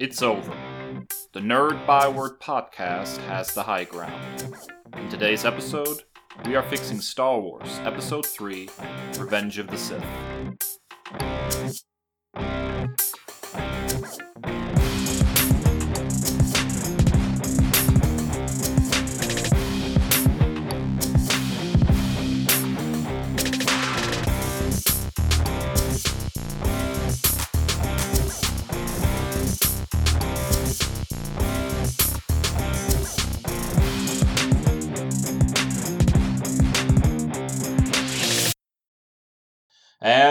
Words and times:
It's 0.00 0.22
over. 0.22 0.52
The 1.32 1.40
Nerd 1.40 1.84
Byword 1.84 2.38
podcast 2.38 3.16
has 3.26 3.52
the 3.52 3.64
high 3.64 3.82
ground. 3.82 4.56
In 4.96 5.08
today's 5.08 5.44
episode, 5.44 6.04
we 6.44 6.54
are 6.54 6.62
fixing 6.62 7.00
Star 7.00 7.40
Wars 7.40 7.80
Episode 7.80 8.24
3 8.24 8.68
Revenge 9.18 9.58
of 9.58 9.66
the 9.66 9.76
Sith. 9.76 10.04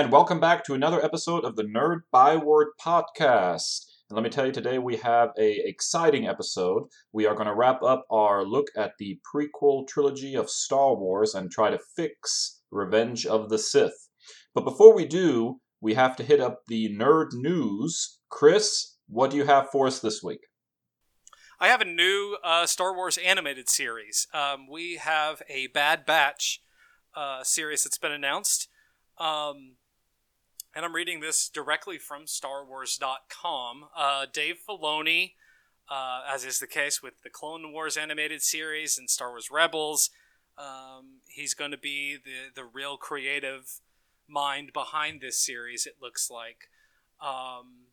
And 0.07 0.13
welcome 0.13 0.39
back 0.39 0.63
to 0.63 0.73
another 0.73 1.03
episode 1.03 1.43
of 1.43 1.57
the 1.57 1.65
Nerd 1.65 2.03
Byword 2.13 2.67
podcast. 2.81 3.87
And 4.09 4.15
let 4.15 4.23
me 4.23 4.29
tell 4.29 4.45
you, 4.45 4.53
today 4.53 4.77
we 4.77 4.95
have 4.95 5.31
a 5.37 5.59
exciting 5.67 6.25
episode. 6.29 6.83
We 7.11 7.25
are 7.25 7.33
going 7.33 7.47
to 7.47 7.53
wrap 7.53 7.83
up 7.83 8.05
our 8.09 8.45
look 8.45 8.67
at 8.77 8.93
the 8.99 9.19
prequel 9.29 9.85
trilogy 9.85 10.33
of 10.35 10.49
Star 10.49 10.95
Wars 10.95 11.35
and 11.35 11.51
try 11.51 11.71
to 11.71 11.79
fix 11.97 12.61
Revenge 12.71 13.25
of 13.25 13.49
the 13.49 13.57
Sith. 13.57 14.07
But 14.55 14.63
before 14.63 14.95
we 14.95 15.05
do, 15.05 15.59
we 15.81 15.95
have 15.95 16.15
to 16.15 16.23
hit 16.23 16.39
up 16.39 16.61
the 16.69 16.87
nerd 16.87 17.33
news. 17.33 18.21
Kris, 18.29 18.95
what 19.09 19.29
do 19.29 19.35
you 19.35 19.43
have 19.43 19.69
for 19.71 19.87
us 19.87 19.99
this 19.99 20.23
week? 20.23 20.39
I 21.59 21.67
have 21.67 21.81
a 21.81 21.85
new 21.85 22.37
uh, 22.45 22.65
Star 22.65 22.95
Wars 22.95 23.17
animated 23.17 23.67
series. 23.67 24.25
Um, 24.33 24.69
we 24.71 24.95
have 24.95 25.41
a 25.49 25.67
Bad 25.67 26.05
Batch 26.05 26.61
uh, 27.13 27.43
series 27.43 27.83
that's 27.83 27.97
been 27.97 28.13
announced. 28.13 28.69
Um, 29.19 29.75
and 30.77 30.85
I'm 30.85 30.93
reading 30.93 31.21
this 31.21 31.49
directly 31.49 31.97
from 31.97 32.25
StarWars.com. 32.25 33.85
Uh, 33.97 34.27
Dave 34.31 34.57
Filoni, 34.69 35.31
uh, 35.89 36.21
as 36.31 36.45
is 36.45 36.59
the 36.59 36.67
case 36.67 37.01
with 37.01 37.23
the 37.23 37.31
Clone 37.31 37.73
Wars 37.73 37.97
animated 37.97 38.43
series 38.43 38.95
and 38.95 39.09
Star 39.09 39.31
Wars 39.31 39.49
Rebels, 39.51 40.11
um, 40.55 41.21
he's 41.27 41.55
going 41.55 41.71
to 41.71 41.79
be 41.79 42.17
the, 42.23 42.61
the 42.61 42.63
real 42.63 42.95
creative 42.95 43.79
mind 44.27 44.69
behind 44.71 45.19
this 45.19 45.43
series, 45.43 45.87
it 45.87 45.95
looks 45.99 46.29
like. 46.29 46.69
Um, 47.19 47.86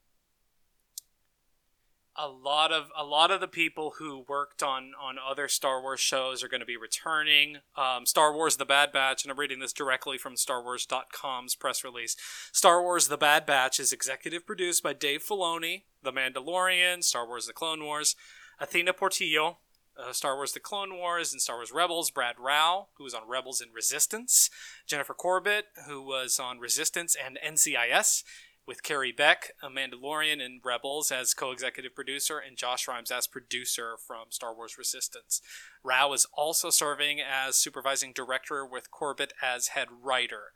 a 2.16 2.28
lot 2.28 2.72
of 2.72 2.90
a 2.96 3.04
lot 3.04 3.30
of 3.30 3.40
the 3.40 3.48
people 3.48 3.94
who 3.98 4.24
worked 4.28 4.62
on 4.62 4.92
on 5.00 5.16
other 5.18 5.48
Star 5.48 5.82
Wars 5.82 6.00
shows 6.00 6.42
are 6.42 6.48
going 6.48 6.60
to 6.60 6.66
be 6.66 6.76
returning. 6.76 7.58
Um, 7.76 8.06
Star 8.06 8.32
Wars: 8.32 8.56
The 8.56 8.64
Bad 8.64 8.92
Batch, 8.92 9.24
and 9.24 9.32
I'm 9.32 9.38
reading 9.38 9.58
this 9.58 9.72
directly 9.72 10.16
from 10.16 10.34
StarWars.com's 10.34 11.54
press 11.54 11.82
release. 11.82 12.16
Star 12.52 12.82
Wars: 12.82 13.08
The 13.08 13.16
Bad 13.16 13.46
Batch 13.46 13.80
is 13.80 13.92
executive 13.92 14.46
produced 14.46 14.82
by 14.82 14.92
Dave 14.92 15.24
Filoni, 15.24 15.82
The 16.02 16.12
Mandalorian, 16.12 17.02
Star 17.02 17.26
Wars: 17.26 17.46
The 17.46 17.52
Clone 17.52 17.84
Wars, 17.84 18.14
Athena 18.60 18.92
Portillo, 18.92 19.58
uh, 19.98 20.12
Star 20.12 20.36
Wars: 20.36 20.52
The 20.52 20.60
Clone 20.60 20.96
Wars, 20.96 21.32
and 21.32 21.42
Star 21.42 21.56
Wars 21.56 21.72
Rebels. 21.72 22.10
Brad 22.12 22.36
Rau, 22.38 22.86
who 22.96 23.04
was 23.04 23.14
on 23.14 23.28
Rebels 23.28 23.60
and 23.60 23.74
Resistance, 23.74 24.50
Jennifer 24.86 25.14
Corbett, 25.14 25.66
who 25.88 26.00
was 26.00 26.38
on 26.38 26.60
Resistance 26.60 27.16
and 27.16 27.38
NCIS, 27.44 28.22
with 28.66 28.82
Carrie 28.82 29.12
Beck, 29.12 29.52
a 29.62 29.68
Mandalorian 29.68 30.42
and 30.42 30.60
Rebels 30.64 31.12
as 31.12 31.34
co-executive 31.34 31.94
producer, 31.94 32.38
and 32.38 32.56
Josh 32.56 32.88
Rimes 32.88 33.10
as 33.10 33.26
producer 33.26 33.96
from 34.06 34.26
Star 34.30 34.54
Wars 34.54 34.78
Resistance. 34.78 35.42
Rau 35.82 36.12
is 36.12 36.26
also 36.36 36.70
serving 36.70 37.20
as 37.20 37.56
supervising 37.56 38.12
director 38.12 38.64
with 38.64 38.90
Corbett 38.90 39.32
as 39.42 39.68
head 39.68 39.88
writer. 40.02 40.52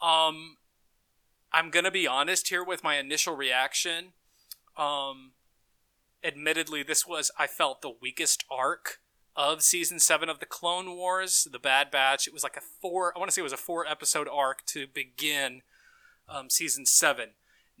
Um, 0.00 0.56
I'm 1.52 1.70
gonna 1.70 1.90
be 1.90 2.06
honest 2.06 2.48
here 2.48 2.64
with 2.64 2.82
my 2.82 2.96
initial 2.96 3.36
reaction. 3.36 4.12
Um, 4.76 5.32
admittedly, 6.24 6.82
this 6.82 7.06
was 7.06 7.30
I 7.38 7.46
felt 7.46 7.82
the 7.82 7.94
weakest 8.00 8.44
arc 8.50 9.00
of 9.36 9.62
season 9.62 9.98
seven 9.98 10.28
of 10.28 10.40
the 10.40 10.46
Clone 10.46 10.96
Wars, 10.96 11.46
the 11.50 11.58
Bad 11.58 11.90
Batch. 11.90 12.26
It 12.26 12.34
was 12.34 12.42
like 12.42 12.56
a 12.56 12.60
four. 12.60 13.12
I 13.14 13.18
want 13.18 13.30
to 13.30 13.34
say 13.34 13.40
it 13.40 13.44
was 13.44 13.52
a 13.52 13.56
four 13.56 13.86
episode 13.86 14.28
arc 14.28 14.64
to 14.66 14.86
begin 14.86 15.62
um, 16.28 16.50
season 16.50 16.86
seven 16.86 17.30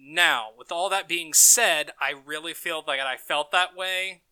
now, 0.04 0.48
with 0.56 0.72
all 0.72 0.88
that 0.90 1.08
being 1.08 1.32
said, 1.32 1.92
I 2.00 2.14
really 2.24 2.54
feel 2.54 2.82
like 2.86 3.00
I 3.00 3.16
felt 3.16 3.52
that 3.52 3.76
way 3.76 4.22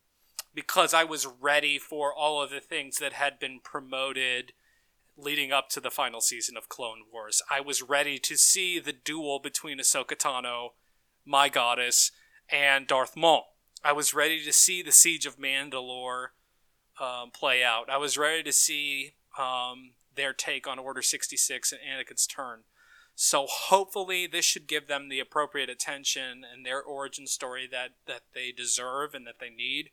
because 0.55 0.93
I 0.93 1.05
was 1.05 1.27
ready 1.27 1.79
for 1.79 2.13
all 2.13 2.43
of 2.43 2.51
the 2.51 2.61
things 2.61 2.97
that 2.99 3.13
had 3.13 3.39
been 3.39 3.61
promoted 3.63 4.53
leading 5.17 5.53
up 5.53 5.69
to 5.71 5.81
the 5.81 5.91
final 5.91 6.21
season 6.21 6.57
of 6.57 6.69
Clone 6.69 7.03
Wars. 7.13 7.43
I 7.51 7.61
was 7.61 7.83
ready 7.83 8.19
to 8.19 8.37
see 8.37 8.79
the 8.79 8.93
duel 8.93 9.39
between 9.39 9.79
Ahsoka 9.79 10.17
Tano, 10.17 10.71
my 11.25 11.49
goddess, 11.49 12.11
and 12.49 12.87
Darth 12.87 13.17
Maul. 13.17 13.55
I 13.85 13.93
was 13.93 14.13
ready 14.13 14.45
to 14.45 14.53
see 14.53 14.83
the 14.83 14.93
siege 14.93 15.27
of 15.27 15.39
Mandalore 15.39 16.29
um, 17.01 17.31
play 17.31 17.63
out. 17.63 17.89
I 17.89 17.97
was 17.97 18.19
ready 18.19 18.43
to 18.43 18.53
see 18.53 19.15
um, 19.39 19.93
their 20.15 20.33
take 20.33 20.67
on 20.67 20.79
Order 20.79 21.03
66 21.03 21.73
and 21.73 21.81
Anakin's 21.81 22.27
turn. 22.27 22.61
So 23.23 23.45
hopefully 23.47 24.27
this 24.27 24.47
should 24.47 24.67
give 24.67 24.89
them 24.89 25.11
the 25.11 25.21
appropriate 25.21 25.69
attention 25.69 26.43
and 26.43 26.65
their 26.65 26.81
origin 26.81 27.27
story 27.27 27.69
that, 27.71 27.91
that 28.07 28.23
they 28.33 28.51
deserve 28.51 29.15
and 29.15 29.27
that 29.27 29.39
they 29.39 29.51
need. 29.51 29.91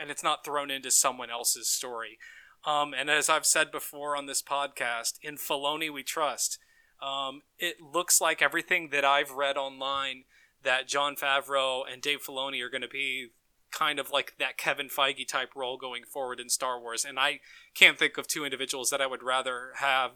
And 0.00 0.10
it's 0.10 0.22
not 0.22 0.42
thrown 0.42 0.70
into 0.70 0.90
someone 0.90 1.28
else's 1.28 1.68
story. 1.68 2.16
Um, 2.64 2.94
and 2.94 3.10
as 3.10 3.28
I've 3.28 3.44
said 3.44 3.70
before 3.70 4.16
on 4.16 4.24
this 4.24 4.40
podcast, 4.40 5.18
in 5.20 5.36
Filoni 5.36 5.92
we 5.92 6.02
trust. 6.02 6.58
Um, 7.02 7.42
it 7.58 7.76
looks 7.82 8.22
like 8.22 8.40
everything 8.40 8.88
that 8.88 9.04
I've 9.04 9.32
read 9.32 9.58
online 9.58 10.24
that 10.62 10.88
Jon 10.88 11.14
Favreau 11.14 11.82
and 11.86 12.00
Dave 12.00 12.24
Filoni 12.26 12.62
are 12.62 12.70
going 12.70 12.80
to 12.80 12.88
be 12.88 13.32
kind 13.70 13.98
of 13.98 14.10
like 14.10 14.36
that 14.38 14.56
Kevin 14.56 14.88
Feige 14.88 15.28
type 15.28 15.50
role 15.54 15.76
going 15.76 16.04
forward 16.04 16.40
in 16.40 16.48
Star 16.48 16.80
Wars. 16.80 17.04
And 17.04 17.18
I 17.18 17.40
can't 17.74 17.98
think 17.98 18.16
of 18.16 18.26
two 18.26 18.46
individuals 18.46 18.88
that 18.88 19.02
I 19.02 19.06
would 19.06 19.22
rather 19.22 19.72
have 19.76 20.12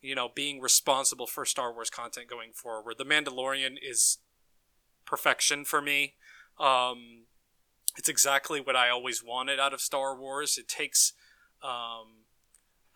you 0.00 0.14
know, 0.14 0.28
being 0.34 0.60
responsible 0.60 1.26
for 1.26 1.44
Star 1.44 1.72
Wars 1.72 1.90
content 1.90 2.28
going 2.28 2.52
forward. 2.52 2.96
The 2.98 3.04
Mandalorian 3.04 3.76
is 3.82 4.18
perfection 5.04 5.64
for 5.64 5.80
me. 5.82 6.14
Um, 6.58 7.24
it's 7.96 8.08
exactly 8.08 8.60
what 8.60 8.76
I 8.76 8.90
always 8.90 9.24
wanted 9.24 9.58
out 9.58 9.74
of 9.74 9.80
Star 9.80 10.16
Wars. 10.16 10.56
It 10.56 10.68
takes 10.68 11.14
um, 11.62 12.24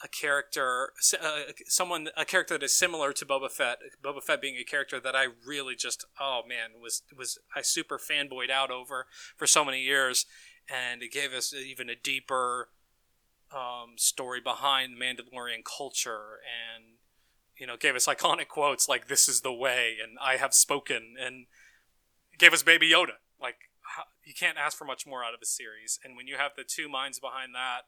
a 0.02 0.08
character, 0.08 0.92
uh, 1.20 1.52
someone, 1.66 2.08
a 2.16 2.24
character 2.24 2.54
that 2.54 2.64
is 2.64 2.72
similar 2.72 3.12
to 3.12 3.26
Boba 3.26 3.50
Fett. 3.50 3.78
Boba 4.02 4.22
Fett 4.22 4.40
being 4.40 4.56
a 4.56 4.64
character 4.64 5.00
that 5.00 5.16
I 5.16 5.26
really 5.46 5.74
just, 5.74 6.04
oh 6.20 6.42
man, 6.48 6.80
was 6.80 7.02
was 7.16 7.38
I 7.54 7.62
super 7.62 7.98
fanboyed 7.98 8.50
out 8.50 8.70
over 8.70 9.06
for 9.36 9.46
so 9.46 9.64
many 9.64 9.82
years, 9.82 10.26
and 10.72 11.02
it 11.02 11.12
gave 11.12 11.32
us 11.32 11.52
even 11.52 11.88
a 11.88 11.96
deeper 11.96 12.68
um, 13.54 13.94
story 13.96 14.40
behind 14.40 14.96
Mandalorian 15.00 15.64
culture 15.64 16.40
and 16.42 16.84
you 17.58 17.66
know 17.66 17.76
gave 17.76 17.94
us 17.94 18.06
iconic 18.06 18.48
quotes 18.48 18.88
like 18.88 19.08
"This 19.08 19.28
is 19.28 19.40
the 19.42 19.52
way" 19.52 19.96
and 20.02 20.18
"I 20.20 20.36
have 20.36 20.54
spoken" 20.54 21.14
and 21.20 21.46
gave 22.38 22.52
us 22.52 22.62
Baby 22.62 22.90
Yoda. 22.90 23.18
Like 23.40 23.56
you 24.24 24.34
can't 24.34 24.58
ask 24.58 24.76
for 24.76 24.84
much 24.84 25.06
more 25.06 25.24
out 25.24 25.34
of 25.34 25.40
a 25.42 25.46
series. 25.46 25.98
And 26.04 26.16
when 26.16 26.26
you 26.26 26.36
have 26.36 26.52
the 26.56 26.64
two 26.64 26.88
minds 26.88 27.18
behind 27.18 27.54
that 27.54 27.82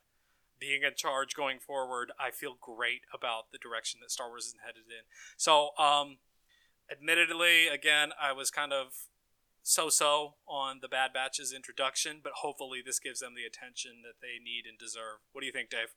being 0.58 0.82
in 0.82 0.92
charge 0.96 1.34
going 1.34 1.58
forward, 1.58 2.12
I 2.18 2.30
feel 2.30 2.56
great 2.60 3.02
about 3.12 3.52
the 3.52 3.58
direction 3.58 4.00
that 4.02 4.10
Star 4.10 4.28
Wars 4.28 4.46
is 4.46 4.54
headed 4.64 4.84
in. 4.88 5.04
So, 5.36 5.70
um, 5.78 6.18
admittedly, 6.90 7.68
again, 7.68 8.10
I 8.20 8.32
was 8.32 8.50
kind 8.50 8.72
of 8.72 9.08
so-so 9.64 10.34
on 10.46 10.78
the 10.82 10.88
Bad 10.88 11.12
Batch's 11.12 11.52
introduction, 11.52 12.20
but 12.22 12.34
hopefully 12.36 12.82
this 12.84 12.98
gives 12.98 13.20
them 13.20 13.32
the 13.34 13.44
attention 13.44 14.02
that 14.02 14.20
they 14.20 14.42
need 14.42 14.66
and 14.68 14.78
deserve. 14.78 15.18
What 15.32 15.40
do 15.40 15.46
you 15.46 15.52
think, 15.52 15.70
Dave? 15.70 15.94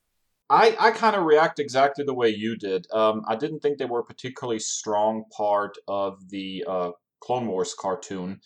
I, 0.50 0.75
I 0.80 0.92
kind 0.92 1.16
of 1.18 1.25
react 1.25 1.60
exactly 1.60 2.06
the 2.06 2.14
way 2.14 2.30
you 2.30 2.56
did. 2.56 2.88
Um, 2.94 3.24
I 3.28 3.36
didn't 3.36 3.60
think 3.60 3.78
they 3.78 3.86
were 3.86 4.00
a 4.00 4.06
particularly 4.06 4.60
strong 4.60 5.25
part 5.36 5.78
of 5.88 6.30
the 6.30 6.64
uh, 6.66 6.92
Clone 7.19 7.48
Wars 7.48 7.75
cartoon. 7.78 8.40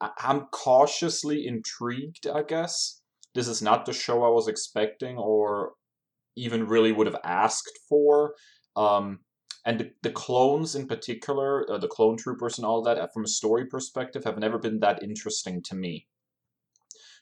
I, 0.00 0.10
I'm 0.18 0.42
cautiously 0.52 1.48
intrigued, 1.48 2.28
I 2.28 2.44
guess. 2.44 3.00
This 3.34 3.48
is 3.48 3.62
not 3.62 3.84
the 3.84 3.92
show 3.92 4.22
I 4.22 4.28
was 4.28 4.46
expecting 4.46 5.18
or 5.18 5.72
even 6.36 6.68
really 6.68 6.92
would 6.92 7.08
have 7.08 7.20
asked 7.24 7.78
for. 7.88 8.34
Um, 8.76 9.18
and 9.64 9.80
the, 9.80 9.90
the 10.02 10.10
clones 10.10 10.74
in 10.74 10.86
particular, 10.86 11.70
uh, 11.70 11.78
the 11.78 11.88
clone 11.88 12.16
troopers 12.16 12.58
and 12.58 12.66
all 12.66 12.82
that, 12.82 12.98
uh, 12.98 13.06
from 13.08 13.24
a 13.24 13.28
story 13.28 13.66
perspective, 13.66 14.24
have 14.24 14.38
never 14.38 14.58
been 14.58 14.80
that 14.80 15.02
interesting 15.02 15.62
to 15.62 15.74
me. 15.74 16.06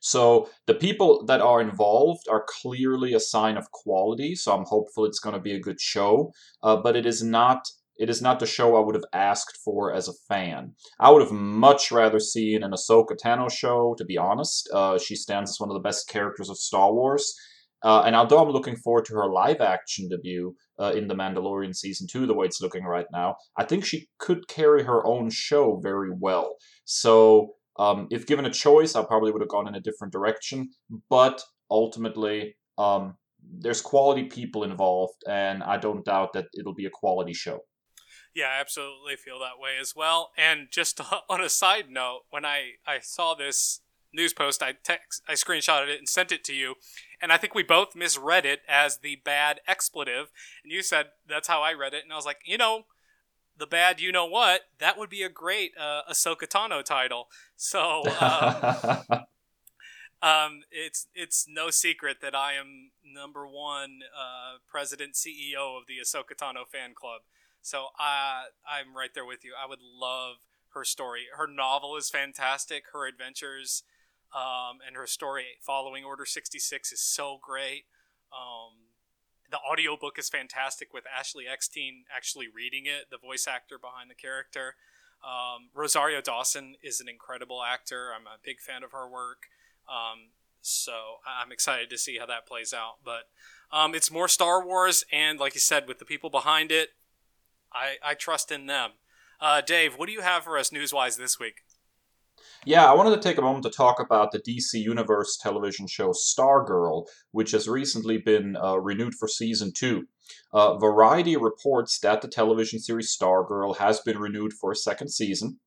So 0.00 0.48
the 0.66 0.74
people 0.74 1.24
that 1.26 1.40
are 1.40 1.60
involved 1.60 2.28
are 2.28 2.44
clearly 2.46 3.14
a 3.14 3.20
sign 3.20 3.56
of 3.56 3.72
quality. 3.72 4.34
So 4.36 4.52
I'm 4.52 4.64
hopeful 4.64 5.04
it's 5.04 5.18
going 5.18 5.34
to 5.34 5.40
be 5.40 5.54
a 5.54 5.60
good 5.60 5.80
show, 5.80 6.32
uh, 6.62 6.76
but 6.76 6.96
it 6.96 7.06
is 7.06 7.22
not 7.22 7.68
it 7.98 8.08
is 8.08 8.22
not 8.22 8.38
the 8.38 8.46
show 8.46 8.76
I 8.76 8.80
would 8.80 8.94
have 8.94 9.04
asked 9.12 9.58
for 9.64 9.92
as 9.92 10.06
a 10.06 10.12
fan. 10.28 10.74
I 11.00 11.10
would 11.10 11.20
have 11.20 11.32
much 11.32 11.90
rather 11.90 12.20
seen 12.20 12.62
an 12.62 12.70
Ahsoka 12.70 13.16
Tano 13.20 13.50
show, 13.50 13.96
to 13.98 14.04
be 14.04 14.16
honest. 14.16 14.70
Uh, 14.72 14.98
she 14.98 15.16
stands 15.16 15.50
as 15.50 15.58
one 15.58 15.68
of 15.68 15.74
the 15.74 15.80
best 15.80 16.08
characters 16.08 16.48
of 16.48 16.58
Star 16.58 16.92
Wars. 16.92 17.34
Uh, 17.82 18.02
and 18.02 18.16
although 18.16 18.42
I'm 18.42 18.50
looking 18.50 18.76
forward 18.76 19.04
to 19.06 19.14
her 19.14 19.28
live 19.28 19.60
action 19.60 20.08
debut 20.08 20.54
uh, 20.80 20.92
in 20.96 21.06
The 21.06 21.14
Mandalorian 21.14 21.74
season 21.74 22.06
two, 22.06 22.26
the 22.26 22.34
way 22.34 22.46
it's 22.46 22.60
looking 22.60 22.84
right 22.84 23.06
now, 23.12 23.36
I 23.56 23.64
think 23.64 23.84
she 23.84 24.08
could 24.18 24.48
carry 24.48 24.82
her 24.82 25.06
own 25.06 25.30
show 25.30 25.80
very 25.82 26.10
well. 26.10 26.56
So, 26.84 27.54
um, 27.78 28.08
if 28.10 28.26
given 28.26 28.44
a 28.44 28.50
choice, 28.50 28.96
I 28.96 29.04
probably 29.04 29.30
would 29.30 29.42
have 29.42 29.48
gone 29.48 29.68
in 29.68 29.76
a 29.76 29.80
different 29.80 30.12
direction. 30.12 30.70
But 31.08 31.40
ultimately, 31.70 32.56
um, 32.76 33.14
there's 33.60 33.80
quality 33.80 34.24
people 34.24 34.64
involved, 34.64 35.22
and 35.28 35.62
I 35.62 35.76
don't 35.76 36.04
doubt 36.04 36.32
that 36.32 36.46
it'll 36.58 36.74
be 36.74 36.86
a 36.86 36.90
quality 36.90 37.32
show. 37.32 37.60
Yeah, 38.34 38.46
I 38.56 38.60
absolutely 38.60 39.16
feel 39.16 39.38
that 39.40 39.58
way 39.58 39.78
as 39.80 39.94
well. 39.96 40.30
And 40.36 40.68
just 40.70 41.00
on 41.28 41.40
a 41.40 41.48
side 41.48 41.90
note, 41.90 42.22
when 42.30 42.44
I, 42.44 42.72
I 42.86 42.98
saw 43.00 43.34
this 43.34 43.80
news 44.12 44.32
post, 44.32 44.62
I 44.62 44.74
text, 44.82 45.22
I 45.28 45.32
screenshotted 45.32 45.88
it 45.88 45.98
and 45.98 46.08
sent 46.08 46.32
it 46.32 46.44
to 46.44 46.54
you, 46.54 46.74
and 47.20 47.32
I 47.32 47.36
think 47.36 47.54
we 47.54 47.62
both 47.62 47.96
misread 47.96 48.46
it 48.46 48.60
as 48.68 48.98
the 48.98 49.16
bad 49.24 49.60
expletive, 49.66 50.30
and 50.62 50.72
you 50.72 50.82
said 50.82 51.06
that's 51.28 51.48
how 51.48 51.62
I 51.62 51.72
read 51.72 51.94
it, 51.94 52.04
and 52.04 52.12
I 52.12 52.16
was 52.16 52.26
like, 52.26 52.40
you 52.44 52.58
know, 52.58 52.84
the 53.58 53.66
bad 53.66 54.00
you 54.00 54.12
know 54.12 54.26
what 54.26 54.62
that 54.78 54.96
would 54.96 55.10
be 55.10 55.22
a 55.22 55.28
great 55.28 55.72
uh, 55.78 56.02
Ahsoka 56.10 56.46
Tano 56.46 56.82
title. 56.84 57.28
So 57.56 58.04
um, 58.20 59.24
um, 60.22 60.60
it's 60.70 61.06
it's 61.14 61.46
no 61.48 61.70
secret 61.70 62.18
that 62.22 62.34
I 62.34 62.54
am 62.54 62.90
number 63.04 63.46
one 63.46 64.00
uh, 64.16 64.58
president 64.68 65.14
CEO 65.14 65.76
of 65.76 65.86
the 65.86 65.98
Ahsoka 66.02 66.36
Tano 66.36 66.66
fan 66.66 66.94
club. 66.94 67.22
So 67.62 67.86
I 67.98 68.46
I'm 68.66 68.96
right 68.96 69.10
there 69.14 69.24
with 69.24 69.44
you. 69.44 69.52
I 69.60 69.68
would 69.68 69.82
love 69.82 70.36
her 70.74 70.84
story. 70.84 71.22
Her 71.36 71.46
novel 71.46 71.96
is 71.96 72.10
fantastic. 72.10 72.84
Her 72.92 73.06
adventures 73.06 73.82
um, 74.34 74.78
and 74.86 74.96
her 74.96 75.06
story 75.06 75.44
following 75.60 76.04
Order 76.04 76.24
66 76.24 76.92
is 76.92 77.00
so 77.00 77.38
great. 77.42 77.84
Um, 78.32 78.88
the 79.50 79.58
audiobook 79.58 80.18
is 80.18 80.28
fantastic 80.28 80.92
with 80.92 81.04
Ashley 81.06 81.44
Eckstein 81.50 82.04
actually 82.14 82.46
reading 82.54 82.84
it, 82.86 83.10
the 83.10 83.18
voice 83.18 83.46
actor 83.46 83.78
behind 83.78 84.10
the 84.10 84.14
character. 84.14 84.74
Um, 85.24 85.70
Rosario 85.74 86.20
Dawson 86.20 86.74
is 86.82 87.00
an 87.00 87.08
incredible 87.08 87.62
actor. 87.62 88.10
I'm 88.14 88.26
a 88.26 88.38
big 88.42 88.60
fan 88.60 88.82
of 88.82 88.92
her 88.92 89.08
work. 89.08 89.46
Um, 89.88 90.30
so 90.60 90.92
I'm 91.26 91.50
excited 91.50 91.88
to 91.90 91.98
see 91.98 92.18
how 92.18 92.26
that 92.26 92.46
plays 92.46 92.72
out. 92.72 92.96
But 93.04 93.28
um, 93.72 93.94
it's 93.94 94.10
more 94.10 94.28
Star 94.28 94.64
Wars, 94.64 95.04
and 95.10 95.38
like 95.38 95.54
you 95.54 95.60
said, 95.60 95.88
with 95.88 95.98
the 95.98 96.04
people 96.04 96.30
behind 96.30 96.70
it, 96.70 96.90
I, 97.72 97.96
I 98.02 98.14
trust 98.14 98.52
in 98.52 98.66
them. 98.66 98.92
Uh, 99.40 99.60
Dave, 99.60 99.96
what 99.96 100.06
do 100.06 100.12
you 100.12 100.22
have 100.22 100.44
for 100.44 100.58
us 100.58 100.72
news 100.72 100.92
wise 100.92 101.16
this 101.16 101.38
week? 101.38 101.62
Yeah, 102.64 102.90
I 102.90 102.94
wanted 102.94 103.14
to 103.14 103.22
take 103.22 103.38
a 103.38 103.42
moment 103.42 103.64
to 103.64 103.70
talk 103.70 104.00
about 104.00 104.32
the 104.32 104.40
DC 104.40 104.74
Universe 104.74 105.38
television 105.40 105.86
show 105.86 106.10
Stargirl, 106.10 107.06
which 107.30 107.52
has 107.52 107.68
recently 107.68 108.18
been 108.18 108.56
uh, 108.56 108.78
renewed 108.78 109.14
for 109.14 109.28
season 109.28 109.72
two. 109.72 110.06
Uh, 110.52 110.76
Variety 110.76 111.36
reports 111.36 111.98
that 112.00 112.20
the 112.20 112.28
television 112.28 112.78
series 112.78 113.16
Stargirl 113.16 113.78
has 113.78 114.00
been 114.00 114.18
renewed 114.18 114.52
for 114.52 114.72
a 114.72 114.76
second 114.76 115.08
season. 115.08 115.60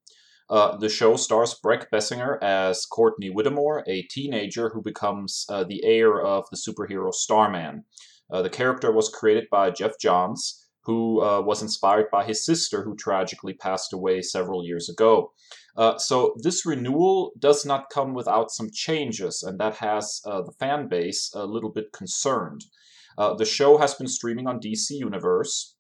Uh, 0.50 0.76
the 0.78 0.90
show 0.90 1.16
stars 1.16 1.54
Breck 1.54 1.90
Bessinger 1.92 2.38
as 2.44 2.86
Courtney 2.86 3.30
Whitmore, 3.30 3.86
a 3.88 4.02
teenager 4.04 4.70
who 4.70 4.82
becomes 4.82 5.46
uh, 5.50 5.64
the 5.64 5.82
heir 5.86 6.22
of 6.22 6.46
the 6.52 6.58
superhero 6.58 7.14
Starman. 7.14 7.86
Uh, 8.30 8.42
the 8.42 8.50
character 8.50 8.92
was 8.92 9.08
created 9.10 9.48
by 9.50 9.72
Geoff 9.72 9.94
Johns, 10.00 10.68
who 10.84 11.22
uh, 11.22 11.42
was 11.42 11.62
inspired 11.62 12.08
by 12.12 12.26
his 12.26 12.46
sister, 12.46 12.84
who 12.84 12.96
tragically 12.96 13.54
passed 13.54 13.94
away 13.94 14.22
several 14.22 14.66
years 14.66 14.90
ago. 14.90 15.32
Uh, 15.78 15.98
so 15.98 16.36
this 16.42 16.66
renewal 16.66 17.32
does 17.40 17.66
not 17.66 17.90
come 17.90 18.14
without 18.14 18.52
some 18.52 18.70
changes, 18.74 19.44
and 19.44 19.60
that 19.60 19.76
has 19.76 20.22
uh, 20.26 20.42
the 20.42 20.52
fan 20.54 20.88
base 20.88 21.32
a 21.34 21.46
little 21.46 21.72
bit 21.72 21.92
concerned. 21.94 22.66
Uh, 23.18 23.34
the 23.34 23.46
show 23.46 23.78
has 23.78 23.94
been 23.94 24.08
streaming 24.08 24.48
on 24.48 24.60
DC 24.60 24.92
Universe 24.92 25.76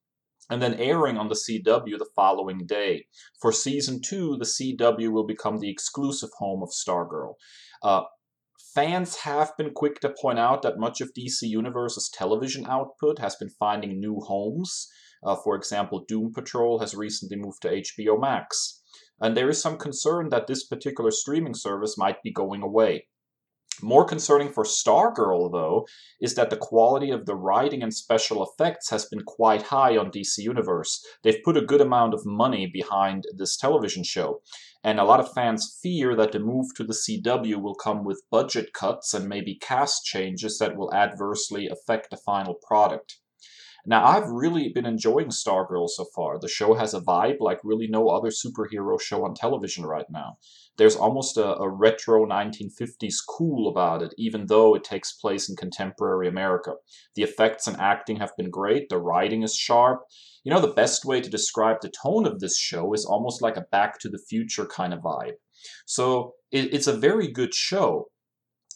and 0.50 0.62
then 0.62 0.74
airing 0.76 1.18
on 1.18 1.30
the 1.30 1.36
CW 1.36 1.98
the 1.98 2.10
following 2.16 2.66
day. 2.66 3.06
For 3.42 3.54
season 3.54 4.02
two, 4.02 4.38
the 4.38 4.46
CW 4.46 5.10
will 5.12 5.26
become 5.26 5.60
the 5.60 5.70
exclusive 5.70 6.30
home 6.38 6.62
of 6.62 6.70
Stargirl. 6.70 7.36
Uh, 7.82 8.04
fans 8.76 9.18
have 9.18 9.56
been 9.58 9.72
quick 9.74 10.02
to 10.02 10.14
point 10.22 10.40
out 10.40 10.62
that 10.62 10.78
much 10.78 11.00
of 11.00 11.14
DC 11.18 11.44
Universe's 11.44 12.10
television 12.10 12.66
output 12.68 13.20
has 13.20 13.36
been 13.36 13.50
finding 13.50 14.00
new 14.00 14.20
homes. 14.20 14.90
Uh, 15.24 15.36
for 15.36 15.56
example, 15.56 16.04
Doom 16.06 16.34
Patrol 16.34 16.80
has 16.80 16.96
recently 16.96 17.38
moved 17.38 17.62
to 17.62 17.70
HBO 17.70 18.20
Max 18.20 18.81
and 19.22 19.38
there 19.38 19.50
is 19.50 19.62
some 19.62 19.78
concern 19.78 20.30
that 20.30 20.48
this 20.48 20.66
particular 20.66 21.12
streaming 21.12 21.54
service 21.54 21.98
might 21.98 22.22
be 22.24 22.32
going 22.32 22.62
away. 22.62 23.08
More 23.84 24.06
concerning 24.06 24.50
for 24.50 24.64
Stargirl, 24.64 25.52
though, 25.52 25.88
is 26.20 26.36
that 26.36 26.52
the 26.52 26.58
quality 26.58 27.10
of 27.10 27.26
the 27.26 27.36
writing 27.36 27.82
and 27.82 27.94
special 27.94 28.44
effects 28.44 28.90
has 28.92 29.06
been 29.06 29.24
quite 29.24 29.64
high 29.64 29.98
on 29.98 30.12
DC 30.12 30.38
Universe. 30.40 31.04
They've 31.24 31.42
put 31.44 31.58
a 31.58 31.66
good 31.66 31.82
amount 31.82 32.14
of 32.14 32.26
money 32.26 32.68
behind 32.68 33.24
this 33.36 33.58
television 33.58 34.04
show, 34.04 34.42
and 34.84 35.00
a 35.00 35.04
lot 35.04 35.20
of 35.20 35.34
fans 35.34 35.80
fear 35.82 36.16
that 36.16 36.32
the 36.32 36.40
move 36.40 36.68
to 36.76 36.84
the 36.84 36.94
CW 36.94 37.60
will 37.62 37.74
come 37.74 38.04
with 38.04 38.22
budget 38.30 38.74
cuts 38.74 39.14
and 39.16 39.28
maybe 39.28 39.56
cast 39.56 40.06
changes 40.06 40.60
that 40.60 40.76
will 40.76 40.94
adversely 40.94 41.68
affect 41.68 42.12
the 42.12 42.18
final 42.18 42.56
product. 42.56 43.18
Now, 43.86 44.06
I've 44.06 44.30
really 44.30 44.70
been 44.70 44.86
enjoying 44.86 45.30
Stargirl 45.30 45.90
so 45.90 46.06
far. 46.16 46.40
The 46.40 46.48
show 46.48 46.76
has 46.76 46.94
a 46.94 47.02
vibe 47.02 47.38
like 47.40 47.60
really 47.64 47.88
no 47.88 48.10
other 48.10 48.30
superhero 48.30 49.02
show 49.02 49.26
on 49.26 49.34
television 49.34 49.86
right 49.86 50.06
now. 50.10 50.38
There's 50.78 50.96
almost 50.96 51.38
a, 51.38 51.56
a, 51.58 51.70
retro 51.70 52.26
1950s 52.26 53.16
cool 53.28 53.70
about 53.70 54.02
it, 54.02 54.14
even 54.18 54.46
though 54.48 54.76
it 54.76 54.84
takes 54.84 55.14
place 55.14 55.50
in 55.50 55.56
contemporary 55.56 56.28
America. 56.28 56.74
The 57.16 57.24
effects 57.24 57.68
and 57.68 57.78
acting 57.78 58.18
have 58.18 58.36
been 58.38 58.50
great, 58.50 58.90
the 58.90 59.00
writing 59.00 59.44
is 59.44 59.56
sharp. 59.56 60.02
You 60.44 60.52
know, 60.52 60.62
the 60.62 60.74
best 60.74 61.06
way 61.06 61.22
to 61.22 61.30
describe 61.30 61.78
the 61.82 61.92
tone 62.04 62.26
of 62.26 62.40
this 62.40 62.58
show 62.58 62.94
is 62.94 63.06
almost 63.06 63.42
like 63.42 63.58
a 63.58 63.66
back 63.72 64.00
to 64.00 64.10
the 64.10 64.22
future 64.30 64.66
kind 64.66 64.94
of 64.94 65.02
vibe. 65.02 65.34
So, 65.86 66.34
it, 66.52 66.74
it's 66.74 66.88
a 66.88 66.98
very 66.98 67.28
good 67.28 67.54
show. 67.54 68.08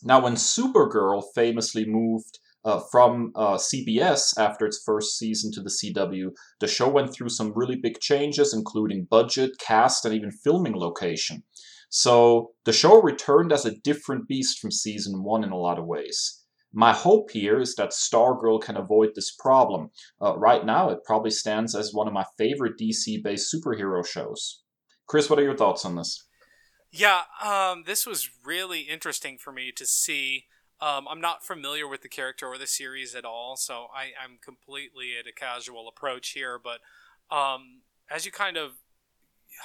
Now, 0.03 0.21
when 0.21 0.35
Supergirl 0.35 1.23
famously 1.33 1.85
moved 1.85 2.39
uh, 2.65 2.81
from 2.91 3.31
uh, 3.35 3.55
CBS 3.55 4.37
after 4.37 4.65
its 4.65 4.81
first 4.83 5.17
season 5.17 5.51
to 5.53 5.61
the 5.61 5.69
CW. 5.69 6.31
The 6.59 6.67
show 6.67 6.89
went 6.89 7.13
through 7.13 7.29
some 7.29 7.53
really 7.55 7.75
big 7.75 7.99
changes, 7.99 8.53
including 8.53 9.07
budget, 9.09 9.51
cast, 9.59 10.03
and 10.03 10.13
even 10.13 10.31
filming 10.31 10.75
location. 10.75 11.43
So 11.89 12.51
the 12.65 12.73
show 12.73 13.01
returned 13.01 13.53
as 13.53 13.65
a 13.65 13.75
different 13.75 14.27
beast 14.27 14.59
from 14.59 14.71
season 14.71 15.23
one 15.23 15.43
in 15.43 15.51
a 15.51 15.57
lot 15.57 15.79
of 15.79 15.85
ways. 15.85 16.41
My 16.73 16.91
hope 16.91 17.31
here 17.31 17.61
is 17.61 17.75
that 17.75 17.91
Stargirl 17.91 18.61
can 18.61 18.75
avoid 18.75 19.11
this 19.15 19.33
problem. 19.33 19.91
Uh, 20.21 20.37
right 20.37 20.65
now, 20.65 20.89
it 20.89 21.05
probably 21.05 21.31
stands 21.31 21.73
as 21.73 21.93
one 21.93 22.07
of 22.07 22.13
my 22.13 22.25
favorite 22.37 22.73
DC 22.77 23.23
based 23.23 23.53
superhero 23.53 24.05
shows. 24.05 24.63
Kris, 25.07 25.29
what 25.29 25.39
are 25.39 25.43
your 25.43 25.55
thoughts 25.55 25.85
on 25.85 25.95
this? 25.95 26.25
Yeah, 26.91 27.21
um, 27.43 27.83
this 27.85 28.05
was 28.05 28.29
really 28.43 28.81
interesting 28.81 29.37
for 29.37 29.53
me 29.53 29.71
to 29.75 29.85
see 29.85 30.45
um, 30.81 31.07
I'm 31.09 31.21
not 31.21 31.43
familiar 31.43 31.87
with 31.87 32.01
the 32.01 32.09
character 32.09 32.47
or 32.47 32.57
the 32.57 32.67
series 32.67 33.15
at 33.15 33.23
all, 33.23 33.55
so 33.55 33.87
I, 33.95 34.11
I'm 34.21 34.37
completely 34.43 35.11
at 35.17 35.27
a 35.27 35.33
casual 35.33 35.87
approach 35.87 36.29
here. 36.29 36.59
But 36.61 36.79
um, 37.35 37.81
as 38.11 38.25
you 38.25 38.31
kind 38.31 38.57
of 38.57 38.71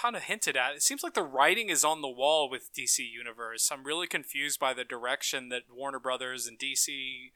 kind 0.00 0.14
of 0.14 0.22
hinted 0.22 0.56
at, 0.56 0.76
it 0.76 0.82
seems 0.82 1.02
like 1.02 1.14
the 1.14 1.24
writing 1.24 1.68
is 1.68 1.84
on 1.84 2.00
the 2.00 2.08
wall 2.08 2.48
with 2.48 2.72
DC 2.72 2.98
Universe. 2.98 3.70
I'm 3.72 3.82
really 3.82 4.06
confused 4.06 4.60
by 4.60 4.72
the 4.72 4.84
direction 4.84 5.48
that 5.48 5.62
Warner 5.68 5.98
Brothers 5.98 6.46
and 6.46 6.56
DC, 6.56 7.32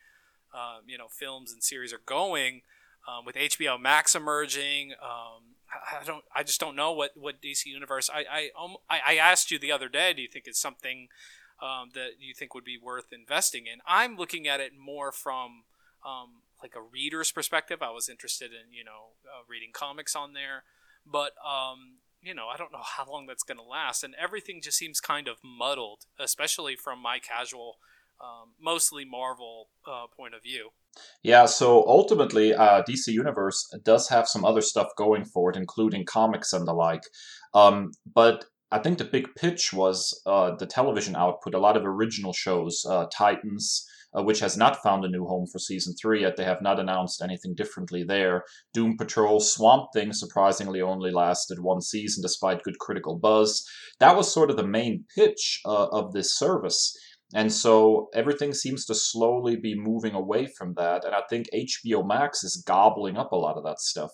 uh, 0.54 0.78
you 0.86 0.96
know, 0.96 1.08
films 1.10 1.52
and 1.52 1.62
series 1.62 1.92
are 1.92 2.02
going. 2.04 2.62
Um, 3.06 3.26
with 3.26 3.34
HBO 3.34 3.78
Max 3.78 4.14
emerging, 4.14 4.92
um, 5.02 5.56
I, 5.68 6.00
I 6.00 6.04
don't. 6.04 6.24
I 6.34 6.42
just 6.44 6.60
don't 6.60 6.76
know 6.76 6.92
what, 6.92 7.10
what 7.16 7.42
DC 7.42 7.66
Universe. 7.66 8.08
I 8.08 8.24
I, 8.30 8.48
um, 8.58 8.76
I 8.88 9.00
I 9.08 9.16
asked 9.16 9.50
you 9.50 9.58
the 9.58 9.72
other 9.72 9.88
day. 9.88 10.14
Do 10.14 10.22
you 10.22 10.28
think 10.28 10.46
it's 10.46 10.60
something 10.60 11.08
um, 11.64 11.90
that 11.94 12.20
you 12.20 12.34
think 12.34 12.54
would 12.54 12.64
be 12.64 12.78
worth 12.80 13.12
investing 13.12 13.66
in. 13.66 13.78
I'm 13.86 14.16
looking 14.16 14.46
at 14.46 14.60
it 14.60 14.72
more 14.78 15.10
from 15.12 15.64
um, 16.04 16.42
like 16.62 16.74
a 16.76 16.82
reader's 16.82 17.32
perspective. 17.32 17.80
I 17.80 17.90
was 17.90 18.08
interested 18.08 18.50
in 18.50 18.72
you 18.72 18.84
know 18.84 19.16
uh, 19.24 19.42
reading 19.48 19.70
comics 19.72 20.14
on 20.14 20.34
there, 20.34 20.64
but 21.10 21.32
um, 21.44 21.98
you 22.22 22.34
know 22.34 22.48
I 22.52 22.56
don't 22.56 22.72
know 22.72 22.82
how 22.84 23.10
long 23.10 23.26
that's 23.26 23.42
going 23.42 23.58
to 23.58 23.64
last, 23.64 24.04
and 24.04 24.14
everything 24.20 24.60
just 24.62 24.78
seems 24.78 25.00
kind 25.00 25.26
of 25.26 25.38
muddled, 25.42 26.02
especially 26.18 26.76
from 26.76 27.00
my 27.00 27.18
casual. 27.18 27.76
Um, 28.20 28.52
mostly 28.60 29.04
Marvel 29.04 29.70
uh, 29.90 30.06
point 30.16 30.34
of 30.36 30.42
view. 30.42 30.70
Yeah, 31.24 31.46
so 31.46 31.84
ultimately, 31.84 32.54
uh, 32.54 32.84
DC 32.88 33.08
Universe 33.08 33.68
does 33.82 34.08
have 34.08 34.28
some 34.28 34.44
other 34.44 34.60
stuff 34.60 34.90
going 34.96 35.24
for 35.24 35.50
it, 35.50 35.56
including 35.56 36.04
comics 36.04 36.52
and 36.52 36.66
the 36.66 36.72
like. 36.72 37.02
Um, 37.54 37.90
but 38.14 38.44
I 38.74 38.80
think 38.80 38.98
the 38.98 39.04
big 39.04 39.28
pitch 39.36 39.72
was 39.72 40.20
uh, 40.26 40.56
the 40.56 40.66
television 40.66 41.14
output, 41.14 41.54
a 41.54 41.60
lot 41.60 41.76
of 41.76 41.86
original 41.86 42.32
shows, 42.32 42.84
uh, 42.90 43.06
Titans, 43.06 43.86
uh, 44.12 44.24
which 44.24 44.40
has 44.40 44.56
not 44.56 44.82
found 44.82 45.04
a 45.04 45.08
new 45.08 45.26
home 45.26 45.46
for 45.46 45.60
season 45.60 45.94
three 45.94 46.22
yet. 46.22 46.36
They 46.36 46.44
have 46.44 46.60
not 46.60 46.80
announced 46.80 47.22
anything 47.22 47.54
differently 47.54 48.02
there. 48.02 48.42
Doom 48.72 48.96
Patrol 48.96 49.38
Swamp 49.38 49.90
Thing 49.94 50.12
surprisingly 50.12 50.82
only 50.82 51.12
lasted 51.12 51.60
one 51.60 51.82
season 51.82 52.20
despite 52.20 52.64
good 52.64 52.80
critical 52.80 53.16
buzz. 53.16 53.64
That 54.00 54.16
was 54.16 54.34
sort 54.34 54.50
of 54.50 54.56
the 54.56 54.66
main 54.66 55.04
pitch 55.14 55.60
uh, 55.64 55.86
of 55.92 56.12
this 56.12 56.36
service. 56.36 56.98
And 57.32 57.52
so 57.52 58.08
everything 58.12 58.52
seems 58.54 58.86
to 58.86 58.94
slowly 58.96 59.54
be 59.54 59.78
moving 59.78 60.14
away 60.14 60.48
from 60.58 60.74
that. 60.78 61.04
And 61.04 61.14
I 61.14 61.22
think 61.30 61.46
HBO 61.54 62.04
Max 62.04 62.42
is 62.42 62.64
gobbling 62.66 63.16
up 63.16 63.30
a 63.30 63.36
lot 63.36 63.56
of 63.56 63.62
that 63.66 63.78
stuff. 63.78 64.10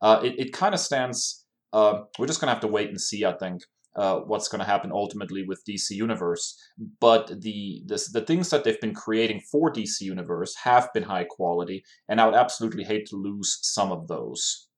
Uh, 0.00 0.20
it 0.24 0.34
it 0.38 0.52
kind 0.54 0.72
of 0.72 0.80
stands. 0.80 1.44
Uh, 1.74 2.04
we're 2.18 2.26
just 2.26 2.40
going 2.40 2.48
to 2.48 2.54
have 2.54 2.62
to 2.62 2.68
wait 2.68 2.88
and 2.88 2.98
see, 2.98 3.26
I 3.26 3.36
think. 3.36 3.60
Uh, 3.96 4.20
what's 4.20 4.48
going 4.48 4.60
to 4.60 4.64
happen 4.64 4.92
ultimately 4.92 5.44
with 5.46 5.64
DC 5.68 5.90
Universe. 5.90 6.56
But 7.00 7.28
the, 7.40 7.82
the 7.86 8.00
the 8.12 8.20
things 8.20 8.50
that 8.50 8.62
they've 8.62 8.80
been 8.80 8.94
creating 8.94 9.40
for 9.50 9.72
DC 9.72 10.02
Universe 10.02 10.54
have 10.62 10.88
been 10.94 11.02
high 11.04 11.24
quality, 11.24 11.82
and 12.08 12.20
I 12.20 12.26
would 12.26 12.34
absolutely 12.34 12.84
hate 12.84 13.06
to 13.06 13.16
lose 13.16 13.58
some 13.62 13.90
of 13.90 14.06
those. 14.06 14.68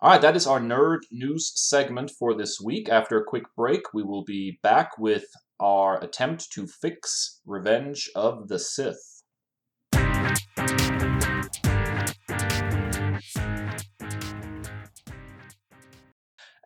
All 0.00 0.10
right, 0.10 0.20
that 0.20 0.36
is 0.36 0.46
our 0.46 0.60
nerd 0.60 0.98
news 1.10 1.52
segment 1.54 2.10
for 2.10 2.34
this 2.34 2.60
week. 2.60 2.88
After 2.90 3.18
a 3.18 3.24
quick 3.24 3.44
break, 3.56 3.94
we 3.94 4.02
will 4.02 4.24
be 4.24 4.58
back 4.62 4.98
with 4.98 5.26
our 5.60 6.02
attempt 6.02 6.50
to 6.52 6.66
fix 6.66 7.40
Revenge 7.46 8.10
of 8.14 8.48
the 8.48 8.58
Sith. 8.58 9.22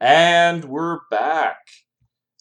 And 0.00 0.66
we're 0.66 1.00
back. 1.10 1.56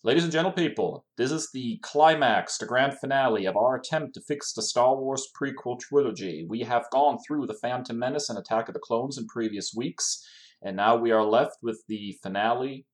Ladies 0.04 0.22
and 0.22 0.32
gentle 0.32 0.52
people, 0.52 1.08
this 1.18 1.32
is 1.32 1.50
the 1.52 1.80
climax, 1.82 2.60
the 2.60 2.68
grand 2.68 3.00
finale 3.00 3.48
of 3.48 3.58
our 3.58 3.76
attempt 3.76 4.14
to 4.14 4.22
fix 4.22 4.54
the 4.54 4.62
Star 4.62 4.96
Wars 4.96 5.28
prequel 5.36 5.80
trilogy. 5.80 6.46
We 6.48 6.60
have 6.60 6.86
gone 6.92 7.18
through 7.26 7.48
The 7.48 7.58
Phantom 7.60 7.98
Menace 7.98 8.30
and 8.30 8.38
Attack 8.38 8.68
of 8.68 8.76
the 8.76 8.80
Clones 8.80 9.18
in 9.18 9.26
previous 9.26 9.74
weeks, 9.76 10.24
and 10.62 10.76
now 10.76 10.98
we 10.98 11.10
are 11.10 11.26
left 11.26 11.58
with 11.64 11.82
the 11.88 12.16
finale, 12.22 12.86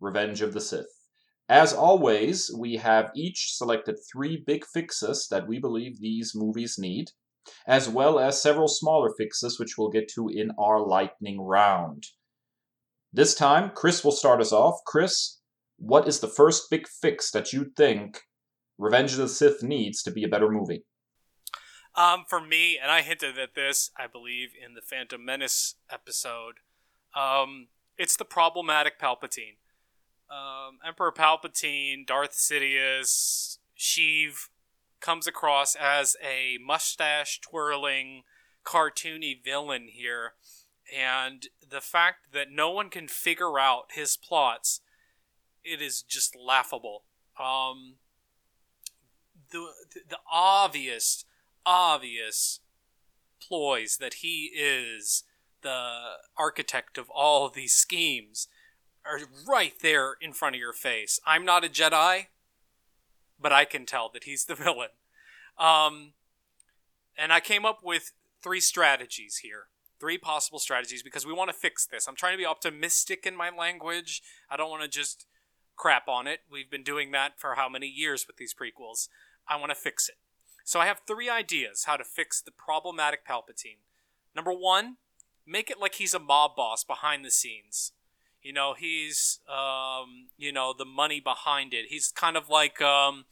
Revenge 0.00 0.42
of 0.42 0.54
the 0.54 0.60
Sith. 0.60 1.06
As 1.48 1.72
always, 1.72 2.50
we 2.58 2.78
have 2.78 3.12
each 3.14 3.52
selected 3.52 3.94
three 4.12 4.42
big 4.44 4.64
fixes 4.64 5.28
that 5.30 5.46
we 5.46 5.60
believe 5.60 6.00
these 6.00 6.32
movies 6.34 6.74
need, 6.80 7.12
as 7.64 7.88
well 7.88 8.18
as 8.18 8.42
several 8.42 8.66
smaller 8.66 9.14
fixes 9.16 9.60
which 9.60 9.78
we'll 9.78 9.88
get 9.88 10.08
to 10.16 10.28
in 10.28 10.50
our 10.58 10.84
lightning 10.84 11.40
round. 11.40 12.08
This 13.12 13.34
time, 13.34 13.70
Kris 13.70 14.04
will 14.04 14.12
start 14.12 14.40
us 14.40 14.52
off. 14.52 14.80
Kris, 14.86 15.40
what 15.78 16.06
is 16.06 16.20
the 16.20 16.28
first 16.28 16.70
big 16.70 16.86
fix 16.86 17.30
that 17.32 17.52
you 17.52 17.72
think 17.76 18.20
Revenge 18.78 19.12
of 19.12 19.18
the 19.18 19.28
Sith 19.28 19.62
needs 19.62 20.02
to 20.04 20.12
be 20.12 20.22
a 20.22 20.28
better 20.28 20.48
movie? 20.48 20.84
Um, 21.96 22.24
for 22.28 22.40
me, 22.40 22.78
and 22.80 22.90
I 22.90 23.02
hinted 23.02 23.36
at 23.36 23.54
this, 23.56 23.90
I 23.98 24.06
believe, 24.06 24.50
in 24.54 24.74
the 24.74 24.80
Phantom 24.80 25.24
Menace 25.24 25.74
episode, 25.90 26.60
um, 27.16 27.66
it's 27.98 28.16
the 28.16 28.24
problematic 28.24 29.00
Palpatine. 29.00 29.56
Um, 30.30 30.78
Emperor 30.86 31.12
Palpatine, 31.12 32.06
Darth 32.06 32.32
Sidious, 32.32 33.58
Sheev 33.76 34.48
comes 35.00 35.26
across 35.26 35.74
as 35.74 36.16
a 36.22 36.58
mustache 36.64 37.40
twirling, 37.40 38.22
cartoony 38.64 39.42
villain 39.42 39.88
here 39.90 40.34
and 40.96 41.46
the 41.68 41.80
fact 41.80 42.32
that 42.32 42.50
no 42.50 42.70
one 42.70 42.90
can 42.90 43.08
figure 43.08 43.58
out 43.58 43.92
his 43.92 44.16
plots, 44.16 44.80
it 45.64 45.80
is 45.80 46.02
just 46.02 46.36
laughable. 46.36 47.04
Um, 47.38 47.94
the 49.50 49.68
the 50.08 50.18
obvious 50.30 51.24
obvious 51.64 52.60
ploys 53.40 53.98
that 53.98 54.14
he 54.14 54.50
is 54.54 55.24
the 55.62 56.16
architect 56.36 56.98
of 56.98 57.10
all 57.10 57.46
of 57.46 57.54
these 57.54 57.72
schemes 57.72 58.48
are 59.04 59.20
right 59.48 59.74
there 59.82 60.14
in 60.20 60.32
front 60.32 60.54
of 60.54 60.60
your 60.60 60.72
face. 60.72 61.20
I'm 61.26 61.44
not 61.44 61.64
a 61.64 61.68
Jedi, 61.68 62.26
but 63.40 63.52
I 63.52 63.64
can 63.64 63.86
tell 63.86 64.10
that 64.12 64.24
he's 64.24 64.44
the 64.44 64.54
villain. 64.56 64.90
Um, 65.58 66.12
and 67.16 67.32
I 67.32 67.40
came 67.40 67.64
up 67.64 67.80
with 67.82 68.12
three 68.42 68.60
strategies 68.60 69.38
here 69.38 69.66
three 70.00 70.18
possible 70.18 70.58
strategies 70.58 71.02
because 71.02 71.26
we 71.26 71.32
want 71.32 71.50
to 71.50 71.56
fix 71.56 71.86
this. 71.86 72.08
I'm 72.08 72.16
trying 72.16 72.32
to 72.32 72.38
be 72.38 72.46
optimistic 72.46 73.26
in 73.26 73.36
my 73.36 73.50
language. 73.50 74.22
I 74.50 74.56
don't 74.56 74.70
want 74.70 74.82
to 74.82 74.88
just 74.88 75.26
crap 75.76 76.08
on 76.08 76.26
it. 76.26 76.40
We've 76.50 76.70
been 76.70 76.82
doing 76.82 77.10
that 77.12 77.38
for 77.38 77.54
how 77.54 77.68
many 77.68 77.86
years 77.86 78.26
with 78.26 78.36
these 78.36 78.54
prequels. 78.54 79.08
I 79.48 79.56
want 79.56 79.70
to 79.70 79.76
fix 79.76 80.08
it. 80.08 80.16
So 80.64 80.80
I 80.80 80.86
have 80.86 81.00
three 81.06 81.28
ideas 81.28 81.84
how 81.84 81.96
to 81.96 82.04
fix 82.04 82.40
the 82.40 82.50
problematic 82.50 83.26
Palpatine. 83.26 83.78
Number 84.34 84.52
one, 84.52 84.96
make 85.46 85.70
it 85.70 85.80
like 85.80 85.96
he's 85.96 86.14
a 86.14 86.18
mob 86.18 86.56
boss 86.56 86.84
behind 86.84 87.24
the 87.24 87.30
scenes. 87.30 87.92
You 88.42 88.52
know, 88.52 88.74
he's, 88.78 89.40
um, 89.48 90.28
you 90.38 90.52
know, 90.52 90.72
the 90.76 90.84
money 90.84 91.20
behind 91.20 91.74
it. 91.74 91.86
He's 91.88 92.12
kind 92.12 92.36
of 92.36 92.48
like, 92.48 92.80
um, 92.80 93.24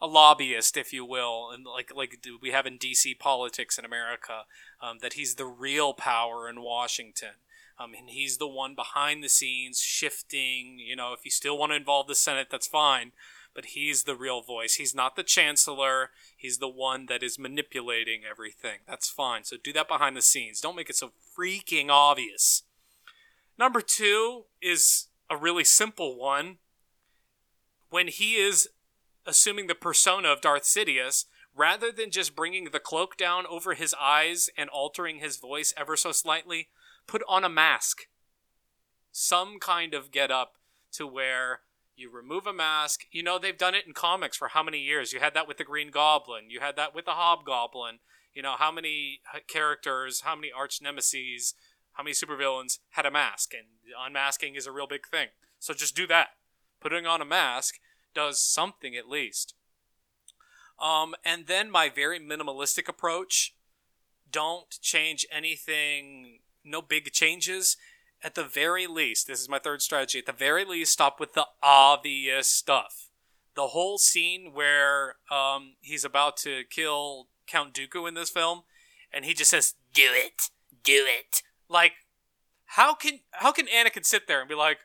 a 0.00 0.06
lobbyist, 0.06 0.76
if 0.76 0.92
you 0.92 1.04
will, 1.04 1.50
and 1.52 1.66
like 1.66 1.92
like 1.94 2.24
we 2.40 2.50
have 2.50 2.66
in 2.66 2.78
DC 2.78 3.18
politics 3.18 3.78
in 3.78 3.84
America, 3.84 4.44
um, 4.80 4.98
that 5.02 5.14
he's 5.14 5.34
the 5.34 5.46
real 5.46 5.92
power 5.92 6.48
in 6.48 6.62
Washington. 6.62 7.34
Um, 7.78 7.94
and 7.98 8.10
he's 8.10 8.36
the 8.36 8.48
one 8.48 8.74
behind 8.74 9.24
the 9.24 9.28
scenes 9.28 9.80
shifting. 9.80 10.78
You 10.78 10.96
know, 10.96 11.12
if 11.14 11.24
you 11.24 11.30
still 11.30 11.56
want 11.56 11.72
to 11.72 11.76
involve 11.76 12.08
the 12.08 12.14
Senate, 12.14 12.48
that's 12.50 12.66
fine. 12.66 13.12
But 13.54 13.66
he's 13.66 14.04
the 14.04 14.14
real 14.14 14.42
voice. 14.42 14.74
He's 14.74 14.94
not 14.94 15.16
the 15.16 15.22
chancellor. 15.22 16.10
He's 16.36 16.58
the 16.58 16.68
one 16.68 17.06
that 17.06 17.22
is 17.22 17.38
manipulating 17.38 18.20
everything. 18.28 18.80
That's 18.86 19.08
fine. 19.08 19.44
So 19.44 19.56
do 19.62 19.72
that 19.72 19.88
behind 19.88 20.16
the 20.16 20.22
scenes. 20.22 20.60
Don't 20.60 20.76
make 20.76 20.90
it 20.90 20.96
so 20.96 21.12
freaking 21.36 21.88
obvious. 21.88 22.62
Number 23.58 23.80
two 23.80 24.44
is 24.62 25.08
a 25.28 25.36
really 25.36 25.64
simple 25.64 26.18
one. 26.18 26.58
When 27.88 28.08
he 28.08 28.34
is 28.34 28.68
assuming 29.26 29.66
the 29.66 29.74
persona 29.74 30.28
of 30.28 30.40
Darth 30.40 30.64
Sidious, 30.64 31.24
rather 31.54 31.90
than 31.92 32.10
just 32.10 32.36
bringing 32.36 32.66
the 32.66 32.80
cloak 32.80 33.16
down 33.16 33.44
over 33.46 33.74
his 33.74 33.94
eyes 34.00 34.48
and 34.56 34.70
altering 34.70 35.18
his 35.18 35.36
voice 35.36 35.74
ever 35.76 35.96
so 35.96 36.12
slightly, 36.12 36.68
put 37.06 37.22
on 37.28 37.44
a 37.44 37.48
mask. 37.48 38.02
Some 39.12 39.58
kind 39.58 39.94
of 39.94 40.10
get 40.10 40.30
up 40.30 40.54
to 40.92 41.06
where 41.06 41.60
you 41.96 42.10
remove 42.10 42.46
a 42.46 42.52
mask. 42.52 43.02
You 43.10 43.22
know, 43.22 43.38
they've 43.38 43.56
done 43.56 43.74
it 43.74 43.86
in 43.86 43.92
comics 43.92 44.36
for 44.36 44.48
how 44.48 44.62
many 44.62 44.78
years? 44.78 45.12
You 45.12 45.20
had 45.20 45.34
that 45.34 45.48
with 45.48 45.58
the 45.58 45.64
Green 45.64 45.90
Goblin, 45.90 46.50
you 46.50 46.60
had 46.60 46.76
that 46.76 46.94
with 46.94 47.04
the 47.04 47.12
Hobgoblin. 47.12 47.98
You 48.32 48.42
know, 48.42 48.54
how 48.56 48.70
many 48.70 49.20
characters, 49.48 50.20
how 50.20 50.36
many 50.36 50.52
arch 50.56 50.80
nemesis, 50.80 51.54
how 51.94 52.04
many 52.04 52.14
supervillains 52.14 52.78
had 52.90 53.04
a 53.04 53.10
mask? 53.10 53.52
And 53.54 53.66
unmasking 54.06 54.54
is 54.54 54.66
a 54.66 54.72
real 54.72 54.86
big 54.86 55.08
thing. 55.08 55.28
So 55.58 55.74
just 55.74 55.96
do 55.96 56.06
that. 56.06 56.28
Putting 56.80 57.06
on 57.06 57.20
a 57.20 57.24
mask 57.24 57.80
does 58.14 58.40
something 58.40 58.94
at 58.94 59.08
least. 59.08 59.54
Um, 60.80 61.14
and 61.24 61.46
then 61.46 61.70
my 61.70 61.88
very 61.88 62.18
minimalistic 62.18 62.88
approach 62.88 63.54
don't 64.30 64.80
change 64.80 65.26
anything, 65.30 66.38
no 66.64 66.80
big 66.80 67.12
changes. 67.12 67.76
At 68.22 68.34
the 68.34 68.44
very 68.44 68.86
least, 68.86 69.26
this 69.26 69.40
is 69.40 69.48
my 69.48 69.58
third 69.58 69.82
strategy. 69.82 70.18
At 70.18 70.26
the 70.26 70.32
very 70.32 70.64
least, 70.64 70.92
stop 70.92 71.20
with 71.20 71.34
the 71.34 71.46
obvious 71.62 72.46
stuff. 72.46 73.10
The 73.54 73.68
whole 73.68 73.98
scene 73.98 74.52
where 74.54 75.16
um, 75.30 75.74
he's 75.80 76.04
about 76.04 76.36
to 76.38 76.62
kill 76.70 77.28
Count 77.46 77.74
Dooku 77.74 78.06
in 78.06 78.14
this 78.14 78.30
film, 78.30 78.62
and 79.12 79.24
he 79.24 79.34
just 79.34 79.50
says, 79.50 79.74
"Do 79.92 80.06
it, 80.06 80.50
do 80.84 81.04
it." 81.08 81.42
Like, 81.68 81.92
how 82.64 82.94
can 82.94 83.20
how 83.32 83.52
can 83.52 83.66
Anakin 83.66 84.04
sit 84.04 84.28
there 84.28 84.40
and 84.40 84.48
be 84.48 84.54
like, 84.54 84.80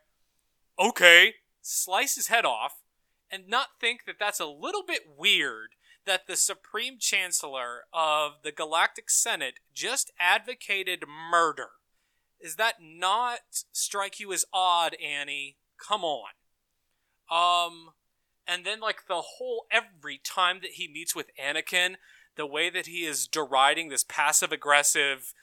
"Okay," 0.79 1.35
slice 1.61 2.15
his 2.15 2.27
head 2.27 2.45
off, 2.45 2.81
and 3.29 3.47
not 3.47 3.79
think 3.79 4.05
that 4.05 4.15
that's 4.19 4.39
a 4.39 4.45
little 4.45 4.83
bit 4.83 5.03
weird 5.17 5.75
that 6.05 6.27
the 6.27 6.35
Supreme 6.35 6.97
Chancellor 6.99 7.83
of 7.93 8.43
the 8.43 8.51
Galactic 8.51 9.09
Senate 9.09 9.55
just 9.73 10.11
advocated 10.19 11.03
murder. 11.07 11.69
Is 12.39 12.55
that 12.55 12.75
not 12.81 13.39
strike 13.71 14.19
you 14.19 14.31
as 14.33 14.45
odd, 14.53 14.95
Annie? 15.03 15.57
Come 15.77 16.03
on. 16.03 16.29
Um, 17.29 17.93
and 18.47 18.65
then 18.65 18.79
like 18.79 19.07
the 19.07 19.21
whole 19.37 19.65
every 19.71 20.19
time 20.23 20.59
that 20.61 20.71
he 20.71 20.87
meets 20.87 21.15
with 21.15 21.31
Anakin, 21.41 21.95
the 22.35 22.45
way 22.45 22.69
that 22.69 22.85
he 22.85 23.05
is 23.05 23.27
deriding 23.27 23.89
this 23.89 24.03
passive 24.03 24.51
aggressive 24.51 25.33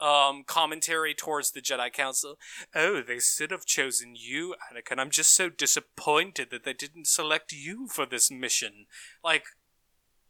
um, 0.00 0.44
commentary 0.46 1.14
towards 1.14 1.50
the 1.50 1.60
Jedi 1.60 1.92
Council. 1.92 2.38
Oh, 2.74 3.02
they 3.02 3.18
should 3.18 3.50
have 3.50 3.66
chosen 3.66 4.14
you, 4.16 4.54
Anakin. 4.72 4.98
I'm 4.98 5.10
just 5.10 5.34
so 5.34 5.48
disappointed 5.48 6.50
that 6.50 6.64
they 6.64 6.72
didn't 6.72 7.08
select 7.08 7.52
you 7.52 7.88
for 7.88 8.06
this 8.06 8.30
mission. 8.30 8.86
Like, 9.24 9.44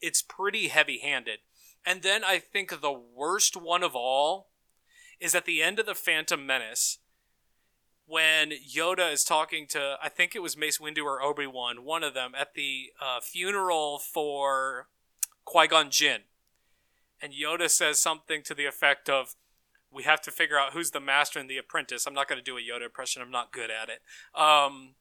it's 0.01 0.23
pretty 0.23 0.69
heavy 0.69 0.99
handed. 0.99 1.41
And 1.85 2.03
then 2.03 2.23
I 2.25 2.39
think 2.39 2.81
the 2.81 2.93
worst 2.93 3.57
one 3.57 3.83
of 3.83 3.95
all 3.95 4.49
is 5.21 5.35
at 5.35 5.45
the 5.45 5.63
end 5.63 5.79
of 5.79 5.87
The 5.87 5.95
Phantom 5.95 6.45
Menace 6.45 6.99
when 8.09 8.51
Yoda 8.51 9.13
is 9.13 9.23
talking 9.23 9.67
to, 9.69 9.97
I 10.03 10.09
think 10.09 10.35
it 10.35 10.41
was 10.41 10.57
Mace 10.57 10.79
Windu 10.79 11.05
or 11.05 11.23
Obi 11.23 11.47
Wan, 11.47 11.85
one 11.85 12.03
of 12.03 12.15
them, 12.15 12.33
at 12.37 12.55
the 12.55 12.87
uh, 13.01 13.21
funeral 13.21 13.99
for 13.99 14.89
Qui 15.45 15.67
Gon 15.67 15.91
Jinn, 15.91 16.23
and 17.21 17.33
Yoda 17.33 17.69
says 17.69 18.01
something 18.01 18.43
to 18.45 18.55
the 18.55 18.65
effect 18.65 19.11
of, 19.11 19.35
"We 19.91 20.05
have 20.05 20.23
to 20.23 20.31
figure 20.31 20.59
out 20.59 20.73
who's 20.73 20.91
the 20.91 21.01
master 21.01 21.39
and 21.39 21.51
the 21.51 21.59
apprentice." 21.59 22.07
I'm 22.07 22.15
not 22.15 22.29
going 22.29 22.39
to 22.39 22.45
do 22.45 22.57
a 22.57 22.61
Yoda 22.61 22.87
impression. 22.87 23.23
I'm 23.23 23.31
not 23.31 23.53
good 23.53 23.71
at 23.71 23.89
it. 23.89 24.01
Um, 24.39 24.95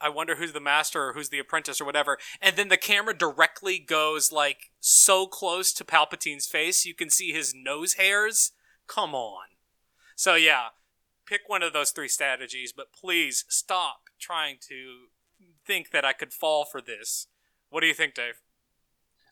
I 0.00 0.08
wonder 0.08 0.36
who's 0.36 0.52
the 0.52 0.60
master 0.60 1.08
or 1.08 1.12
who's 1.12 1.30
the 1.30 1.38
apprentice 1.38 1.80
or 1.80 1.84
whatever. 1.84 2.18
And 2.40 2.56
then 2.56 2.68
the 2.68 2.76
camera 2.76 3.16
directly 3.16 3.78
goes 3.78 4.30
like 4.30 4.70
so 4.80 5.26
close 5.26 5.72
to 5.74 5.84
Palpatine's 5.84 6.46
face, 6.46 6.84
you 6.84 6.94
can 6.94 7.10
see 7.10 7.32
his 7.32 7.54
nose 7.54 7.94
hairs. 7.94 8.52
Come 8.86 9.14
on. 9.14 9.46
So 10.16 10.34
yeah, 10.34 10.68
pick 11.26 11.42
one 11.46 11.62
of 11.62 11.72
those 11.72 11.90
three 11.90 12.08
strategies, 12.08 12.72
but 12.72 12.92
please 12.92 13.44
stop 13.48 14.02
trying 14.20 14.56
to 14.68 15.06
think 15.66 15.90
that 15.90 16.04
I 16.04 16.12
could 16.12 16.32
fall 16.32 16.64
for 16.64 16.80
this. 16.80 17.26
What 17.70 17.80
do 17.80 17.86
you 17.86 17.94
think, 17.94 18.14
Dave? 18.14 18.40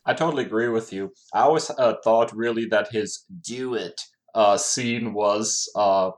I 0.05 0.13
totally 0.13 0.45
agree 0.45 0.69
with 0.69 0.93
you. 0.93 1.11
I 1.33 1.41
always 1.41 1.69
uh, 1.69 1.95
thought 2.03 2.33
really 2.33 2.65
that 2.67 2.91
his 2.91 3.25
"do 3.41 3.73
it" 3.73 3.99
uh, 4.33 4.57
scene 4.57 5.13
was 5.13 5.69
uh, 5.75 6.11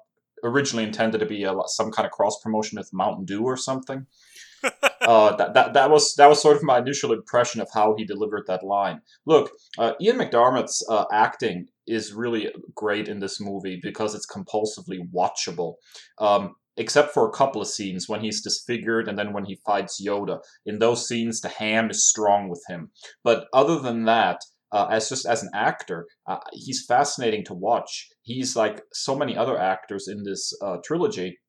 originally 0.43 0.83
intended 0.83 1.19
to 1.19 1.25
be 1.25 1.43
a, 1.43 1.55
some 1.65 1.91
kind 1.91 2.05
of 2.05 2.11
cross 2.11 2.39
promotion 2.41 2.77
with 2.77 2.93
Mountain 2.93 3.25
Dew 3.25 3.43
or 3.43 3.57
something. 3.57 4.05
Uh, 5.01 5.35
that, 5.35 5.53
that 5.53 5.73
that 5.73 5.89
was 5.89 6.15
that 6.15 6.27
was 6.27 6.41
sort 6.41 6.57
of 6.57 6.63
my 6.63 6.79
initial 6.79 7.13
impression 7.13 7.61
of 7.61 7.69
how 7.73 7.95
he 7.97 8.05
delivered 8.05 8.43
that 8.47 8.63
line. 8.63 9.01
Look, 9.25 9.51
uh, 9.77 9.93
Ian 10.01 10.17
McDiarmid's 10.17 10.85
uh, 10.89 11.05
acting 11.11 11.67
is 11.87 12.13
really 12.13 12.51
great 12.75 13.07
in 13.07 13.19
this 13.19 13.39
movie 13.39 13.79
because 13.81 14.13
it's 14.15 14.27
compulsively 14.27 14.99
watchable. 15.13 15.75
Um, 16.19 16.55
except 16.77 17.13
for 17.13 17.27
a 17.27 17.31
couple 17.31 17.61
of 17.61 17.67
scenes 17.67 18.07
when 18.07 18.21
he's 18.21 18.41
disfigured 18.41 19.09
and 19.09 19.19
then 19.19 19.33
when 19.33 19.43
he 19.43 19.59
fights 19.65 20.01
Yoda. 20.01 20.39
In 20.65 20.79
those 20.79 21.05
scenes, 21.05 21.41
the 21.41 21.49
ham 21.49 21.89
is 21.89 22.07
strong 22.07 22.47
with 22.47 22.63
him. 22.69 22.89
But 23.21 23.47
other 23.53 23.79
than 23.79 24.05
that, 24.05 24.39
uh, 24.71 24.87
as 24.89 25.09
just 25.09 25.25
as 25.25 25.43
an 25.43 25.49
actor, 25.53 26.07
uh, 26.25 26.37
he's 26.53 26.85
fascinating 26.85 27.43
to 27.45 27.53
watch. 27.53 28.07
He's 28.21 28.55
like 28.55 28.81
so 28.93 29.15
many 29.15 29.35
other 29.35 29.59
actors 29.59 30.07
in 30.07 30.23
this 30.23 30.53
uh, 30.61 30.77
trilogy 30.83 31.39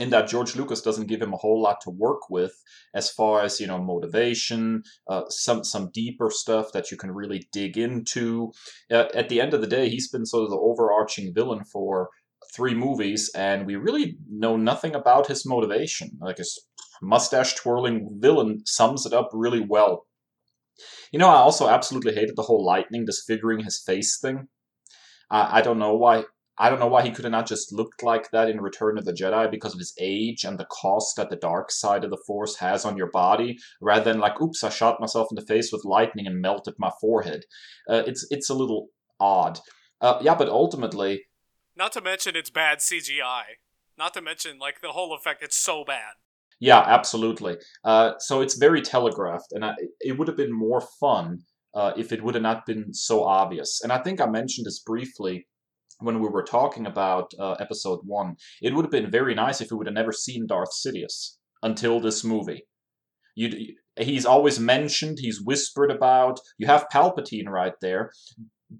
in 0.00 0.10
that 0.10 0.28
George 0.28 0.56
Lucas 0.56 0.80
doesn't 0.80 1.08
give 1.08 1.20
him 1.20 1.32
a 1.32 1.36
whole 1.36 1.60
lot 1.60 1.80
to 1.82 1.90
work 1.90 2.30
with 2.30 2.62
as 2.94 3.10
far 3.10 3.42
as 3.42 3.60
you 3.60 3.66
know 3.66 3.78
motivation, 3.78 4.82
uh, 5.08 5.22
some 5.28 5.62
some 5.64 5.90
deeper 5.92 6.30
stuff 6.30 6.72
that 6.72 6.90
you 6.90 6.96
can 6.96 7.12
really 7.12 7.48
dig 7.52 7.76
into. 7.76 8.52
Uh, 8.90 9.06
at 9.14 9.28
the 9.28 9.40
end 9.40 9.54
of 9.54 9.60
the 9.60 9.66
day, 9.66 9.88
he's 9.88 10.08
been 10.08 10.26
sort 10.26 10.44
of 10.44 10.50
the 10.50 10.56
overarching 10.56 11.32
villain 11.34 11.64
for 11.64 12.08
three 12.54 12.74
movies, 12.74 13.30
and 13.34 13.66
we 13.66 13.76
really 13.76 14.16
know 14.28 14.56
nothing 14.56 14.94
about 14.94 15.26
his 15.26 15.46
motivation. 15.46 16.10
Like 16.20 16.38
his 16.38 16.58
mustache 17.02 17.54
twirling 17.54 18.08
villain 18.20 18.62
sums 18.66 19.06
it 19.06 19.12
up 19.12 19.30
really 19.32 19.60
well. 19.60 20.06
You 21.12 21.18
know, 21.18 21.28
I 21.28 21.36
also 21.36 21.68
absolutely 21.68 22.14
hated 22.14 22.36
the 22.36 22.42
whole 22.42 22.64
lightning 22.64 23.04
disfiguring 23.04 23.64
his 23.64 23.82
face 23.84 24.18
thing. 24.18 24.48
I, 25.30 25.58
I 25.58 25.62
don't 25.62 25.78
know 25.78 25.94
why 25.94 26.24
I 26.60 26.68
don't 26.68 26.78
know 26.78 26.88
why 26.88 27.02
he 27.02 27.10
could 27.10 27.24
have 27.24 27.32
not 27.32 27.48
just 27.48 27.72
looked 27.72 28.02
like 28.02 28.30
that 28.32 28.50
in 28.50 28.60
Return 28.60 28.98
of 28.98 29.06
the 29.06 29.14
Jedi 29.14 29.50
because 29.50 29.72
of 29.72 29.78
his 29.78 29.94
age 29.98 30.44
and 30.44 30.58
the 30.58 30.66
cost 30.66 31.16
that 31.16 31.30
the 31.30 31.36
dark 31.36 31.72
side 31.72 32.04
of 32.04 32.10
the 32.10 32.22
Force 32.26 32.56
has 32.56 32.84
on 32.84 32.98
your 32.98 33.10
body, 33.10 33.58
rather 33.80 34.04
than 34.04 34.20
like, 34.20 34.38
oops, 34.42 34.62
I 34.62 34.68
shot 34.68 35.00
myself 35.00 35.28
in 35.30 35.36
the 35.36 35.46
face 35.46 35.72
with 35.72 35.86
lightning 35.86 36.26
and 36.26 36.42
melted 36.42 36.74
my 36.78 36.90
forehead. 37.00 37.46
Uh, 37.88 38.02
it's 38.06 38.26
it's 38.30 38.50
a 38.50 38.54
little 38.54 38.88
odd. 39.18 39.58
Uh, 40.02 40.18
yeah, 40.20 40.34
but 40.34 40.50
ultimately, 40.50 41.22
not 41.74 41.92
to 41.92 42.02
mention 42.02 42.36
it's 42.36 42.50
bad 42.50 42.80
CGI. 42.80 43.44
Not 43.96 44.12
to 44.12 44.20
mention 44.20 44.58
like 44.58 44.82
the 44.82 44.92
whole 44.92 45.14
effect. 45.14 45.42
It's 45.42 45.56
so 45.56 45.82
bad. 45.82 46.12
Yeah, 46.60 46.80
absolutely. 46.80 47.56
Uh, 47.84 48.18
so 48.18 48.42
it's 48.42 48.58
very 48.58 48.82
telegraphed, 48.82 49.52
and 49.52 49.64
I, 49.64 49.76
it 50.00 50.18
would 50.18 50.28
have 50.28 50.36
been 50.36 50.52
more 50.52 50.82
fun 51.00 51.38
uh, 51.72 51.92
if 51.96 52.12
it 52.12 52.22
would 52.22 52.34
have 52.34 52.42
not 52.42 52.66
been 52.66 52.92
so 52.92 53.24
obvious. 53.24 53.80
And 53.82 53.90
I 53.90 54.02
think 54.02 54.20
I 54.20 54.26
mentioned 54.26 54.66
this 54.66 54.80
briefly 54.80 55.46
when 56.00 56.20
we 56.20 56.28
were 56.28 56.42
talking 56.42 56.86
about 56.86 57.32
uh, 57.38 57.52
episode 57.52 58.00
one, 58.04 58.36
it 58.62 58.74
would 58.74 58.84
have 58.84 58.92
been 58.92 59.10
very 59.10 59.34
nice 59.34 59.60
if 59.60 59.70
we 59.70 59.76
would 59.76 59.86
have 59.86 59.94
never 59.94 60.12
seen 60.12 60.46
Darth 60.46 60.72
Sidious 60.72 61.36
until 61.62 62.00
this 62.00 62.24
movie. 62.24 62.64
you 63.34 63.74
he's 63.98 64.26
always 64.26 64.58
mentioned, 64.58 65.18
he's 65.20 65.42
whispered 65.42 65.90
about. 65.90 66.40
You 66.58 66.66
have 66.66 66.88
Palpatine 66.92 67.48
right 67.48 67.74
there, 67.80 68.12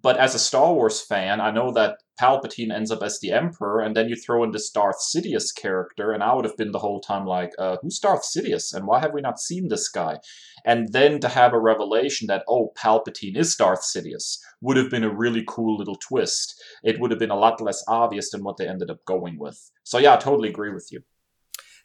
but 0.03 0.17
as 0.17 0.35
a 0.35 0.39
Star 0.39 0.73
Wars 0.73 1.01
fan, 1.01 1.41
I 1.41 1.51
know 1.51 1.73
that 1.73 1.99
Palpatine 2.21 2.71
ends 2.73 2.91
up 2.91 3.03
as 3.03 3.19
the 3.21 3.33
Emperor, 3.33 3.81
and 3.81 3.97
then 3.97 4.09
you 4.09 4.17
throw 4.17 4.45
in 4.45 4.51
this 4.51 4.69
Darth 4.69 5.01
Sidious 5.01 5.55
character, 5.55 6.13
and 6.13 6.23
I 6.23 6.35
would 6.35 6.45
have 6.45 6.57
been 6.57 6.73
the 6.73 6.79
whole 6.79 7.01
time 7.01 7.25
like, 7.25 7.53
uh, 7.59 7.79
who's 7.81 7.99
Darth 7.99 8.23
Sidious, 8.23 8.75
and 8.75 8.87
why 8.87 9.01
have 9.01 9.15
we 9.15 9.23
not 9.23 9.41
seen 9.41 9.69
this 9.69 9.89
guy? 9.89 10.19
And 10.67 10.93
then 10.93 11.21
to 11.21 11.29
have 11.29 11.55
a 11.55 11.59
revelation 11.59 12.27
that, 12.27 12.45
oh, 12.47 12.73
Palpatine 12.77 13.37
is 13.37 13.57
Darth 13.57 13.83
Sidious 13.83 14.39
would 14.61 14.77
have 14.77 14.91
been 14.91 15.05
a 15.05 15.15
really 15.15 15.43
cool 15.49 15.79
little 15.79 15.97
twist. 15.97 16.63
It 16.85 17.01
would 17.01 17.11
have 17.11 17.21
been 17.21 17.31
a 17.31 17.39
lot 17.39 17.61
less 17.61 17.83
obvious 17.89 18.31
than 18.31 18.45
what 18.45 18.59
they 18.59 18.69
ended 18.69 18.91
up 18.91 19.05
going 19.07 19.39
with. 19.39 19.71
So 19.85 19.97
yeah, 19.99 20.15
I 20.15 20.17
totally 20.19 20.51
agree 20.51 20.73
with 20.73 20.89
you. 20.91 21.01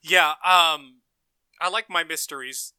Yeah, 0.04 0.32
um, 0.44 1.02
I 1.62 1.70
like 1.72 1.90
my 1.90 2.04
mysteries. 2.04 2.74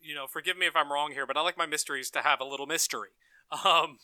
You 0.00 0.14
know, 0.14 0.26
forgive 0.26 0.56
me 0.56 0.66
if 0.66 0.76
I'm 0.76 0.92
wrong 0.92 1.10
here, 1.10 1.26
but 1.26 1.36
I 1.36 1.40
like 1.40 1.58
my 1.58 1.66
mysteries 1.66 2.10
to 2.10 2.20
have 2.20 2.40
a 2.40 2.44
little 2.44 2.66
mystery. 2.66 3.10
Um, 3.64 3.98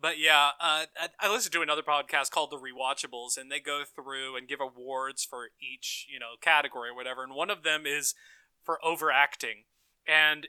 but 0.00 0.18
yeah, 0.18 0.50
uh, 0.60 0.86
I 1.18 1.30
listened 1.30 1.52
to 1.52 1.62
another 1.62 1.82
podcast 1.82 2.30
called 2.30 2.50
The 2.50 2.56
Rewatchables, 2.56 3.36
and 3.36 3.50
they 3.50 3.60
go 3.60 3.82
through 3.84 4.36
and 4.36 4.48
give 4.48 4.60
awards 4.60 5.24
for 5.24 5.50
each 5.60 6.06
you 6.10 6.18
know 6.18 6.36
category 6.40 6.90
or 6.90 6.94
whatever. 6.96 7.22
And 7.22 7.34
one 7.34 7.50
of 7.50 7.62
them 7.62 7.84
is 7.86 8.14
for 8.62 8.84
overacting, 8.84 9.64
and 10.06 10.48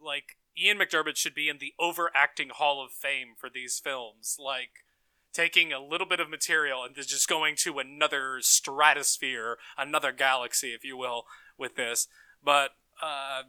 like 0.00 0.36
Ian 0.58 0.78
McDiarmid 0.78 1.16
should 1.16 1.34
be 1.34 1.48
in 1.48 1.58
the 1.58 1.74
overacting 1.78 2.50
Hall 2.50 2.84
of 2.84 2.92
Fame 2.92 3.34
for 3.36 3.48
these 3.48 3.80
films, 3.82 4.36
like 4.38 4.84
taking 5.32 5.72
a 5.72 5.82
little 5.82 6.06
bit 6.06 6.20
of 6.20 6.28
material 6.28 6.84
and 6.84 6.94
just 6.94 7.28
going 7.28 7.56
to 7.56 7.78
another 7.78 8.38
stratosphere, 8.40 9.56
another 9.78 10.12
galaxy, 10.12 10.68
if 10.74 10.84
you 10.84 10.96
will, 10.96 11.24
with 11.56 11.76
this. 11.76 12.06
But 12.44 12.70
uh, 13.02 13.42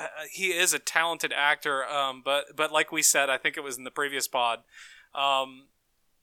uh, 0.00 0.06
he 0.30 0.48
is 0.48 0.72
a 0.72 0.78
talented 0.78 1.32
actor. 1.32 1.84
Um, 1.86 2.22
but 2.24 2.56
but 2.56 2.72
like 2.72 2.90
we 2.90 3.02
said, 3.02 3.28
I 3.28 3.38
think 3.38 3.56
it 3.56 3.62
was 3.62 3.76
in 3.76 3.84
the 3.84 3.90
previous 3.90 4.26
pod. 4.26 4.60
Um, 5.14 5.66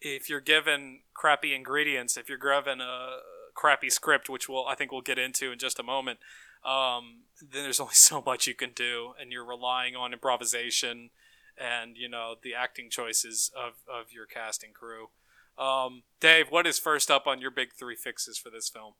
if 0.02 0.30
you're 0.30 0.42
given 0.42 1.02
crappy 1.14 1.54
ingredients, 1.54 2.18
if 2.18 2.30
you're 2.30 2.38
given 2.38 2.82
a 2.82 3.18
crappy 3.54 3.90
script, 3.90 4.30
which 4.30 4.50
we'll 4.50 4.66
I 4.66 4.76
think 4.76 4.92
we'll 4.92 5.02
get 5.02 5.20
into 5.20 5.52
in 5.52 5.60
just 5.60 5.80
a 5.80 5.84
moment, 5.84 6.20
um, 6.66 7.24
then 7.42 7.64
there's 7.64 7.80
only 7.80 7.94
so 7.96 8.24
much 8.26 8.48
you 8.48 8.56
can 8.56 8.72
do, 8.74 9.14
and 9.20 9.32
you're 9.32 9.46
relying 9.46 9.96
on 9.96 10.14
improvisation 10.14 11.12
and 11.60 11.98
you 11.98 12.10
know 12.10 12.36
the 12.42 12.54
acting 12.54 12.90
choices 12.90 13.52
of 13.56 13.74
of 13.88 14.12
your 14.12 14.26
casting 14.26 14.74
crew. 14.74 15.10
Um, 15.58 16.04
Dave, 16.20 16.48
what 16.50 16.68
is 16.68 16.78
first 16.78 17.10
up 17.10 17.26
on 17.26 17.42
your 17.42 17.52
big 17.52 17.74
three 17.74 17.96
fixes 17.96 18.38
for 18.38 18.50
this 18.50 18.70
film? 18.70 18.94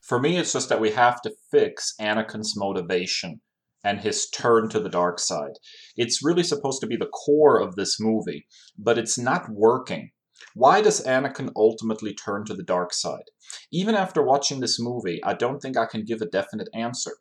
For 0.00 0.18
me, 0.18 0.38
it's 0.38 0.52
just 0.52 0.68
that 0.68 0.80
we 0.80 0.90
have 0.92 1.20
to 1.22 1.34
fix 1.50 1.94
Anakin's 2.00 2.56
motivation 2.56 3.40
and 3.84 4.00
his 4.00 4.28
turn 4.28 4.68
to 4.68 4.80
the 4.80 4.88
dark 4.88 5.18
side. 5.18 5.58
It's 5.96 6.24
really 6.24 6.42
supposed 6.42 6.80
to 6.80 6.86
be 6.86 6.96
the 6.96 7.06
core 7.06 7.60
of 7.60 7.74
this 7.74 7.98
movie, 8.00 8.46
but 8.78 8.98
it's 8.98 9.18
not 9.18 9.50
working. 9.50 10.10
Why 10.54 10.82
does 10.82 11.04
Anakin 11.04 11.50
ultimately 11.56 12.14
turn 12.14 12.44
to 12.46 12.54
the 12.54 12.62
dark 12.62 12.92
side? 12.92 13.30
Even 13.70 13.94
after 13.94 14.22
watching 14.22 14.60
this 14.60 14.78
movie, 14.80 15.22
I 15.24 15.34
don't 15.34 15.60
think 15.60 15.76
I 15.76 15.86
can 15.86 16.04
give 16.04 16.20
a 16.20 16.26
definite 16.26 16.68
answer. 16.74 17.12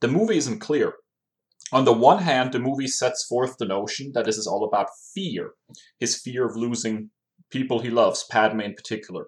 The 0.00 0.08
movie 0.08 0.36
isn't 0.36 0.60
clear. 0.60 0.94
On 1.72 1.84
the 1.84 1.92
one 1.92 2.22
hand, 2.22 2.52
the 2.52 2.58
movie 2.58 2.86
sets 2.86 3.24
forth 3.26 3.56
the 3.58 3.64
notion 3.64 4.12
that 4.14 4.26
this 4.26 4.36
is 4.36 4.46
all 4.46 4.64
about 4.64 4.88
fear, 5.14 5.52
his 5.98 6.20
fear 6.20 6.46
of 6.46 6.56
losing 6.56 7.10
people 7.50 7.80
he 7.80 7.90
loves, 7.90 8.24
Padme 8.30 8.60
in 8.60 8.74
particular. 8.74 9.26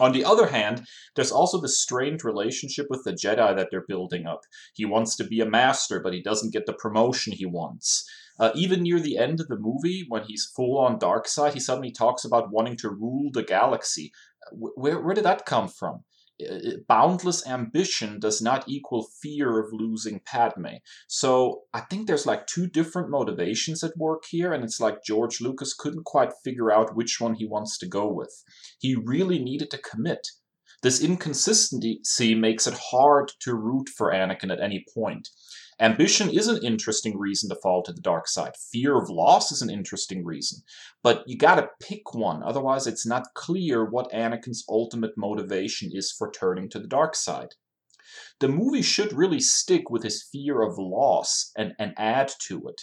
On 0.00 0.12
the 0.12 0.24
other 0.24 0.46
hand, 0.46 0.86
there's 1.14 1.30
also 1.30 1.60
the 1.60 1.68
strained 1.68 2.24
relationship 2.24 2.86
with 2.88 3.04
the 3.04 3.12
Jedi 3.12 3.54
that 3.54 3.68
they're 3.70 3.84
building 3.86 4.26
up. 4.26 4.40
He 4.74 4.86
wants 4.86 5.14
to 5.16 5.24
be 5.24 5.40
a 5.40 5.46
master, 5.46 6.00
but 6.00 6.14
he 6.14 6.22
doesn't 6.22 6.52
get 6.52 6.64
the 6.66 6.72
promotion 6.72 7.34
he 7.34 7.46
wants. 7.46 8.08
Uh, 8.38 8.50
even 8.54 8.82
near 8.82 8.98
the 8.98 9.18
end 9.18 9.38
of 9.38 9.48
the 9.48 9.58
movie, 9.58 10.06
when 10.08 10.22
he's 10.22 10.50
full 10.56 10.78
on 10.78 10.98
dark 10.98 11.28
side, 11.28 11.52
he 11.52 11.60
suddenly 11.60 11.92
talks 11.92 12.24
about 12.24 12.50
wanting 12.50 12.76
to 12.78 12.88
rule 12.88 13.30
the 13.34 13.42
galaxy. 13.42 14.10
Where, 14.52 14.98
where 14.98 15.14
did 15.14 15.24
that 15.24 15.44
come 15.44 15.68
from? 15.68 16.04
Boundless 16.88 17.46
ambition 17.46 18.20
does 18.20 18.40
not 18.40 18.68
equal 18.68 19.06
fear 19.22 19.58
of 19.58 19.72
losing 19.72 20.20
Padme. 20.20 20.76
So 21.08 21.62
I 21.72 21.80
think 21.80 22.06
there's 22.06 22.26
like 22.26 22.46
two 22.46 22.66
different 22.66 23.10
motivations 23.10 23.82
at 23.84 23.96
work 23.96 24.24
here, 24.28 24.52
and 24.52 24.64
it's 24.64 24.80
like 24.80 25.04
George 25.04 25.40
Lucas 25.40 25.74
couldn't 25.74 26.04
quite 26.04 26.32
figure 26.44 26.70
out 26.70 26.96
which 26.96 27.20
one 27.20 27.34
he 27.34 27.46
wants 27.46 27.78
to 27.78 27.88
go 27.88 28.10
with. 28.10 28.32
He 28.78 28.94
really 28.94 29.38
needed 29.38 29.70
to 29.70 29.78
commit. 29.78 30.26
This 30.82 31.02
inconsistency 31.02 32.34
makes 32.34 32.66
it 32.66 32.78
hard 32.90 33.32
to 33.40 33.54
root 33.54 33.88
for 33.90 34.12
Anakin 34.12 34.50
at 34.50 34.62
any 34.62 34.84
point. 34.94 35.28
Ambition 35.80 36.28
is 36.28 36.46
an 36.46 36.62
interesting 36.62 37.18
reason 37.18 37.48
to 37.48 37.56
fall 37.56 37.82
to 37.82 37.92
the 37.92 38.02
dark 38.02 38.28
side. 38.28 38.52
Fear 38.70 38.98
of 38.98 39.08
loss 39.08 39.50
is 39.50 39.62
an 39.62 39.70
interesting 39.70 40.24
reason. 40.26 40.60
But 41.02 41.24
you 41.26 41.38
gotta 41.38 41.70
pick 41.80 42.12
one, 42.12 42.42
otherwise, 42.42 42.86
it's 42.86 43.06
not 43.06 43.32
clear 43.34 43.88
what 43.88 44.12
Anakin's 44.12 44.62
ultimate 44.68 45.12
motivation 45.16 45.90
is 45.92 46.12
for 46.12 46.30
turning 46.30 46.68
to 46.70 46.78
the 46.78 46.86
dark 46.86 47.16
side. 47.16 47.54
The 48.40 48.48
movie 48.48 48.82
should 48.82 49.14
really 49.14 49.40
stick 49.40 49.88
with 49.88 50.02
his 50.02 50.28
fear 50.30 50.60
of 50.60 50.78
loss 50.78 51.50
and, 51.56 51.72
and 51.78 51.94
add 51.96 52.30
to 52.48 52.68
it. 52.68 52.82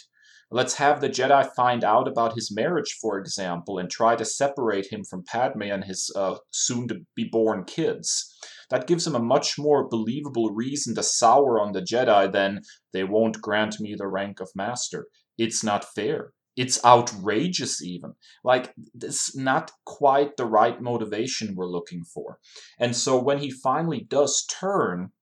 Let's 0.50 0.74
have 0.74 1.00
the 1.00 1.10
Jedi 1.10 1.54
find 1.54 1.84
out 1.84 2.08
about 2.08 2.34
his 2.34 2.50
marriage, 2.50 2.96
for 3.00 3.18
example, 3.18 3.78
and 3.78 3.90
try 3.90 4.16
to 4.16 4.24
separate 4.24 4.90
him 4.90 5.04
from 5.04 5.22
Padme 5.22 5.62
and 5.62 5.84
his 5.84 6.10
uh, 6.16 6.36
soon 6.50 6.88
to 6.88 7.00
be 7.14 7.28
born 7.30 7.64
kids. 7.64 8.34
That 8.70 8.86
gives 8.86 9.06
him 9.06 9.14
a 9.14 9.20
much 9.20 9.58
more 9.58 9.88
believable 9.88 10.50
reason 10.50 10.94
to 10.94 11.02
sour 11.02 11.60
on 11.60 11.72
the 11.72 11.80
Jedi 11.80 12.30
than 12.30 12.62
they 12.92 13.04
won't 13.04 13.40
grant 13.40 13.80
me 13.80 13.94
the 13.94 14.08
rank 14.08 14.40
of 14.40 14.50
master. 14.54 15.06
It's 15.38 15.64
not 15.64 15.84
fair. 15.94 16.32
It's 16.56 16.84
outrageous, 16.84 17.82
even. 17.82 18.14
Like, 18.42 18.74
it's 19.00 19.36
not 19.36 19.70
quite 19.86 20.36
the 20.36 20.44
right 20.44 20.80
motivation 20.82 21.54
we're 21.54 21.66
looking 21.66 22.02
for. 22.04 22.38
And 22.80 22.96
so 22.96 23.16
when 23.16 23.38
he 23.38 23.50
finally 23.50 24.00
does 24.00 24.44
turn, 24.46 25.12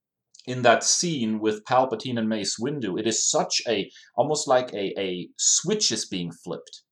in 0.46 0.62
that 0.62 0.84
scene 0.84 1.40
with 1.40 1.64
Palpatine 1.64 2.18
and 2.18 2.28
Mace 2.28 2.56
Windu, 2.58 2.98
it 2.98 3.06
is 3.06 3.28
such 3.28 3.60
a 3.68 3.90
almost 4.16 4.46
like 4.46 4.72
a, 4.72 4.98
a 4.98 5.28
switch 5.36 5.90
is 5.90 6.06
being 6.06 6.30
flipped. 6.30 6.82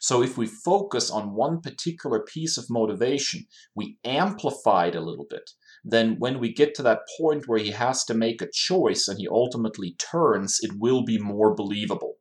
So 0.00 0.20
if 0.20 0.36
we 0.36 0.46
focus 0.46 1.10
on 1.10 1.34
one 1.34 1.60
particular 1.60 2.20
piece 2.20 2.58
of 2.58 2.66
motivation, 2.68 3.46
we 3.76 3.98
amplify 4.04 4.86
it 4.86 4.96
a 4.96 5.00
little 5.00 5.26
bit. 5.30 5.48
Then 5.84 6.16
when 6.18 6.38
we 6.38 6.52
get 6.52 6.74
to 6.76 6.82
that 6.84 7.00
point 7.18 7.48
where 7.48 7.58
he 7.58 7.72
has 7.72 8.04
to 8.04 8.14
make 8.14 8.40
a 8.40 8.50
choice 8.52 9.08
and 9.08 9.18
he 9.18 9.26
ultimately 9.28 9.96
turns, 9.98 10.58
it 10.62 10.70
will 10.78 11.04
be 11.04 11.18
more 11.18 11.54
believable. 11.54 12.14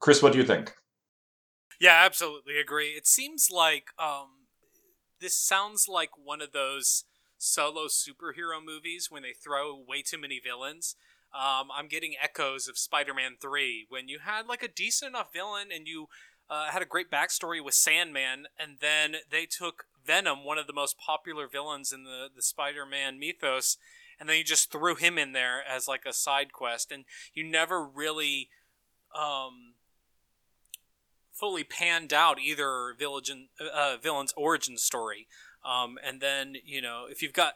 Kris, 0.00 0.22
what 0.22 0.32
do 0.32 0.38
you 0.38 0.44
think? 0.44 0.72
Yeah, 1.80 2.02
absolutely 2.04 2.58
agree. 2.58 2.88
It 2.88 3.06
seems 3.06 3.50
like 3.50 3.88
um, 3.98 4.46
this 5.20 5.36
sounds 5.36 5.86
like 5.88 6.10
one 6.22 6.42
of 6.42 6.52
those 6.52 7.04
solo 7.38 7.86
superhero 7.86 8.62
movies 8.64 9.08
when 9.10 9.22
they 9.22 9.32
throw 9.32 9.74
way 9.76 10.02
too 10.02 10.18
many 10.18 10.40
villains. 10.40 10.96
Um, 11.32 11.68
I'm 11.72 11.86
getting 11.86 12.14
echoes 12.20 12.66
of 12.66 12.76
Spider-Man 12.76 13.36
Three 13.40 13.86
when 13.88 14.08
you 14.08 14.18
had 14.18 14.46
like 14.46 14.62
a 14.62 14.68
decent 14.68 15.10
enough 15.10 15.32
villain 15.32 15.68
and 15.72 15.86
you 15.86 16.08
uh, 16.50 16.70
had 16.70 16.82
a 16.82 16.86
great 16.86 17.10
backstory 17.10 17.64
with 17.64 17.74
Sandman, 17.74 18.46
and 18.58 18.78
then 18.80 19.16
they 19.30 19.46
took 19.46 19.84
Venom, 20.10 20.44
one 20.44 20.58
of 20.58 20.66
the 20.66 20.72
most 20.72 20.98
popular 20.98 21.46
villains 21.46 21.92
in 21.92 22.02
the 22.02 22.26
the 22.34 22.42
Spider-Man 22.42 23.20
mythos, 23.20 23.76
and 24.18 24.28
then 24.28 24.38
you 24.38 24.44
just 24.44 24.72
threw 24.72 24.96
him 24.96 25.16
in 25.18 25.30
there 25.32 25.62
as 25.62 25.86
like 25.86 26.02
a 26.04 26.12
side 26.12 26.52
quest, 26.52 26.90
and 26.90 27.04
you 27.32 27.44
never 27.44 27.86
really 27.86 28.48
um, 29.16 29.74
fully 31.32 31.62
panned 31.62 32.12
out 32.12 32.40
either 32.40 32.96
uh, 33.72 33.96
villain's 34.02 34.34
origin 34.36 34.76
story. 34.76 35.28
Um, 35.64 35.96
and 36.04 36.20
then 36.20 36.56
you 36.64 36.82
know 36.82 37.04
if 37.08 37.22
you've 37.22 37.32
got 37.32 37.54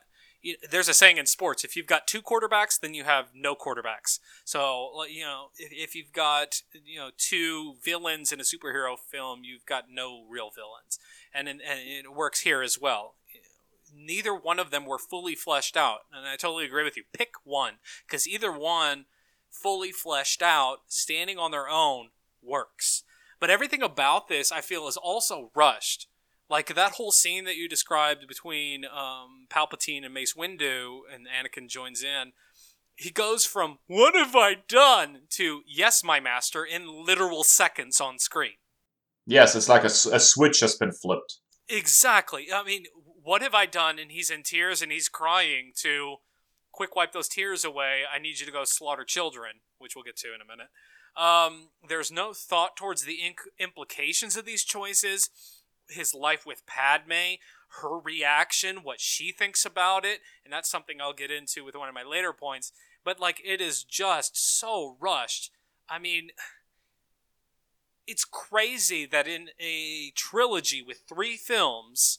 there's 0.71 0.89
a 0.89 0.95
saying 0.95 1.17
in 1.17 1.27
sports 1.27 1.65
if 1.65 1.75
you've 1.75 1.87
got 1.87 2.07
two 2.07 2.21
quarterbacks 2.21 2.79
then 2.79 2.93
you 2.93 3.05
have 3.05 3.29
no 3.35 3.55
quarterbacks 3.55 4.19
so 4.45 4.91
you 5.11 5.23
know 5.23 5.47
if, 5.57 5.71
if 5.73 5.95
you've 5.95 6.13
got 6.13 6.61
you 6.85 6.99
know 6.99 7.11
two 7.17 7.77
villains 7.83 8.31
in 8.31 8.41
a 8.41 8.43
superhero 8.43 8.97
film 8.99 9.41
you've 9.43 9.65
got 9.65 9.85
no 9.91 10.25
real 10.29 10.51
villains 10.55 10.99
and, 11.35 11.49
and 11.49 11.61
it 11.63 12.15
works 12.15 12.41
here 12.41 12.63
as 12.63 12.79
well 12.81 13.15
neither 13.97 14.35
one 14.35 14.59
of 14.59 14.71
them 14.71 14.87
were 14.87 14.99
fully 14.99 15.35
fleshed 15.35 15.77
out 15.77 16.01
and 16.13 16.27
i 16.27 16.37
totally 16.37 16.65
agree 16.65 16.85
with 16.85 16.97
you 16.97 17.05
pick 17.13 17.35
one 17.45 17.75
because 18.07 18.27
either 18.27 18.53
one 18.53 19.05
fully 19.51 19.93
fleshed 19.93 20.43
out 20.43 20.79
standing 20.89 21.39
on 21.39 21.51
their 21.51 21.69
own 21.69 22.09
works 22.43 23.05
but 23.39 23.51
everything 23.51 23.83
about 23.83 24.29
this 24.29 24.51
i 24.51 24.61
feel 24.61 24.89
is 24.89 24.97
also 24.97 25.51
rushed 25.55 26.09
like 26.49 26.75
that 26.75 26.93
whole 26.93 27.13
scene 27.13 27.45
that 27.45 27.57
you 27.57 27.69
described 27.69 28.27
between 28.29 28.85
um, 28.85 29.47
Palpatine 29.49 30.05
and 30.05 30.15
Mace 30.15 30.35
Windu, 30.35 31.01
and 31.13 31.27
Anakin 31.27 31.69
joins 31.69 32.03
in. 32.03 32.33
He 32.97 33.11
goes 33.11 33.45
from 33.45 33.79
"What 33.87 34.15
have 34.15 34.37
I 34.37 34.55
done?" 34.69 35.23
to 35.31 35.63
"Yes, 35.67 36.05
my 36.05 36.21
master" 36.21 36.65
in 36.65 37.05
literal 37.05 37.45
seconds 37.45 38.01
on 38.01 38.19
screen. 38.19 38.55
Yes, 39.27 39.55
it's 39.55 39.69
like 39.69 39.85
a, 39.85 39.87
a 39.87 40.21
switch 40.21 40.61
has 40.61 40.77
been 40.77 40.93
flipped. 40.93 41.39
Exactly. 41.69 42.49
I 42.55 42.63
mean, 42.63 42.85
what 43.23 43.43
have 43.43 43.55
I 43.55 43.67
done? 43.67 43.99
And 43.99 44.11
he's 44.11 44.31
in 44.31 44.43
tears 44.43 44.83
and 44.83 44.93
he's 44.93 45.09
crying. 45.09 45.73
To 45.83 46.17
quick 46.75 46.97
wipe 46.97 47.13
those 47.13 47.29
tears 47.29 47.65
away. 47.65 48.03
I 48.13 48.19
need 48.19 48.41
you 48.41 48.47
to 48.47 48.53
go 48.53 48.65
slaughter 48.65 49.05
children, 49.05 49.61
which 49.79 49.95
we'll 49.95 50.05
get 50.05 50.17
to 50.19 50.35
in 50.35 50.41
a 50.41 50.45
minute. 50.45 50.69
Um, 51.17 51.71
there's 51.89 52.11
no 52.11 52.33
thought 52.33 52.77
towards 52.77 53.05
the 53.05 53.19
inc- 53.25 53.49
implications 53.59 54.37
of 54.37 54.45
these 54.45 54.65
choices 54.65 55.31
his 55.89 56.15
life 56.15 56.47
with 56.47 56.67
Padme, 56.67 57.37
her 57.81 57.99
reaction, 57.99 58.79
what 58.83 59.01
she 59.01 59.33
thinks 59.33 59.65
about 59.65 60.05
it, 60.05 60.21
and 60.45 60.53
that's 60.53 60.71
something 60.71 61.01
I'll 61.01 61.13
get 61.13 61.31
into 61.31 61.65
with 61.65 61.75
one 61.75 61.89
of 61.89 61.95
my 61.95 62.03
later 62.03 62.33
points. 62.33 62.73
But 63.05 63.21
like 63.21 63.41
it 63.45 63.61
is 63.61 63.85
just 63.85 64.59
so 64.59 64.97
rushed. 64.99 65.51
I 65.89 65.99
mean, 65.99 66.31
it's 68.07 68.25
crazy 68.25 69.07
that 69.07 69.27
in 69.27 69.49
a 69.61 70.13
trilogy 70.15 70.83
with 70.83 71.03
three 71.09 71.37
films 71.37 72.19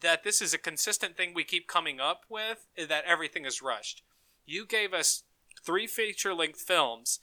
that 0.00 0.24
this 0.24 0.42
is 0.42 0.52
a 0.52 0.58
consistent 0.58 1.16
thing 1.16 1.32
we 1.32 1.44
keep 1.44 1.68
coming 1.68 2.00
up 2.00 2.22
with 2.28 2.66
that 2.76 3.04
everything 3.06 3.44
is 3.44 3.62
rushed. 3.62 4.02
You 4.44 4.66
gave 4.66 4.92
us 4.92 5.22
three 5.64 5.86
feature 5.86 6.34
length 6.34 6.60
films 6.60 7.20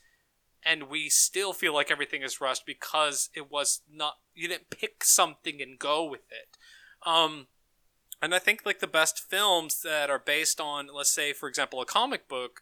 and 0.64 0.90
we 0.90 1.10
still 1.10 1.54
feel 1.54 1.74
like 1.74 1.92
everything 1.92 2.22
is 2.22 2.42
rushed 2.42 2.66
because 2.66 3.30
it 3.34 3.52
was 3.52 3.82
not 3.92 4.16
you 4.34 4.48
didn't 4.48 4.70
pick 4.70 5.04
something 5.04 5.62
and 5.62 5.80
go 5.80 6.04
with 6.04 6.26
it 6.32 6.58
um 7.10 7.48
and 8.22 8.34
i 8.34 8.40
think 8.40 8.62
like 8.66 8.80
the 8.80 8.88
best 8.88 9.20
films 9.20 9.82
that 9.82 10.10
are 10.10 10.20
based 10.20 10.60
on 10.60 10.88
let's 10.94 11.14
say 11.14 11.34
for 11.34 11.48
example 11.48 11.82
a 11.82 11.86
comic 11.86 12.28
book 12.28 12.62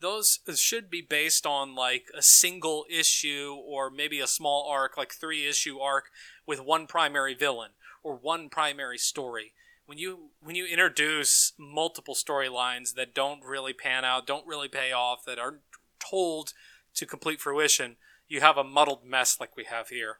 those 0.00 0.40
should 0.56 0.90
be 0.90 1.00
based 1.00 1.46
on 1.46 1.74
like 1.74 2.06
a 2.16 2.22
single 2.22 2.84
issue 2.90 3.56
or 3.66 3.90
maybe 3.90 4.20
a 4.20 4.26
small 4.26 4.68
arc 4.70 4.96
like 4.96 5.12
three 5.12 5.46
issue 5.46 5.78
arc 5.78 6.06
with 6.46 6.60
one 6.60 6.86
primary 6.86 7.34
villain 7.34 7.70
or 8.02 8.16
one 8.16 8.48
primary 8.48 8.98
story 8.98 9.52
when 9.86 9.98
you 9.98 10.30
when 10.40 10.54
you 10.54 10.66
introduce 10.66 11.52
multiple 11.58 12.14
storylines 12.14 12.94
that 12.94 13.14
don't 13.14 13.42
really 13.42 13.72
pan 13.72 14.04
out 14.04 14.26
don't 14.26 14.46
really 14.46 14.68
pay 14.68 14.92
off 14.92 15.24
that 15.26 15.38
are 15.38 15.60
told 15.98 16.52
to 16.94 17.06
complete 17.06 17.40
fruition, 17.40 17.96
you 18.28 18.40
have 18.40 18.56
a 18.56 18.64
muddled 18.64 19.04
mess 19.04 19.38
like 19.40 19.56
we 19.56 19.64
have 19.64 19.88
here. 19.88 20.18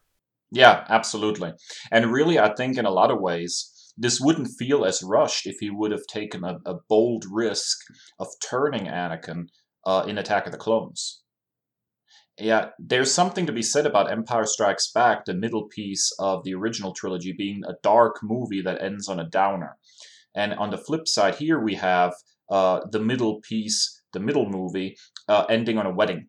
Yeah, 0.50 0.84
absolutely. 0.88 1.52
And 1.90 2.12
really, 2.12 2.38
I 2.38 2.54
think 2.54 2.78
in 2.78 2.86
a 2.86 2.90
lot 2.90 3.10
of 3.10 3.20
ways, 3.20 3.92
this 3.98 4.20
wouldn't 4.20 4.56
feel 4.58 4.84
as 4.84 5.02
rushed 5.02 5.46
if 5.46 5.58
he 5.58 5.70
would 5.70 5.90
have 5.90 6.06
taken 6.06 6.44
a, 6.44 6.58
a 6.64 6.74
bold 6.88 7.24
risk 7.30 7.78
of 8.18 8.28
turning 8.40 8.86
Anakin 8.86 9.48
uh, 9.88 10.04
in 10.06 10.18
Attack 10.18 10.44
of 10.44 10.52
the 10.52 10.58
Clones. 10.58 11.22
Yeah, 12.38 12.70
there's 12.78 13.12
something 13.12 13.46
to 13.46 13.52
be 13.52 13.62
said 13.62 13.86
about 13.86 14.12
Empire 14.12 14.44
Strikes 14.44 14.92
Back, 14.92 15.24
the 15.24 15.32
middle 15.34 15.64
piece 15.64 16.12
of 16.18 16.44
the 16.44 16.54
original 16.54 16.92
trilogy, 16.92 17.32
being 17.32 17.62
a 17.66 17.74
dark 17.82 18.18
movie 18.22 18.60
that 18.60 18.82
ends 18.82 19.08
on 19.08 19.18
a 19.18 19.28
downer. 19.28 19.78
And 20.36 20.52
on 20.54 20.70
the 20.70 20.76
flip 20.76 21.08
side, 21.08 21.36
here 21.36 21.58
we 21.58 21.74
have 21.76 22.12
uh, 22.50 22.80
the 22.92 23.00
middle 23.00 23.40
piece, 23.40 24.02
the 24.12 24.20
middle 24.20 24.48
movie, 24.48 24.98
uh, 25.26 25.46
ending 25.48 25.78
on 25.78 25.86
a 25.86 25.94
wedding 25.94 26.28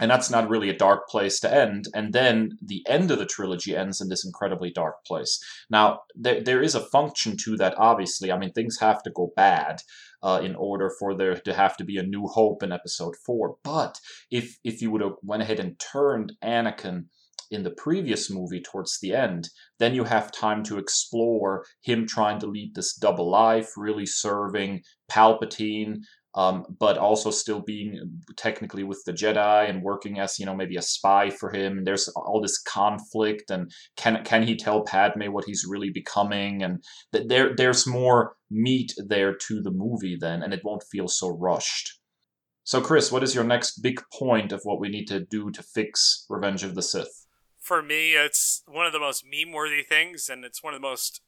and 0.00 0.10
that's 0.10 0.30
not 0.30 0.48
really 0.48 0.68
a 0.68 0.76
dark 0.76 1.08
place 1.08 1.38
to 1.40 1.54
end. 1.54 1.86
And 1.94 2.12
then 2.12 2.58
the 2.60 2.84
end 2.88 3.10
of 3.12 3.18
the 3.18 3.26
trilogy 3.26 3.76
ends 3.76 4.00
in 4.00 4.08
this 4.08 4.24
incredibly 4.24 4.72
dark 4.72 5.04
place. 5.06 5.38
Now, 5.70 6.00
there, 6.16 6.42
there 6.42 6.62
is 6.62 6.74
a 6.74 6.80
function 6.80 7.36
to 7.44 7.56
that, 7.58 7.74
obviously. 7.78 8.32
I 8.32 8.38
mean, 8.38 8.52
things 8.52 8.80
have 8.80 9.02
to 9.04 9.10
go 9.10 9.32
bad 9.36 9.82
uh, 10.24 10.40
in 10.42 10.56
order 10.56 10.90
for 10.98 11.14
there 11.14 11.36
to 11.36 11.54
have 11.54 11.76
to 11.76 11.84
be 11.84 11.98
a 11.98 12.02
new 12.02 12.26
hope 12.26 12.62
in 12.62 12.72
episode 12.72 13.14
four. 13.24 13.56
But 13.62 14.00
if 14.30 14.58
if 14.64 14.80
you 14.80 14.90
would 14.90 15.02
have 15.02 15.16
went 15.22 15.42
ahead 15.42 15.60
and 15.60 15.78
turned 15.78 16.32
Anakin 16.42 17.04
in 17.50 17.62
the 17.62 17.70
previous 17.70 18.30
movie 18.30 18.62
towards 18.62 18.98
the 19.00 19.14
end, 19.14 19.50
then 19.78 19.94
you 19.94 20.04
have 20.04 20.32
time 20.32 20.64
to 20.64 20.78
explore 20.78 21.64
him 21.82 22.06
trying 22.06 22.40
to 22.40 22.46
lead 22.46 22.74
this 22.74 22.96
double 22.96 23.30
life, 23.30 23.68
really 23.76 24.06
serving 24.06 24.82
Palpatine, 25.10 25.98
um, 26.34 26.66
but 26.78 26.98
also 26.98 27.30
still 27.30 27.60
being 27.60 28.20
technically 28.36 28.82
with 28.82 29.02
the 29.04 29.12
Jedi 29.12 29.68
and 29.68 29.82
working 29.82 30.18
as 30.18 30.38
you 30.38 30.46
know 30.46 30.54
maybe 30.54 30.76
a 30.76 30.82
spy 30.82 31.30
for 31.30 31.50
him. 31.50 31.78
And 31.78 31.86
there's 31.86 32.08
all 32.08 32.40
this 32.40 32.58
conflict, 32.58 33.50
and 33.50 33.70
can 33.96 34.24
can 34.24 34.42
he 34.42 34.56
tell 34.56 34.84
Padme 34.84 35.32
what 35.32 35.44
he's 35.44 35.66
really 35.68 35.90
becoming? 35.90 36.62
And 36.62 36.84
th- 37.12 37.28
there 37.28 37.54
there's 37.56 37.86
more 37.86 38.36
meat 38.50 38.92
there 38.96 39.34
to 39.34 39.62
the 39.62 39.70
movie 39.70 40.16
then, 40.20 40.42
and 40.42 40.52
it 40.52 40.64
won't 40.64 40.84
feel 40.90 41.08
so 41.08 41.28
rushed. 41.28 41.98
So, 42.64 42.80
Kris, 42.80 43.12
what 43.12 43.22
is 43.22 43.34
your 43.34 43.44
next 43.44 43.82
big 43.82 44.00
point 44.12 44.50
of 44.50 44.62
what 44.64 44.80
we 44.80 44.88
need 44.88 45.06
to 45.08 45.20
do 45.20 45.50
to 45.50 45.62
fix 45.62 46.24
Revenge 46.30 46.64
of 46.64 46.74
the 46.74 46.82
Sith? 46.82 47.26
For 47.60 47.82
me, 47.82 48.12
it's 48.12 48.62
one 48.66 48.86
of 48.86 48.92
the 48.92 48.98
most 48.98 49.24
meme-worthy 49.24 49.82
things, 49.82 50.30
and 50.30 50.44
it's 50.44 50.62
one 50.62 50.74
of 50.74 50.80
the 50.80 50.86
most, 50.86 51.20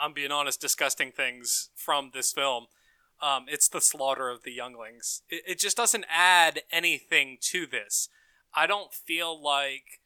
I'm 0.00 0.12
being 0.12 0.32
honest, 0.32 0.60
disgusting 0.60 1.12
things 1.12 1.70
from 1.76 2.10
this 2.12 2.32
film 2.32 2.66
um, 3.24 3.46
it's 3.48 3.68
the 3.68 3.80
slaughter 3.80 4.28
of 4.28 4.42
the 4.42 4.52
younglings. 4.52 5.22
It, 5.30 5.42
it 5.46 5.58
just 5.58 5.78
doesn't 5.78 6.04
add 6.10 6.60
anything 6.70 7.38
to 7.40 7.66
this. 7.66 8.10
I 8.54 8.66
don't 8.66 8.92
feel 8.92 9.42
like. 9.42 10.00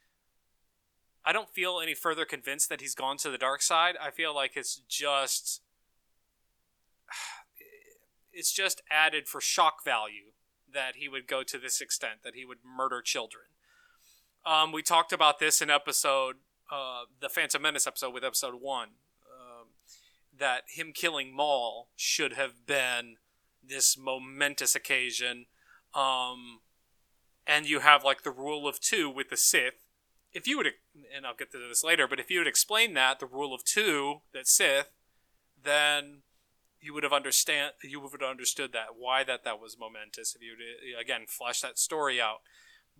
I 1.24 1.32
don't 1.32 1.50
feel 1.50 1.80
any 1.82 1.94
further 1.94 2.24
convinced 2.24 2.68
that 2.68 2.80
he's 2.80 2.94
gone 2.94 3.16
to 3.18 3.30
the 3.30 3.36
dark 3.36 3.60
side. 3.60 3.96
I 4.00 4.12
feel 4.12 4.32
like 4.34 4.52
it's 4.54 4.80
just. 4.88 5.62
it's 8.32 8.52
just 8.52 8.82
added 8.88 9.26
for 9.26 9.40
shock 9.40 9.84
value 9.84 10.32
that 10.72 10.94
he 10.94 11.08
would 11.08 11.26
go 11.26 11.42
to 11.42 11.58
this 11.58 11.80
extent, 11.80 12.20
that 12.22 12.36
he 12.36 12.44
would 12.44 12.58
murder 12.64 13.02
children. 13.02 13.46
Um, 14.46 14.70
we 14.70 14.80
talked 14.80 15.12
about 15.12 15.40
this 15.40 15.60
in 15.60 15.70
episode, 15.70 16.36
uh, 16.70 17.02
the 17.20 17.28
Phantom 17.28 17.60
Menace 17.60 17.86
episode 17.86 18.14
with 18.14 18.22
episode 18.22 18.54
one, 18.60 18.90
that 20.38 20.62
him 20.68 20.92
killing 20.94 21.34
Maul 21.34 21.88
should 21.96 22.34
have 22.34 22.66
been 22.66 23.16
this 23.66 23.96
momentous 23.98 24.74
occasion. 24.74 25.46
Um, 25.94 26.60
and 27.46 27.66
you 27.66 27.80
have 27.80 28.04
like 28.04 28.22
the 28.22 28.30
rule 28.30 28.68
of 28.68 28.80
two 28.80 29.10
with 29.10 29.30
the 29.30 29.36
Sith. 29.36 29.88
If 30.32 30.46
you 30.46 30.58
would, 30.58 30.68
and 31.14 31.26
I'll 31.26 31.34
get 31.34 31.50
to 31.52 31.58
this 31.58 31.82
later, 31.82 32.06
but 32.06 32.20
if 32.20 32.30
you 32.30 32.40
would 32.40 32.46
explain 32.46 32.94
that 32.94 33.18
the 33.18 33.26
rule 33.26 33.54
of 33.54 33.64
two 33.64 34.20
that 34.32 34.46
Sith, 34.46 34.90
then 35.62 36.22
you 36.80 36.94
would 36.94 37.02
have 37.02 37.12
understand 37.12 37.72
you 37.82 38.00
would 38.00 38.12
have 38.12 38.30
understood 38.30 38.72
that 38.72 38.96
why 38.96 39.24
that 39.24 39.42
that 39.44 39.60
was 39.60 39.76
momentous 39.78 40.36
if 40.36 40.42
you 40.42 40.52
would 40.52 41.00
again 41.00 41.22
flesh 41.26 41.60
that 41.62 41.78
story 41.78 42.20
out. 42.20 42.40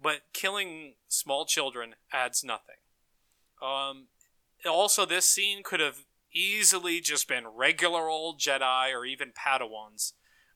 But 0.00 0.22
killing 0.32 0.94
small 1.08 1.44
children 1.44 1.94
adds 2.12 2.42
nothing. 2.42 2.76
Um, 3.60 4.08
also, 4.68 5.04
this 5.04 5.28
scene 5.28 5.62
could 5.62 5.80
have 5.80 6.04
easily 6.38 7.00
just 7.00 7.28
been 7.28 7.46
regular 7.46 8.08
old 8.08 8.38
Jedi 8.38 8.92
or 8.92 9.04
even 9.04 9.32
Padawans. 9.32 10.12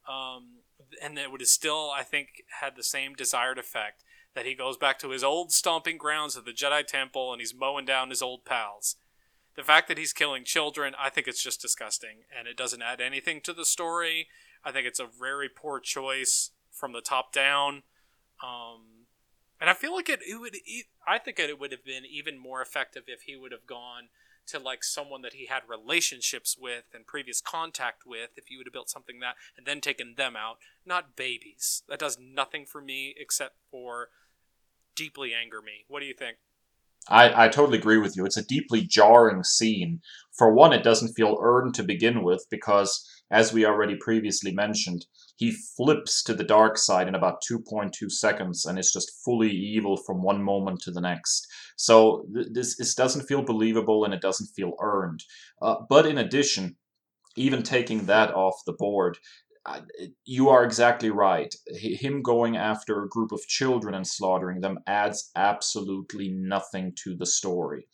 Um, 0.08 0.60
and 1.02 1.18
it 1.18 1.30
would 1.30 1.40
have 1.40 1.48
still, 1.48 1.90
I 1.94 2.02
think, 2.02 2.42
had 2.60 2.76
the 2.76 2.82
same 2.82 3.14
desired 3.14 3.58
effect 3.58 4.04
that 4.34 4.46
he 4.46 4.54
goes 4.54 4.76
back 4.76 4.98
to 5.00 5.10
his 5.10 5.24
old 5.24 5.52
stomping 5.52 5.98
grounds 5.98 6.36
of 6.36 6.44
the 6.44 6.52
Jedi 6.52 6.86
Temple 6.86 7.32
and 7.32 7.40
he's 7.40 7.54
mowing 7.54 7.84
down 7.84 8.10
his 8.10 8.22
old 8.22 8.44
pals. 8.44 8.96
The 9.54 9.62
fact 9.62 9.88
that 9.88 9.98
he's 9.98 10.14
killing 10.14 10.44
children, 10.44 10.94
I 10.98 11.10
think 11.10 11.28
it's 11.28 11.42
just 11.42 11.60
disgusting, 11.60 12.24
and 12.36 12.48
it 12.48 12.56
doesn't 12.56 12.80
add 12.80 13.02
anything 13.02 13.42
to 13.42 13.52
the 13.52 13.66
story. 13.66 14.28
I 14.64 14.72
think 14.72 14.86
it's 14.86 15.00
a 15.00 15.06
very 15.06 15.50
poor 15.50 15.78
choice 15.78 16.52
from 16.70 16.92
the 16.92 17.02
top 17.02 17.34
down. 17.34 17.82
Um, 18.42 19.06
and 19.60 19.68
I 19.68 19.74
feel 19.74 19.94
like 19.94 20.08
it, 20.08 20.20
it 20.26 20.40
would. 20.40 20.56
I 21.06 21.18
think 21.18 21.38
it 21.38 21.60
would 21.60 21.70
have 21.70 21.84
been 21.84 22.04
even 22.10 22.38
more 22.38 22.62
effective 22.62 23.04
if 23.06 23.22
he 23.22 23.36
would 23.36 23.52
have 23.52 23.66
gone 23.66 24.08
to 24.46 24.58
like 24.58 24.84
someone 24.84 25.22
that 25.22 25.34
he 25.34 25.46
had 25.46 25.62
relationships 25.68 26.56
with 26.58 26.84
and 26.94 27.06
previous 27.06 27.40
contact 27.40 28.02
with 28.06 28.30
if 28.36 28.50
you 28.50 28.58
would 28.58 28.66
have 28.66 28.72
built 28.72 28.90
something 28.90 29.20
that 29.20 29.36
and 29.56 29.66
then 29.66 29.80
taken 29.80 30.14
them 30.16 30.36
out 30.36 30.58
not 30.84 31.16
babies 31.16 31.82
that 31.88 31.98
does 31.98 32.18
nothing 32.20 32.64
for 32.66 32.80
me 32.80 33.14
except 33.18 33.56
for 33.70 34.08
deeply 34.94 35.32
anger 35.34 35.62
me 35.62 35.84
what 35.88 36.00
do 36.00 36.06
you 36.06 36.14
think 36.14 36.38
I, 37.08 37.46
I 37.46 37.48
totally 37.48 37.78
agree 37.78 37.98
with 37.98 38.16
you. 38.16 38.24
It's 38.24 38.36
a 38.36 38.44
deeply 38.44 38.82
jarring 38.82 39.42
scene. 39.42 40.00
For 40.32 40.54
one, 40.54 40.72
it 40.72 40.84
doesn't 40.84 41.14
feel 41.14 41.38
earned 41.42 41.74
to 41.74 41.82
begin 41.82 42.22
with 42.22 42.46
because, 42.50 43.04
as 43.30 43.52
we 43.52 43.66
already 43.66 43.96
previously 43.96 44.52
mentioned, 44.52 45.06
he 45.42 45.50
flips 45.50 46.22
to 46.22 46.34
the 46.34 46.44
dark 46.44 46.78
side 46.78 47.08
in 47.08 47.16
about 47.16 47.42
2.2 47.42 48.08
seconds 48.12 48.64
and 48.64 48.78
is 48.78 48.92
just 48.92 49.24
fully 49.24 49.50
evil 49.50 49.96
from 49.96 50.22
one 50.22 50.40
moment 50.40 50.80
to 50.80 50.92
the 50.92 51.00
next. 51.00 51.48
So 51.76 52.24
th- 52.32 52.46
this, 52.52 52.76
this 52.76 52.94
doesn't 52.94 53.26
feel 53.26 53.42
believable 53.42 54.04
and 54.04 54.14
it 54.14 54.20
doesn't 54.20 54.54
feel 54.54 54.74
earned. 54.80 55.24
Uh, 55.60 55.78
but 55.88 56.06
in 56.06 56.18
addition, 56.18 56.76
even 57.34 57.64
taking 57.64 58.06
that 58.06 58.32
off 58.32 58.54
the 58.66 58.74
board, 58.74 59.18
you 60.24 60.48
are 60.48 60.62
exactly 60.62 61.10
right. 61.10 61.52
Him 61.66 62.22
going 62.22 62.56
after 62.56 63.02
a 63.02 63.08
group 63.08 63.32
of 63.32 63.44
children 63.48 63.94
and 63.94 64.06
slaughtering 64.06 64.60
them 64.60 64.78
adds 64.86 65.32
absolutely 65.34 66.28
nothing 66.28 66.92
to 67.02 67.16
the 67.16 67.26
story. 67.26 67.88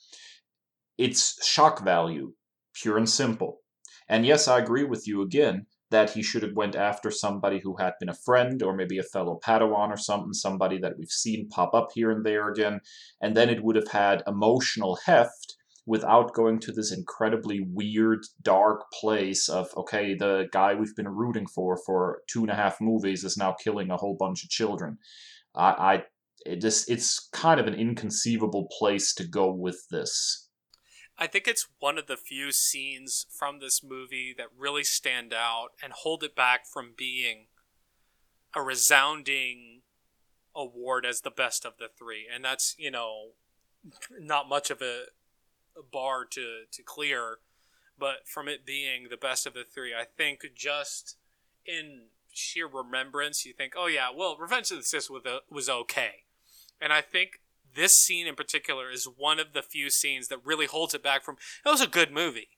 It's 0.98 1.42
shock 1.46 1.82
value, 1.82 2.34
pure 2.74 2.98
and 2.98 3.08
simple. 3.08 3.60
And 4.06 4.26
yes, 4.26 4.48
I 4.48 4.58
agree 4.58 4.84
with 4.84 5.08
you 5.08 5.22
again 5.22 5.64
that 5.90 6.10
he 6.10 6.22
should 6.22 6.42
have 6.42 6.54
went 6.54 6.76
after 6.76 7.10
somebody 7.10 7.60
who 7.60 7.76
had 7.76 7.94
been 7.98 8.08
a 8.08 8.14
friend 8.14 8.62
or 8.62 8.74
maybe 8.74 8.98
a 8.98 9.02
fellow 9.02 9.38
Padawan 9.44 9.88
or 9.88 9.96
something, 9.96 10.32
somebody 10.32 10.78
that 10.78 10.98
we've 10.98 11.10
seen 11.10 11.48
pop 11.48 11.74
up 11.74 11.88
here 11.94 12.10
and 12.10 12.24
there 12.24 12.48
again, 12.48 12.80
and 13.20 13.36
then 13.36 13.48
it 13.48 13.62
would 13.62 13.76
have 13.76 13.88
had 13.88 14.22
emotional 14.26 14.98
heft 15.06 15.56
without 15.86 16.34
going 16.34 16.60
to 16.60 16.70
this 16.70 16.92
incredibly 16.92 17.60
weird, 17.60 18.20
dark 18.42 18.90
place 18.92 19.48
of 19.48 19.70
okay, 19.76 20.14
the 20.14 20.46
guy 20.52 20.74
we've 20.74 20.94
been 20.94 21.08
rooting 21.08 21.46
for 21.46 21.78
for 21.86 22.20
two 22.28 22.42
and 22.42 22.50
a 22.50 22.54
half 22.54 22.78
movies 22.80 23.24
is 23.24 23.38
now 23.38 23.52
killing 23.52 23.90
a 23.90 23.96
whole 23.96 24.14
bunch 24.18 24.44
of 24.44 24.50
children. 24.50 24.98
I, 25.54 25.70
I 25.70 26.02
it 26.44 26.60
just 26.60 26.90
it's 26.90 27.28
kind 27.32 27.58
of 27.58 27.66
an 27.66 27.74
inconceivable 27.74 28.68
place 28.78 29.14
to 29.14 29.26
go 29.26 29.50
with 29.50 29.80
this. 29.90 30.47
I 31.18 31.26
think 31.26 31.48
it's 31.48 31.66
one 31.80 31.98
of 31.98 32.06
the 32.06 32.16
few 32.16 32.52
scenes 32.52 33.26
from 33.28 33.58
this 33.58 33.82
movie 33.82 34.34
that 34.38 34.46
really 34.56 34.84
stand 34.84 35.34
out 35.34 35.70
and 35.82 35.92
hold 35.92 36.22
it 36.22 36.36
back 36.36 36.64
from 36.64 36.94
being 36.96 37.46
a 38.54 38.62
resounding 38.62 39.82
award 40.54 41.04
as 41.04 41.22
the 41.22 41.30
best 41.30 41.64
of 41.64 41.74
the 41.78 41.88
three. 41.88 42.26
And 42.32 42.44
that's, 42.44 42.76
you 42.78 42.90
know, 42.90 43.30
not 44.18 44.48
much 44.48 44.70
of 44.70 44.80
a, 44.80 45.06
a 45.76 45.82
bar 45.82 46.24
to, 46.26 46.62
to 46.70 46.82
clear. 46.84 47.38
But 47.98 48.28
from 48.28 48.46
it 48.46 48.64
being 48.64 49.08
the 49.10 49.16
best 49.16 49.44
of 49.44 49.54
the 49.54 49.64
three, 49.64 49.92
I 49.92 50.04
think 50.04 50.42
just 50.54 51.16
in 51.66 52.02
sheer 52.32 52.68
remembrance, 52.68 53.44
you 53.44 53.52
think, 53.52 53.72
oh, 53.76 53.88
yeah, 53.88 54.08
well, 54.16 54.36
Revenge 54.38 54.70
of 54.70 54.78
the 54.78 54.84
Sith 54.84 55.10
was, 55.10 55.22
uh, 55.26 55.38
was 55.50 55.68
okay. 55.68 56.22
And 56.80 56.92
I 56.92 57.00
think 57.00 57.40
this 57.74 57.96
scene 57.96 58.26
in 58.26 58.34
particular 58.34 58.90
is 58.90 59.04
one 59.04 59.38
of 59.38 59.52
the 59.52 59.62
few 59.62 59.90
scenes 59.90 60.28
that 60.28 60.44
really 60.44 60.66
holds 60.66 60.94
it 60.94 61.02
back 61.02 61.24
from 61.24 61.36
it 61.64 61.68
was 61.68 61.80
a 61.80 61.86
good 61.86 62.12
movie. 62.12 62.48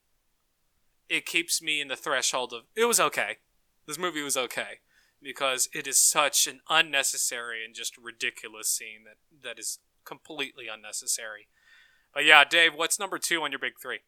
It 1.09 1.25
keeps 1.25 1.61
me 1.61 1.81
in 1.81 1.87
the 1.87 1.95
threshold 1.95 2.53
of 2.53 2.63
it 2.75 2.85
was 2.85 2.99
okay. 2.99 3.37
This 3.87 3.97
movie 3.97 4.21
was 4.21 4.37
okay 4.37 4.79
because 5.21 5.69
it 5.73 5.87
is 5.87 6.01
such 6.01 6.47
an 6.47 6.61
unnecessary 6.69 7.63
and 7.63 7.75
just 7.75 7.97
ridiculous 7.97 8.69
scene 8.69 9.03
that 9.05 9.17
that 9.43 9.59
is 9.59 9.79
completely 10.05 10.67
unnecessary. 10.67 11.47
But 12.13 12.25
yeah, 12.25 12.43
Dave, 12.43 12.73
what's 12.75 12.99
number 12.99 13.17
2 13.17 13.41
on 13.41 13.51
your 13.51 13.59
big 13.59 13.73
3? 13.81 13.99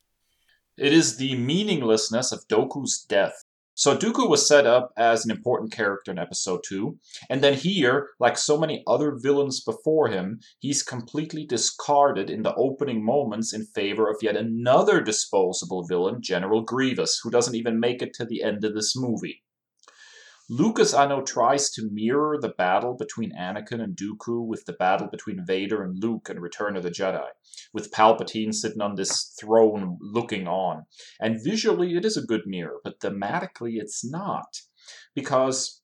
It 0.77 0.91
is 0.91 1.17
the 1.17 1.35
meaninglessness 1.35 2.31
of 2.31 2.47
Dooku's 2.47 3.05
death. 3.07 3.43
So 3.75 3.97
Dooku 3.97 4.29
was 4.29 4.47
set 4.47 4.67
up 4.67 4.93
as 4.97 5.25
an 5.25 5.31
important 5.31 5.71
character 5.71 6.11
in 6.11 6.19
episode 6.19 6.61
2, 6.67 6.99
and 7.29 7.43
then 7.43 7.55
here, 7.55 8.09
like 8.19 8.37
so 8.37 8.59
many 8.59 8.83
other 8.85 9.15
villains 9.15 9.61
before 9.61 10.09
him, 10.09 10.39
he's 10.59 10.83
completely 10.83 11.45
discarded 11.45 12.29
in 12.29 12.43
the 12.43 12.53
opening 12.55 13.03
moments 13.03 13.51
in 13.51 13.65
favor 13.65 14.09
of 14.09 14.21
yet 14.21 14.35
another 14.35 15.01
disposable 15.01 15.85
villain, 15.87 16.21
General 16.21 16.61
Grievous, 16.61 17.19
who 17.23 17.31
doesn't 17.31 17.55
even 17.55 17.79
make 17.79 18.01
it 18.01 18.13
to 18.15 18.25
the 18.25 18.43
end 18.43 18.63
of 18.63 18.75
this 18.75 18.95
movie. 18.95 19.42
Lucas, 20.49 20.93
I 20.93 21.07
know, 21.07 21.21
tries 21.21 21.71
to 21.71 21.89
mirror 21.89 22.37
the 22.39 22.49
battle 22.49 22.95
between 22.97 23.31
Anakin 23.31 23.81
and 23.81 23.95
Dooku 23.95 24.45
with 24.45 24.65
the 24.65 24.73
battle 24.73 25.07
between 25.07 25.45
Vader 25.45 25.81
and 25.83 26.03
Luke 26.03 26.27
in 26.29 26.39
Return 26.39 26.75
of 26.75 26.83
the 26.83 26.91
Jedi, 26.91 27.27
with 27.73 27.91
Palpatine 27.91 28.53
sitting 28.53 28.81
on 28.81 28.95
this 28.95 29.33
throne 29.39 29.97
looking 30.01 30.47
on. 30.47 30.83
And 31.19 31.41
visually, 31.41 31.95
it 31.95 32.03
is 32.03 32.17
a 32.17 32.25
good 32.25 32.41
mirror, 32.45 32.79
but 32.83 32.99
thematically, 32.99 33.75
it's 33.77 34.03
not. 34.03 34.57
Because, 35.15 35.82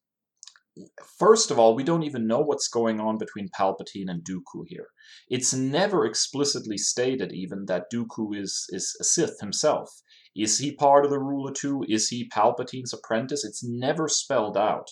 first 1.18 1.52
of 1.52 1.60
all, 1.60 1.76
we 1.76 1.84
don't 1.84 2.04
even 2.04 2.28
know 2.28 2.40
what's 2.40 2.68
going 2.68 3.00
on 3.00 3.18
between 3.18 3.50
Palpatine 3.50 4.10
and 4.10 4.24
Dooku 4.24 4.64
here. 4.66 4.88
It's 5.30 5.54
never 5.54 6.06
explicitly 6.06 6.78
stated, 6.78 7.32
even, 7.32 7.66
that 7.66 7.86
Dooku 7.94 8.36
is, 8.36 8.66
is 8.70 8.96
a 9.00 9.04
Sith 9.04 9.40
himself. 9.40 9.90
Is 10.36 10.60
he 10.60 10.76
part 10.76 11.06
of 11.06 11.12
the 11.12 11.20
rule 11.20 11.48
of 11.48 11.56
two? 11.56 11.84
Is 11.88 12.10
he 12.10 12.30
Palpatine's 12.30 12.94
apprentice? 12.94 13.44
It's 13.44 13.64
never 13.64 14.08
spelled 14.08 14.58
out. 14.58 14.90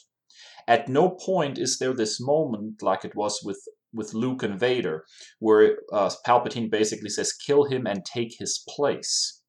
At 0.68 0.90
no 0.90 1.12
point 1.12 1.58
is 1.58 1.78
there 1.78 1.94
this 1.94 2.20
moment, 2.20 2.82
like 2.82 3.06
it 3.06 3.16
was 3.16 3.42
with, 3.44 3.62
with 3.94 4.14
Luke 4.14 4.44
and 4.44 4.60
Vader, 4.60 5.06
where 5.40 5.78
uh, 5.94 6.10
Palpatine 6.26 6.70
basically 6.70 7.10
says, 7.10 7.32
kill 7.34 7.66
him 7.66 7.88
and 7.88 8.04
take 8.04 8.36
his 8.38 8.64
place. 8.68 9.42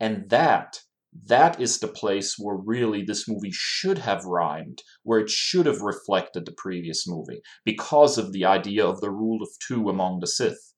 And 0.00 0.28
that, 0.30 0.80
that 1.24 1.60
is 1.60 1.78
the 1.78 1.88
place 1.88 2.36
where 2.38 2.56
really 2.56 3.02
this 3.02 3.28
movie 3.28 3.52
should 3.52 3.98
have 3.98 4.24
rhymed, 4.24 4.82
where 5.02 5.20
it 5.20 5.30
should 5.30 5.66
have 5.66 5.80
reflected 5.80 6.46
the 6.46 6.54
previous 6.56 7.06
movie, 7.06 7.40
because 7.64 8.18
of 8.18 8.32
the 8.32 8.44
idea 8.44 8.86
of 8.86 9.00
the 9.00 9.10
rule 9.10 9.42
of 9.42 9.48
two 9.66 9.88
among 9.88 10.20
the 10.20 10.26
Sith. 10.26 10.74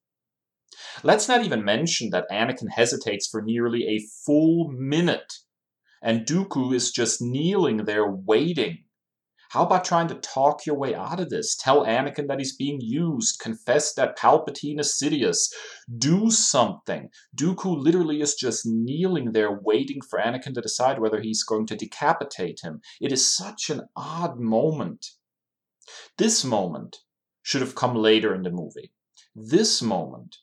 Let's 1.03 1.29
not 1.29 1.45
even 1.45 1.65
mention 1.65 2.11
that 2.11 2.29
Anakin 2.31 2.71
hesitates 2.71 3.29
for 3.29 3.43
nearly 3.43 3.85
a 3.85 4.05
full 4.27 4.71
minute, 4.71 5.33
and 6.03 6.27
Dooku 6.27 6.75
is 6.75 6.93
just 6.93 7.21
kneeling 7.21 7.85
there 7.85 8.11
waiting. 8.11 8.85
How 9.49 9.65
about 9.65 9.85
trying 9.85 10.09
to 10.09 10.15
talk 10.17 10.67
your 10.67 10.77
way 10.77 10.95
out 10.95 11.21
of 11.21 11.31
this? 11.31 11.57
Tell 11.57 11.87
Anakin 11.87 12.27
that 12.29 12.39
he's 12.39 12.55
being 12.55 12.81
used. 12.83 13.41
Confess 13.41 13.95
that 13.95 14.19
Palpatine 14.19 14.79
is 14.79 14.99
Sidious. 15.03 15.51
Do 15.97 16.31
something. 16.31 17.09
Dooku 17.35 17.83
literally 17.83 18.21
is 18.21 18.35
just 18.35 18.67
kneeling 18.67 19.33
there 19.33 19.59
waiting 19.63 20.01
for 20.03 20.19
Anakin 20.19 20.53
to 20.53 20.61
decide 20.61 20.99
whether 20.99 21.21
he's 21.21 21.45
going 21.45 21.67
to 21.69 21.77
decapitate 21.77 22.61
him. 22.63 22.83
It 23.01 23.11
is 23.11 23.35
such 23.35 23.71
an 23.71 23.89
odd 23.97 24.39
moment. 24.39 25.07
This 26.19 26.45
moment 26.45 26.99
should 27.43 27.63
have 27.63 27.75
come 27.75 27.95
later 27.95 28.35
in 28.35 28.43
the 28.43 28.51
movie. 28.51 28.93
This 29.35 29.81
moment 29.81 30.37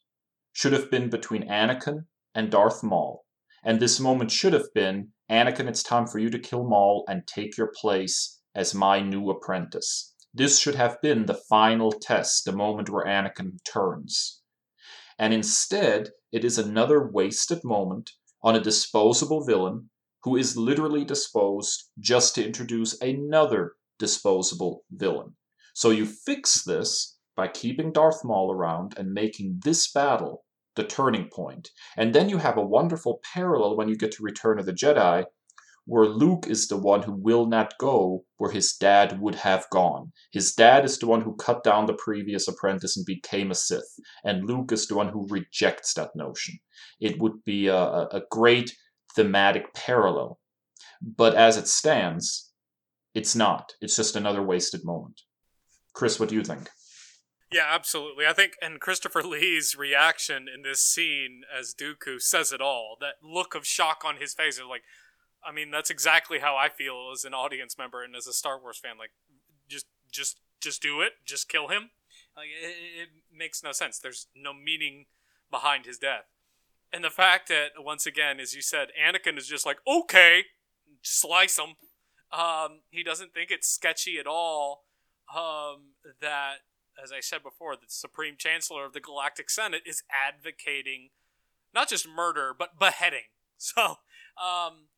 should 0.52 0.74
have 0.74 0.90
been 0.90 1.12
between 1.12 1.48
Anakin 1.48 2.06
and 2.34 2.50
Darth 2.50 2.82
Maul. 2.82 3.26
And 3.64 3.80
this 3.80 4.00
moment 4.00 4.32
should 4.32 4.54
have 4.54 4.74
been 4.74 5.10
Anakin, 5.30 5.68
it's 5.68 5.84
time 5.84 6.08
for 6.08 6.20
you 6.20 6.30
to 6.30 6.40
kill 6.40 6.64
Maul 6.64 7.04
and 7.08 7.26
take 7.28 7.58
your 7.58 7.72
place 7.76 8.35
as 8.56 8.74
my 8.74 9.02
new 9.02 9.30
apprentice. 9.30 10.14
This 10.34 10.60
should 10.60 10.76
have 10.76 11.02
been 11.02 11.26
the 11.26 11.34
final 11.50 11.92
test, 11.92 12.46
the 12.46 12.52
moment 12.52 12.90
where 12.90 13.06
Anakin 13.06 13.58
turns. 13.64 14.42
And 15.20 15.34
instead, 15.34 16.10
it 16.32 16.44
is 16.44 16.58
another 16.58 17.08
wasted 17.08 17.64
moment 17.64 18.12
on 18.42 18.56
a 18.56 18.62
disposable 18.62 19.44
villain 19.44 19.90
who 20.24 20.36
is 20.36 20.58
literally 20.58 21.06
disposed 21.06 21.90
just 22.00 22.36
to 22.36 22.46
introduce 22.46 23.00
another 23.02 23.74
disposable 24.00 24.84
villain. 24.92 25.36
So 25.74 25.92
you 25.92 26.06
fix 26.06 26.64
this 26.64 27.18
by 27.36 27.48
keeping 27.48 27.92
Darth 27.92 28.24
Maul 28.24 28.52
around 28.52 28.96
and 28.98 29.14
making 29.14 29.62
this 29.64 29.92
battle 29.92 30.46
the 30.76 30.84
turning 30.84 31.30
point. 31.30 31.70
And 31.96 32.14
then 32.14 32.30
you 32.30 32.38
have 32.38 32.58
a 32.58 32.66
wonderful 32.66 33.20
parallel 33.34 33.78
when 33.78 33.88
you 33.88 33.96
get 33.96 34.12
to 34.14 34.24
Return 34.24 34.60
of 34.60 34.66
the 34.66 34.74
Jedi, 34.74 35.26
where 35.86 36.06
Luke 36.06 36.48
is 36.48 36.68
the 36.68 36.78
one 36.78 37.04
who 37.04 37.14
will 37.14 37.46
not 37.46 37.78
go 37.80 38.24
where 38.38 38.52
his 38.52 38.74
dad 38.74 39.20
would 39.20 39.36
have 39.36 39.66
gone. 39.72 40.12
His 40.32 40.54
dad 40.54 40.84
is 40.84 40.98
the 40.98 41.08
one 41.08 41.22
who 41.22 41.36
cut 41.36 41.64
down 41.64 41.86
the 41.86 41.94
previous 41.94 42.48
apprentice 42.48 42.98
and 42.98 43.06
became 43.06 43.52
a 43.52 43.56
Sith, 43.56 44.00
and 44.24 44.46
Luke 44.46 44.72
is 44.72 44.88
the 44.88 44.96
one 44.96 45.10
who 45.10 45.28
rejects 45.30 45.94
that 45.94 46.16
notion. 46.16 46.58
It 47.00 47.20
would 47.20 47.44
be 47.46 47.68
a, 47.68 47.78
a 47.78 48.24
great 48.32 48.76
thematic 49.16 49.74
parallel. 49.74 50.40
But 51.02 51.36
as 51.36 51.58
it 51.58 51.68
stands, 51.68 52.52
it's 53.14 53.36
not. 53.36 53.74
It's 53.82 53.96
just 53.96 54.16
another 54.16 54.42
wasted 54.42 54.84
moment. 54.84 55.22
Kris, 55.94 56.20
what 56.20 56.30
do 56.30 56.36
you 56.36 56.44
think? 56.44 56.70
Yeah, 57.52 57.68
absolutely. 57.70 58.26
I 58.26 58.34
think, 58.34 58.54
and 58.62 58.82
Christopher 58.82 59.24
Lee's 59.24 59.76
reaction 59.78 60.48
in 60.54 60.64
this 60.64 60.82
scene 60.82 61.44
as 61.58 61.74
Dooku 61.74 62.20
says 62.20 62.52
it 62.52 62.60
all. 62.60 62.98
That 63.00 63.16
look 63.24 63.56
of 63.56 63.66
shock 63.66 64.04
on 64.04 64.18
his 64.18 64.34
face 64.34 64.56
is 64.56 64.64
like, 64.70 64.82
I 65.46 65.52
mean, 65.52 65.72
that's 65.72 65.90
exactly 65.90 66.40
how 66.40 66.56
I 66.56 66.70
feel 66.70 67.10
as 67.14 67.24
an 67.26 67.34
audience 67.34 67.78
member 67.78 68.04
and 68.04 68.16
as 68.16 68.28
a 68.28 68.34
Star 68.34 68.60
Wars 68.60 68.78
fan. 68.78 68.98
Like, 68.98 69.12
just, 69.68 69.86
just, 70.12 70.40
just 70.60 70.82
do 70.82 71.02
it. 71.02 71.14
Just 71.26 71.50
kill 71.50 71.68
him. 71.68 71.92
Like, 72.36 72.48
it, 72.48 73.02
it 73.02 73.10
makes 73.36 73.64
no 73.64 73.72
sense. 73.72 74.00
There's 74.00 74.28
no 74.36 74.54
meaning 74.54 75.06
behind 75.52 75.86
his 75.86 75.98
death. 75.98 76.26
And 76.92 77.04
the 77.04 77.10
fact 77.10 77.50
that, 77.50 77.72
once 77.78 78.06
again, 78.06 78.40
as 78.40 78.54
you 78.54 78.62
said, 78.62 78.90
Anakin 79.00 79.38
is 79.38 79.48
just 79.48 79.66
like, 79.66 79.78
okay, 79.88 80.44
slice 81.02 81.58
him. 81.58 81.76
Um, 82.32 82.82
he 82.90 83.04
doesn't 83.04 83.34
think 83.34 83.52
it's 83.52 83.68
sketchy 83.68 84.18
at 84.20 84.28
all 84.28 84.86
um, 85.34 85.94
that 86.22 86.58
as 87.02 87.12
I 87.12 87.20
said 87.20 87.44
before, 87.44 87.76
the 87.76 87.88
Supreme 87.88 88.36
Chancellor 88.38 88.86
of 88.86 88.94
the 88.94 89.00
Galactic 89.00 89.50
Senate 89.50 89.82
is 89.86 90.04
advocating 90.10 91.10
not 91.74 91.90
just 91.90 92.08
murder, 92.08 92.54
but 92.58 92.80
beheading. 92.80 93.20
So, 93.58 93.82
um, 94.36 94.90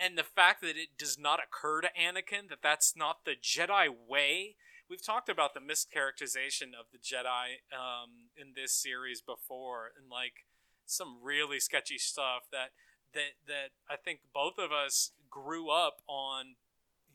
and 0.00 0.16
the 0.16 0.24
fact 0.24 0.62
that 0.62 0.76
it 0.76 0.96
does 0.98 1.18
not 1.18 1.40
occur 1.40 1.82
to 1.82 1.88
Anakin 1.88 2.48
that 2.48 2.62
that's 2.62 2.96
not 2.96 3.24
the 3.24 3.34
Jedi 3.40 3.88
way. 4.08 4.56
We've 4.88 5.04
talked 5.04 5.28
about 5.28 5.54
the 5.54 5.60
mischaracterization 5.60 6.72
of 6.78 6.86
the 6.90 6.98
Jedi 6.98 7.60
um, 7.72 8.30
in 8.36 8.54
this 8.56 8.72
series 8.72 9.20
before, 9.20 9.92
and 9.96 10.10
like 10.10 10.46
some 10.86 11.18
really 11.22 11.60
sketchy 11.60 11.98
stuff 11.98 12.48
that 12.50 12.70
that 13.12 13.34
that 13.46 13.70
I 13.88 13.96
think 13.96 14.20
both 14.32 14.58
of 14.58 14.72
us 14.72 15.12
grew 15.30 15.70
up 15.70 15.98
on. 16.08 16.56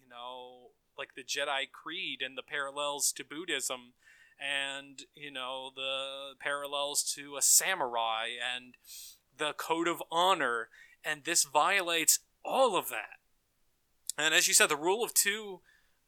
You 0.02 0.10
know, 0.10 0.70
like 0.98 1.16
the 1.16 1.24
Jedi 1.24 1.70
Creed 1.72 2.22
and 2.22 2.38
the 2.38 2.44
parallels 2.44 3.12
to 3.14 3.26
Buddhism 3.26 3.94
and 4.40 5.04
you 5.16 5.32
know 5.32 5.72
the 5.76 6.36
parallels 6.40 7.04
to 7.16 7.38
a 7.38 7.42
samurai 7.42 8.28
and 8.56 8.76
the 9.38 9.54
code 9.54 9.88
of 9.88 10.04
honor 10.12 10.70
and 11.04 11.24
this 11.24 11.44
violates 11.44 12.20
all 12.46 12.78
of 12.78 12.90
that. 12.90 13.20
And 14.18 14.34
as 14.34 14.48
you 14.48 14.54
said 14.54 14.70
the 14.70 14.76
rule 14.78 15.04
of 15.04 15.14
two 15.14 15.62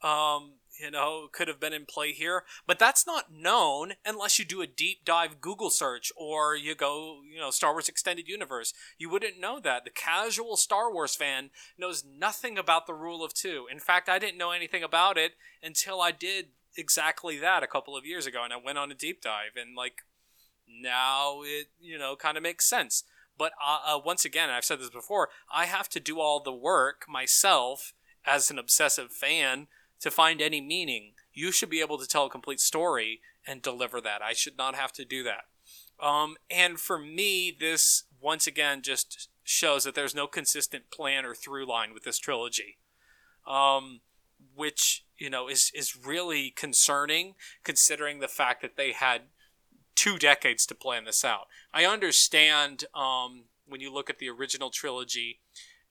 um, 0.03 0.53
you 0.79 0.91
know 0.91 1.27
could 1.31 1.47
have 1.47 1.59
been 1.59 1.73
in 1.73 1.85
play 1.85 2.11
here 2.11 2.43
but 2.67 2.77
that's 2.77 3.07
not 3.07 3.33
known 3.33 3.93
unless 4.05 4.37
you 4.37 4.45
do 4.45 4.61
a 4.61 4.67
deep 4.67 5.03
dive 5.03 5.41
google 5.41 5.71
search 5.71 6.11
or 6.15 6.55
you 6.55 6.75
go 6.75 7.21
you 7.33 7.39
know 7.39 7.49
star 7.49 7.73
wars 7.73 7.89
extended 7.89 8.27
universe. 8.27 8.73
You 8.97 9.09
wouldn't 9.09 9.39
know 9.39 9.59
that. 9.59 9.83
The 9.83 9.89
casual 9.89 10.55
star 10.55 10.93
wars 10.93 11.15
fan 11.15 11.49
knows 11.77 12.03
nothing 12.05 12.57
about 12.57 12.85
the 12.85 12.93
rule 12.93 13.25
of 13.25 13.33
two. 13.33 13.65
In 13.71 13.79
fact 13.79 14.07
i 14.07 14.19
didn't 14.19 14.37
know 14.37 14.51
anything 14.51 14.83
about 14.83 15.17
it 15.17 15.33
until 15.63 15.99
i 15.99 16.11
did 16.11 16.49
exactly 16.77 17.37
that 17.39 17.63
a 17.63 17.67
couple 17.67 17.97
of 17.97 18.05
years 18.05 18.25
ago, 18.25 18.43
and 18.43 18.53
I 18.53 18.57
went 18.63 18.77
on 18.77 18.91
a 18.91 18.95
deep 18.95 19.21
dive, 19.21 19.55
and 19.55 19.75
like 19.75 20.03
now 20.69 21.41
it 21.43 21.67
you 21.79 21.97
know 21.97 22.15
kind 22.15 22.37
of 22.37 22.43
makes 22.43 22.69
sense. 22.69 23.03
But 23.37 23.53
uh, 23.63 23.95
uh, 23.95 23.99
once 24.03 24.25
again, 24.25 24.49
I've 24.49 24.65
said 24.65 24.79
this 24.79 24.89
before, 24.89 25.29
I 25.53 25.65
have 25.65 25.89
to 25.89 25.99
do 25.99 26.19
all 26.19 26.41
the 26.41 26.53
work 26.53 27.05
myself 27.07 27.93
as 28.25 28.49
an 28.49 28.59
obsessive 28.59 29.11
fan 29.11 29.67
to 29.99 30.11
find 30.11 30.41
any 30.41 30.61
meaning. 30.61 31.13
You 31.33 31.51
should 31.51 31.69
be 31.69 31.81
able 31.81 31.97
to 31.97 32.07
tell 32.07 32.25
a 32.25 32.29
complete 32.29 32.59
story 32.59 33.21
and 33.45 33.61
deliver 33.61 34.01
that. 34.01 34.21
I 34.21 34.33
should 34.33 34.57
not 34.57 34.75
have 34.75 34.91
to 34.93 35.05
do 35.05 35.23
that. 35.23 35.45
Um, 36.05 36.37
and 36.49 36.79
for 36.79 36.99
me, 36.99 37.55
this 37.57 38.03
once 38.19 38.47
again 38.47 38.81
just 38.81 39.29
shows 39.43 39.83
that 39.83 39.95
there's 39.95 40.15
no 40.15 40.27
consistent 40.27 40.91
plan 40.91 41.25
or 41.25 41.33
through 41.33 41.67
line 41.67 41.93
with 41.93 42.03
this 42.03 42.19
trilogy. 42.19 42.77
Um, 43.47 44.01
which 44.55 45.05
you 45.17 45.29
know 45.29 45.47
is 45.47 45.71
is 45.73 45.95
really 45.95 46.49
concerning 46.49 47.35
considering 47.63 48.19
the 48.19 48.27
fact 48.27 48.61
that 48.61 48.75
they 48.75 48.91
had 48.91 49.21
two 49.97 50.17
decades 50.17 50.65
to 50.67 50.75
plan 50.75 51.03
this 51.03 51.25
out. 51.25 51.47
I 51.73 51.85
understand 51.85 52.85
um, 52.93 53.45
when 53.67 53.81
you 53.81 53.93
look 53.93 54.09
at 54.09 54.19
the 54.19 54.29
original 54.29 54.69
trilogy 54.69 55.39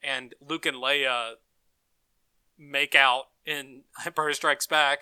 and 0.01 0.33
Luke 0.41 0.65
and 0.65 0.77
Leia 0.77 1.33
make 2.57 2.95
out 2.95 3.25
in 3.45 3.81
Empire 4.05 4.33
Strikes 4.33 4.65
Back, 4.65 4.99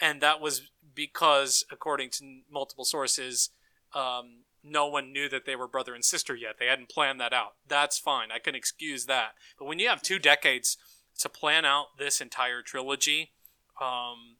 and 0.00 0.20
that 0.20 0.40
was 0.40 0.70
because, 0.94 1.64
according 1.70 2.10
to 2.10 2.40
multiple 2.50 2.84
sources, 2.84 3.50
um, 3.94 4.44
no 4.62 4.86
one 4.86 5.12
knew 5.12 5.28
that 5.28 5.44
they 5.44 5.56
were 5.56 5.68
brother 5.68 5.94
and 5.94 6.04
sister 6.04 6.34
yet. 6.34 6.56
They 6.58 6.66
hadn't 6.66 6.88
planned 6.88 7.20
that 7.20 7.34
out. 7.34 7.54
That's 7.68 7.98
fine. 7.98 8.28
I 8.32 8.38
can 8.38 8.54
excuse 8.54 9.06
that. 9.06 9.32
But 9.58 9.66
when 9.66 9.78
you 9.78 9.88
have 9.88 10.00
two 10.00 10.18
decades 10.18 10.78
to 11.18 11.28
plan 11.28 11.64
out 11.64 11.98
this 11.98 12.20
entire 12.20 12.62
trilogy. 12.62 13.32
Um, 13.80 14.36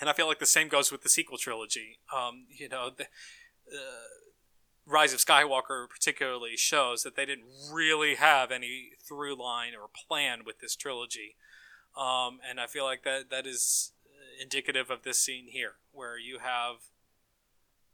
and 0.00 0.08
I 0.08 0.12
feel 0.12 0.26
like 0.26 0.38
the 0.38 0.46
same 0.46 0.68
goes 0.68 0.92
with 0.92 1.02
the 1.02 1.08
sequel 1.08 1.38
trilogy. 1.38 1.98
Um, 2.14 2.46
you 2.50 2.68
know, 2.68 2.90
the, 2.96 3.04
uh, 3.04 4.08
Rise 4.86 5.12
of 5.12 5.20
Skywalker 5.20 5.88
particularly 5.88 6.56
shows 6.56 7.02
that 7.02 7.14
they 7.14 7.26
didn't 7.26 7.44
really 7.70 8.14
have 8.14 8.50
any 8.50 8.92
through 9.06 9.34
line 9.40 9.72
or 9.74 9.88
plan 10.08 10.40
with 10.46 10.60
this 10.60 10.74
trilogy. 10.74 11.36
Um, 11.96 12.38
and 12.48 12.58
I 12.58 12.66
feel 12.66 12.84
like 12.84 13.02
that 13.04 13.28
that 13.30 13.46
is 13.46 13.92
indicative 14.40 14.90
of 14.90 15.02
this 15.02 15.18
scene 15.18 15.48
here, 15.48 15.74
where 15.92 16.18
you 16.18 16.38
have 16.38 16.76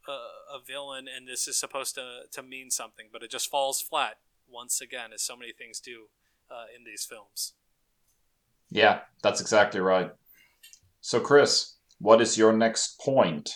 a, 0.07 0.55
a 0.55 0.59
villain 0.65 1.07
and 1.13 1.27
this 1.27 1.47
is 1.47 1.59
supposed 1.59 1.95
to, 1.95 2.21
to 2.31 2.43
mean 2.43 2.71
something, 2.71 3.07
but 3.11 3.23
it 3.23 3.31
just 3.31 3.49
falls 3.49 3.81
flat 3.81 4.19
once 4.49 4.79
again, 4.79 5.11
as 5.13 5.21
so 5.21 5.35
many 5.35 5.51
things 5.51 5.79
do 5.79 6.05
uh, 6.49 6.65
in 6.75 6.85
these 6.85 7.03
films. 7.03 7.53
Yeah, 8.69 9.01
that's 9.21 9.41
exactly 9.41 9.79
right. 9.79 10.11
So, 11.01 11.19
Kris, 11.19 11.74
what 11.99 12.21
is 12.21 12.37
your 12.37 12.53
next 12.53 12.99
point 12.99 13.51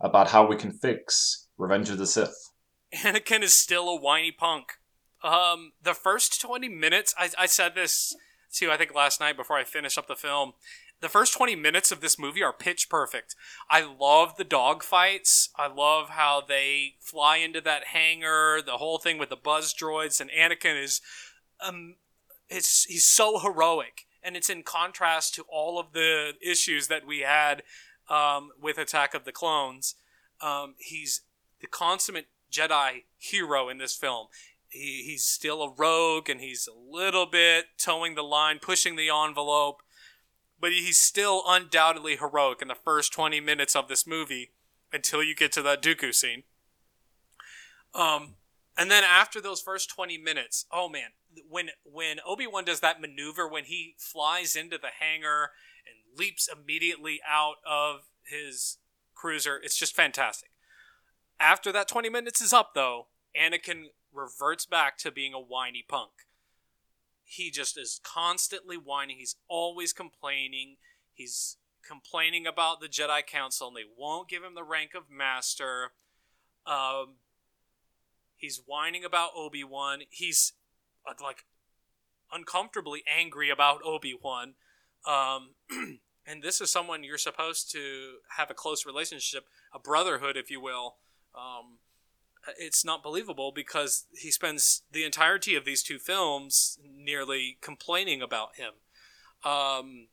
about 0.00 0.28
how 0.28 0.46
we 0.46 0.56
can 0.56 0.72
fix 0.72 1.48
Revenge 1.56 1.90
of 1.90 1.98
the 1.98 2.06
Sith? 2.06 2.50
Anakin 2.94 3.42
is 3.42 3.54
still 3.54 3.88
a 3.88 4.00
whiny 4.00 4.32
punk. 4.32 4.74
Um, 5.22 5.72
the 5.82 5.94
first 5.94 6.40
20 6.40 6.68
minutes, 6.68 7.14
I, 7.18 7.30
I 7.38 7.46
said 7.46 7.74
this 7.74 8.14
too, 8.52 8.70
I 8.70 8.76
think 8.76 8.94
last 8.94 9.20
night 9.20 9.36
before 9.36 9.56
I 9.56 9.64
finished 9.64 9.98
up 9.98 10.06
the 10.06 10.16
film. 10.16 10.52
The 11.00 11.08
first 11.08 11.36
20 11.36 11.54
minutes 11.54 11.92
of 11.92 12.00
this 12.00 12.18
movie 12.18 12.42
are 12.42 12.52
pitch 12.52 12.88
perfect. 12.88 13.36
I 13.70 13.82
love 13.82 14.36
the 14.36 14.44
dog 14.44 14.82
fights. 14.82 15.50
I 15.56 15.68
love 15.68 16.10
how 16.10 16.42
they 16.46 16.94
fly 17.00 17.36
into 17.36 17.60
that 17.60 17.88
hangar, 17.88 18.60
the 18.64 18.78
whole 18.78 18.98
thing 18.98 19.18
with 19.18 19.28
the 19.28 19.36
buzz 19.36 19.72
droids, 19.72 20.20
and 20.20 20.30
Anakin 20.30 20.82
is 20.82 21.00
um, 21.64 21.96
it's 22.48 22.84
he's 22.84 23.06
so 23.06 23.38
heroic 23.38 24.06
and 24.22 24.36
it's 24.36 24.50
in 24.50 24.62
contrast 24.62 25.34
to 25.34 25.44
all 25.48 25.78
of 25.78 25.92
the 25.92 26.32
issues 26.40 26.88
that 26.88 27.06
we 27.06 27.20
had 27.20 27.62
um, 28.08 28.50
with 28.60 28.78
Attack 28.78 29.14
of 29.14 29.24
the 29.24 29.32
Clones. 29.32 29.94
Um, 30.40 30.74
he's 30.78 31.22
the 31.60 31.66
consummate 31.66 32.28
Jedi 32.52 33.04
hero 33.16 33.68
in 33.68 33.78
this 33.78 33.94
film. 33.94 34.28
He, 34.68 35.02
he's 35.04 35.24
still 35.24 35.62
a 35.62 35.72
rogue 35.72 36.28
and 36.28 36.40
he's 36.40 36.68
a 36.68 36.78
little 36.78 37.26
bit 37.26 37.66
towing 37.78 38.14
the 38.14 38.22
line, 38.22 38.58
pushing 38.60 38.96
the 38.96 39.10
envelope, 39.10 39.82
but 40.60 40.72
he's 40.72 40.98
still 40.98 41.42
undoubtedly 41.46 42.16
heroic 42.16 42.62
in 42.62 42.68
the 42.68 42.74
first 42.74 43.12
20 43.12 43.40
minutes 43.40 43.76
of 43.76 43.88
this 43.88 44.06
movie 44.06 44.52
until 44.92 45.22
you 45.22 45.34
get 45.34 45.52
to 45.52 45.62
that 45.62 45.82
Dooku 45.82 46.14
scene. 46.14 46.42
Um, 47.94 48.34
and 48.78 48.88
then 48.88 49.02
after 49.02 49.40
those 49.40 49.60
first 49.60 49.90
20 49.90 50.16
minutes, 50.18 50.64
oh 50.72 50.88
man, 50.88 51.10
when 51.48 51.70
when 51.84 52.18
Obi-Wan 52.24 52.64
does 52.64 52.78
that 52.78 53.00
maneuver 53.00 53.46
when 53.48 53.64
he 53.64 53.96
flies 53.98 54.54
into 54.54 54.78
the 54.78 54.90
hangar 55.00 55.50
and 55.84 56.18
leaps 56.18 56.48
immediately 56.48 57.20
out 57.28 57.56
of 57.68 58.02
his 58.24 58.78
cruiser, 59.16 59.60
it's 59.60 59.76
just 59.76 59.96
fantastic. 59.96 60.50
After 61.40 61.72
that 61.72 61.88
20 61.88 62.08
minutes 62.08 62.40
is 62.40 62.52
up 62.52 62.70
though, 62.74 63.08
Anakin 63.36 63.86
reverts 64.12 64.64
back 64.64 64.96
to 64.98 65.10
being 65.10 65.34
a 65.34 65.40
whiny 65.40 65.84
punk. 65.86 66.12
He 67.24 67.50
just 67.50 67.76
is 67.76 68.00
constantly 68.04 68.76
whining. 68.76 69.16
He's 69.18 69.36
always 69.48 69.92
complaining. 69.92 70.76
He's 71.12 71.56
complaining 71.86 72.46
about 72.46 72.80
the 72.80 72.86
Jedi 72.86 73.26
Council 73.26 73.68
and 73.68 73.76
they 73.76 73.88
won't 73.96 74.28
give 74.28 74.44
him 74.44 74.54
the 74.54 74.62
rank 74.62 74.92
of 74.94 75.10
master. 75.10 75.92
Um, 76.64 77.16
he's 78.38 78.62
whining 78.64 79.04
about 79.04 79.30
Obi 79.36 79.64
Wan. 79.64 80.00
He's 80.08 80.52
uh, 81.06 81.12
like 81.22 81.44
uncomfortably 82.32 83.02
angry 83.06 83.50
about 83.50 83.80
Obi 83.84 84.14
Wan. 84.20 84.54
Um, 85.06 85.54
and 86.26 86.42
this 86.42 86.60
is 86.60 86.70
someone 86.70 87.04
you're 87.04 87.18
supposed 87.18 87.70
to 87.72 88.16
have 88.36 88.50
a 88.50 88.54
close 88.54 88.86
relationship, 88.86 89.44
a 89.74 89.78
brotherhood, 89.78 90.36
if 90.36 90.50
you 90.50 90.60
will. 90.60 90.96
Um, 91.34 91.78
it's 92.58 92.84
not 92.84 93.02
believable 93.02 93.52
because 93.54 94.06
he 94.12 94.30
spends 94.30 94.82
the 94.90 95.04
entirety 95.04 95.54
of 95.54 95.64
these 95.64 95.82
two 95.82 95.98
films 95.98 96.78
nearly 96.82 97.58
complaining 97.60 98.22
about 98.22 98.56
him. 98.56 98.72
Um, 99.44 100.08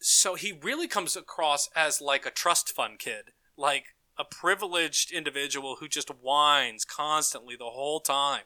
so 0.00 0.34
he 0.34 0.52
really 0.52 0.86
comes 0.86 1.16
across 1.16 1.68
as 1.74 2.00
like 2.00 2.26
a 2.26 2.30
trust 2.30 2.70
fund 2.70 2.98
kid, 2.98 3.32
like 3.56 3.96
a 4.18 4.24
privileged 4.24 5.12
individual 5.12 5.76
who 5.78 5.88
just 5.88 6.08
whines 6.08 6.84
constantly 6.84 7.54
the 7.56 7.70
whole 7.70 8.00
time. 8.00 8.42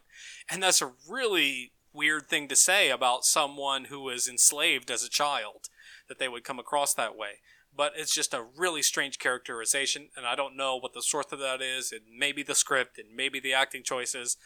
And 0.51 0.63
that's 0.63 0.83
a 0.83 0.93
really 1.09 1.73
weird 1.93 2.27
thing 2.27 2.49
to 2.49 2.57
say 2.57 2.91
about 2.91 3.25
someone 3.25 3.87
who 3.87 4.01
was 4.01 4.29
enslaved 4.29 4.91
as 4.91 5.03
a 5.03 5.11
child, 5.11 5.69
that 6.09 6.19
they 6.19 6.29
would 6.29 6.45
come 6.45 6.59
across 6.59 6.95
that 6.95 7.17
way. 7.17 7.41
But 7.75 7.93
it's 7.97 8.15
just 8.15 8.35
a 8.35 8.45
really 8.57 8.83
strange 8.83 9.19
characterization, 9.19 10.09
and 10.15 10.27
I 10.27 10.35
don't 10.35 10.57
know 10.57 10.77
what 10.77 10.93
the 10.93 11.03
source 11.03 11.33
of 11.33 11.39
that 11.39 11.63
is. 11.63 11.91
It 11.91 12.03
may 12.15 12.33
be 12.33 12.43
the 12.43 12.55
script, 12.55 12.99
and 12.99 13.17
maybe 13.17 13.41
the 13.41 13.55
acting 13.55 13.83
choices. 13.83 14.37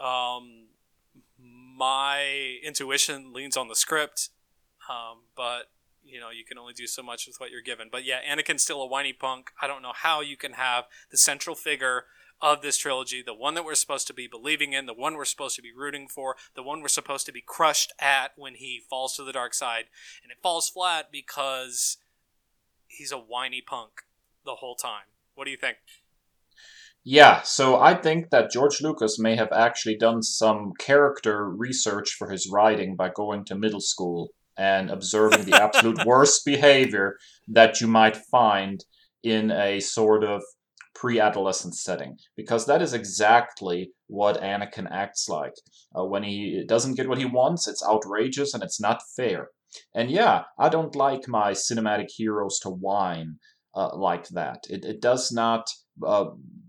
Um, 0.00 0.66
my 1.38 2.58
intuition 2.64 3.32
leans 3.32 3.56
on 3.56 3.68
the 3.68 3.76
script, 3.76 4.30
um, 4.90 5.18
but 5.36 5.70
you 6.08 6.20
know 6.20 6.30
you 6.30 6.44
can 6.44 6.58
only 6.58 6.72
do 6.72 6.86
so 6.86 7.02
much 7.02 7.26
with 7.26 7.36
what 7.38 7.50
you're 7.50 7.62
given. 7.62 7.88
But 7.90 8.04
yeah, 8.04 8.20
Anakin's 8.28 8.62
still 8.62 8.82
a 8.82 8.86
whiny 8.86 9.12
punk. 9.12 9.50
I 9.60 9.66
don't 9.66 9.82
know 9.82 9.92
how 9.94 10.20
you 10.20 10.36
can 10.36 10.52
have 10.52 10.84
the 11.10 11.16
central 11.16 11.54
figure 11.54 12.04
of 12.40 12.62
this 12.62 12.76
trilogy, 12.76 13.22
the 13.22 13.34
one 13.34 13.54
that 13.54 13.64
we're 13.64 13.74
supposed 13.74 14.06
to 14.06 14.14
be 14.14 14.28
believing 14.28 14.72
in, 14.72 14.86
the 14.86 14.94
one 14.94 15.14
we're 15.14 15.24
supposed 15.24 15.56
to 15.56 15.62
be 15.62 15.72
rooting 15.72 16.06
for, 16.08 16.36
the 16.54 16.62
one 16.62 16.80
we're 16.80 16.88
supposed 16.88 17.26
to 17.26 17.32
be 17.32 17.42
crushed 17.44 17.92
at 17.98 18.32
when 18.36 18.54
he 18.54 18.80
falls 18.88 19.16
to 19.16 19.24
the 19.24 19.32
dark 19.32 19.54
side, 19.54 19.86
and 20.22 20.30
it 20.30 20.38
falls 20.42 20.68
flat 20.68 21.10
because 21.10 21.98
he's 22.86 23.12
a 23.12 23.18
whiny 23.18 23.60
punk 23.60 24.02
the 24.44 24.56
whole 24.56 24.76
time. 24.76 25.06
What 25.34 25.44
do 25.44 25.50
you 25.50 25.56
think? 25.56 25.78
Yeah, 27.04 27.42
so 27.42 27.80
I 27.80 27.94
think 27.94 28.30
that 28.30 28.50
George 28.50 28.82
Lucas 28.82 29.18
may 29.18 29.34
have 29.36 29.52
actually 29.52 29.96
done 29.96 30.22
some 30.22 30.72
character 30.78 31.48
research 31.48 32.10
for 32.10 32.28
his 32.28 32.48
writing 32.50 32.96
by 32.96 33.08
going 33.08 33.44
to 33.46 33.54
middle 33.54 33.80
school 33.80 34.30
and 34.58 34.90
observing 34.90 35.44
the 35.44 35.62
absolute 35.62 35.98
worst 36.06 36.44
behavior 36.44 37.16
that 37.46 37.80
you 37.80 37.86
might 37.86 38.16
find 38.16 38.84
in 39.22 39.50
a 39.50 39.80
sort 39.80 40.24
of 40.24 40.42
pre-adolescent 40.94 41.76
setting 41.76 42.16
because 42.36 42.66
that 42.66 42.82
is 42.82 42.92
exactly 42.92 43.92
what 44.08 44.42
Anakin 44.42 44.88
acts 44.90 45.28
like. 45.28 45.54
Uh, 45.96 46.04
when 46.04 46.24
he 46.24 46.64
doesn't 46.66 46.96
get 46.96 47.08
what 47.08 47.18
he 47.18 47.24
wants, 47.24 47.68
it's 47.68 47.86
outrageous 47.86 48.52
and 48.52 48.62
it's 48.64 48.80
not 48.80 49.00
fair. 49.16 49.48
And 49.94 50.10
yeah, 50.10 50.44
I 50.58 50.68
don't 50.68 50.96
like 50.96 51.28
my 51.28 51.52
cinematic 51.52 52.08
heroes 52.10 52.58
to 52.60 52.70
whine 52.70 53.36
uh, 53.76 53.96
like 53.96 54.28
that. 54.28 54.64
It, 54.68 54.84
it 54.84 55.00
does 55.00 55.30
not 55.30 55.70
uh, 56.04 56.26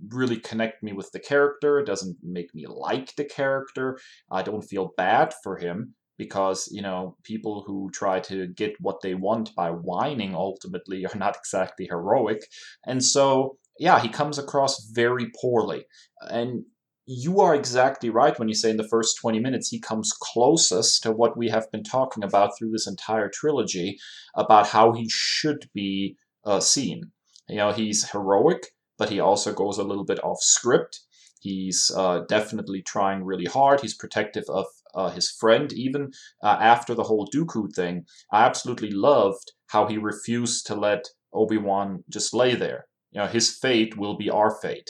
really 0.10 0.38
connect 0.38 0.84
me 0.84 0.94
with 0.94 1.12
the 1.12 1.20
character. 1.20 1.80
It 1.80 1.86
doesn't 1.86 2.18
make 2.22 2.54
me 2.54 2.66
like 2.68 3.16
the 3.16 3.26
character. 3.26 3.98
I 4.32 4.44
don't 4.44 4.62
feel 4.62 4.92
bad 4.96 5.34
for 5.44 5.58
him 5.58 5.96
because 6.20 6.70
you 6.72 6.84
know 6.84 7.15
people 7.24 7.63
who 7.65 7.89
try 7.91 8.20
to 8.20 8.45
get 8.49 8.74
what 8.80 9.01
they 9.01 9.15
want 9.15 9.55
by 9.55 9.72
whining 9.72 10.36
ultimately 10.36 11.05
are 11.11 11.17
not 11.17 11.36
exactly 11.38 11.88
heroic. 11.88 12.41
And 12.86 13.03
so 13.03 13.57
yeah 13.80 13.99
he 13.99 14.09
comes 14.09 14.38
across 14.38 14.91
very 14.91 15.32
poorly. 15.41 15.86
And 16.30 16.65
you 17.07 17.39
are 17.39 17.55
exactly 17.55 18.11
right 18.11 18.38
when 18.38 18.49
you 18.49 18.53
say 18.53 18.70
in 18.70 18.78
the 18.78 18.88
first 18.88 19.17
20 19.20 19.39
minutes 19.39 19.70
he 19.70 19.80
comes 19.80 20.11
closest 20.22 21.01
to 21.01 21.11
what 21.11 21.36
we 21.36 21.49
have 21.49 21.72
been 21.72 21.84
talking 21.84 22.24
about 22.24 22.51
through 22.55 22.70
this 22.70 22.86
entire 22.86 23.30
trilogy 23.34 23.97
about 24.36 24.67
how 24.67 24.91
he 24.91 25.07
should 25.09 25.67
be 25.74 26.17
uh, 26.45 26.59
seen. 26.59 27.11
You 27.47 27.55
know 27.55 27.72
he's 27.72 28.11
heroic 28.11 28.67
but 28.99 29.09
he 29.09 29.20
also 29.20 29.53
goes 29.53 29.80
a 29.80 29.84
little 29.84 30.05
bit 30.05 30.24
off 30.24 30.41
script. 30.41 30.99
He's 31.39 31.89
uh, 31.95 32.26
definitely 32.28 32.82
trying 32.82 33.24
really 33.24 33.45
hard. 33.45 33.80
He's 33.80 33.95
protective 33.95 34.43
of 34.49 34.65
uh, 34.94 35.10
his 35.10 35.30
friend, 35.30 35.72
even 35.74 36.12
uh, 36.44 36.58
after 36.60 36.94
the 36.94 37.04
whole 37.04 37.28
Dooku 37.34 37.74
thing. 37.74 38.06
I 38.32 38.46
absolutely 38.46 38.92
loved 38.92 39.52
how 39.68 39.88
he 39.88 39.98
refused 39.98 40.66
to 40.68 40.76
let 40.76 41.06
Obi 41.34 41.58
Wan 41.58 42.04
just 42.10 42.34
lay 42.34 42.56
there. 42.56 42.86
You 43.12 43.22
know, 43.22 43.28
his 43.28 43.58
fate 43.58 43.98
will 43.98 44.18
be 44.18 44.30
our 44.30 44.56
fate. 44.62 44.90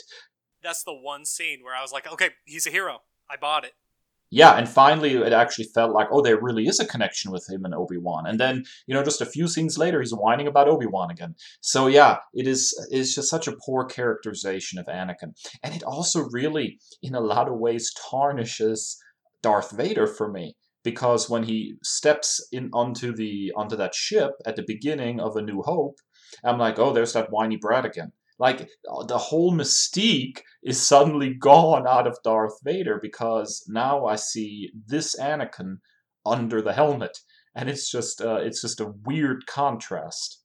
That's 0.62 0.84
the 0.84 0.94
one 0.94 1.24
scene 1.24 1.60
where 1.62 1.74
I 1.74 1.82
was 1.82 1.92
like, 1.92 2.10
okay, 2.12 2.30
he's 2.44 2.66
a 2.66 2.70
hero. 2.70 2.98
I 3.30 3.36
bought 3.36 3.64
it 3.64 3.72
yeah, 4.30 4.56
and 4.56 4.68
finally 4.68 5.14
it 5.16 5.32
actually 5.32 5.66
felt 5.74 5.92
like, 5.92 6.06
oh, 6.12 6.22
there 6.22 6.40
really 6.40 6.68
is 6.68 6.78
a 6.78 6.86
connection 6.86 7.32
with 7.32 7.48
him 7.50 7.64
and 7.64 7.74
Obi 7.74 7.98
Wan. 7.98 8.26
And 8.26 8.38
then, 8.38 8.64
you 8.86 8.94
know, 8.94 9.02
just 9.02 9.20
a 9.20 9.26
few 9.26 9.48
scenes 9.48 9.76
later, 9.76 10.00
he's 10.00 10.14
whining 10.14 10.46
about 10.46 10.68
Obi 10.68 10.86
Wan 10.86 11.10
again. 11.10 11.34
So 11.60 11.88
yeah, 11.88 12.18
it 12.32 12.46
is 12.46 12.72
it's 12.90 13.14
just 13.14 13.28
such 13.28 13.48
a 13.48 13.56
poor 13.64 13.84
characterization 13.84 14.78
of 14.78 14.86
Anakin, 14.86 15.34
and 15.64 15.74
it 15.74 15.82
also 15.82 16.28
really, 16.30 16.78
in 17.02 17.16
a 17.16 17.20
lot 17.20 17.48
of 17.48 17.58
ways, 17.58 17.92
tarnishes 18.10 18.96
Darth 19.42 19.70
Vader 19.72 20.06
for 20.06 20.30
me 20.30 20.56
because 20.82 21.28
when 21.28 21.42
he 21.42 21.74
steps 21.82 22.46
in 22.52 22.70
onto 22.72 23.14
the 23.14 23.52
onto 23.56 23.76
that 23.76 23.94
ship 23.94 24.32
at 24.46 24.56
the 24.56 24.64
beginning 24.66 25.20
of 25.20 25.36
A 25.36 25.42
New 25.42 25.62
Hope, 25.62 25.96
I'm 26.44 26.58
like, 26.58 26.78
oh, 26.78 26.92
there's 26.92 27.12
that 27.12 27.30
whiny 27.30 27.56
brat 27.56 27.84
again. 27.84 28.12
Like 28.38 28.70
the 29.06 29.18
whole 29.18 29.52
mystique 29.52 30.40
is 30.62 30.86
suddenly 30.86 31.34
gone 31.38 31.86
out 31.86 32.06
of 32.06 32.18
Darth 32.24 32.58
Vader 32.64 32.98
because 33.00 33.64
now 33.68 34.06
I 34.06 34.16
see 34.16 34.72
this 34.86 35.14
Anakin 35.18 35.76
under 36.24 36.62
the 36.62 36.72
helmet, 36.72 37.18
and 37.54 37.68
it's 37.68 37.90
just 37.90 38.20
uh, 38.22 38.40
it's 38.40 38.62
just 38.62 38.80
a 38.80 38.94
weird 39.04 39.46
contrast. 39.46 40.42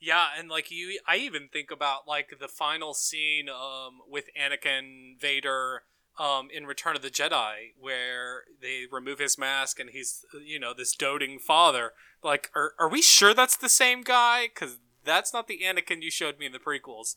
Yeah, 0.00 0.28
and 0.36 0.48
like 0.48 0.70
you, 0.70 0.98
I 1.06 1.16
even 1.18 1.48
think 1.52 1.70
about 1.70 2.08
like 2.08 2.30
the 2.40 2.48
final 2.48 2.94
scene 2.94 3.48
um, 3.48 3.98
with 4.08 4.24
Anakin 4.36 5.20
Vader 5.20 5.82
um, 6.18 6.48
in 6.52 6.66
Return 6.66 6.96
of 6.96 7.02
the 7.02 7.10
Jedi, 7.10 7.72
where 7.78 8.44
they 8.60 8.84
remove 8.90 9.18
his 9.18 9.38
mask 9.38 9.80
and 9.80 9.90
he's 9.90 10.24
you 10.44 10.58
know 10.58 10.72
this 10.76 10.94
doting 10.94 11.38
father. 11.38 11.92
Like, 12.22 12.50
are 12.54 12.74
are 12.78 12.88
we 12.88 13.02
sure 13.02 13.34
that's 13.34 13.56
the 13.56 13.68
same 13.68 14.02
guy? 14.02 14.46
Because 14.46 14.78
that's 15.04 15.32
not 15.32 15.48
the 15.48 15.60
Anakin 15.64 16.02
you 16.02 16.10
showed 16.10 16.38
me 16.38 16.46
in 16.46 16.52
the 16.52 16.58
prequels. 16.58 17.16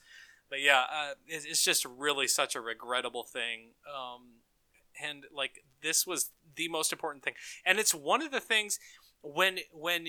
But 0.49 0.61
yeah, 0.61 0.83
uh, 0.91 1.13
it's, 1.27 1.45
it's, 1.45 1.63
just 1.63 1.85
really 1.85 2.27
such 2.27 2.55
a 2.55 2.61
regrettable 2.61 3.23
thing. 3.23 3.71
Um, 3.89 4.41
and 5.03 5.23
like 5.35 5.63
this 5.81 6.05
was 6.05 6.31
the 6.55 6.67
most 6.67 6.91
important 6.91 7.23
thing, 7.23 7.33
and 7.65 7.79
it's 7.79 7.93
one 7.93 8.21
of 8.21 8.31
the 8.31 8.39
things 8.39 8.79
when 9.21 9.59
when 9.71 10.07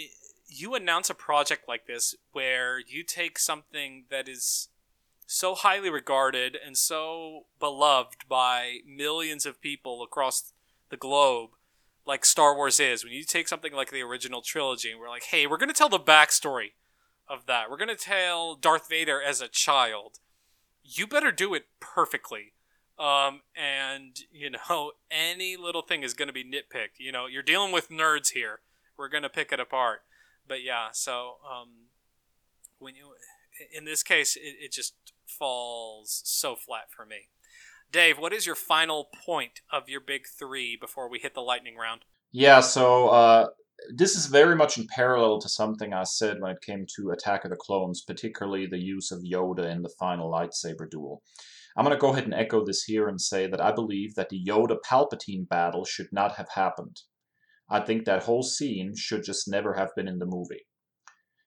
you 0.49 0.75
announce 0.75 1.11
a 1.11 1.15
project 1.15 1.67
like 1.67 1.87
this 1.87 2.15
where 2.33 2.79
you 2.79 3.03
take 3.03 3.39
something 3.39 4.05
that 4.11 4.29
is 4.29 4.69
so 5.27 5.55
highly 5.55 5.91
regarded 5.91 6.57
and 6.65 6.77
so 6.77 7.47
beloved 7.59 8.29
by 8.29 8.79
millions 8.87 9.45
of 9.45 9.61
people 9.61 10.03
across 10.03 10.53
the 10.89 10.97
globe 10.97 11.51
like 12.07 12.25
Star 12.25 12.55
Wars 12.55 12.79
is, 12.79 13.05
when 13.05 13.13
you 13.13 13.25
take 13.25 13.49
something 13.49 13.73
like 13.73 13.91
the 13.91 14.03
original 14.03 14.41
trilogy 14.41 14.93
and 14.93 15.01
we're 15.01 15.09
like, 15.09 15.25
hey, 15.25 15.47
we're 15.47 15.57
going 15.57 15.69
to 15.69 15.75
tell 15.75 15.89
the 15.89 15.99
backstory 15.99 16.73
of 17.29 17.47
that. 17.47 17.69
We're 17.69 17.77
going 17.77 17.89
to 17.89 17.97
tell 17.97 18.55
Darth 18.55 18.89
Vader 18.89 19.21
as 19.21 19.41
a 19.41 19.49
child. 19.49 20.21
You 20.85 21.07
better 21.07 21.33
do 21.33 21.53
it 21.55 21.65
perfectly. 21.81 22.53
Um, 22.99 23.41
and, 23.57 24.17
you 24.33 24.51
know, 24.51 24.93
any 25.11 25.57
little 25.57 25.83
thing 25.83 26.05
is 26.05 26.15
going 26.15 26.29
to 26.29 26.33
be 26.33 26.45
nitpicked. 26.45 26.99
You 26.99 27.11
know, 27.11 27.27
you're 27.27 27.43
dealing 27.43 27.73
with 27.73 27.91
nerds 27.91 28.31
here. 28.33 28.61
We're 28.97 29.09
going 29.09 29.25
to 29.25 29.29
pick 29.29 29.53
it 29.53 29.61
apart. 29.61 30.03
But 30.47 30.63
yeah, 30.63 30.89
so 30.93 31.39
um, 31.45 31.69
when 32.79 32.95
you, 32.95 33.15
in 33.77 33.85
this 33.85 34.05
case, 34.05 34.37
it, 34.37 34.55
it 34.61 34.73
just 34.73 34.95
falls 35.39 36.23
so 36.25 36.57
flat 36.57 36.91
for 36.95 37.07
me. 37.07 37.29
Dave, 37.93 38.19
what 38.19 38.33
is 38.33 38.47
your 38.47 38.55
final 38.55 39.09
point 39.25 39.61
of 39.73 39.89
your 39.89 40.01
big 40.01 40.23
three 40.27 40.77
before 40.81 41.09
we 41.09 41.19
hit 41.19 41.35
the 41.35 41.41
lightning 41.41 41.77
round? 41.77 42.05
Yeah, 42.33 42.61
so 42.61 43.09
uh, 43.09 43.47
this 43.95 44.17
is 44.17 44.27
very 44.27 44.57
much 44.57 44.77
in 44.79 44.87
parallel 44.89 45.41
to 45.41 45.49
something 45.49 45.93
I 45.93 46.03
said 46.03 46.41
when 46.41 46.53
it 46.53 46.63
came 46.63 46.87
to 46.97 47.11
Attack 47.11 47.45
of 47.45 47.51
the 47.51 47.57
Clones, 47.57 48.03
particularly 48.03 48.67
the 48.67 48.79
use 48.79 49.13
of 49.13 49.23
Yoda 49.23 49.71
in 49.71 49.83
the 49.83 49.95
final 49.99 50.31
lightsaber 50.31 50.91
duel. 50.91 51.23
I'm 51.77 51.85
going 51.85 51.95
to 51.95 52.01
go 52.01 52.11
ahead 52.11 52.25
and 52.25 52.35
echo 52.35 52.65
this 52.65 52.85
here 52.85 53.07
and 53.07 53.21
say 53.21 53.47
that 53.47 53.61
I 53.61 53.71
believe 53.71 54.15
that 54.15 54.31
the 54.31 54.43
Yoda 54.43 54.79
Palpatine 54.85 55.49
battle 55.49 55.85
should 55.85 56.09
not 56.11 56.37
have 56.37 56.49
happened. 56.55 57.03
I 57.69 57.81
think 57.81 58.05
that 58.05 58.23
whole 58.23 58.43
scene 58.43 58.95
should 58.97 59.25
just 59.25 59.49
never 59.49 59.75
have 59.75 59.91
been 59.95 60.09
in 60.09 60.19
the 60.19 60.27
movie. 60.27 60.67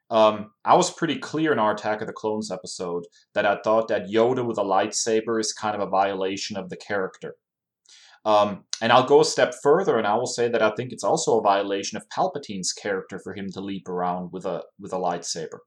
Um, 0.09 0.51
I 0.65 0.75
was 0.75 0.91
pretty 0.91 1.17
clear 1.17 1.51
in 1.51 1.59
our 1.59 1.73
Attack 1.73 2.01
of 2.01 2.07
the 2.07 2.13
Clones 2.13 2.51
episode 2.51 3.03
that 3.35 3.45
I 3.45 3.59
thought 3.63 3.87
that 3.89 4.07
Yoda 4.07 4.45
with 4.45 4.57
a 4.57 4.63
lightsaber 4.63 5.39
is 5.39 5.53
kind 5.53 5.75
of 5.75 5.87
a 5.87 5.89
violation 5.89 6.57
of 6.57 6.69
the 6.69 6.77
character. 6.77 7.35
Um, 8.25 8.65
and 8.81 8.91
I'll 8.91 9.05
go 9.05 9.21
a 9.21 9.25
step 9.25 9.53
further, 9.63 9.97
and 9.97 10.07
I 10.07 10.15
will 10.15 10.27
say 10.27 10.49
that 10.49 10.61
I 10.61 10.71
think 10.75 10.91
it's 10.91 11.03
also 11.03 11.37
a 11.37 11.43
violation 11.43 11.97
of 11.97 12.09
Palpatine's 12.09 12.73
character 12.73 13.19
for 13.23 13.33
him 13.33 13.49
to 13.53 13.61
leap 13.61 13.87
around 13.87 14.31
with 14.33 14.45
a 14.45 14.63
with 14.79 14.93
a 14.93 14.97
lightsaber. 14.97 15.59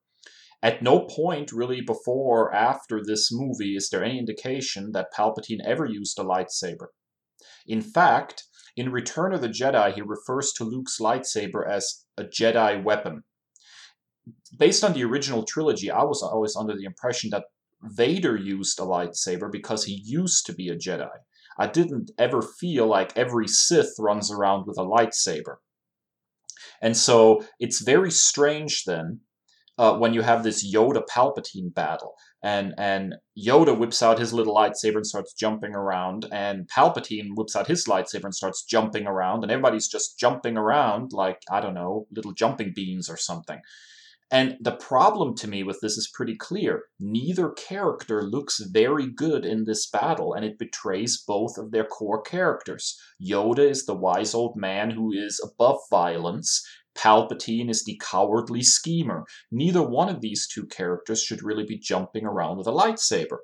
At 0.62 0.82
no 0.82 1.01
point, 1.01 1.51
really, 1.51 1.80
before 1.80 2.45
or 2.45 2.55
after 2.55 3.01
this 3.03 3.30
movie, 3.32 3.74
is 3.74 3.88
there 3.90 4.05
any 4.05 4.18
indication 4.18 4.93
that 4.93 5.12
Palpatine 5.16 5.59
ever 5.64 5.86
used 5.86 6.18
a 6.18 6.24
lightsaber. 6.24 6.88
In 7.66 7.82
fact, 7.82 8.45
in 8.76 8.93
Return 8.93 9.34
of 9.34 9.40
the 9.40 9.49
Jedi, 9.49 9.95
he 9.95 10.03
refers 10.03 10.53
to 10.53 10.64
Luke's 10.64 10.99
lightsaber 11.01 11.68
as 11.68 12.05
a 12.16 12.24
Jedi 12.24 12.82
weapon. 12.82 13.24
Based 14.59 14.85
on 14.85 14.93
the 14.93 15.05
original 15.05 15.45
trilogy, 15.45 15.91
I 15.91 16.05
was 16.05 16.23
always 16.23 16.57
under 16.57 16.77
the 16.77 16.85
impression 16.85 17.31
that 17.31 17.45
Vader 17.83 18.37
used 18.37 18.79
a 18.79 18.85
lightsaber 18.85 19.51
because 19.51 19.85
he 19.85 20.03
used 20.05 20.47
to 20.47 20.55
be 20.55 20.68
a 20.68 20.77
Jedi. 20.77 21.11
I 21.59 21.66
didn't 21.66 22.11
ever 22.18 22.41
feel 22.43 22.87
like 22.87 23.16
every 23.16 23.49
Sith 23.49 23.95
runs 23.99 24.31
around 24.31 24.66
with 24.66 24.79
a 24.79 24.85
lightsaber. 24.85 25.57
And 26.81 26.97
so 26.97 27.45
it's 27.59 27.83
very 27.83 28.11
strange 28.11 28.85
then 28.85 29.20
uh, 29.79 29.97
when 29.97 30.14
you 30.14 30.23
have 30.23 30.43
this 30.43 30.64
Yoda 30.64 31.03
Palpatine 31.07 31.73
battle, 31.75 32.14
and 32.43 32.75
and 32.77 33.14
Yoda 33.39 33.77
whips 33.77 34.03
out 34.03 34.18
his 34.18 34.33
little 34.33 34.55
lightsaber 34.55 34.97
and 34.97 35.07
starts 35.07 35.33
jumping 35.33 35.75
around, 35.75 36.27
and 36.33 36.68
Palpatine 36.68 37.31
whips 37.35 37.57
out 37.57 37.68
his 37.68 37.87
lightsaber 37.87 38.25
and 38.25 38.35
starts 38.35 38.64
jumping 38.64 39.07
around, 39.07 39.43
and 39.43 39.51
everybody's 39.51 39.89
just 39.89 40.18
jumping 40.18 40.57
around 40.57 41.12
like 41.12 41.41
I 41.51 41.61
don't 41.61 41.75
know, 41.75 42.07
little 42.14 42.33
jumping 42.33 42.73
beans 42.75 43.09
or 43.09 43.16
something. 43.16 43.61
And 44.33 44.57
the 44.62 44.72
problem 44.72 45.35
to 45.37 45.47
me 45.47 45.62
with 45.62 45.80
this 45.83 45.99
is 45.99 46.11
pretty 46.11 46.35
clear. 46.35 46.85
Neither 46.99 47.51
character 47.51 48.22
looks 48.22 48.61
very 48.61 49.07
good 49.07 49.45
in 49.45 49.64
this 49.64 49.87
battle, 49.87 50.33
and 50.33 50.43
it 50.43 50.59
betrays 50.59 51.22
both 51.22 51.59
of 51.59 51.70
their 51.70 51.85
core 51.85 52.22
characters. 52.22 52.99
Yoda 53.22 53.59
is 53.59 53.85
the 53.85 53.95
wise 53.95 54.33
old 54.33 54.57
man 54.57 54.93
who 54.93 55.12
is 55.12 55.39
above 55.45 55.80
violence. 55.91 56.66
Palpatine 56.95 57.68
is 57.68 57.85
the 57.85 58.01
cowardly 58.03 58.62
schemer. 58.62 59.26
Neither 59.51 59.83
one 59.83 60.09
of 60.09 60.22
these 60.22 60.49
two 60.49 60.64
characters 60.64 61.22
should 61.22 61.43
really 61.43 61.66
be 61.66 61.78
jumping 61.78 62.24
around 62.24 62.57
with 62.57 62.66
a 62.66 62.72
lightsaber. 62.72 63.41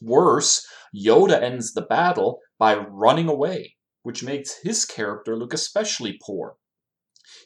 Worse, 0.00 0.64
Yoda 0.94 1.42
ends 1.42 1.74
the 1.74 1.82
battle 1.82 2.38
by 2.56 2.76
running 2.76 3.28
away, 3.28 3.74
which 4.04 4.22
makes 4.22 4.60
his 4.62 4.84
character 4.84 5.36
look 5.36 5.52
especially 5.52 6.20
poor 6.24 6.56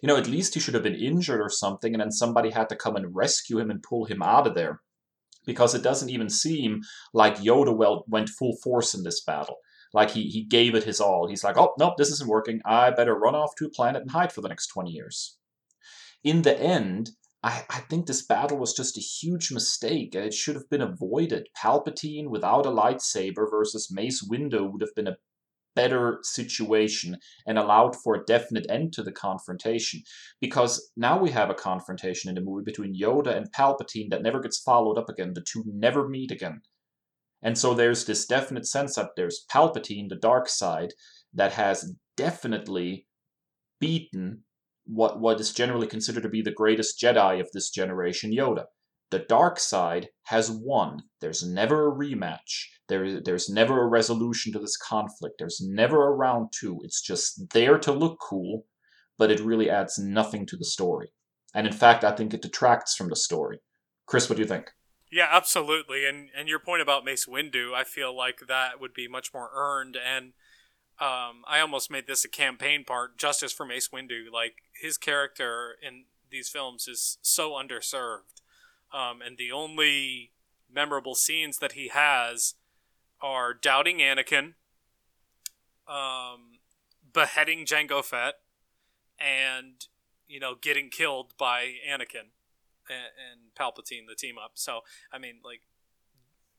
you 0.02 0.06
know, 0.06 0.16
at 0.16 0.28
least 0.28 0.54
he 0.54 0.60
should 0.60 0.74
have 0.74 0.82
been 0.82 0.94
injured 0.94 1.40
or 1.40 1.48
something, 1.48 1.94
and 1.94 2.00
then 2.00 2.12
somebody 2.12 2.50
had 2.50 2.68
to 2.68 2.76
come 2.76 2.96
and 2.96 3.14
rescue 3.14 3.58
him 3.58 3.70
and 3.70 3.82
pull 3.82 4.04
him 4.04 4.22
out 4.22 4.46
of 4.46 4.54
there. 4.54 4.80
Because 5.46 5.74
it 5.74 5.82
doesn't 5.82 6.10
even 6.10 6.28
seem 6.28 6.82
like 7.14 7.38
Yoda 7.38 7.74
well 7.74 8.04
went 8.08 8.28
full 8.28 8.56
force 8.62 8.94
in 8.94 9.02
this 9.02 9.22
battle. 9.24 9.56
Like 9.94 10.10
he, 10.10 10.24
he 10.24 10.44
gave 10.44 10.74
it 10.74 10.84
his 10.84 11.00
all. 11.00 11.26
He's 11.28 11.42
like, 11.42 11.56
oh, 11.56 11.72
nope, 11.78 11.94
this 11.96 12.10
isn't 12.10 12.28
working. 12.28 12.60
I 12.66 12.90
better 12.90 13.14
run 13.14 13.34
off 13.34 13.54
to 13.56 13.66
a 13.66 13.70
planet 13.70 14.02
and 14.02 14.10
hide 14.10 14.32
for 14.32 14.42
the 14.42 14.48
next 14.48 14.66
20 14.68 14.90
years. 14.90 15.38
In 16.22 16.42
the 16.42 16.58
end, 16.60 17.10
I, 17.42 17.64
I 17.70 17.80
think 17.80 18.06
this 18.06 18.26
battle 18.26 18.58
was 18.58 18.74
just 18.74 18.98
a 18.98 19.00
huge 19.00 19.52
mistake 19.52 20.14
and 20.14 20.24
it 20.24 20.34
should 20.34 20.56
have 20.56 20.68
been 20.68 20.82
avoided. 20.82 21.48
Palpatine 21.56 22.28
without 22.28 22.66
a 22.66 22.70
lightsaber 22.70 23.48
versus 23.50 23.90
Mace 23.90 24.28
Windu 24.28 24.70
would 24.70 24.82
have 24.82 24.94
been 24.94 25.06
a 25.06 25.16
better 25.78 26.18
situation 26.24 27.16
and 27.46 27.56
allowed 27.56 27.94
for 27.94 28.16
a 28.16 28.24
definite 28.24 28.66
end 28.68 28.92
to 28.92 29.02
the 29.04 29.12
confrontation. 29.12 30.02
Because 30.40 30.90
now 30.96 31.16
we 31.16 31.30
have 31.30 31.50
a 31.50 31.54
confrontation 31.54 32.28
in 32.28 32.34
the 32.34 32.40
movie 32.40 32.64
between 32.64 33.00
Yoda 33.00 33.36
and 33.36 33.52
Palpatine 33.52 34.10
that 34.10 34.22
never 34.22 34.40
gets 34.40 34.58
followed 34.58 34.98
up 34.98 35.08
again. 35.08 35.34
The 35.34 35.46
two 35.48 35.62
never 35.66 36.08
meet 36.08 36.32
again. 36.32 36.62
And 37.42 37.56
so 37.56 37.74
there's 37.74 38.06
this 38.06 38.26
definite 38.26 38.66
sense 38.66 38.96
that 38.96 39.10
there's 39.16 39.44
Palpatine, 39.52 40.08
the 40.08 40.16
dark 40.16 40.48
side, 40.48 40.94
that 41.32 41.52
has 41.52 41.94
definitely 42.16 43.06
beaten 43.78 44.42
what, 44.84 45.20
what 45.20 45.38
is 45.38 45.52
generally 45.52 45.86
considered 45.86 46.24
to 46.24 46.28
be 46.28 46.42
the 46.42 46.50
greatest 46.50 47.00
Jedi 47.00 47.38
of 47.40 47.48
this 47.52 47.70
generation, 47.70 48.32
Yoda. 48.32 48.64
The 49.10 49.20
dark 49.20 49.58
side 49.58 50.08
has 50.24 50.50
won. 50.50 51.02
There's 51.20 51.46
never 51.46 51.88
a 51.88 51.94
rematch. 51.94 52.66
There, 52.88 53.20
there's 53.20 53.48
never 53.48 53.82
a 53.82 53.86
resolution 53.86 54.52
to 54.52 54.58
this 54.58 54.76
conflict. 54.76 55.36
There's 55.38 55.60
never 55.62 56.06
a 56.06 56.14
round 56.14 56.52
two. 56.52 56.78
It's 56.84 57.00
just 57.00 57.50
there 57.50 57.78
to 57.78 57.92
look 57.92 58.18
cool, 58.20 58.66
but 59.16 59.30
it 59.30 59.40
really 59.40 59.70
adds 59.70 59.98
nothing 59.98 60.46
to 60.46 60.56
the 60.56 60.64
story. 60.64 61.08
And 61.54 61.66
in 61.66 61.72
fact, 61.72 62.04
I 62.04 62.12
think 62.12 62.34
it 62.34 62.42
detracts 62.42 62.94
from 62.94 63.08
the 63.08 63.16
story. 63.16 63.60
Kris, 64.06 64.28
what 64.28 64.36
do 64.36 64.42
you 64.42 64.48
think? 64.48 64.70
Yeah, 65.10 65.28
absolutely. 65.30 66.06
And 66.06 66.28
and 66.36 66.48
your 66.48 66.58
point 66.58 66.82
about 66.82 67.04
Mace 67.04 67.26
Windu, 67.26 67.72
I 67.74 67.84
feel 67.84 68.14
like 68.14 68.40
that 68.46 68.80
would 68.80 68.92
be 68.92 69.08
much 69.08 69.32
more 69.32 69.50
earned. 69.54 69.96
And 69.96 70.32
um, 71.00 71.44
I 71.46 71.60
almost 71.60 71.90
made 71.90 72.06
this 72.06 72.24
a 72.24 72.28
campaign 72.28 72.84
part, 72.84 73.16
justice 73.16 73.52
for 73.52 73.64
Mace 73.64 73.88
Windu. 73.88 74.30
Like 74.32 74.56
his 74.80 74.98
character 74.98 75.76
in 75.82 76.04
these 76.30 76.48
films 76.48 76.88
is 76.88 77.18
so 77.22 77.52
underserved, 77.52 78.42
um, 78.92 79.20
and 79.24 79.36
the 79.36 79.52
only 79.52 80.32
memorable 80.72 81.14
scenes 81.14 81.58
that 81.58 81.72
he 81.72 81.88
has 81.88 82.54
are 83.20 83.52
doubting 83.54 83.98
Anakin, 83.98 84.54
um, 85.88 86.58
beheading 87.12 87.66
Jango 87.66 88.04
Fett, 88.04 88.34
and 89.18 89.86
you 90.28 90.38
know 90.40 90.54
getting 90.60 90.90
killed 90.90 91.32
by 91.38 91.74
Anakin 91.88 92.30
and, 92.88 93.12
and 93.18 93.54
Palpatine, 93.58 94.06
the 94.08 94.14
team 94.14 94.36
up. 94.42 94.52
So 94.54 94.80
I 95.12 95.18
mean, 95.18 95.36
like 95.44 95.62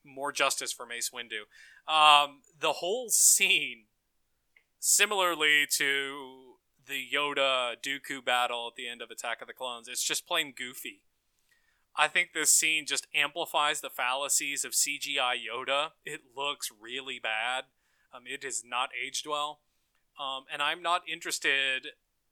more 0.04 0.32
justice 0.32 0.72
for 0.72 0.86
Mace 0.86 1.12
Windu. 1.12 1.46
Um, 1.92 2.42
the 2.60 2.74
whole 2.74 3.10
scene, 3.10 3.86
similarly 4.80 5.66
to 5.78 6.56
the 6.88 7.06
Yoda 7.14 7.76
Dooku 7.82 8.24
battle 8.24 8.70
at 8.72 8.76
the 8.76 8.88
end 8.88 9.02
of 9.02 9.12
Attack 9.12 9.42
of 9.42 9.48
the 9.48 9.54
Clones, 9.54 9.88
it's 9.88 10.04
just 10.04 10.28
plain 10.28 10.54
goofy. 10.56 11.02
I 11.96 12.08
think 12.08 12.30
this 12.34 12.52
scene 12.52 12.86
just 12.86 13.08
amplifies 13.14 13.82
the 13.82 13.90
fallacies 13.90 14.64
of 14.64 14.72
CGI 14.72 15.36
Yoda. 15.36 15.90
It 16.06 16.22
looks 16.36 16.72
really 16.82 17.20
bad. 17.20 17.66
Um, 18.14 18.24
it 18.26 18.44
has 18.44 18.64
not 18.66 18.90
aged 19.06 19.28
well. 19.28 19.60
Um, 20.20 20.46
and 20.52 20.62
I'm 20.62 20.82
not 20.82 21.02
interested 21.12 21.88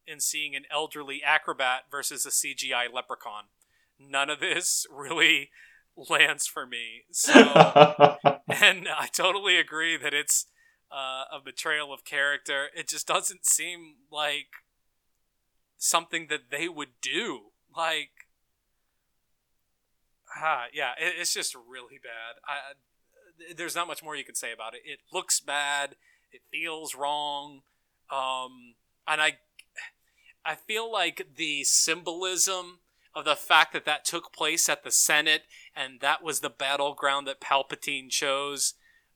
in 0.05 0.19
seeing 0.19 0.55
an 0.55 0.63
elderly 0.71 1.21
acrobat 1.23 1.83
versus 1.91 2.25
a 2.25 2.29
CGI 2.29 2.91
leprechaun. 2.93 3.45
None 3.99 4.29
of 4.29 4.39
this 4.39 4.85
really 4.91 5.49
lands 6.09 6.47
for 6.47 6.65
me. 6.65 7.03
So, 7.11 7.33
and 8.47 8.87
I 8.87 9.07
totally 9.11 9.57
agree 9.57 9.97
that 9.97 10.13
it's 10.13 10.45
uh, 10.91 11.25
a 11.31 11.39
betrayal 11.43 11.93
of 11.93 12.05
character. 12.05 12.67
It 12.75 12.87
just 12.87 13.07
doesn't 13.07 13.45
seem 13.45 13.95
like 14.11 14.47
something 15.77 16.27
that 16.29 16.49
they 16.51 16.67
would 16.67 17.01
do. 17.01 17.51
Like, 17.75 18.11
ah, 20.41 20.65
yeah, 20.73 20.91
it, 20.99 21.15
it's 21.19 21.33
just 21.33 21.55
really 21.55 21.99
bad. 22.01 22.41
I, 22.45 23.53
there's 23.55 23.75
not 23.75 23.87
much 23.87 24.03
more 24.03 24.15
you 24.15 24.23
can 24.23 24.35
say 24.35 24.51
about 24.51 24.73
it. 24.73 24.81
It 24.85 24.99
looks 25.13 25.39
bad. 25.39 25.95
It 26.31 26.41
feels 26.51 26.95
wrong. 26.95 27.61
Um, 28.11 28.75
and 29.07 29.21
I, 29.21 29.37
I 30.45 30.55
feel 30.55 30.91
like 30.91 31.27
the 31.35 31.63
symbolism 31.63 32.79
of 33.13 33.25
the 33.25 33.35
fact 33.35 33.73
that 33.73 33.85
that 33.85 34.05
took 34.05 34.31
place 34.31 34.69
at 34.69 34.83
the 34.83 34.91
Senate 34.91 35.43
and 35.75 35.99
that 36.01 36.23
was 36.23 36.39
the 36.39 36.49
battleground 36.49 37.27
that 37.27 37.41
Palpatine 37.41 38.09
chose, 38.09 38.73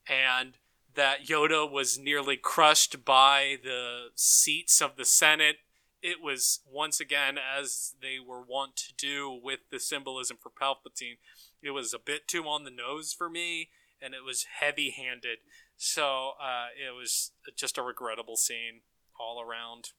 and 0.07 0.53
that 0.93 1.27
Yoda 1.27 1.69
was 1.69 1.97
nearly 1.97 2.37
crushed 2.37 3.05
by 3.05 3.57
the 3.63 4.09
seats 4.15 4.81
of 4.81 4.95
the 4.95 5.05
Senate 5.05 5.57
it 6.01 6.17
was 6.21 6.59
once 6.69 6.99
again 6.99 7.37
as 7.37 7.93
they 8.01 8.17
were 8.19 8.41
wont 8.41 8.75
to 8.75 8.93
do 8.97 9.39
with 9.41 9.59
the 9.71 9.79
symbolism 9.79 10.37
for 10.41 10.49
Palpatine. 10.49 11.17
It 11.61 11.71
was 11.71 11.93
a 11.93 11.99
bit 11.99 12.27
too 12.27 12.43
on 12.43 12.63
the 12.63 12.71
nose 12.71 13.13
for 13.13 13.29
me, 13.29 13.69
and 14.01 14.13
it 14.13 14.23
was 14.25 14.45
heavy-handed. 14.59 15.39
So 15.77 16.31
uh, 16.41 16.67
it 16.75 16.91
was 16.95 17.31
just 17.55 17.77
a 17.77 17.83
regrettable 17.83 18.35
scene 18.35 18.81
all 19.19 19.41
around. 19.41 19.89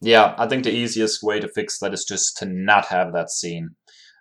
Yeah, 0.00 0.34
I 0.38 0.46
think 0.46 0.64
the 0.64 0.74
easiest 0.74 1.22
way 1.22 1.40
to 1.40 1.48
fix 1.48 1.78
that 1.78 1.94
is 1.94 2.04
just 2.04 2.36
to 2.38 2.46
not 2.46 2.86
have 2.86 3.12
that 3.12 3.30
scene. 3.30 3.70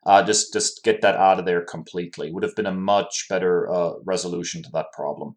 Uh, 0.05 0.21
just 0.23 0.51
just 0.51 0.83
get 0.83 1.01
that 1.01 1.15
out 1.15 1.39
of 1.39 1.45
there 1.45 1.61
completely. 1.61 2.31
Would 2.31 2.43
have 2.43 2.55
been 2.55 2.65
a 2.65 2.73
much 2.73 3.27
better 3.29 3.71
uh, 3.71 3.93
resolution 4.03 4.61
to 4.63 4.69
that 4.73 4.91
problem. 4.93 5.35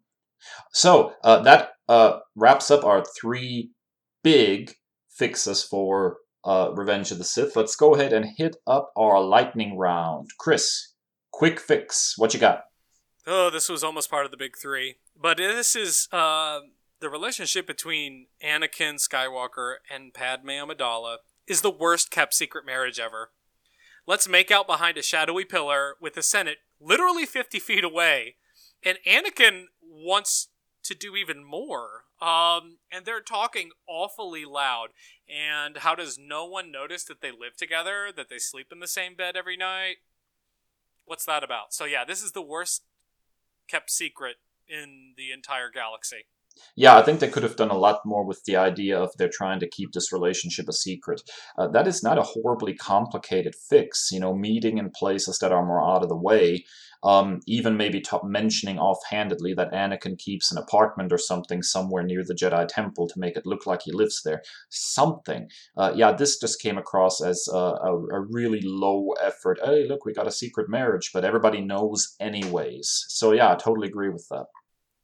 So 0.73 1.13
uh, 1.23 1.41
that 1.43 1.71
uh, 1.89 2.19
wraps 2.35 2.71
up 2.71 2.85
our 2.85 3.05
three 3.21 3.71
big 4.23 4.75
fixes 5.17 5.63
for 5.63 6.19
uh, 6.45 6.71
Revenge 6.75 7.11
of 7.11 7.19
the 7.19 7.25
Sith. 7.25 7.57
Let's 7.57 7.77
go 7.77 7.95
ahead 7.95 8.13
and 8.13 8.27
hit 8.37 8.57
up 8.67 8.93
our 8.97 9.21
lightning 9.21 9.77
round. 9.77 10.31
Kris, 10.39 10.95
quick 11.33 11.59
fix. 11.59 12.15
What 12.17 12.35
you 12.35 12.41
got? 12.41 12.65
Oh, 13.27 13.51
this 13.51 13.69
was 13.69 13.83
almost 13.83 14.11
part 14.11 14.25
of 14.25 14.31
the 14.31 14.37
big 14.37 14.57
three. 14.57 14.97
But 15.21 15.39
this 15.39 15.75
is 15.75 16.09
uh, 16.13 16.61
the 17.01 17.09
relationship 17.11 17.67
between 17.67 18.27
Anakin 18.45 18.95
Skywalker 18.97 19.77
and 19.91 20.15
Padme 20.15 20.51
Amidala 20.51 21.19
is 21.47 21.61
the 21.61 21.71
worst 21.71 22.11
kept 22.11 22.35
secret 22.35 22.65
marriage 22.65 22.99
ever. 23.01 23.31
let's 24.07 24.29
make 24.29 24.51
out 24.53 24.67
behind 24.69 24.97
a 24.97 25.03
shadowy 25.03 25.45
pillar 25.45 25.97
with 26.01 26.15
the 26.15 26.23
Senate 26.23 26.59
literally 26.81 27.27
50 27.27 27.59
feet 27.59 27.85
away. 27.85 28.37
And 28.85 28.99
Anakin 29.07 29.65
wants 29.83 30.49
to 30.85 30.95
do 30.95 31.17
even 31.17 31.45
more. 31.45 32.05
Um, 32.21 32.79
and 32.91 33.05
they're 33.05 33.21
talking 33.21 33.71
awfully 33.87 34.45
loud. 34.45 34.89
And 35.29 35.79
how 35.79 35.95
does 35.95 36.19
no 36.19 36.47
one 36.47 36.73
notice 36.73 37.05
that 37.05 37.21
they 37.21 37.31
live 37.31 37.57
together, 37.57 38.11
that 38.17 38.29
they 38.31 38.39
sleep 38.39 38.69
in 38.73 38.81
the 38.81 38.89
same 38.89 39.15
bed 39.15 39.37
every 39.37 39.57
night? 39.57 39.97
What's 41.05 41.27
that 41.27 41.45
about? 41.45 41.73
So, 41.75 41.85
yeah, 41.85 42.05
this 42.05 42.23
is 42.23 42.33
the 42.33 42.43
worst 42.43 42.83
kept 43.69 43.91
secret 43.91 44.37
in 44.69 45.15
the 45.17 45.31
entire 45.31 45.71
galaxy. 45.71 46.27
Yeah, 46.75 46.97
I 46.97 47.03
think 47.03 47.21
they 47.21 47.29
could 47.29 47.43
have 47.43 47.57
done 47.57 47.71
a 47.71 47.77
lot 47.77 48.01
more 48.05 48.25
with 48.25 48.43
the 48.45 48.57
idea 48.57 48.99
of 48.99 49.11
they're 49.17 49.29
trying 49.29 49.61
to 49.61 49.69
keep 49.69 49.93
this 49.93 50.13
relationship 50.13 50.69
a 50.69 50.73
secret. 50.73 51.23
Uh, 51.59 51.69
that 51.69 51.87
is 51.87 52.03
not 52.03 52.19
a 52.19 52.23
horribly 52.23 52.75
complicated 52.75 53.55
fix, 53.55 54.11
you 54.11 54.21
know, 54.21 54.35
meeting 54.35 54.79
in 54.79 54.91
places 54.91 55.39
that 55.41 55.53
are 55.53 55.65
more 55.65 55.83
out 55.83 56.03
of 56.03 56.09
the 56.09 56.17
way. 56.17 56.65
Um, 57.03 57.41
even 57.47 57.77
maybe 57.77 58.01
top 58.01 58.25
mentioning 58.25 58.79
offhandedly 58.79 59.55
that 59.55 59.73
Anakin 59.73 60.19
keeps 60.19 60.51
an 60.51 60.59
apartment 60.59 61.13
or 61.13 61.19
something 61.19 61.63
somewhere 61.63 62.03
near 62.03 62.25
the 62.25 62.35
Jedi 62.35 62.67
Temple 62.69 63.09
to 63.09 63.21
make 63.21 63.37
it 63.37 63.47
look 63.47 63.67
like 63.67 63.83
he 63.83 63.93
lives 63.93 64.23
there. 64.25 64.43
Something. 64.71 65.49
Uh, 65.77 65.93
yeah, 65.95 66.13
this 66.13 66.39
just 66.39 66.61
came 66.61 66.79
across 66.79 67.23
as 67.23 67.49
a, 67.53 67.57
a, 67.57 68.07
a 68.09 68.21
really 68.21 68.61
low 68.63 69.13
effort. 69.23 69.59
Hey, 69.65 69.87
look, 69.89 70.05
we 70.05 70.13
got 70.13 70.27
a 70.27 70.33
secret 70.33 70.69
marriage, 70.69 71.11
but 71.13 71.25
everybody 71.25 71.61
knows 71.61 72.17
anyways. 72.21 73.07
So 73.09 73.33
yeah, 73.33 73.53
I 73.53 73.57
totally 73.57 73.89
agree 73.89 74.11
with 74.11 74.27
that. 74.31 74.47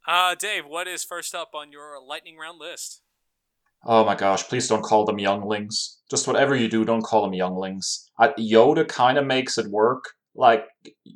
Uh, 0.07 0.35
Dave, 0.35 0.67
what 0.67 0.89
is 0.89 1.05
first 1.05 1.35
up 1.35 1.51
on 1.55 1.71
your 1.71 2.01
lightning 2.05 2.37
round 2.37 2.59
list? 2.59 3.03
Oh 3.85 4.05
my 4.05 4.15
gosh, 4.15 4.45
please 4.45 4.69
don't 4.69 4.83
call 4.83 5.05
them 5.05 5.19
younglings. 5.19 5.99
Just 6.09 6.27
whatever 6.29 6.55
you 6.55 6.69
do, 6.69 6.85
don't 6.85 7.03
call 7.03 7.23
them 7.23 7.35
younglings. 7.35 8.11
I, 8.19 8.29
Yoda 8.29 8.87
kind 8.87 9.19
of 9.19 9.27
makes 9.27 9.59
it 9.59 9.71
work. 9.71 10.05
Like, 10.35 10.65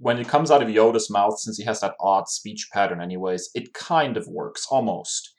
when 0.00 0.18
it 0.18 0.28
comes 0.28 0.50
out 0.50 0.62
of 0.62 0.68
Yoda's 0.68 1.10
mouth, 1.10 1.38
since 1.38 1.56
he 1.56 1.64
has 1.64 1.80
that 1.80 1.94
odd 2.00 2.28
speech 2.28 2.68
pattern, 2.72 3.00
anyways, 3.00 3.50
it 3.54 3.72
kind 3.72 4.16
of 4.16 4.28
works, 4.28 4.66
almost. 4.70 5.32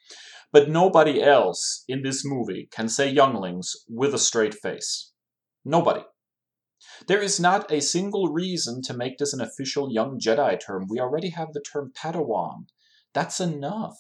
But 0.52 0.70
nobody 0.70 1.22
else 1.22 1.84
in 1.88 2.02
this 2.02 2.26
movie 2.26 2.70
can 2.72 2.90
say 2.90 3.10
younglings 3.10 3.76
with 3.88 4.14
a 4.14 4.20
straight 4.20 4.56
face. 4.56 5.12
Nobody. 5.64 6.04
There 7.08 7.22
is 7.22 7.40
not 7.40 7.72
a 7.72 7.82
single 7.82 8.30
reason 8.30 8.82
to 8.84 8.94
make 8.96 9.18
this 9.18 9.34
an 9.34 9.42
official 9.42 9.92
young 9.92 10.20
Jedi 10.20 10.60
term. 10.60 10.88
We 10.90 11.00
already 11.00 11.30
have 11.30 11.54
the 11.54 11.62
term 11.62 11.92
Padawan. 11.96 12.68
That's 13.14 13.40
enough. 13.40 13.98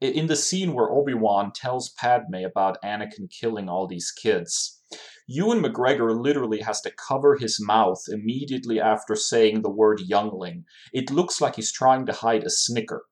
In 0.00 0.26
the 0.26 0.36
scene 0.36 0.74
where 0.74 0.90
Obi 0.90 1.14
Wan 1.14 1.52
tells 1.52 1.90
Padme 1.90 2.44
about 2.44 2.82
Anakin 2.84 3.30
killing 3.30 3.68
all 3.68 3.86
these 3.86 4.10
kids, 4.10 4.81
Ewan 5.26 5.62
McGregor 5.62 6.18
literally 6.18 6.60
has 6.60 6.80
to 6.82 6.90
cover 6.90 7.36
his 7.36 7.58
mouth 7.60 8.02
immediately 8.08 8.80
after 8.80 9.14
saying 9.14 9.62
the 9.62 9.70
word 9.70 10.00
youngling. 10.00 10.64
It 10.92 11.10
looks 11.10 11.40
like 11.40 11.56
he's 11.56 11.72
trying 11.72 12.06
to 12.06 12.12
hide 12.12 12.44
a 12.44 12.50
snicker. 12.50 13.04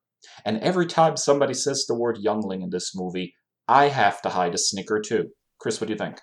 And 0.45 0.59
every 0.59 0.85
time 0.85 1.17
somebody 1.17 1.53
says 1.53 1.85
the 1.85 1.97
word 1.97 2.17
youngling 2.19 2.61
in 2.61 2.69
this 2.69 2.95
movie, 2.95 3.35
I 3.67 3.87
have 3.87 4.21
to 4.23 4.29
hide 4.29 4.53
a 4.53 4.57
snicker 4.57 4.99
too. 4.99 5.29
Kris, 5.59 5.79
what 5.79 5.87
do 5.87 5.93
you 5.93 5.97
think? 5.97 6.19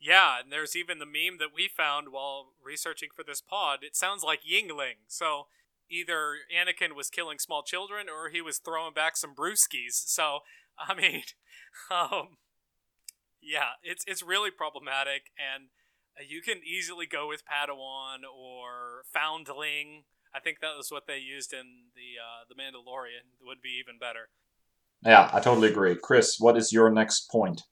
Yeah, 0.00 0.40
and 0.42 0.50
there's 0.50 0.74
even 0.74 0.98
the 0.98 1.06
meme 1.06 1.38
that 1.38 1.54
we 1.54 1.68
found 1.68 2.08
while 2.10 2.54
researching 2.62 3.10
for 3.14 3.22
this 3.22 3.40
pod. 3.40 3.80
It 3.82 3.94
sounds 3.94 4.24
like 4.24 4.40
Yuengling. 4.42 4.98
So 5.06 5.46
either 5.88 6.38
Anakin 6.52 6.96
was 6.96 7.08
killing 7.08 7.38
small 7.38 7.62
children 7.62 8.08
or 8.08 8.28
he 8.28 8.40
was 8.40 8.58
throwing 8.58 8.94
back 8.94 9.16
some 9.16 9.34
brewskis. 9.34 9.92
So, 9.92 10.40
I 10.78 10.94
mean, 10.94 11.22
um, 11.90 12.38
yeah, 13.42 13.76
it's 13.82 14.04
it's 14.06 14.22
really 14.22 14.50
problematic, 14.50 15.30
and 15.36 15.68
you 16.26 16.42
can 16.42 16.60
easily 16.64 17.06
go 17.06 17.28
with 17.28 17.42
Padawan 17.44 18.20
or 18.24 19.04
Foundling. 19.12 20.04
I 20.34 20.40
think 20.40 20.60
that 20.60 20.76
was 20.76 20.90
what 20.90 21.06
they 21.06 21.18
used 21.18 21.52
in 21.52 21.90
the 21.94 22.20
uh, 22.20 22.44
the 22.48 22.54
Mandalorian. 22.54 23.36
It 23.40 23.46
would 23.46 23.62
be 23.62 23.76
even 23.80 23.98
better. 23.98 24.28
Yeah, 25.04 25.28
I 25.32 25.40
totally 25.40 25.68
agree. 25.68 25.96
Kris, 25.96 26.38
what 26.38 26.56
is 26.56 26.72
your 26.72 26.90
next 26.90 27.28
point? 27.30 27.62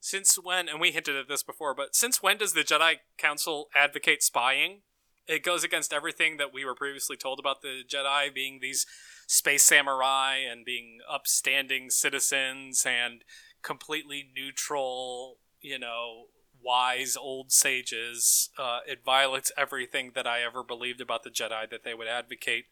Since 0.00 0.36
when, 0.36 0.68
and 0.68 0.80
we 0.80 0.92
hinted 0.92 1.16
at 1.16 1.28
this 1.28 1.42
before, 1.42 1.74
but 1.74 1.94
since 1.94 2.22
when 2.22 2.38
does 2.38 2.54
the 2.54 2.62
Jedi 2.62 2.96
Council 3.18 3.68
advocate 3.74 4.22
spying? 4.22 4.82
it 5.28 5.44
goes 5.44 5.62
against 5.62 5.92
everything 5.92 6.38
that 6.38 6.52
we 6.52 6.64
were 6.64 6.74
previously 6.74 7.16
told 7.16 7.38
about 7.38 7.60
the 7.60 7.82
Jedi 7.86 8.34
being 8.34 8.58
these 8.60 8.86
space 9.26 9.62
samurai 9.62 10.36
and 10.36 10.64
being 10.64 10.98
upstanding 11.08 11.90
citizens 11.90 12.86
and 12.86 13.22
completely 13.62 14.28
neutral, 14.34 15.38
you 15.60 15.78
know, 15.78 16.26
wise 16.62 17.16
old 17.16 17.52
sages. 17.52 18.50
Uh, 18.58 18.80
it 18.86 19.04
violates 19.04 19.52
everything 19.56 20.12
that 20.14 20.26
I 20.26 20.42
ever 20.42 20.62
believed 20.62 21.00
about 21.00 21.22
the 21.22 21.30
Jedi 21.30 21.68
that 21.70 21.84
they 21.84 21.94
would 21.94 22.08
advocate. 22.08 22.66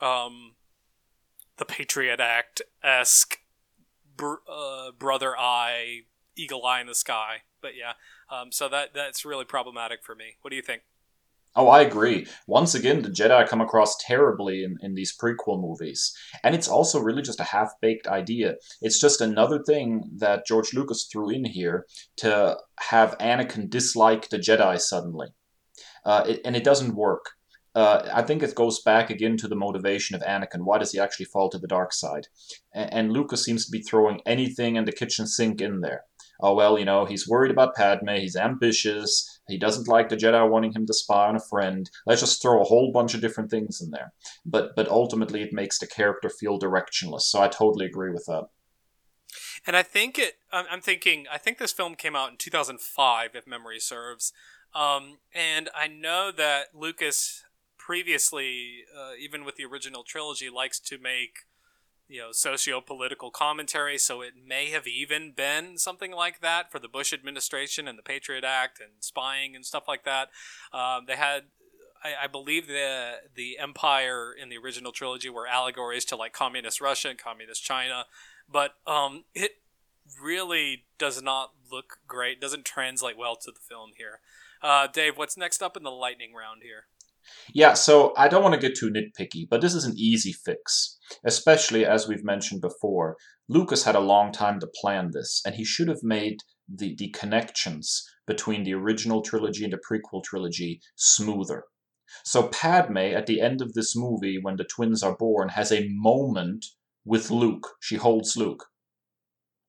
Um, 0.00 0.54
the 1.58 1.64
Patriot 1.64 2.20
Act 2.20 2.62
esque 2.82 3.38
br- 4.16 4.42
uh, 4.50 4.92
brother 4.92 5.36
eye, 5.38 6.02
eagle 6.36 6.64
eye 6.64 6.80
in 6.80 6.86
the 6.86 6.94
sky. 6.94 7.42
But 7.60 7.72
yeah, 7.76 7.92
um, 8.34 8.52
so 8.52 8.68
that 8.68 8.94
that's 8.94 9.24
really 9.24 9.44
problematic 9.44 10.02
for 10.02 10.14
me. 10.14 10.36
What 10.40 10.50
do 10.50 10.56
you 10.56 10.62
think? 10.62 10.82
Oh, 11.56 11.66
I 11.66 11.80
agree. 11.80 12.26
Once 12.46 12.76
again, 12.76 13.02
the 13.02 13.08
Jedi 13.08 13.46
come 13.48 13.60
across 13.60 13.96
terribly 13.96 14.62
in, 14.62 14.76
in 14.82 14.94
these 14.94 15.16
prequel 15.16 15.60
movies. 15.60 16.16
And 16.44 16.54
it's 16.54 16.68
also 16.68 17.00
really 17.00 17.22
just 17.22 17.40
a 17.40 17.44
half 17.44 17.72
baked 17.82 18.06
idea. 18.06 18.54
It's 18.80 19.00
just 19.00 19.20
another 19.20 19.60
thing 19.60 20.08
that 20.16 20.46
George 20.46 20.72
Lucas 20.72 21.08
threw 21.10 21.28
in 21.28 21.44
here 21.44 21.86
to 22.18 22.56
have 22.78 23.18
Anakin 23.18 23.68
dislike 23.68 24.28
the 24.28 24.38
Jedi 24.38 24.80
suddenly. 24.80 25.28
Uh, 26.04 26.24
it, 26.28 26.40
and 26.44 26.54
it 26.54 26.64
doesn't 26.64 26.94
work. 26.94 27.30
Uh, 27.74 28.08
I 28.12 28.22
think 28.22 28.42
it 28.42 28.54
goes 28.54 28.80
back 28.82 29.10
again 29.10 29.36
to 29.38 29.48
the 29.48 29.56
motivation 29.56 30.14
of 30.14 30.22
Anakin. 30.22 30.64
Why 30.64 30.78
does 30.78 30.92
he 30.92 31.00
actually 31.00 31.26
fall 31.26 31.50
to 31.50 31.58
the 31.58 31.68
dark 31.68 31.92
side? 31.92 32.28
And, 32.72 32.92
and 32.92 33.12
Lucas 33.12 33.44
seems 33.44 33.66
to 33.66 33.72
be 33.72 33.82
throwing 33.82 34.20
anything 34.24 34.76
in 34.76 34.84
the 34.84 34.92
kitchen 34.92 35.26
sink 35.26 35.60
in 35.60 35.80
there 35.80 36.04
oh 36.42 36.54
well, 36.54 36.78
you 36.78 36.84
know, 36.84 37.04
he's 37.04 37.28
worried 37.28 37.50
about 37.50 37.74
Padme, 37.74 38.16
he's 38.16 38.36
ambitious, 38.36 39.39
he 39.50 39.58
doesn't 39.58 39.88
like 39.88 40.08
the 40.08 40.16
Jedi 40.16 40.48
wanting 40.48 40.72
him 40.72 40.86
to 40.86 40.94
spy 40.94 41.28
on 41.28 41.36
a 41.36 41.40
friend. 41.40 41.90
Let's 42.06 42.20
just 42.20 42.40
throw 42.40 42.60
a 42.60 42.64
whole 42.64 42.92
bunch 42.92 43.14
of 43.14 43.20
different 43.20 43.50
things 43.50 43.80
in 43.80 43.90
there. 43.90 44.12
But 44.44 44.74
but 44.76 44.88
ultimately, 44.88 45.42
it 45.42 45.52
makes 45.52 45.78
the 45.78 45.86
character 45.86 46.30
feel 46.30 46.58
directionless. 46.58 47.22
So 47.22 47.40
I 47.40 47.48
totally 47.48 47.86
agree 47.86 48.12
with 48.12 48.24
that. 48.26 48.48
And 49.66 49.76
I 49.76 49.82
think 49.82 50.18
it. 50.18 50.38
I'm 50.52 50.80
thinking. 50.80 51.26
I 51.30 51.38
think 51.38 51.58
this 51.58 51.72
film 51.72 51.94
came 51.94 52.16
out 52.16 52.30
in 52.30 52.36
2005, 52.36 53.30
if 53.34 53.46
memory 53.46 53.80
serves. 53.80 54.32
Um, 54.74 55.18
and 55.34 55.68
I 55.74 55.88
know 55.88 56.30
that 56.36 56.68
Lucas 56.74 57.44
previously, 57.76 58.84
uh, 58.96 59.12
even 59.18 59.44
with 59.44 59.56
the 59.56 59.64
original 59.64 60.04
trilogy, 60.04 60.48
likes 60.48 60.78
to 60.80 60.98
make 60.98 61.40
you 62.10 62.20
know 62.20 62.32
socio-political 62.32 63.30
commentary 63.30 63.96
so 63.96 64.20
it 64.20 64.32
may 64.44 64.70
have 64.70 64.86
even 64.86 65.30
been 65.30 65.78
something 65.78 66.10
like 66.10 66.40
that 66.40 66.70
for 66.70 66.80
the 66.80 66.88
bush 66.88 67.12
administration 67.12 67.86
and 67.86 67.96
the 67.96 68.02
patriot 68.02 68.44
act 68.44 68.80
and 68.80 68.90
spying 68.98 69.54
and 69.54 69.64
stuff 69.64 69.84
like 69.86 70.04
that. 70.04 70.28
Um, 70.72 71.04
they 71.06 71.16
had 71.16 71.44
I, 72.02 72.24
I, 72.24 72.26
believe 72.26 72.66
the 72.66 73.12
the 73.34 73.58
empire 73.58 74.32
in 74.32 74.48
the 74.48 74.56
original 74.58 74.90
trilogy 74.90 75.30
were 75.30 75.46
allegories 75.46 76.04
to 76.06 76.16
like 76.16 76.32
communist 76.32 76.80
russia 76.80 77.08
and 77.10 77.18
communist 77.18 77.62
china 77.62 78.06
but 78.50 78.74
um, 78.86 79.24
it 79.34 79.58
really 80.20 80.84
does 80.98 81.22
not 81.22 81.52
look 81.70 81.98
great 82.08 82.40
doesn't 82.40 82.64
translate 82.64 83.16
well 83.16 83.36
to 83.36 83.52
the 83.52 83.60
film 83.60 83.92
here. 83.96 84.20
Uh, 84.62 84.86
dave 84.86 85.16
what's 85.16 85.36
next 85.36 85.62
up 85.62 85.76
in 85.76 85.84
the 85.84 85.90
lightning 85.90 86.34
round 86.34 86.62
here 86.62 86.86
yeah, 87.52 87.74
so 87.74 88.12
I 88.16 88.28
don't 88.28 88.42
want 88.42 88.54
to 88.54 88.60
get 88.60 88.76
too 88.76 88.90
nitpicky, 88.90 89.48
but 89.48 89.60
this 89.60 89.74
is 89.74 89.84
an 89.84 89.94
easy 89.96 90.32
fix. 90.32 90.98
Especially 91.24 91.84
as 91.84 92.06
we've 92.06 92.24
mentioned 92.24 92.60
before, 92.60 93.16
Lucas 93.48 93.84
had 93.84 93.96
a 93.96 94.00
long 94.00 94.32
time 94.32 94.60
to 94.60 94.70
plan 94.80 95.10
this, 95.12 95.42
and 95.44 95.54
he 95.56 95.64
should 95.64 95.88
have 95.88 96.02
made 96.02 96.38
the, 96.68 96.94
the 96.96 97.08
connections 97.10 98.08
between 98.26 98.62
the 98.62 98.74
original 98.74 99.22
trilogy 99.22 99.64
and 99.64 99.72
the 99.72 99.78
prequel 99.78 100.22
trilogy 100.22 100.80
smoother. 100.96 101.64
So 102.24 102.48
Padme, 102.48 102.98
at 102.98 103.26
the 103.26 103.40
end 103.40 103.60
of 103.60 103.72
this 103.72 103.96
movie, 103.96 104.38
when 104.40 104.56
the 104.56 104.64
twins 104.64 105.02
are 105.02 105.16
born, 105.16 105.48
has 105.50 105.72
a 105.72 105.88
moment 105.90 106.66
with 107.04 107.30
Luke. 107.30 107.76
She 107.80 107.96
holds 107.96 108.36
Luke. 108.36 108.66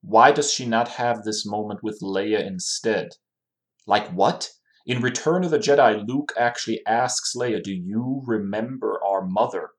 Why 0.01 0.31
does 0.31 0.51
she 0.51 0.65
not 0.65 0.89
have 0.89 1.23
this 1.23 1.45
moment 1.45 1.81
with 1.83 1.99
Leia 2.01 2.45
instead? 2.45 3.09
Like 3.85 4.07
what? 4.09 4.49
In 4.87 5.01
Return 5.01 5.43
of 5.43 5.51
the 5.51 5.59
Jedi, 5.59 6.07
Luke 6.07 6.33
actually 6.35 6.83
asks 6.87 7.35
Leia, 7.35 7.61
Do 7.61 7.71
you 7.71 8.23
remember 8.25 8.99
our 9.03 9.23
mother? 9.23 9.69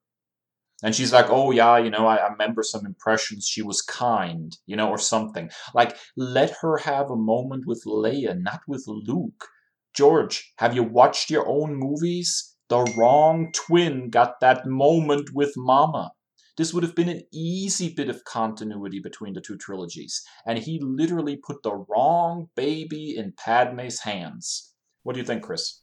And 0.82 0.94
she's 0.94 1.12
like, 1.12 1.26
Oh, 1.28 1.50
yeah, 1.50 1.78
you 1.78 1.90
know, 1.90 2.06
I, 2.06 2.16
I 2.16 2.28
remember 2.28 2.62
some 2.62 2.86
impressions. 2.86 3.46
She 3.46 3.62
was 3.62 3.82
kind, 3.82 4.56
you 4.66 4.76
know, 4.76 4.90
or 4.90 4.98
something. 4.98 5.50
Like, 5.74 5.96
let 6.16 6.50
her 6.60 6.78
have 6.78 7.10
a 7.10 7.16
moment 7.16 7.66
with 7.66 7.82
Leia, 7.84 8.40
not 8.40 8.60
with 8.68 8.84
Luke. 8.86 9.48
George, 9.94 10.52
have 10.58 10.74
you 10.74 10.84
watched 10.84 11.30
your 11.30 11.48
own 11.48 11.74
movies? 11.74 12.56
The 12.68 12.84
wrong 12.96 13.52
twin 13.52 14.08
got 14.08 14.40
that 14.40 14.66
moment 14.66 15.34
with 15.34 15.52
Mama. 15.56 16.12
This 16.56 16.72
would 16.72 16.82
have 16.82 16.94
been 16.94 17.08
an 17.08 17.22
easy 17.32 17.92
bit 17.92 18.08
of 18.08 18.24
continuity 18.24 19.00
between 19.00 19.32
the 19.32 19.40
two 19.40 19.56
trilogies, 19.56 20.22
and 20.46 20.58
he 20.58 20.78
literally 20.80 21.36
put 21.36 21.62
the 21.62 21.74
wrong 21.74 22.50
baby 22.54 23.16
in 23.16 23.32
Padme's 23.32 24.00
hands. 24.00 24.71
What 25.02 25.14
do 25.14 25.20
you 25.20 25.26
think, 25.26 25.42
Kris? 25.42 25.80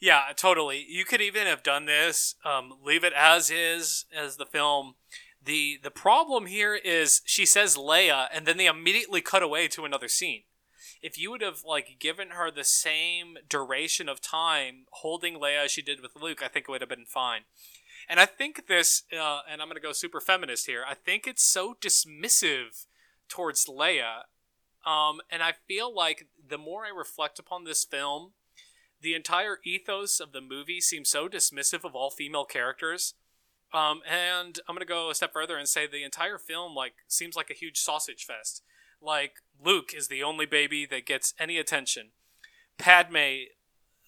Yeah, 0.00 0.22
totally. 0.36 0.84
You 0.88 1.04
could 1.04 1.20
even 1.20 1.46
have 1.46 1.62
done 1.62 1.86
this, 1.86 2.34
um, 2.44 2.74
leave 2.82 3.04
it 3.04 3.12
as 3.12 3.50
is 3.50 4.06
as 4.14 4.36
the 4.36 4.46
film. 4.46 4.94
the 5.42 5.78
The 5.82 5.90
problem 5.90 6.46
here 6.46 6.74
is 6.74 7.22
she 7.24 7.46
says 7.46 7.76
Leia, 7.76 8.28
and 8.32 8.46
then 8.46 8.56
they 8.56 8.66
immediately 8.66 9.20
cut 9.20 9.42
away 9.42 9.68
to 9.68 9.84
another 9.84 10.08
scene. 10.08 10.42
If 11.02 11.18
you 11.18 11.30
would 11.30 11.42
have 11.42 11.64
like 11.64 11.98
given 11.98 12.30
her 12.30 12.50
the 12.50 12.64
same 12.64 13.36
duration 13.48 14.08
of 14.08 14.20
time 14.20 14.86
holding 14.90 15.34
Leia 15.34 15.66
as 15.66 15.70
she 15.70 15.82
did 15.82 16.00
with 16.00 16.16
Luke, 16.16 16.42
I 16.42 16.48
think 16.48 16.64
it 16.68 16.70
would 16.70 16.80
have 16.80 16.88
been 16.88 17.06
fine. 17.06 17.42
And 18.08 18.20
I 18.20 18.26
think 18.26 18.66
this, 18.66 19.02
uh, 19.12 19.40
and 19.50 19.62
I'm 19.62 19.68
going 19.68 19.76
to 19.76 19.80
go 19.80 19.92
super 19.92 20.20
feminist 20.20 20.66
here. 20.66 20.84
I 20.86 20.94
think 20.94 21.26
it's 21.26 21.44
so 21.44 21.74
dismissive 21.80 22.86
towards 23.28 23.66
Leia, 23.66 24.24
um, 24.84 25.20
and 25.30 25.42
I 25.42 25.52
feel 25.52 25.94
like 25.94 26.26
the 26.46 26.58
more 26.58 26.84
I 26.84 26.90
reflect 26.90 27.38
upon 27.38 27.64
this 27.64 27.84
film 27.84 28.32
the 29.04 29.14
entire 29.14 29.58
ethos 29.64 30.18
of 30.18 30.32
the 30.32 30.40
movie 30.40 30.80
seems 30.80 31.10
so 31.10 31.28
dismissive 31.28 31.84
of 31.84 31.94
all 31.94 32.10
female 32.10 32.46
characters. 32.46 33.14
Um, 33.72 34.00
and 34.10 34.58
I'm 34.66 34.74
gonna 34.74 34.86
go 34.86 35.10
a 35.10 35.14
step 35.14 35.32
further 35.34 35.56
and 35.58 35.68
say 35.68 35.86
the 35.86 36.02
entire 36.02 36.38
film 36.38 36.74
like 36.74 36.94
seems 37.06 37.36
like 37.36 37.50
a 37.50 37.54
huge 37.54 37.78
sausage 37.78 38.24
fest. 38.24 38.62
Like 39.02 39.34
Luke 39.62 39.92
is 39.94 40.08
the 40.08 40.22
only 40.22 40.46
baby 40.46 40.86
that 40.86 41.06
gets 41.06 41.34
any 41.38 41.58
attention. 41.58 42.12
Padme 42.78 43.44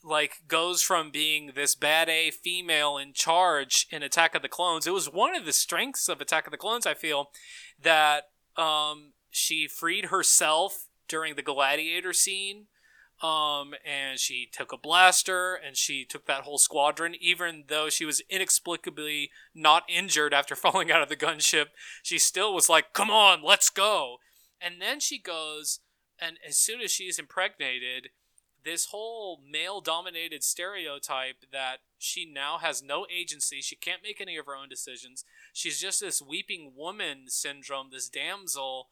like 0.02 0.42
goes 0.48 0.82
from 0.82 1.10
being 1.10 1.52
this 1.54 1.74
bad 1.74 2.08
A 2.08 2.30
female 2.30 2.96
in 2.96 3.12
charge 3.12 3.86
in 3.90 4.02
Attack 4.02 4.34
of 4.34 4.42
the 4.42 4.48
Clones. 4.48 4.86
It 4.86 4.92
was 4.92 5.12
one 5.12 5.36
of 5.36 5.44
the 5.44 5.52
strengths 5.52 6.08
of 6.08 6.20
Attack 6.20 6.46
of 6.46 6.52
the 6.52 6.56
Clones. 6.56 6.86
I 6.86 6.94
feel 6.94 7.30
that 7.82 8.24
um, 8.56 9.12
she 9.30 9.68
freed 9.68 10.06
herself 10.06 10.86
during 11.06 11.34
the 11.34 11.42
gladiator 11.42 12.12
scene 12.12 12.66
um, 13.22 13.74
and 13.84 14.18
she 14.18 14.48
took 14.50 14.72
a 14.72 14.78
blaster 14.78 15.54
and 15.54 15.76
she 15.76 16.04
took 16.04 16.26
that 16.26 16.42
whole 16.42 16.58
squadron, 16.58 17.14
even 17.18 17.64
though 17.68 17.88
she 17.88 18.04
was 18.04 18.22
inexplicably 18.28 19.30
not 19.54 19.84
injured 19.88 20.34
after 20.34 20.54
falling 20.56 20.90
out 20.90 21.02
of 21.02 21.08
the 21.08 21.16
gunship. 21.16 21.66
She 22.02 22.18
still 22.18 22.52
was 22.54 22.68
like, 22.68 22.92
come 22.92 23.10
on, 23.10 23.42
let's 23.42 23.70
go. 23.70 24.18
And 24.60 24.80
then 24.80 25.00
she 25.00 25.18
goes, 25.18 25.80
and 26.20 26.38
as 26.46 26.56
soon 26.56 26.80
as 26.80 26.90
she's 26.90 27.18
impregnated, 27.18 28.08
this 28.64 28.86
whole 28.86 29.40
male 29.48 29.80
dominated 29.80 30.42
stereotype 30.42 31.36
that 31.52 31.78
she 31.98 32.30
now 32.30 32.58
has 32.58 32.82
no 32.82 33.06
agency, 33.14 33.60
she 33.62 33.76
can't 33.76 34.02
make 34.02 34.20
any 34.20 34.36
of 34.36 34.46
her 34.46 34.56
own 34.56 34.68
decisions. 34.68 35.24
She's 35.52 35.80
just 35.80 36.00
this 36.00 36.20
weeping 36.20 36.72
woman 36.76 37.24
syndrome, 37.28 37.88
this 37.92 38.08
damsel 38.08 38.88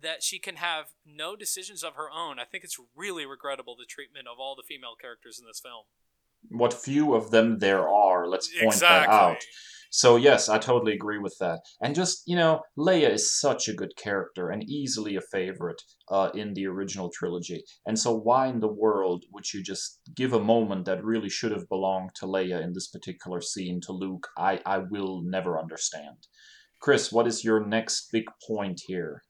that 0.00 0.22
she 0.22 0.38
can 0.38 0.56
have 0.56 0.86
no 1.04 1.36
decisions 1.36 1.82
of 1.82 1.94
her 1.94 2.10
own. 2.10 2.38
I 2.38 2.44
think 2.44 2.64
it's 2.64 2.78
really 2.94 3.26
regrettable 3.26 3.76
the 3.76 3.86
treatment 3.86 4.26
of 4.28 4.38
all 4.38 4.54
the 4.54 4.62
female 4.62 4.94
characters 5.00 5.38
in 5.38 5.46
this 5.46 5.60
film. 5.60 5.84
What 6.48 6.74
few 6.74 7.14
of 7.14 7.30
them 7.30 7.58
there 7.58 7.88
are, 7.88 8.28
let's 8.28 8.48
point 8.48 8.74
exactly. 8.74 9.06
that 9.06 9.12
out. 9.12 9.44
So 9.90 10.16
yes, 10.16 10.48
I 10.48 10.58
totally 10.58 10.92
agree 10.92 11.18
with 11.18 11.36
that. 11.40 11.60
And 11.80 11.94
just 11.94 12.22
you 12.26 12.36
know, 12.36 12.60
Leia 12.76 13.10
is 13.10 13.38
such 13.40 13.68
a 13.68 13.72
good 13.72 13.96
character 13.96 14.50
and 14.50 14.62
easily 14.64 15.16
a 15.16 15.20
favorite 15.20 15.80
uh, 16.10 16.30
in 16.34 16.54
the 16.54 16.66
original 16.66 17.10
trilogy. 17.10 17.64
And 17.86 17.98
so 17.98 18.14
why 18.14 18.48
in 18.48 18.60
the 18.60 18.72
world 18.72 19.24
would 19.32 19.52
you 19.52 19.62
just 19.62 20.00
give 20.14 20.32
a 20.32 20.40
moment 20.40 20.84
that 20.84 21.04
really 21.04 21.30
should 21.30 21.52
have 21.52 21.68
belonged 21.68 22.10
to 22.16 22.26
Leia 22.26 22.62
in 22.62 22.74
this 22.74 22.88
particular 22.88 23.40
scene 23.40 23.80
to 23.82 23.92
Luke? 23.92 24.28
I 24.36 24.60
I 24.66 24.78
will 24.78 25.22
never 25.22 25.58
understand. 25.58 26.26
Kris, 26.80 27.10
what 27.10 27.26
is 27.26 27.44
your 27.44 27.64
next 27.64 28.08
big 28.12 28.24
point 28.46 28.82
here? 28.86 29.22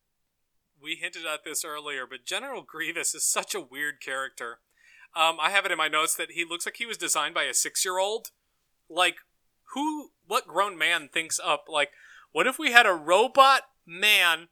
We 0.86 0.94
hinted 0.94 1.26
at 1.26 1.42
this 1.44 1.64
earlier, 1.64 2.06
but 2.08 2.24
General 2.24 2.62
Grievous 2.62 3.12
is 3.12 3.24
such 3.24 3.56
a 3.56 3.60
weird 3.60 4.00
character. 4.00 4.60
Um, 5.16 5.38
I 5.40 5.50
have 5.50 5.66
it 5.66 5.72
in 5.72 5.78
my 5.78 5.88
notes 5.88 6.14
that 6.14 6.30
he 6.30 6.44
looks 6.44 6.64
like 6.64 6.76
he 6.76 6.86
was 6.86 6.96
designed 6.96 7.34
by 7.34 7.42
a 7.42 7.54
six-year-old. 7.54 8.30
Like, 8.88 9.16
who? 9.74 10.10
What 10.28 10.46
grown 10.46 10.78
man 10.78 11.08
thinks 11.12 11.40
up? 11.44 11.64
Like, 11.68 11.90
what 12.30 12.46
if 12.46 12.56
we 12.56 12.70
had 12.70 12.86
a 12.86 12.92
robot 12.92 13.62
man 13.84 14.46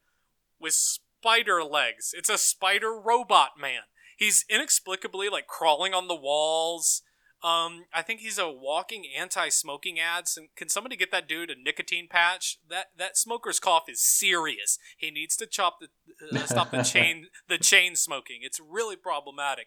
with 0.59 0.73
spider 0.73 1.63
legs? 1.63 2.13
It's 2.17 2.29
a 2.29 2.37
spider 2.37 2.99
robot 2.99 3.51
man. 3.61 3.83
He's 4.17 4.45
inexplicably 4.51 5.29
like 5.29 5.47
crawling 5.47 5.95
on 5.95 6.09
the 6.09 6.17
walls. 6.17 7.03
Um, 7.45 7.85
I 7.93 8.01
think 8.01 8.21
he's 8.21 8.39
a 8.39 8.51
walking 8.51 9.05
anti-smoking 9.15 10.01
ad. 10.01 10.25
Can 10.57 10.71
somebody 10.71 10.97
get 10.97 11.11
that 11.11 11.29
dude 11.29 11.51
a 11.51 11.55
nicotine 11.55 12.09
patch? 12.09 12.59
That 12.71 12.87
that 12.97 13.19
smoker's 13.19 13.61
cough 13.61 13.85
is 13.87 14.01
serious. 14.01 14.79
He 14.97 15.11
needs 15.11 15.37
to 15.37 15.47
chop 15.47 15.79
the 15.79 15.89
uh, 16.41 16.47
stop 16.47 16.71
the 16.71 16.83
chain 16.83 17.27
the 17.49 17.59
chain 17.59 17.97
smoking. 17.97 18.39
It's 18.41 18.59
really 18.59 18.97
problematic. 18.97 19.67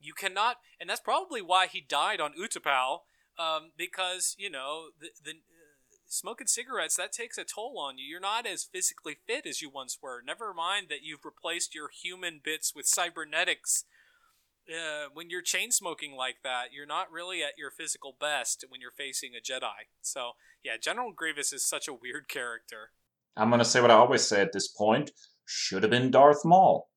You 0.00 0.14
cannot, 0.14 0.58
and 0.80 0.88
that's 0.88 1.00
probably 1.00 1.42
why 1.42 1.66
he 1.66 1.80
died 1.80 2.20
on 2.20 2.34
Utapau. 2.40 3.00
Um, 3.36 3.72
because 3.76 4.36
you 4.38 4.48
know 4.48 4.90
the 5.00 5.08
the 5.20 5.32
uh, 5.32 5.96
smoking 6.06 6.46
cigarettes 6.46 6.94
that 6.94 7.10
takes 7.10 7.38
a 7.38 7.44
toll 7.44 7.76
on 7.80 7.98
you. 7.98 8.04
You're 8.04 8.20
not 8.20 8.46
as 8.46 8.62
physically 8.62 9.16
fit 9.26 9.46
as 9.46 9.60
you 9.60 9.68
once 9.68 9.98
were. 10.00 10.22
Never 10.24 10.54
mind 10.54 10.86
that 10.90 11.02
you've 11.02 11.24
replaced 11.24 11.74
your 11.74 11.88
human 11.88 12.40
bits 12.42 12.72
with 12.72 12.86
cybernetics 12.86 13.84
uh, 14.68 15.08
when 15.12 15.30
you're 15.30 15.42
chain 15.42 15.70
smoking 15.70 16.14
like 16.16 16.36
that, 16.42 16.72
you're 16.72 16.86
not 16.86 17.10
really 17.10 17.42
at 17.42 17.58
your 17.58 17.70
physical 17.70 18.16
best 18.18 18.64
when 18.68 18.80
you're 18.80 18.90
facing 18.90 19.32
a 19.34 19.40
Jedi. 19.40 19.88
So, 20.02 20.32
yeah, 20.62 20.76
General 20.80 21.12
Grievous 21.12 21.52
is 21.52 21.64
such 21.64 21.88
a 21.88 21.94
weird 21.94 22.28
character. 22.28 22.90
I'm 23.36 23.50
going 23.50 23.58
to 23.58 23.64
say 23.64 23.80
what 23.80 23.90
I 23.90 23.94
always 23.94 24.26
say 24.26 24.40
at 24.40 24.52
this 24.52 24.68
point 24.68 25.10
should 25.44 25.82
have 25.82 25.90
been 25.90 26.10
Darth 26.10 26.44
Maul. 26.44 26.88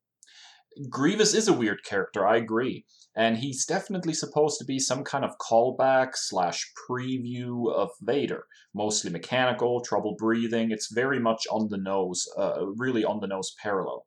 Grievous 0.90 1.34
is 1.34 1.48
a 1.48 1.54
weird 1.54 1.84
character, 1.84 2.26
I 2.26 2.38
agree. 2.38 2.86
And 3.16 3.38
he's 3.38 3.66
definitely 3.66 4.14
supposed 4.14 4.60
to 4.60 4.66
be 4.66 4.80
some 4.80 5.04
kind 5.04 5.26
of 5.26 5.38
callback 5.40 6.12
slash 6.14 6.72
preview 6.90 7.72
of 7.74 7.90
Vader. 8.02 8.46
Mostly 8.74 9.12
mechanical, 9.12 9.82
trouble 9.82 10.16
breathing. 10.18 10.72
It's 10.72 10.94
very 10.94 11.20
much 11.20 11.46
on 11.52 11.68
the 11.70 11.78
nose, 11.78 12.26
uh, 12.38 12.66
really 12.78 13.04
on 13.04 13.20
the 13.20 13.28
nose 13.28 13.54
parallel. 13.62 14.06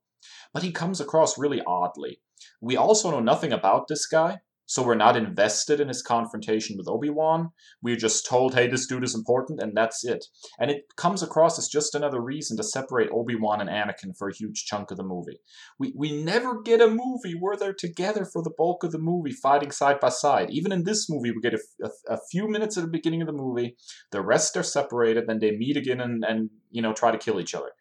But 0.54 0.62
he 0.62 0.72
comes 0.72 1.00
across 1.00 1.36
really 1.36 1.60
oddly. 1.66 2.20
We 2.62 2.76
also 2.76 3.10
know 3.10 3.20
nothing 3.20 3.52
about 3.52 3.88
this 3.88 4.06
guy, 4.06 4.38
so 4.66 4.84
we're 4.84 4.94
not 4.94 5.16
invested 5.16 5.80
in 5.80 5.88
his 5.88 6.00
confrontation 6.00 6.76
with 6.78 6.88
Obi-Wan. 6.88 7.50
We're 7.82 7.96
just 7.96 8.24
told, 8.24 8.54
hey, 8.54 8.68
this 8.68 8.86
dude 8.86 9.02
is 9.02 9.16
important, 9.16 9.60
and 9.60 9.76
that's 9.76 10.04
it. 10.04 10.24
And 10.60 10.70
it 10.70 10.84
comes 10.96 11.24
across 11.24 11.58
as 11.58 11.66
just 11.66 11.96
another 11.96 12.20
reason 12.20 12.56
to 12.56 12.62
separate 12.62 13.10
Obi-Wan 13.12 13.60
and 13.60 13.68
Anakin 13.68 14.16
for 14.16 14.28
a 14.28 14.34
huge 14.34 14.64
chunk 14.64 14.92
of 14.92 14.96
the 14.96 15.02
movie. 15.02 15.40
We, 15.80 15.92
we 15.96 16.22
never 16.22 16.62
get 16.62 16.80
a 16.80 16.86
movie 16.86 17.36
where 17.38 17.56
they're 17.56 17.74
together 17.74 18.24
for 18.24 18.44
the 18.44 18.54
bulk 18.56 18.84
of 18.84 18.92
the 18.92 18.98
movie, 18.98 19.32
fighting 19.32 19.72
side 19.72 19.98
by 19.98 20.10
side. 20.10 20.50
Even 20.50 20.70
in 20.70 20.84
this 20.84 21.10
movie, 21.10 21.32
we 21.32 21.40
get 21.42 21.54
a, 21.54 21.60
a, 21.82 22.14
a 22.14 22.18
few 22.30 22.48
minutes 22.48 22.78
at 22.78 22.84
the 22.84 22.90
beginning 22.90 23.22
of 23.22 23.26
the 23.26 23.32
movie. 23.32 23.76
The 24.12 24.22
rest 24.22 24.56
are 24.56 24.62
separated, 24.62 25.26
then 25.26 25.40
they 25.40 25.50
meet 25.50 25.76
again 25.76 26.00
and, 26.00 26.24
and 26.24 26.50
you 26.70 26.80
know, 26.80 26.92
try 26.92 27.10
to 27.10 27.18
kill 27.18 27.40
each 27.40 27.56
other. 27.56 27.72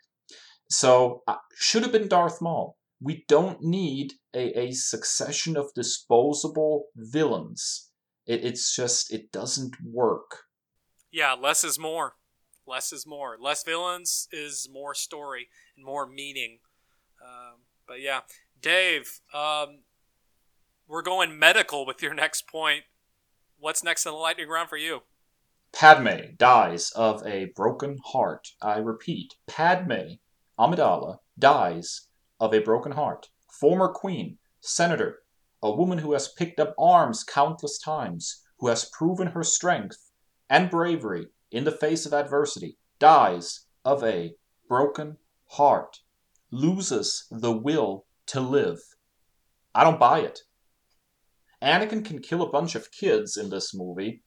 So, 0.71 1.21
uh, 1.27 1.35
should 1.55 1.83
have 1.83 1.91
been 1.91 2.07
Darth 2.07 2.41
Maul 2.41 2.77
we 3.01 3.25
don't 3.27 3.61
need 3.61 4.13
a, 4.33 4.59
a 4.59 4.71
succession 4.71 5.57
of 5.57 5.73
disposable 5.73 6.85
villains. 6.95 7.89
It, 8.27 8.45
it's 8.45 8.75
just, 8.75 9.11
it 9.11 9.31
doesn't 9.31 9.75
work. 9.83 10.43
Yeah, 11.11 11.33
less 11.33 11.63
is 11.63 11.79
more. 11.79 12.13
Less 12.67 12.93
is 12.93 13.07
more. 13.07 13.37
Less 13.39 13.63
villains 13.63 14.27
is 14.31 14.69
more 14.71 14.93
story 14.93 15.49
and 15.75 15.85
more 15.85 16.07
meaning. 16.07 16.59
Um, 17.21 17.61
but 17.87 17.99
yeah, 18.01 18.21
Dave, 18.61 19.19
um, 19.33 19.79
we're 20.87 21.01
going 21.01 21.37
medical 21.37 21.85
with 21.85 22.01
your 22.01 22.13
next 22.13 22.47
point. 22.47 22.83
What's 23.59 23.83
next 23.83 24.05
in 24.05 24.11
the 24.11 24.17
lightning 24.17 24.47
round 24.47 24.69
for 24.69 24.77
you? 24.77 25.01
Padme 25.73 26.35
dies 26.37 26.91
of 26.91 27.25
a 27.25 27.51
broken 27.55 27.97
heart. 28.05 28.49
I 28.61 28.77
repeat, 28.77 29.33
Padme 29.47 30.17
Amidala 30.59 31.17
dies 31.39 32.07
of 32.41 32.53
a 32.53 32.59
broken 32.59 32.93
heart, 32.93 33.29
former 33.47 33.87
queen, 33.87 34.39
senator, 34.59 35.19
a 35.61 35.71
woman 35.71 35.99
who 35.99 36.13
has 36.13 36.27
picked 36.27 36.59
up 36.59 36.73
arms 36.77 37.23
countless 37.23 37.77
times, 37.77 38.43
who 38.57 38.67
has 38.67 38.89
proven 38.89 39.27
her 39.27 39.43
strength 39.43 40.11
and 40.49 40.71
bravery 40.71 41.27
in 41.51 41.63
the 41.63 41.71
face 41.71 42.05
of 42.05 42.13
adversity, 42.13 42.77
dies 42.97 43.67
of 43.85 44.03
a 44.03 44.33
broken 44.67 45.17
heart, 45.51 45.99
loses 46.49 47.27
the 47.29 47.51
will 47.51 48.05
to 48.25 48.41
live. 48.41 48.79
I 49.75 49.83
don't 49.83 49.99
buy 49.99 50.21
it. 50.21 50.39
Anakin 51.61 52.03
can 52.03 52.19
kill 52.19 52.41
a 52.41 52.49
bunch 52.49 52.73
of 52.73 52.91
kids 52.91 53.37
in 53.37 53.51
this 53.51 53.71
movie, 53.71 54.23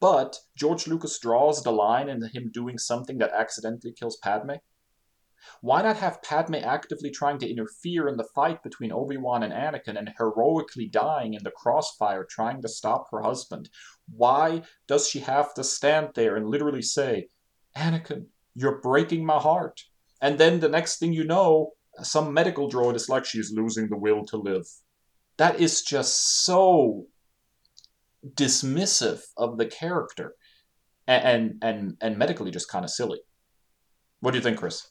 but 0.00 0.38
George 0.56 0.86
Lucas 0.86 1.18
draws 1.18 1.62
the 1.62 1.70
line 1.70 2.08
in 2.08 2.22
him 2.32 2.50
doing 2.50 2.78
something 2.78 3.18
that 3.18 3.32
accidentally 3.38 3.92
kills 3.92 4.16
Padme. 4.16 4.52
Why 5.60 5.82
not 5.82 5.96
have 5.96 6.22
Padme 6.22 6.56
actively 6.56 7.10
trying 7.10 7.38
to 7.38 7.48
interfere 7.48 8.08
in 8.08 8.16
the 8.16 8.28
fight 8.34 8.62
between 8.62 8.92
Obi-Wan 8.92 9.42
and 9.42 9.52
Anakin 9.52 9.98
and 9.98 10.10
heroically 10.16 10.86
dying 10.86 11.34
in 11.34 11.42
the 11.44 11.50
crossfire 11.50 12.24
trying 12.24 12.62
to 12.62 12.68
stop 12.68 13.10
her 13.10 13.22
husband? 13.22 13.68
Why 14.10 14.62
does 14.86 15.08
she 15.08 15.20
have 15.20 15.54
to 15.54 15.64
stand 15.64 16.10
there 16.14 16.36
and 16.36 16.48
literally 16.48 16.82
say, 16.82 17.28
Anakin, 17.76 18.26
you're 18.54 18.80
breaking 18.80 19.24
my 19.24 19.38
heart? 19.38 19.84
And 20.20 20.38
then 20.38 20.60
the 20.60 20.68
next 20.68 20.98
thing 20.98 21.12
you 21.12 21.24
know, 21.24 21.72
some 22.02 22.32
medical 22.32 22.70
droid 22.70 22.94
is 22.94 23.08
like 23.08 23.24
she's 23.24 23.52
losing 23.52 23.88
the 23.88 23.96
will 23.96 24.24
to 24.26 24.36
live. 24.36 24.66
That 25.36 25.60
is 25.60 25.82
just 25.82 26.44
so 26.44 27.06
dismissive 28.34 29.22
of 29.36 29.58
the 29.58 29.66
character 29.66 30.34
and 31.06 31.24
and 31.24 31.58
and, 31.62 31.96
and 32.00 32.18
medically 32.18 32.50
just 32.50 32.68
kind 32.68 32.84
of 32.84 32.90
silly. 32.90 33.20
What 34.20 34.32
do 34.32 34.38
you 34.38 34.42
think, 34.42 34.58
Kris? 34.58 34.90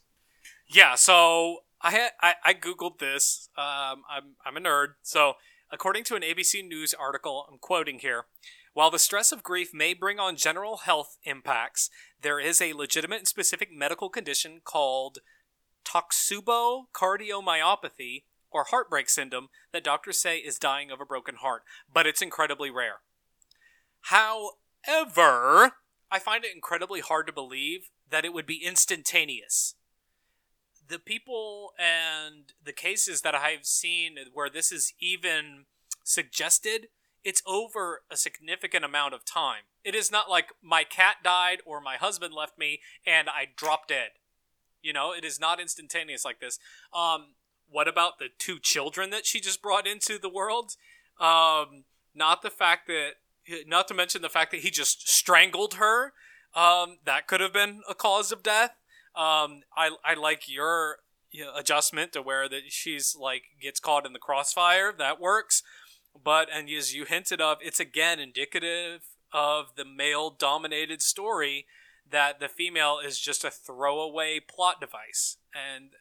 Yeah, 0.67 0.95
so 0.95 1.59
I 1.81 1.91
had 1.91 2.11
I, 2.21 2.35
I 2.43 2.53
googled 2.53 2.99
this. 2.99 3.49
Um, 3.57 4.03
I'm 4.09 4.35
I'm 4.45 4.57
a 4.57 4.59
nerd, 4.59 4.95
so 5.01 5.33
according 5.71 6.03
to 6.05 6.15
an 6.15 6.23
ABC 6.23 6.67
News 6.67 6.93
article, 6.93 7.45
I'm 7.49 7.57
quoting 7.57 7.99
here. 7.99 8.25
While 8.73 8.91
the 8.91 8.99
stress 8.99 9.31
of 9.31 9.41
grief 9.41 9.73
may 9.73 9.93
bring 9.93 10.19
on 10.19 10.35
general 10.35 10.77
health 10.77 11.17
impacts, 11.23 11.89
there 12.21 12.39
is 12.39 12.61
a 12.61 12.73
legitimate 12.73 13.19
and 13.19 13.27
specific 13.27 13.69
medical 13.73 14.09
condition 14.09 14.61
called 14.63 15.19
Takotsubo 15.83 16.83
cardiomyopathy 16.93 18.25
or 18.51 18.65
heartbreak 18.65 19.09
syndrome 19.09 19.47
that 19.71 19.83
doctors 19.83 20.19
say 20.19 20.37
is 20.37 20.59
dying 20.59 20.91
of 20.91 21.01
a 21.01 21.05
broken 21.05 21.35
heart, 21.35 21.63
but 21.91 22.05
it's 22.05 22.21
incredibly 22.21 22.69
rare. 22.69 22.97
However, 24.01 25.71
I 26.11 26.19
find 26.19 26.45
it 26.45 26.53
incredibly 26.53 26.99
hard 26.99 27.25
to 27.27 27.33
believe 27.33 27.89
that 28.09 28.25
it 28.25 28.33
would 28.33 28.45
be 28.45 28.63
instantaneous. 28.63 29.75
The 30.87 30.99
people 30.99 31.73
and 31.77 32.53
the 32.63 32.71
cases 32.71 33.21
that 33.21 33.35
I've 33.35 33.65
seen 33.65 34.17
where 34.33 34.49
this 34.49 34.71
is 34.71 34.93
even 34.99 35.65
suggested, 36.03 36.87
it's 37.23 37.41
over 37.45 38.03
a 38.09 38.15
significant 38.15 38.85
amount 38.85 39.13
of 39.13 39.25
time. 39.25 39.63
It 39.83 39.95
is 39.95 40.11
not 40.11 40.29
like 40.29 40.53
my 40.61 40.83
cat 40.83 41.17
died 41.23 41.59
or 41.65 41.81
my 41.81 41.97
husband 41.97 42.33
left 42.33 42.57
me 42.57 42.79
and 43.05 43.27
I 43.29 43.47
dropped 43.55 43.89
dead. 43.89 44.11
You 44.81 44.93
know, 44.93 45.11
it 45.11 45.25
is 45.25 45.39
not 45.39 45.59
instantaneous 45.59 46.23
like 46.23 46.39
this. 46.39 46.59
Um, 46.93 47.33
what 47.69 47.87
about 47.87 48.19
the 48.19 48.29
two 48.37 48.59
children 48.59 49.09
that 49.09 49.25
she 49.25 49.41
just 49.41 49.61
brought 49.61 49.85
into 49.85 50.17
the 50.17 50.29
world? 50.29 50.77
Um, 51.19 51.83
not 52.15 52.41
the 52.41 52.49
fact 52.49 52.87
that 52.87 53.15
not 53.65 53.87
to 53.87 53.93
mention 53.93 54.21
the 54.21 54.29
fact 54.29 54.51
that 54.51 54.61
he 54.61 54.69
just 54.69 55.09
strangled 55.09 55.75
her. 55.75 56.13
Um, 56.55 56.97
that 57.05 57.27
could 57.27 57.41
have 57.41 57.53
been 57.53 57.81
a 57.89 57.93
cause 57.93 58.31
of 58.31 58.43
death. 58.43 58.71
Um, 59.17 59.61
I 59.75 59.91
I 60.05 60.13
like 60.13 60.43
your 60.47 60.99
you 61.31 61.43
know, 61.43 61.55
adjustment 61.55 62.13
to 62.13 62.21
where 62.21 62.47
that 62.47 62.63
she's 62.69 63.15
like 63.19 63.43
gets 63.61 63.79
caught 63.79 64.05
in 64.05 64.13
the 64.13 64.19
crossfire. 64.19 64.93
That 64.97 65.19
works. 65.19 65.63
But 66.23 66.49
and 66.53 66.69
as 66.69 66.93
you 66.93 67.05
hinted 67.05 67.41
of, 67.41 67.57
it's 67.61 67.79
again 67.79 68.19
indicative 68.19 69.01
of 69.33 69.75
the 69.75 69.85
male 69.85 70.29
dominated 70.29 71.01
story 71.01 71.65
that 72.09 72.39
the 72.39 72.47
female 72.47 72.99
is 73.03 73.19
just 73.19 73.43
a 73.43 73.51
throwaway 73.51 74.39
plot 74.39 74.79
device. 74.79 75.37
And 75.53 75.91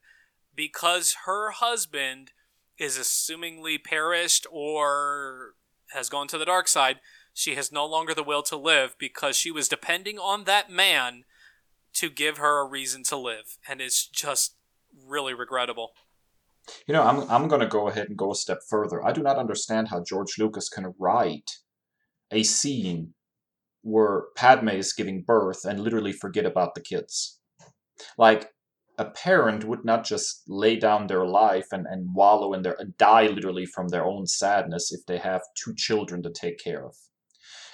because 0.54 1.16
her 1.26 1.50
husband 1.50 2.32
is 2.78 2.98
assumingly 2.98 3.82
perished 3.82 4.46
or 4.50 5.54
has 5.92 6.08
gone 6.08 6.28
to 6.28 6.38
the 6.38 6.44
dark 6.44 6.68
side, 6.68 7.00
she 7.34 7.54
has 7.54 7.72
no 7.72 7.84
longer 7.84 8.14
the 8.14 8.22
will 8.22 8.42
to 8.44 8.56
live 8.56 8.94
because 8.98 9.36
she 9.36 9.50
was 9.50 9.68
depending 9.68 10.18
on 10.18 10.44
that 10.44 10.70
man 10.70 11.24
to 11.97 12.09
give 12.09 12.38
her 12.38 12.61
a 12.61 12.68
reason 12.68 13.03
to 13.05 13.16
live. 13.16 13.59
And 13.68 13.80
it's 13.80 14.07
just 14.07 14.57
really 15.07 15.34
regrettable. 15.34 15.90
You 16.86 16.94
know, 16.94 17.03
I'm, 17.03 17.30
I'm 17.30 17.49
going 17.49 17.61
to 17.61 17.66
go 17.68 17.88
ahead 17.88 18.09
and 18.09 18.16
go 18.16 18.32
a 18.32 18.34
step 18.34 18.61
further. 18.68 19.05
I 19.05 19.12
do 19.12 19.22
not 19.22 19.38
understand 19.38 19.88
how 19.88 20.03
George 20.03 20.38
Lucas 20.38 20.68
can 20.68 20.94
write 20.99 21.59
a 22.30 22.42
scene 22.42 23.14
where 23.82 24.24
Padme 24.34 24.70
is 24.70 24.92
giving 24.92 25.22
birth 25.22 25.64
and 25.64 25.78
literally 25.80 26.12
forget 26.12 26.44
about 26.44 26.74
the 26.74 26.80
kids. 26.80 27.40
Like, 28.18 28.53
a 28.99 29.05
parent 29.05 29.64
would 29.64 29.84
not 29.84 30.05
just 30.05 30.42
lay 30.49 30.76
down 30.76 31.07
their 31.07 31.26
life 31.26 31.68
and, 31.70 31.86
and 31.86 32.14
wallow 32.14 32.55
in 32.55 32.62
their 32.62 32.78
die 32.99 33.26
literally 33.26 33.66
from 33.66 33.88
their 33.88 34.07
own 34.07 34.26
sadness 34.26 34.90
if 34.90 35.05
they 35.07 35.18
have 35.18 35.42
two 35.55 35.74
children 35.74 36.22
to 36.22 36.30
take 36.30 36.59
care 36.59 36.84
of. 36.84 36.97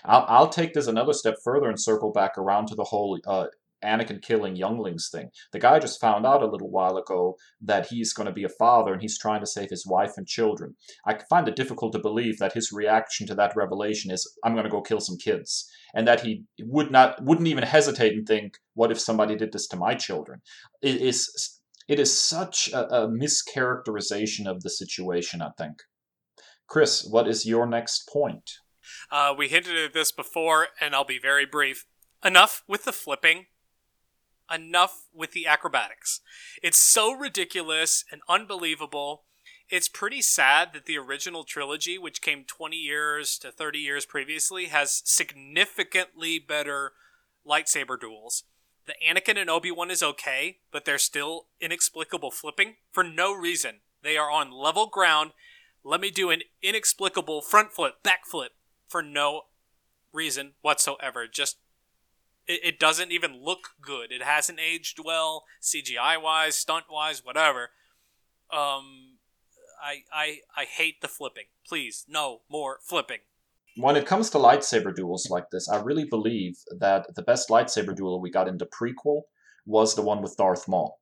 I'll, 0.04 0.24
I'll 0.28 0.48
take 0.48 0.74
this 0.74 0.88
another 0.88 1.12
step 1.12 1.36
further 1.44 1.68
and 1.68 1.80
circle 1.80 2.10
back 2.10 2.36
around 2.36 2.66
to 2.68 2.74
the 2.74 2.84
whole 2.84 3.20
uh, 3.26 3.46
Anakin 3.84 4.22
killing 4.22 4.56
younglings 4.56 5.08
thing. 5.10 5.30
The 5.52 5.58
guy 5.58 5.78
just 5.78 6.00
found 6.00 6.26
out 6.26 6.42
a 6.42 6.46
little 6.46 6.70
while 6.70 6.96
ago 6.96 7.36
that 7.60 7.86
he's 7.86 8.12
going 8.12 8.26
to 8.26 8.32
be 8.32 8.44
a 8.44 8.48
father 8.48 8.92
and 8.92 9.02
he's 9.02 9.18
trying 9.18 9.40
to 9.40 9.46
save 9.46 9.70
his 9.70 9.86
wife 9.86 10.12
and 10.16 10.26
children. 10.26 10.74
I 11.06 11.18
find 11.28 11.48
it 11.48 11.56
difficult 11.56 11.92
to 11.92 11.98
believe 11.98 12.38
that 12.38 12.52
his 12.52 12.72
reaction 12.72 13.26
to 13.26 13.34
that 13.36 13.56
revelation 13.56 14.10
is, 14.10 14.30
"I'm 14.44 14.54
going 14.54 14.64
to 14.64 14.70
go 14.70 14.82
kill 14.82 15.00
some 15.00 15.18
kids," 15.18 15.70
and 15.94 16.06
that 16.06 16.20
he 16.20 16.44
would 16.60 16.90
not 16.90 17.22
wouldn't 17.22 17.48
even 17.48 17.64
hesitate 17.64 18.14
and 18.14 18.26
think, 18.26 18.58
"What 18.74 18.92
if 18.92 19.00
somebody 19.00 19.36
did 19.36 19.52
this 19.52 19.66
to 19.68 19.76
my 19.76 19.94
children?" 19.94 20.42
It 20.80 20.96
is 21.00 21.60
it 21.88 21.98
is 21.98 22.18
such 22.18 22.70
a, 22.72 23.02
a 23.02 23.08
mischaracterization 23.08 24.46
of 24.46 24.62
the 24.62 24.70
situation. 24.70 25.42
I 25.42 25.50
think. 25.58 25.82
Kris, 26.68 27.04
what 27.04 27.28
is 27.28 27.44
your 27.44 27.66
next 27.66 28.08
point? 28.08 28.50
Uh, 29.10 29.34
we 29.36 29.48
hinted 29.48 29.76
at 29.76 29.92
this 29.92 30.12
before, 30.12 30.68
and 30.80 30.94
I'll 30.94 31.04
be 31.04 31.18
very 31.18 31.46
brief. 31.46 31.86
Enough 32.24 32.62
with 32.66 32.84
the 32.84 32.92
flipping. 32.92 33.46
Enough 34.52 35.04
with 35.14 35.32
the 35.32 35.46
acrobatics. 35.46 36.20
It's 36.62 36.78
so 36.78 37.12
ridiculous 37.12 38.04
and 38.12 38.20
unbelievable. 38.28 39.22
It's 39.70 39.88
pretty 39.88 40.20
sad 40.20 40.74
that 40.74 40.84
the 40.84 40.98
original 40.98 41.44
trilogy, 41.44 41.96
which 41.96 42.20
came 42.20 42.44
20 42.44 42.76
years 42.76 43.38
to 43.38 43.50
30 43.50 43.78
years 43.78 44.04
previously, 44.04 44.66
has 44.66 45.02
significantly 45.06 46.38
better 46.38 46.92
lightsaber 47.46 47.98
duels. 47.98 48.44
The 48.86 48.94
Anakin 49.08 49.40
and 49.40 49.48
Obi 49.48 49.70
Wan 49.70 49.90
is 49.90 50.02
okay, 50.02 50.58
but 50.70 50.84
they're 50.84 50.98
still 50.98 51.46
inexplicable 51.60 52.30
flipping 52.30 52.76
for 52.90 53.02
no 53.04 53.32
reason. 53.32 53.76
They 54.02 54.16
are 54.16 54.30
on 54.30 54.50
level 54.50 54.86
ground. 54.86 55.30
Let 55.84 56.00
me 56.00 56.10
do 56.10 56.30
an 56.30 56.42
inexplicable 56.62 57.40
front 57.42 57.72
flip, 57.72 58.02
back 58.02 58.26
flip, 58.26 58.52
for 58.88 59.02
no 59.02 59.42
reason 60.12 60.52
whatsoever. 60.60 61.26
Just 61.26 61.58
it, 62.46 62.60
it 62.64 62.78
doesn't 62.78 63.12
even 63.12 63.42
look 63.42 63.70
good. 63.80 64.12
It 64.12 64.22
hasn't 64.22 64.60
aged 64.60 64.98
well, 65.04 65.44
CGI 65.60 66.20
wise, 66.20 66.56
stunt 66.56 66.84
wise, 66.90 67.24
whatever. 67.24 67.70
Um, 68.52 69.18
I 69.82 70.02
I 70.12 70.38
I 70.56 70.64
hate 70.64 71.00
the 71.00 71.08
flipping. 71.08 71.46
Please, 71.66 72.04
no 72.08 72.42
more 72.50 72.78
flipping. 72.82 73.18
When 73.76 73.96
it 73.96 74.06
comes 74.06 74.28
to 74.30 74.38
lightsaber 74.38 74.94
duels 74.94 75.30
like 75.30 75.50
this, 75.50 75.68
I 75.68 75.80
really 75.80 76.04
believe 76.04 76.58
that 76.78 77.14
the 77.14 77.22
best 77.22 77.48
lightsaber 77.48 77.96
duel 77.96 78.20
we 78.20 78.30
got 78.30 78.48
in 78.48 78.58
the 78.58 78.66
prequel 78.66 79.22
was 79.64 79.94
the 79.94 80.02
one 80.02 80.20
with 80.20 80.36
Darth 80.36 80.68
Maul. 80.68 80.98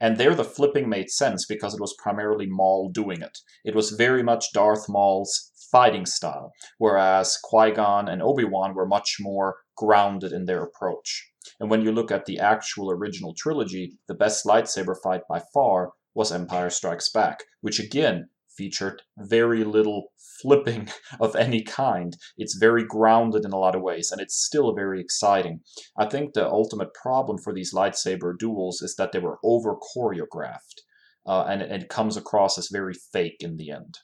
And 0.00 0.16
there 0.16 0.34
the 0.34 0.44
flipping 0.44 0.88
made 0.88 1.10
sense 1.10 1.46
because 1.46 1.74
it 1.74 1.80
was 1.80 1.96
primarily 1.98 2.46
Maul 2.46 2.90
doing 2.90 3.22
it. 3.22 3.38
It 3.64 3.74
was 3.74 3.90
very 3.90 4.22
much 4.22 4.52
Darth 4.52 4.88
Maul's 4.88 5.50
fighting 5.72 6.06
style, 6.06 6.52
whereas 6.78 7.38
Qui 7.42 7.72
Gon 7.72 8.08
and 8.08 8.22
Obi 8.22 8.44
Wan 8.44 8.74
were 8.74 8.86
much 8.86 9.16
more 9.18 9.56
grounded 9.76 10.30
in 10.30 10.44
their 10.44 10.62
approach. 10.62 11.30
And 11.58 11.70
when 11.70 11.82
you 11.82 11.90
look 11.90 12.12
at 12.12 12.26
the 12.26 12.38
actual 12.38 12.90
original 12.90 13.34
trilogy, 13.36 13.98
the 14.06 14.14
best 14.14 14.44
lightsaber 14.44 14.94
fight 15.02 15.22
by 15.28 15.42
far 15.52 15.92
was 16.14 16.30
Empire 16.30 16.70
Strikes 16.70 17.08
Back, 17.10 17.44
which 17.62 17.80
again 17.80 18.28
featured 18.56 19.02
very 19.16 19.64
little 19.64 20.12
flipping 20.42 20.88
of 21.20 21.34
any 21.34 21.62
kind. 21.62 22.16
It's 22.36 22.54
very 22.54 22.84
grounded 22.84 23.44
in 23.44 23.52
a 23.52 23.58
lot 23.58 23.74
of 23.74 23.82
ways, 23.82 24.10
and 24.12 24.20
it's 24.20 24.44
still 24.44 24.74
very 24.74 25.00
exciting. 25.00 25.60
I 25.96 26.06
think 26.06 26.34
the 26.34 26.46
ultimate 26.46 26.92
problem 26.94 27.38
for 27.38 27.54
these 27.54 27.72
lightsaber 27.72 28.38
duels 28.38 28.82
is 28.82 28.94
that 28.96 29.12
they 29.12 29.18
were 29.18 29.38
over 29.42 29.74
choreographed, 29.74 30.82
uh, 31.26 31.44
and 31.48 31.62
it 31.62 31.88
comes 31.88 32.16
across 32.16 32.58
as 32.58 32.68
very 32.70 32.94
fake 32.94 33.38
in 33.40 33.56
the 33.56 33.70
end. 33.70 33.98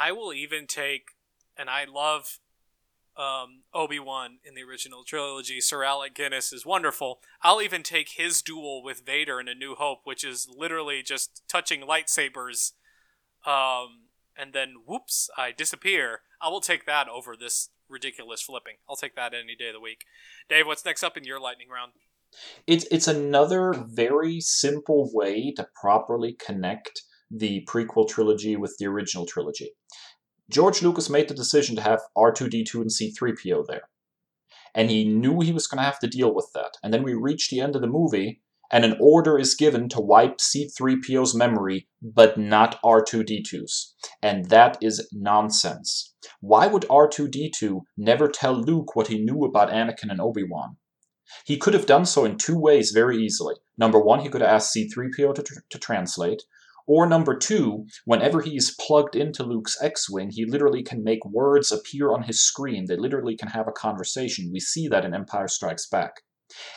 I 0.00 0.12
will 0.12 0.32
even 0.32 0.66
take, 0.66 1.10
and 1.58 1.68
I 1.68 1.84
love 1.84 2.38
um, 3.18 3.64
Obi 3.74 3.98
Wan 3.98 4.38
in 4.42 4.54
the 4.54 4.62
original 4.62 5.04
trilogy. 5.04 5.60
Sir 5.60 5.84
Alec 5.84 6.14
Guinness 6.14 6.54
is 6.54 6.64
wonderful. 6.64 7.20
I'll 7.42 7.60
even 7.60 7.82
take 7.82 8.12
his 8.16 8.40
duel 8.40 8.82
with 8.82 9.04
Vader 9.04 9.38
in 9.38 9.46
A 9.46 9.54
New 9.54 9.74
Hope, 9.74 10.00
which 10.04 10.24
is 10.24 10.48
literally 10.56 11.02
just 11.02 11.42
touching 11.48 11.82
lightsabers, 11.82 12.72
um, 13.44 14.08
and 14.34 14.54
then 14.54 14.76
whoops, 14.86 15.28
I 15.36 15.52
disappear. 15.52 16.20
I 16.40 16.48
will 16.48 16.62
take 16.62 16.86
that 16.86 17.08
over 17.08 17.36
this 17.36 17.68
ridiculous 17.86 18.40
flipping. 18.40 18.76
I'll 18.88 18.96
take 18.96 19.16
that 19.16 19.34
any 19.34 19.54
day 19.54 19.68
of 19.68 19.74
the 19.74 19.80
week. 19.80 20.06
Dave, 20.48 20.66
what's 20.66 20.84
next 20.84 21.02
up 21.02 21.18
in 21.18 21.24
your 21.24 21.40
lightning 21.40 21.68
round? 21.68 21.92
It's 22.66 22.86
it's 22.90 23.08
another 23.08 23.74
very 23.74 24.40
simple 24.40 25.10
way 25.12 25.52
to 25.56 25.66
properly 25.78 26.38
connect 26.44 27.02
the 27.30 27.66
prequel 27.68 28.08
trilogy 28.08 28.56
with 28.56 28.76
the 28.78 28.86
original 28.86 29.26
trilogy. 29.26 29.72
George 30.50 30.82
Lucas 30.82 31.08
made 31.08 31.28
the 31.28 31.34
decision 31.34 31.76
to 31.76 31.82
have 31.82 32.00
R2D2 32.16 32.74
and 32.74 32.90
C3PO 32.90 33.66
there. 33.66 33.88
And 34.74 34.90
he 34.90 35.04
knew 35.04 35.40
he 35.40 35.52
was 35.52 35.66
going 35.66 35.78
to 35.78 35.84
have 35.84 36.00
to 36.00 36.08
deal 36.08 36.34
with 36.34 36.50
that. 36.54 36.76
And 36.82 36.92
then 36.92 37.02
we 37.02 37.14
reach 37.14 37.48
the 37.48 37.60
end 37.60 37.76
of 37.76 37.82
the 37.82 37.88
movie, 37.88 38.42
and 38.70 38.84
an 38.84 38.96
order 39.00 39.38
is 39.38 39.54
given 39.54 39.88
to 39.90 40.00
wipe 40.00 40.38
C3PO's 40.38 41.34
memory, 41.34 41.88
but 42.02 42.36
not 42.38 42.80
R2D2's. 42.82 43.94
And 44.22 44.46
that 44.46 44.76
is 44.80 45.08
nonsense. 45.12 46.14
Why 46.40 46.66
would 46.66 46.82
R2D2 46.82 47.82
never 47.96 48.28
tell 48.28 48.54
Luke 48.54 48.94
what 48.94 49.08
he 49.08 49.24
knew 49.24 49.44
about 49.44 49.70
Anakin 49.70 50.10
and 50.10 50.20
Obi 50.20 50.44
Wan? 50.44 50.76
He 51.44 51.58
could 51.58 51.74
have 51.74 51.86
done 51.86 52.06
so 52.06 52.24
in 52.24 52.38
two 52.38 52.58
ways 52.58 52.90
very 52.90 53.16
easily. 53.18 53.54
Number 53.78 54.00
one, 54.00 54.20
he 54.20 54.28
could 54.28 54.40
have 54.40 54.50
asked 54.50 54.76
C3PO 54.76 55.34
to, 55.34 55.42
tr- 55.42 55.60
to 55.68 55.78
translate, 55.78 56.42
Or 56.92 57.06
number 57.06 57.36
two, 57.36 57.86
whenever 58.04 58.40
he's 58.40 58.74
plugged 58.74 59.14
into 59.14 59.44
Luke's 59.44 59.80
X 59.80 60.10
Wing, 60.10 60.30
he 60.32 60.44
literally 60.44 60.82
can 60.82 61.04
make 61.04 61.24
words 61.24 61.70
appear 61.70 62.12
on 62.12 62.24
his 62.24 62.44
screen. 62.44 62.86
They 62.88 62.96
literally 62.96 63.36
can 63.36 63.46
have 63.46 63.68
a 63.68 63.72
conversation. 63.72 64.50
We 64.52 64.58
see 64.58 64.88
that 64.88 65.04
in 65.04 65.14
Empire 65.14 65.46
Strikes 65.46 65.88
Back. 65.88 66.14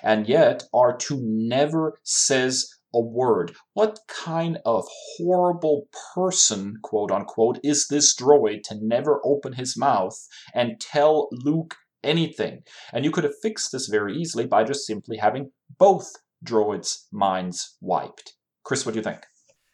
And 0.03 0.30
yet, 0.30 0.66
R2 0.72 1.18
never 1.20 1.97
says 2.03 2.70
a 2.93 3.01
word. 3.01 3.55
What 3.74 4.01
kind 4.07 4.59
of 4.68 4.86
horrible 5.18 5.88
person, 6.14 6.76
quote 6.84 7.09
unquote, 7.09 7.57
is 7.64 7.88
this 7.88 8.16
droid 8.16 8.61
to 8.66 8.78
never 8.80 9.20
open 9.26 9.53
his 9.53 9.76
mouth 9.76 10.16
and 10.53 10.80
tell 10.80 11.28
Luke 11.32 11.74
anything? 12.03 12.61
And 12.93 13.03
you 13.03 13.09
could 13.09 13.24
have 13.24 13.34
fixed 13.41 13.72
this 13.72 13.88
very 13.88 14.16
easily 14.16 14.45
by 14.45 14.64
just 14.64 14.86
simply 14.86 15.18
having 15.18 15.49
both 15.80 16.11
droids' 16.45 17.07
minds 17.11 17.78
wiped. 17.82 18.36
Kris, 18.64 18.86
what 18.86 18.93
do 18.93 18.99
you 18.99 19.03
think? 19.03 19.26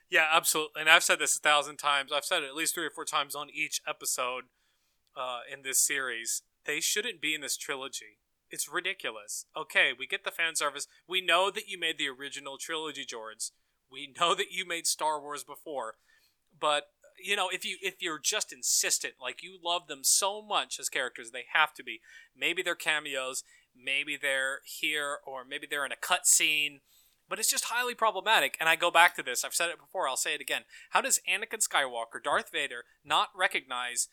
Yeah, 0.10 0.26
absolutely. 0.32 0.82
And 0.82 0.90
I've 0.90 1.04
said 1.04 1.20
this 1.20 1.38
a 1.38 1.40
thousand 1.40 1.78
times. 1.78 2.12
I've 2.12 2.26
said 2.26 2.44
it 2.44 2.48
at 2.48 2.56
least 2.56 2.74
three 2.74 2.86
or 2.86 2.90
four 2.90 3.06
times 3.06 3.36
on 3.36 3.50
each 3.54 3.82
episode 3.88 4.46
uh, 5.16 5.42
in 5.52 5.62
this 5.62 5.86
series. 5.86 6.42
They 6.66 6.80
shouldn't 6.80 7.22
be 7.22 7.36
in 7.36 7.42
this 7.42 7.58
trilogy. 7.58 8.18
It's 8.50 8.68
ridiculous. 8.68 9.46
Okay, 9.56 9.92
we 9.98 10.08
get 10.08 10.24
the 10.24 10.32
fan 10.32 10.56
service. 10.56 10.88
We 11.08 11.22
know 11.22 11.52
that 11.52 11.68
you 11.68 11.80
made 11.80 12.00
the 12.00 12.10
original 12.10 12.58
trilogy, 12.58 13.06
George. 13.06 13.52
We 13.92 14.14
know 14.20 14.34
that 14.34 14.52
you 14.52 14.68
made 14.68 14.88
Star 14.88 15.22
Wars 15.22 15.44
before. 15.44 15.96
But 16.60 16.86
you 17.24 17.36
know, 17.36 17.50
if 17.50 17.64
you 17.64 17.78
if 17.82 18.02
you're 18.02 18.20
just 18.20 18.52
insistent, 18.52 19.16
like 19.22 19.44
you 19.44 19.60
love 19.64 19.88
them 19.88 20.04
so 20.04 20.42
much 20.42 20.80
as 20.80 20.90
characters, 20.90 21.32
they 21.32 21.46
have 21.54 21.74
to 21.76 21.84
be. 21.84 22.00
Maybe 22.36 22.64
they're 22.64 22.76
cameos, 22.76 23.44
maybe 23.76 24.18
they're 24.20 24.62
here, 24.66 25.18
or 25.26 25.46
maybe 25.46 25.68
they're 25.70 25.86
in 25.86 25.92
a 25.92 25.98
cut 25.98 26.26
scene 26.26 26.80
but 27.30 27.40
it's 27.40 27.50
just 27.50 27.66
highly 27.66 27.94
problematic. 27.94 28.58
And 28.60 28.68
I 28.68 28.76
go 28.76 28.90
back 28.90 29.16
to 29.16 29.24
this. 29.24 29.46
I've 29.46 29.54
said 29.54 29.70
it 29.70 29.80
before. 29.80 30.08
I'll 30.08 30.18
say 30.18 30.34
it 30.34 30.42
again. 30.42 30.64
How 30.90 31.02
does 31.02 31.22
Anakin 31.30 31.66
Skywalker, 31.66 32.22
Darth 32.22 32.52
Vader, 32.52 32.86
not 33.06 33.30
recognize 33.36 34.10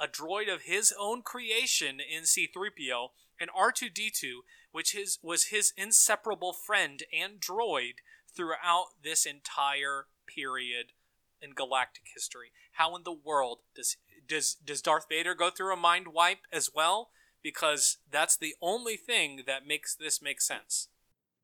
a 0.00 0.08
droid 0.08 0.52
of 0.52 0.62
his 0.62 0.92
own 0.98 1.22
creation 1.22 1.98
in 2.00 2.24
C-3PO 2.24 3.08
and 3.40 3.50
R2D2, 3.50 4.40
which 4.72 4.92
his 4.92 5.18
was 5.22 5.46
his 5.46 5.72
inseparable 5.76 6.52
friend 6.52 7.02
and 7.16 7.40
droid 7.40 7.94
throughout 8.34 8.88
this 9.02 9.24
entire 9.24 10.06
period 10.26 10.92
in 11.40 11.52
galactic 11.52 12.04
history? 12.12 12.48
How 12.72 12.94
in 12.96 13.02
the 13.04 13.12
world 13.12 13.60
does 13.74 13.96
does 14.26 14.54
does 14.54 14.82
Darth 14.82 15.06
Vader 15.08 15.34
go 15.34 15.50
through 15.50 15.72
a 15.72 15.76
mind 15.76 16.08
wipe 16.08 16.40
as 16.52 16.70
well? 16.74 17.10
Because 17.42 17.98
that's 18.10 18.36
the 18.36 18.54
only 18.60 18.96
thing 18.96 19.42
that 19.46 19.66
makes 19.66 19.94
this 19.94 20.20
make 20.20 20.40
sense. 20.40 20.88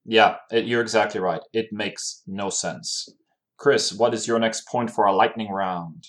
Yeah, 0.05 0.37
it, 0.51 0.67
you're 0.67 0.83
exactly 0.83 1.21
right. 1.21 1.41
It 1.53 1.73
makes 1.73 2.23
no 2.27 2.51
sense. 2.51 3.09
Kris, 3.57 3.93
what 3.93 4.15
is 4.15 4.27
your 4.27 4.39
next 4.39 4.67
point 4.67 4.91
for 4.91 5.07
our 5.07 5.15
lightning 5.15 5.51
round? 5.51 6.07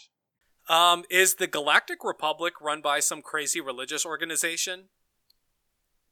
Um, 0.67 1.03
is 1.09 1.35
the 1.35 1.47
Galactic 1.47 2.03
Republic 2.03 2.53
run 2.59 2.81
by 2.81 2.99
some 2.99 3.21
crazy 3.21 3.61
religious 3.61 4.05
organization? 4.05 4.85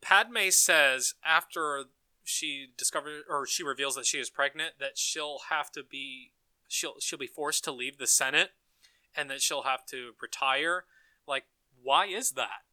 Padme 0.01 0.49
says 0.49 1.15
after 1.25 1.85
she 2.23 2.67
discovers 2.77 3.23
or 3.29 3.45
she 3.45 3.63
reveals 3.63 3.95
that 3.95 4.05
she 4.05 4.19
is 4.19 4.29
pregnant 4.29 4.73
that 4.79 4.97
she'll 4.97 5.39
have 5.49 5.71
to 5.71 5.83
be 5.83 6.31
she'll 6.67 6.95
she'll 6.99 7.19
be 7.19 7.27
forced 7.27 7.63
to 7.63 7.71
leave 7.71 7.97
the 7.97 8.07
Senate 8.07 8.51
and 9.15 9.29
that 9.29 9.41
she'll 9.41 9.63
have 9.63 9.85
to 9.87 10.11
retire. 10.21 10.85
Like, 11.27 11.45
why 11.81 12.07
is 12.07 12.31
that? 12.31 12.63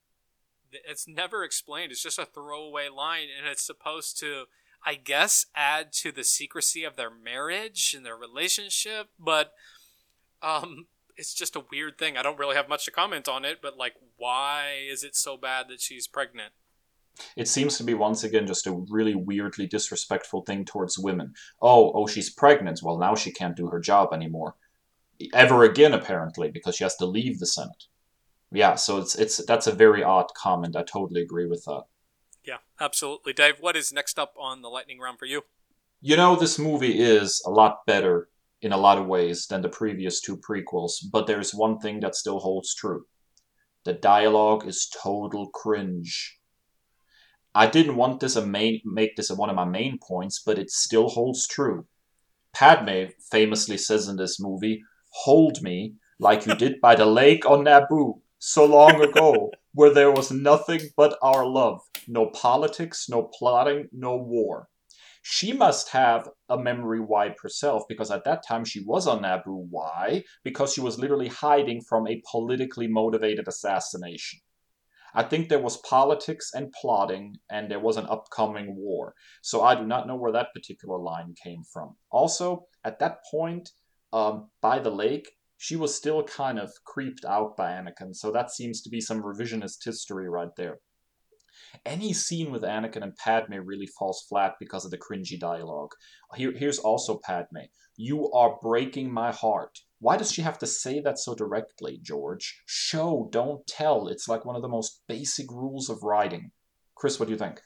It's 0.72 1.08
never 1.08 1.44
explained. 1.44 1.92
It's 1.92 2.02
just 2.02 2.18
a 2.18 2.24
throwaway 2.24 2.88
line, 2.88 3.26
and 3.36 3.48
it's 3.48 3.64
supposed 3.64 4.18
to 4.20 4.44
I 4.84 4.94
guess, 4.94 5.46
add 5.54 5.92
to 5.94 6.12
the 6.12 6.24
secrecy 6.24 6.84
of 6.84 6.96
their 6.96 7.10
marriage 7.10 7.94
and 7.96 8.04
their 8.04 8.16
relationship, 8.16 9.08
but 9.18 9.52
um, 10.42 10.86
it's 11.16 11.34
just 11.34 11.56
a 11.56 11.64
weird 11.70 11.98
thing. 11.98 12.16
I 12.16 12.22
don't 12.22 12.38
really 12.38 12.56
have 12.56 12.68
much 12.68 12.86
to 12.86 12.90
comment 12.90 13.28
on 13.28 13.44
it, 13.44 13.58
but 13.60 13.76
like, 13.76 13.94
why 14.16 14.78
is 14.90 15.04
it 15.04 15.14
so 15.14 15.36
bad 15.36 15.68
that 15.68 15.80
she's 15.80 16.06
pregnant? 16.06 16.52
It 17.36 17.48
seems 17.48 17.76
to 17.76 17.84
be 17.84 17.92
once 17.92 18.24
again 18.24 18.46
just 18.46 18.66
a 18.66 18.84
really 18.88 19.14
weirdly 19.14 19.66
disrespectful 19.66 20.42
thing 20.42 20.64
towards 20.64 20.98
women. 20.98 21.34
Oh, 21.60 21.92
oh, 21.92 22.06
she's 22.06 22.30
pregnant. 22.30 22.80
Well, 22.82 22.98
now 22.98 23.14
she 23.14 23.32
can't 23.32 23.56
do 23.56 23.68
her 23.68 23.80
job 23.80 24.14
anymore, 24.14 24.54
ever 25.34 25.64
again, 25.64 25.92
apparently, 25.92 26.50
because 26.50 26.76
she 26.76 26.84
has 26.84 26.96
to 26.96 27.06
leave 27.06 27.38
the 27.38 27.46
Senate. 27.46 27.84
Yeah, 28.52 28.74
so 28.76 28.98
it's 28.98 29.14
it's 29.14 29.44
that's 29.44 29.66
a 29.66 29.72
very 29.72 30.02
odd 30.02 30.32
comment. 30.34 30.74
I 30.76 30.82
totally 30.82 31.22
agree 31.22 31.46
with 31.46 31.64
that. 31.66 31.84
Absolutely. 32.80 33.34
Dave, 33.34 33.56
what 33.60 33.76
is 33.76 33.92
next 33.92 34.18
up 34.18 34.34
on 34.38 34.62
the 34.62 34.68
lightning 34.68 34.98
round 34.98 35.18
for 35.18 35.26
you? 35.26 35.42
You 36.00 36.16
know, 36.16 36.34
this 36.34 36.58
movie 36.58 36.98
is 36.98 37.42
a 37.46 37.50
lot 37.50 37.84
better 37.86 38.28
in 38.62 38.72
a 38.72 38.78
lot 38.78 38.96
of 38.96 39.06
ways 39.06 39.46
than 39.46 39.60
the 39.60 39.68
previous 39.68 40.20
two 40.20 40.36
prequels, 40.36 40.94
but 41.12 41.26
there's 41.26 41.54
one 41.54 41.78
thing 41.78 42.00
that 42.00 42.14
still 42.14 42.38
holds 42.38 42.74
true. 42.74 43.04
The 43.84 43.92
dialogue 43.92 44.66
is 44.66 44.90
total 45.02 45.48
cringe. 45.50 46.38
I 47.54 47.66
didn't 47.66 47.96
want 47.96 48.20
this 48.20 48.36
a 48.36 48.46
main, 48.46 48.80
make 48.84 49.16
this 49.16 49.30
one 49.30 49.50
of 49.50 49.56
my 49.56 49.64
main 49.64 49.98
points, 49.98 50.42
but 50.44 50.58
it 50.58 50.70
still 50.70 51.08
holds 51.08 51.46
true. 51.46 51.86
Padme 52.54 53.06
famously 53.30 53.76
says 53.76 54.08
in 54.08 54.16
this 54.16 54.40
movie, 54.40 54.82
Hold 55.24 55.62
me 55.62 55.94
like 56.18 56.46
you 56.46 56.54
did 56.56 56.80
by 56.80 56.94
the 56.94 57.06
lake 57.06 57.44
on 57.44 57.64
Naboo 57.64 58.20
so 58.38 58.64
long 58.64 59.02
ago 59.02 59.50
where 59.72 59.92
there 59.92 60.10
was 60.10 60.30
nothing 60.30 60.80
but 60.96 61.18
our 61.22 61.46
love. 61.46 61.80
No 62.08 62.26
politics, 62.30 63.08
no 63.08 63.30
plotting, 63.38 63.88
no 63.92 64.16
war. 64.16 64.68
She 65.22 65.52
must 65.52 65.90
have 65.90 66.28
a 66.48 66.58
memory 66.58 67.00
wipe 67.00 67.40
herself 67.42 67.82
because 67.88 68.10
at 68.10 68.24
that 68.24 68.42
time 68.46 68.64
she 68.64 68.82
was 68.84 69.06
on 69.06 69.22
Naboo. 69.22 69.66
Why? 69.68 70.24
Because 70.44 70.72
she 70.72 70.80
was 70.80 70.98
literally 70.98 71.28
hiding 71.28 71.82
from 71.82 72.08
a 72.08 72.22
politically 72.30 72.88
motivated 72.88 73.46
assassination. 73.46 74.40
I 75.12 75.24
think 75.24 75.48
there 75.48 75.58
was 75.62 75.76
politics 75.78 76.52
and 76.54 76.72
plotting, 76.72 77.36
and 77.50 77.70
there 77.70 77.80
was 77.80 77.96
an 77.96 78.06
upcoming 78.06 78.76
war. 78.76 79.14
So 79.42 79.62
I 79.62 79.74
do 79.74 79.84
not 79.84 80.06
know 80.06 80.16
where 80.16 80.32
that 80.32 80.54
particular 80.54 80.98
line 80.98 81.34
came 81.42 81.62
from. 81.64 81.96
Also, 82.10 82.66
at 82.84 83.00
that 83.00 83.18
point, 83.30 83.70
um, 84.12 84.50
by 84.60 84.78
the 84.78 84.90
lake, 84.90 85.28
she 85.62 85.76
was 85.76 85.94
still 85.94 86.22
kind 86.22 86.58
of 86.58 86.72
creeped 86.86 87.22
out 87.26 87.54
by 87.54 87.70
Anakin, 87.72 88.16
so 88.16 88.32
that 88.32 88.50
seems 88.50 88.80
to 88.80 88.88
be 88.88 88.98
some 88.98 89.22
revisionist 89.22 89.84
history 89.84 90.26
right 90.26 90.48
there. 90.56 90.78
Any 91.84 92.14
scene 92.14 92.50
with 92.50 92.62
Anakin 92.62 93.02
and 93.02 93.14
Padme 93.16 93.56
really 93.66 93.86
falls 93.86 94.24
flat 94.26 94.54
because 94.58 94.86
of 94.86 94.90
the 94.90 94.96
cringy 94.96 95.38
dialogue. 95.38 95.90
Here, 96.34 96.54
here's 96.56 96.78
also 96.78 97.20
Padme. 97.22 97.66
You 97.98 98.32
are 98.32 98.56
breaking 98.62 99.12
my 99.12 99.32
heart. 99.32 99.78
Why 99.98 100.16
does 100.16 100.32
she 100.32 100.40
have 100.40 100.58
to 100.60 100.66
say 100.66 100.98
that 101.00 101.18
so 101.18 101.34
directly, 101.34 102.00
George? 102.02 102.62
Show, 102.64 103.28
don't 103.30 103.66
tell. 103.66 104.08
It's 104.08 104.28
like 104.28 104.46
one 104.46 104.56
of 104.56 104.62
the 104.62 104.68
most 104.68 105.02
basic 105.08 105.50
rules 105.50 105.90
of 105.90 106.02
writing. 106.02 106.52
Kris, 106.94 107.20
what 107.20 107.26
do 107.26 107.32
you 107.32 107.38
think? 107.38 107.60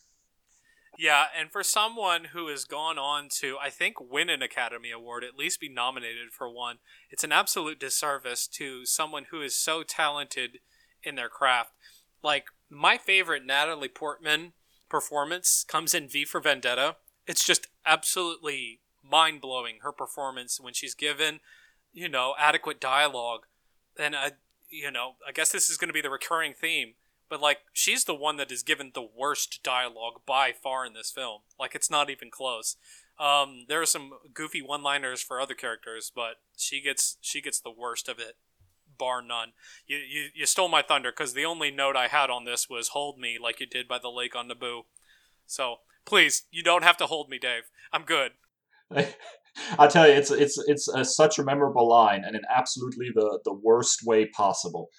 Yeah, 0.97 1.25
and 1.37 1.51
for 1.51 1.63
someone 1.63 2.27
who 2.33 2.49
has 2.49 2.65
gone 2.65 2.99
on 2.99 3.29
to, 3.41 3.57
I 3.61 3.71
think, 3.71 3.97
win 4.01 4.31
an 4.31 4.43
Academy 4.43 4.91
Award, 4.91 5.25
at 5.25 5.37
least 5.37 5.61
be 5.61 5.69
nominated 5.69 6.31
for 6.31 6.49
one, 6.49 6.79
it's 7.11 7.25
an 7.25 7.33
absolute 7.33 7.81
disservice 7.81 8.47
to 8.49 8.87
someone 8.87 9.27
who 9.31 9.43
is 9.43 9.57
so 9.57 9.83
talented 9.83 10.59
in 11.03 11.17
their 11.17 11.29
craft. 11.29 11.73
Like, 12.23 12.47
my 12.71 12.97
favorite 12.97 13.45
Natalie 13.45 13.89
Portman 13.89 14.53
performance 14.89 15.65
comes 15.67 15.95
in 15.95 16.09
V 16.09 16.25
for 16.25 16.41
Vendetta. 16.41 16.97
It's 17.27 17.45
just 17.45 17.67
absolutely 17.85 18.81
mind 19.03 19.41
blowing, 19.41 19.79
her 19.83 19.93
performance 19.93 20.61
when 20.61 20.75
she's 20.75 20.95
given, 20.95 21.41
you 21.93 22.09
know, 22.09 22.35
adequate 22.39 22.81
dialogue. 22.81 23.47
And, 23.99 24.15
I, 24.15 24.33
you 24.71 24.91
know, 24.91 25.17
I 25.27 25.33
guess 25.33 25.51
this 25.51 25.69
is 25.69 25.77
going 25.77 25.89
to 25.89 25.95
be 25.95 26.01
the 26.01 26.11
recurring 26.11 26.55
theme 26.55 26.95
but 27.35 27.41
like 27.41 27.63
she's 27.73 28.05
the 28.05 28.15
one 28.15 28.37
that 28.37 28.53
is 28.53 28.63
given 28.63 28.93
the 28.95 29.03
worst 29.03 29.59
dialogue 29.65 30.21
by 30.25 30.53
far 30.53 30.87
in 30.87 30.93
this 30.93 31.11
film. 31.11 31.41
Like 31.59 31.75
it's 31.75 31.91
not 31.91 32.09
even 32.09 32.31
close. 32.31 32.77
Um, 33.19 33.65
there 33.69 33.83
are 33.83 33.87
some 33.87 34.13
goofy 34.33 34.63
one-liners 34.63 35.21
for 35.21 35.41
other 35.41 35.55
characters, 35.55 36.13
but 36.15 36.37
she 36.57 36.81
gets 36.81 37.17
she 37.21 37.41
gets 37.43 37.59
the 37.59 37.73
worst 37.73 38.09
of 38.09 38.21
it, 38.21 38.37
bar 38.97 39.21
none. 39.21 39.49
You 39.85 39.97
you, 39.97 40.29
you 40.33 40.47
stole 40.47 40.69
my 40.69 40.81
thunder 40.81 41.11
because 41.11 41.35
the 41.35 41.45
only 41.45 41.73
note 41.73 41.97
I 41.97 42.07
had 42.07 42.31
on 42.31 42.45
this 42.45 42.71
was 42.71 42.91
"Hold 42.91 43.19
me 43.19 43.37
like 43.43 43.59
you 43.59 43.67
did 43.67 43.89
by 43.89 43.99
the 43.99 44.11
lake 44.11 44.37
on 44.37 44.49
Naboo." 44.49 44.83
So 45.45 45.79
please, 46.05 46.45
you 46.53 46.63
don't 46.63 46.85
have 46.85 46.99
to 46.99 47.07
hold 47.07 47.29
me, 47.29 47.41
Dave. 47.41 47.65
I'm 47.93 48.05
good. 48.05 48.31
I 49.77 49.89
tell 49.89 50.07
you, 50.07 50.15
it's 50.15 50.31
it's 50.31 50.57
it's 50.69 50.87
a, 50.87 51.05
such 51.05 51.41
a 51.41 51.45
memorable 51.45 51.89
line, 51.89 52.23
and 52.25 52.37
in 52.37 52.43
absolutely 52.49 53.09
the 53.13 53.41
the 53.45 53.55
worst 53.55 54.07
way 54.07 54.27
possible. 54.27 54.91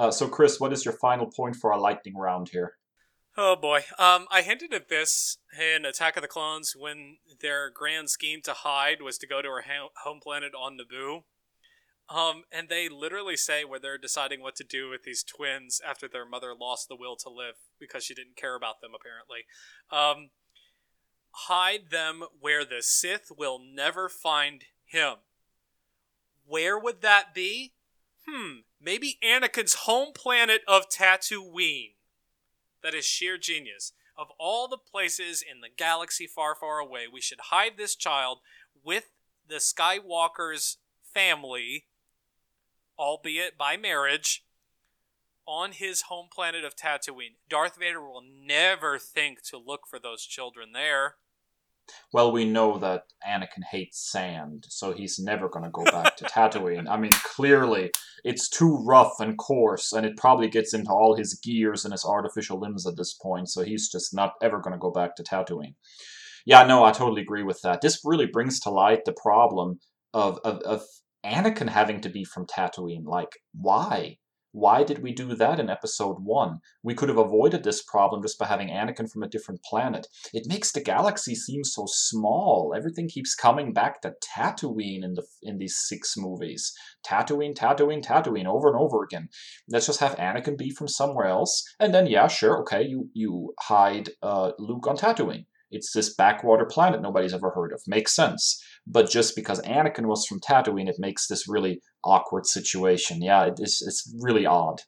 Uh, 0.00 0.10
so, 0.10 0.26
Kris, 0.26 0.58
what 0.58 0.72
is 0.72 0.82
your 0.82 0.94
final 0.94 1.26
point 1.26 1.54
for 1.54 1.74
our 1.74 1.78
lightning 1.78 2.16
round 2.16 2.48
here? 2.48 2.78
Oh 3.36 3.54
boy. 3.54 3.80
Um, 3.98 4.26
I 4.30 4.40
hinted 4.40 4.72
at 4.72 4.88
this 4.88 5.36
in 5.60 5.84
Attack 5.84 6.16
of 6.16 6.22
the 6.22 6.26
Clones 6.26 6.72
when 6.74 7.18
their 7.42 7.68
grand 7.68 8.08
scheme 8.08 8.40
to 8.44 8.54
hide 8.54 9.02
was 9.02 9.18
to 9.18 9.26
go 9.26 9.42
to 9.42 9.48
her 9.48 9.64
ha- 9.66 9.90
home 10.02 10.20
planet 10.22 10.52
on 10.58 10.78
Naboo. 10.78 11.24
Um, 12.08 12.44
and 12.50 12.70
they 12.70 12.88
literally 12.88 13.36
say 13.36 13.62
where 13.62 13.78
they're 13.78 13.98
deciding 13.98 14.40
what 14.40 14.56
to 14.56 14.64
do 14.64 14.88
with 14.88 15.02
these 15.02 15.22
twins 15.22 15.82
after 15.86 16.08
their 16.08 16.24
mother 16.24 16.54
lost 16.58 16.88
the 16.88 16.96
will 16.96 17.16
to 17.16 17.28
live 17.28 17.56
because 17.78 18.02
she 18.02 18.14
didn't 18.14 18.36
care 18.36 18.56
about 18.56 18.80
them, 18.80 18.92
apparently. 18.98 19.44
Um, 19.92 20.30
hide 21.32 21.90
them 21.90 22.24
where 22.40 22.64
the 22.64 22.80
Sith 22.80 23.30
will 23.36 23.60
never 23.62 24.08
find 24.08 24.64
him. 24.86 25.16
Where 26.46 26.78
would 26.78 27.02
that 27.02 27.34
be? 27.34 27.74
Hmm, 28.26 28.60
maybe 28.80 29.18
Anakin's 29.22 29.74
home 29.74 30.12
planet 30.14 30.62
of 30.66 30.88
Tatooine. 30.88 31.94
That 32.82 32.94
is 32.94 33.04
sheer 33.04 33.38
genius. 33.38 33.92
Of 34.16 34.28
all 34.38 34.68
the 34.68 34.78
places 34.78 35.42
in 35.42 35.60
the 35.60 35.68
galaxy 35.74 36.26
far, 36.26 36.54
far 36.54 36.78
away, 36.78 37.04
we 37.10 37.20
should 37.20 37.40
hide 37.44 37.72
this 37.76 37.94
child 37.94 38.38
with 38.84 39.12
the 39.48 39.56
Skywalker's 39.56 40.78
family, 41.02 41.86
albeit 42.98 43.56
by 43.56 43.76
marriage, 43.76 44.44
on 45.46 45.72
his 45.72 46.02
home 46.02 46.28
planet 46.32 46.64
of 46.64 46.76
Tatooine. 46.76 47.36
Darth 47.48 47.76
Vader 47.78 48.00
will 48.00 48.22
never 48.22 48.98
think 48.98 49.42
to 49.44 49.58
look 49.58 49.86
for 49.88 49.98
those 49.98 50.24
children 50.24 50.72
there. 50.72 51.16
Well, 52.12 52.32
we 52.32 52.44
know 52.44 52.78
that 52.78 53.02
Anakin 53.26 53.64
hates 53.70 54.10
sand, 54.10 54.66
so 54.68 54.92
he's 54.92 55.18
never 55.18 55.48
going 55.48 55.64
to 55.64 55.70
go 55.70 55.84
back 55.84 56.16
to 56.16 56.24
Tatooine. 56.26 56.88
I 56.88 56.96
mean, 56.96 57.12
clearly, 57.12 57.90
it's 58.24 58.48
too 58.48 58.76
rough 58.84 59.14
and 59.20 59.38
coarse, 59.38 59.92
and 59.92 60.04
it 60.04 60.16
probably 60.16 60.48
gets 60.48 60.74
into 60.74 60.90
all 60.90 61.16
his 61.16 61.38
gears 61.42 61.84
and 61.84 61.92
his 61.92 62.04
artificial 62.04 62.58
limbs 62.58 62.86
at 62.86 62.96
this 62.96 63.14
point, 63.14 63.48
so 63.48 63.62
he's 63.62 63.90
just 63.90 64.14
not 64.14 64.34
ever 64.42 64.58
going 64.58 64.72
to 64.72 64.78
go 64.78 64.90
back 64.90 65.16
to 65.16 65.22
Tatooine. 65.22 65.74
Yeah, 66.46 66.64
no, 66.64 66.84
I 66.84 66.92
totally 66.92 67.22
agree 67.22 67.42
with 67.42 67.60
that. 67.62 67.80
This 67.80 68.00
really 68.04 68.26
brings 68.26 68.60
to 68.60 68.70
light 68.70 69.04
the 69.04 69.12
problem 69.12 69.78
of, 70.14 70.38
of, 70.44 70.58
of 70.62 70.82
Anakin 71.24 71.68
having 71.68 72.00
to 72.00 72.08
be 72.08 72.24
from 72.24 72.46
Tatooine. 72.46 73.04
Like, 73.04 73.38
why? 73.52 74.16
Why 74.52 74.82
did 74.82 75.02
we 75.02 75.12
do 75.12 75.34
that 75.36 75.60
in 75.60 75.70
episode 75.70 76.16
1? 76.20 76.60
We 76.82 76.94
could 76.94 77.08
have 77.08 77.18
avoided 77.18 77.62
this 77.62 77.82
problem 77.82 78.22
just 78.22 78.38
by 78.38 78.46
having 78.46 78.68
Anakin 78.68 79.10
from 79.10 79.22
a 79.22 79.28
different 79.28 79.62
planet. 79.62 80.08
It 80.32 80.48
makes 80.48 80.72
the 80.72 80.80
galaxy 80.80 81.34
seem 81.34 81.62
so 81.62 81.86
small. 81.86 82.74
Everything 82.76 83.08
keeps 83.08 83.34
coming 83.34 83.72
back 83.72 84.02
to 84.02 84.14
Tatooine 84.36 85.04
in 85.04 85.14
the 85.14 85.24
in 85.42 85.58
these 85.58 85.76
six 85.76 86.16
movies. 86.16 86.72
Tatooine, 87.06 87.54
Tatooine, 87.54 88.02
Tatooine 88.02 88.46
over 88.46 88.68
and 88.68 88.76
over 88.76 89.04
again. 89.04 89.28
Let's 89.68 89.86
just 89.86 90.00
have 90.00 90.16
Anakin 90.16 90.58
be 90.58 90.70
from 90.70 90.88
somewhere 90.88 91.26
else 91.26 91.64
and 91.78 91.94
then 91.94 92.06
yeah, 92.06 92.26
sure, 92.26 92.60
okay, 92.60 92.82
you 92.82 93.08
you 93.12 93.54
hide 93.60 94.10
uh, 94.22 94.52
Luke 94.58 94.86
on 94.86 94.96
Tatooine. 94.96 95.46
It's 95.70 95.92
this 95.92 96.14
backwater 96.14 96.64
planet 96.64 97.00
nobody's 97.00 97.34
ever 97.34 97.50
heard 97.50 97.72
of. 97.72 97.80
Makes 97.86 98.14
sense. 98.14 98.62
But 98.86 99.10
just 99.10 99.36
because 99.36 99.60
Anakin 99.62 100.06
was 100.06 100.26
from 100.26 100.40
Tatooine, 100.40 100.88
it 100.88 100.96
makes 100.98 101.26
this 101.26 101.48
really 101.48 101.80
awkward 102.04 102.46
situation. 102.46 103.22
Yeah, 103.22 103.44
it 103.44 103.60
is, 103.60 103.82
it's 103.86 104.12
really 104.20 104.46
odd. 104.46 104.82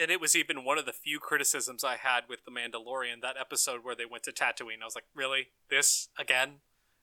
And 0.00 0.10
it 0.12 0.20
was 0.20 0.36
even 0.36 0.64
one 0.64 0.78
of 0.78 0.86
the 0.86 0.92
few 0.92 1.18
criticisms 1.18 1.82
I 1.82 1.96
had 1.96 2.24
with 2.28 2.44
The 2.44 2.52
Mandalorian, 2.52 3.20
that 3.22 3.36
episode 3.38 3.80
where 3.82 3.96
they 3.96 4.06
went 4.06 4.22
to 4.24 4.32
Tatooine. 4.32 4.80
I 4.80 4.84
was 4.84 4.94
like, 4.94 5.08
really? 5.14 5.48
This 5.70 6.08
again? 6.16 6.60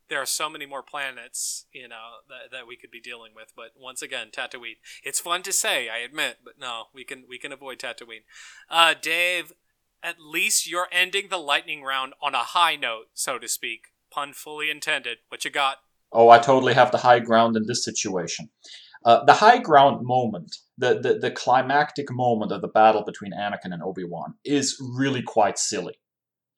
There 0.07 0.21
are 0.21 0.25
so 0.25 0.49
many 0.49 0.67
more 0.67 0.83
planets, 0.83 1.65
you 1.73 1.87
know, 1.87 2.21
that, 2.29 2.51
that 2.51 2.67
we 2.67 2.77
could 2.77 2.91
be 2.91 3.01
dealing 3.01 3.31
with. 3.35 3.51
But 3.55 3.71
once 3.75 4.01
again, 4.01 4.27
Tatooine. 4.31 4.77
It's 5.03 5.19
fun 5.19 5.41
to 5.43 5.51
say, 5.51 5.89
I 5.89 5.97
admit, 5.97 6.37
but 6.45 6.53
no, 6.59 6.85
we 6.93 7.03
can 7.03 7.25
we 7.27 7.37
can 7.37 7.51
avoid 7.51 7.79
Tatooine. 7.79 8.23
Uh, 8.69 8.93
Dave, 9.01 9.51
at 10.05 10.19
least 10.19 10.69
you're 10.69 10.87
ending 10.91 11.29
the 11.29 11.37
lightning 11.37 11.81
round 11.81 12.13
on 12.21 12.35
a 12.35 12.39
high 12.39 12.75
note, 12.75 13.07
so 13.15 13.39
to 13.39 13.47
speak. 13.47 13.87
Pun 14.11 14.33
fully 14.33 14.69
intended. 14.69 15.17
What 15.29 15.43
you 15.43 15.49
got? 15.49 15.77
Oh, 16.11 16.29
I 16.29 16.37
totally 16.37 16.75
have 16.75 16.91
the 16.91 16.99
high 16.99 17.19
ground 17.19 17.57
in 17.57 17.65
this 17.65 17.83
situation. 17.83 18.49
Uh, 19.03 19.25
the 19.25 19.33
high 19.33 19.57
ground 19.57 20.05
moment, 20.05 20.55
the, 20.77 20.99
the, 20.99 21.15
the 21.15 21.31
climactic 21.31 22.11
moment 22.11 22.51
of 22.51 22.61
the 22.61 22.67
battle 22.67 23.03
between 23.03 23.33
Anakin 23.33 23.73
and 23.73 23.81
Obi 23.81 24.03
Wan, 24.03 24.35
is 24.45 24.79
really 24.79 25.23
quite 25.23 25.57
silly. 25.57 25.95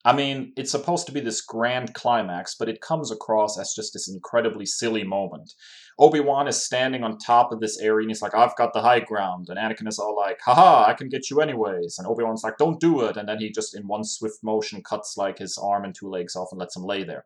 I 0.04 0.12
mean, 0.12 0.52
it's 0.56 0.70
supposed 0.70 1.06
to 1.06 1.12
be 1.12 1.20
this 1.20 1.40
grand 1.40 1.92
climax, 1.92 2.54
but 2.56 2.68
it 2.68 2.80
comes 2.80 3.10
across 3.10 3.58
as 3.58 3.74
just 3.74 3.92
this 3.92 4.08
incredibly 4.08 4.64
silly 4.64 5.02
moment. 5.02 5.52
Obi 5.98 6.20
Wan 6.20 6.46
is 6.46 6.62
standing 6.62 7.02
on 7.02 7.18
top 7.18 7.50
of 7.50 7.58
this 7.60 7.78
area 7.80 8.04
and 8.04 8.10
he's 8.10 8.22
like, 8.22 8.34
I've 8.34 8.54
got 8.56 8.72
the 8.72 8.80
high 8.80 9.00
ground. 9.00 9.48
And 9.48 9.58
Anakin 9.58 9.88
is 9.88 9.98
all 9.98 10.16
like, 10.16 10.38
haha, 10.44 10.88
I 10.88 10.94
can 10.94 11.08
get 11.08 11.28
you 11.30 11.40
anyways. 11.40 11.98
And 11.98 12.06
Obi 12.06 12.22
Wan's 12.22 12.44
like, 12.44 12.58
don't 12.58 12.78
do 12.78 13.02
it. 13.02 13.16
And 13.16 13.28
then 13.28 13.40
he 13.40 13.50
just, 13.50 13.76
in 13.76 13.88
one 13.88 14.04
swift 14.04 14.38
motion, 14.44 14.82
cuts 14.82 15.16
like 15.16 15.38
his 15.38 15.58
arm 15.58 15.84
and 15.84 15.94
two 15.94 16.08
legs 16.08 16.36
off 16.36 16.48
and 16.52 16.60
lets 16.60 16.76
him 16.76 16.84
lay 16.84 17.02
there. 17.02 17.24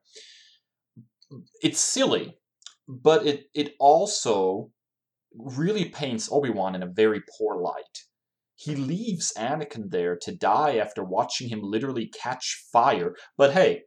It's 1.62 1.80
silly, 1.80 2.38
but 2.88 3.26
it, 3.26 3.44
it 3.54 3.74
also 3.78 4.70
really 5.34 5.86
paints 5.86 6.30
Obi 6.32 6.50
Wan 6.50 6.74
in 6.74 6.82
a 6.82 6.86
very 6.86 7.22
poor 7.38 7.56
light. 7.56 8.04
He 8.64 8.76
leaves 8.76 9.32
Anakin 9.36 9.90
there 9.90 10.16
to 10.22 10.36
die 10.36 10.76
after 10.76 11.02
watching 11.02 11.48
him 11.48 11.60
literally 11.62 12.06
catch 12.06 12.64
fire. 12.72 13.16
But 13.36 13.54
hey, 13.54 13.82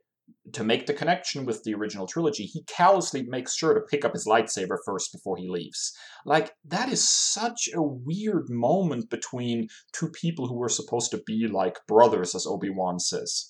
to 0.54 0.64
make 0.64 0.86
the 0.86 0.94
connection 0.94 1.46
with 1.46 1.64
the 1.64 1.74
original 1.74 2.08
trilogy, 2.08 2.44
he 2.46 2.64
callously 2.64 3.24
makes 3.24 3.56
sure 3.56 3.74
to 3.74 3.82
pick 3.90 4.04
up 4.04 4.14
his 4.14 4.28
lightsaber 4.28 4.78
first 4.86 5.14
before 5.14 5.38
he 5.38 5.48
leaves. 5.48 5.94
Like, 6.26 6.54
that 6.66 6.92
is 6.92 7.08
such 7.08 7.70
a 7.74 7.82
weird 7.82 8.50
moment 8.50 9.10
between 9.10 9.68
two 9.94 10.10
people 10.10 10.48
who 10.48 10.58
were 10.58 10.70
supposed 10.70 11.12
to 11.12 11.24
be 11.26 11.48
like 11.48 11.80
brothers, 11.88 12.36
as 12.36 12.46
Obi 12.46 12.70
Wan 12.70 13.00
says. 13.00 13.50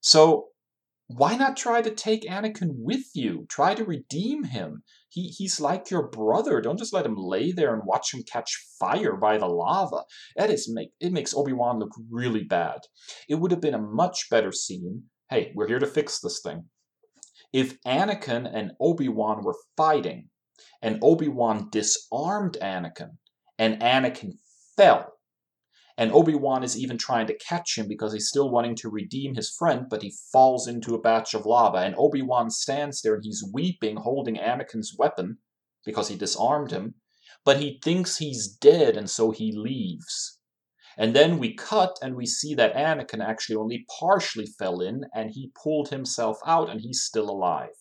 So, 0.00 0.48
why 1.08 1.36
not 1.36 1.56
try 1.56 1.82
to 1.82 1.90
take 1.90 2.28
Anakin 2.28 2.70
with 2.78 3.06
you? 3.14 3.46
Try 3.48 3.74
to 3.74 3.84
redeem 3.84 4.44
him. 4.44 4.82
He, 5.08 5.28
he's 5.28 5.60
like 5.60 5.90
your 5.90 6.08
brother. 6.08 6.60
Don't 6.60 6.78
just 6.78 6.92
let 6.92 7.06
him 7.06 7.16
lay 7.16 7.52
there 7.52 7.72
and 7.72 7.82
watch 7.84 8.12
him 8.12 8.24
catch 8.30 8.66
fire 8.80 9.16
by 9.16 9.38
the 9.38 9.46
lava. 9.46 10.02
That 10.36 10.50
is 10.50 10.68
make 10.72 10.90
it 11.00 11.12
makes 11.12 11.34
Obi-Wan 11.34 11.78
look 11.78 11.92
really 12.10 12.42
bad. 12.44 12.80
It 13.28 13.36
would 13.36 13.52
have 13.52 13.60
been 13.60 13.74
a 13.74 13.78
much 13.78 14.28
better 14.30 14.52
scene 14.52 15.04
hey, 15.28 15.52
we're 15.54 15.66
here 15.66 15.78
to 15.78 15.86
fix 15.86 16.20
this 16.20 16.40
thing. 16.40 16.64
If 17.52 17.80
Anakin 17.82 18.48
and 18.52 18.72
Obi 18.80 19.08
Wan 19.08 19.42
were 19.42 19.56
fighting, 19.76 20.28
and 20.82 20.98
Obi 21.02 21.28
Wan 21.28 21.68
disarmed 21.70 22.56
Anakin, 22.60 23.16
and 23.58 23.80
Anakin 23.80 24.34
fell, 24.76 25.15
and 25.98 26.12
Obi 26.12 26.34
Wan 26.34 26.62
is 26.62 26.78
even 26.78 26.98
trying 26.98 27.26
to 27.26 27.38
catch 27.38 27.78
him 27.78 27.88
because 27.88 28.12
he's 28.12 28.28
still 28.28 28.50
wanting 28.50 28.74
to 28.76 28.90
redeem 28.90 29.34
his 29.34 29.50
friend, 29.50 29.86
but 29.88 30.02
he 30.02 30.14
falls 30.32 30.68
into 30.68 30.94
a 30.94 31.00
batch 31.00 31.32
of 31.32 31.46
lava, 31.46 31.78
and 31.78 31.94
Obi 31.96 32.22
Wan 32.22 32.50
stands 32.50 33.00
there 33.00 33.14
and 33.14 33.24
he's 33.24 33.44
weeping, 33.52 33.96
holding 33.96 34.36
Anakin's 34.36 34.94
weapon 34.98 35.38
because 35.84 36.08
he 36.08 36.16
disarmed 36.16 36.70
him, 36.70 36.94
but 37.44 37.60
he 37.60 37.80
thinks 37.82 38.18
he's 38.18 38.48
dead, 38.48 38.96
and 38.96 39.08
so 39.08 39.30
he 39.30 39.52
leaves. 39.52 40.38
And 40.98 41.14
then 41.14 41.38
we 41.38 41.54
cut 41.54 41.98
and 42.02 42.16
we 42.16 42.26
see 42.26 42.54
that 42.54 42.74
Anakin 42.74 43.22
actually 43.22 43.56
only 43.56 43.86
partially 44.00 44.46
fell 44.46 44.80
in 44.80 45.04
and 45.14 45.30
he 45.30 45.52
pulled 45.62 45.90
himself 45.90 46.38
out 46.46 46.70
and 46.70 46.80
he's 46.80 47.02
still 47.02 47.30
alive. 47.30 47.76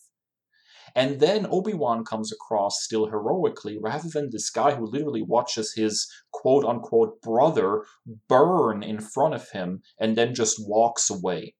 And 0.95 1.19
then 1.19 1.45
Obi 1.49 1.73
Wan 1.73 2.05
comes 2.05 2.31
across 2.31 2.81
still 2.81 3.07
heroically 3.07 3.77
rather 3.81 4.07
than 4.07 4.29
this 4.31 4.49
guy 4.49 4.73
who 4.73 4.85
literally 4.85 5.21
watches 5.21 5.73
his 5.75 6.09
quote 6.31 6.63
unquote 6.63 7.21
brother 7.21 7.83
burn 8.29 8.81
in 8.81 8.99
front 8.99 9.33
of 9.33 9.49
him 9.49 9.81
and 9.99 10.15
then 10.15 10.33
just 10.33 10.57
walks 10.59 11.09
away. 11.09 11.55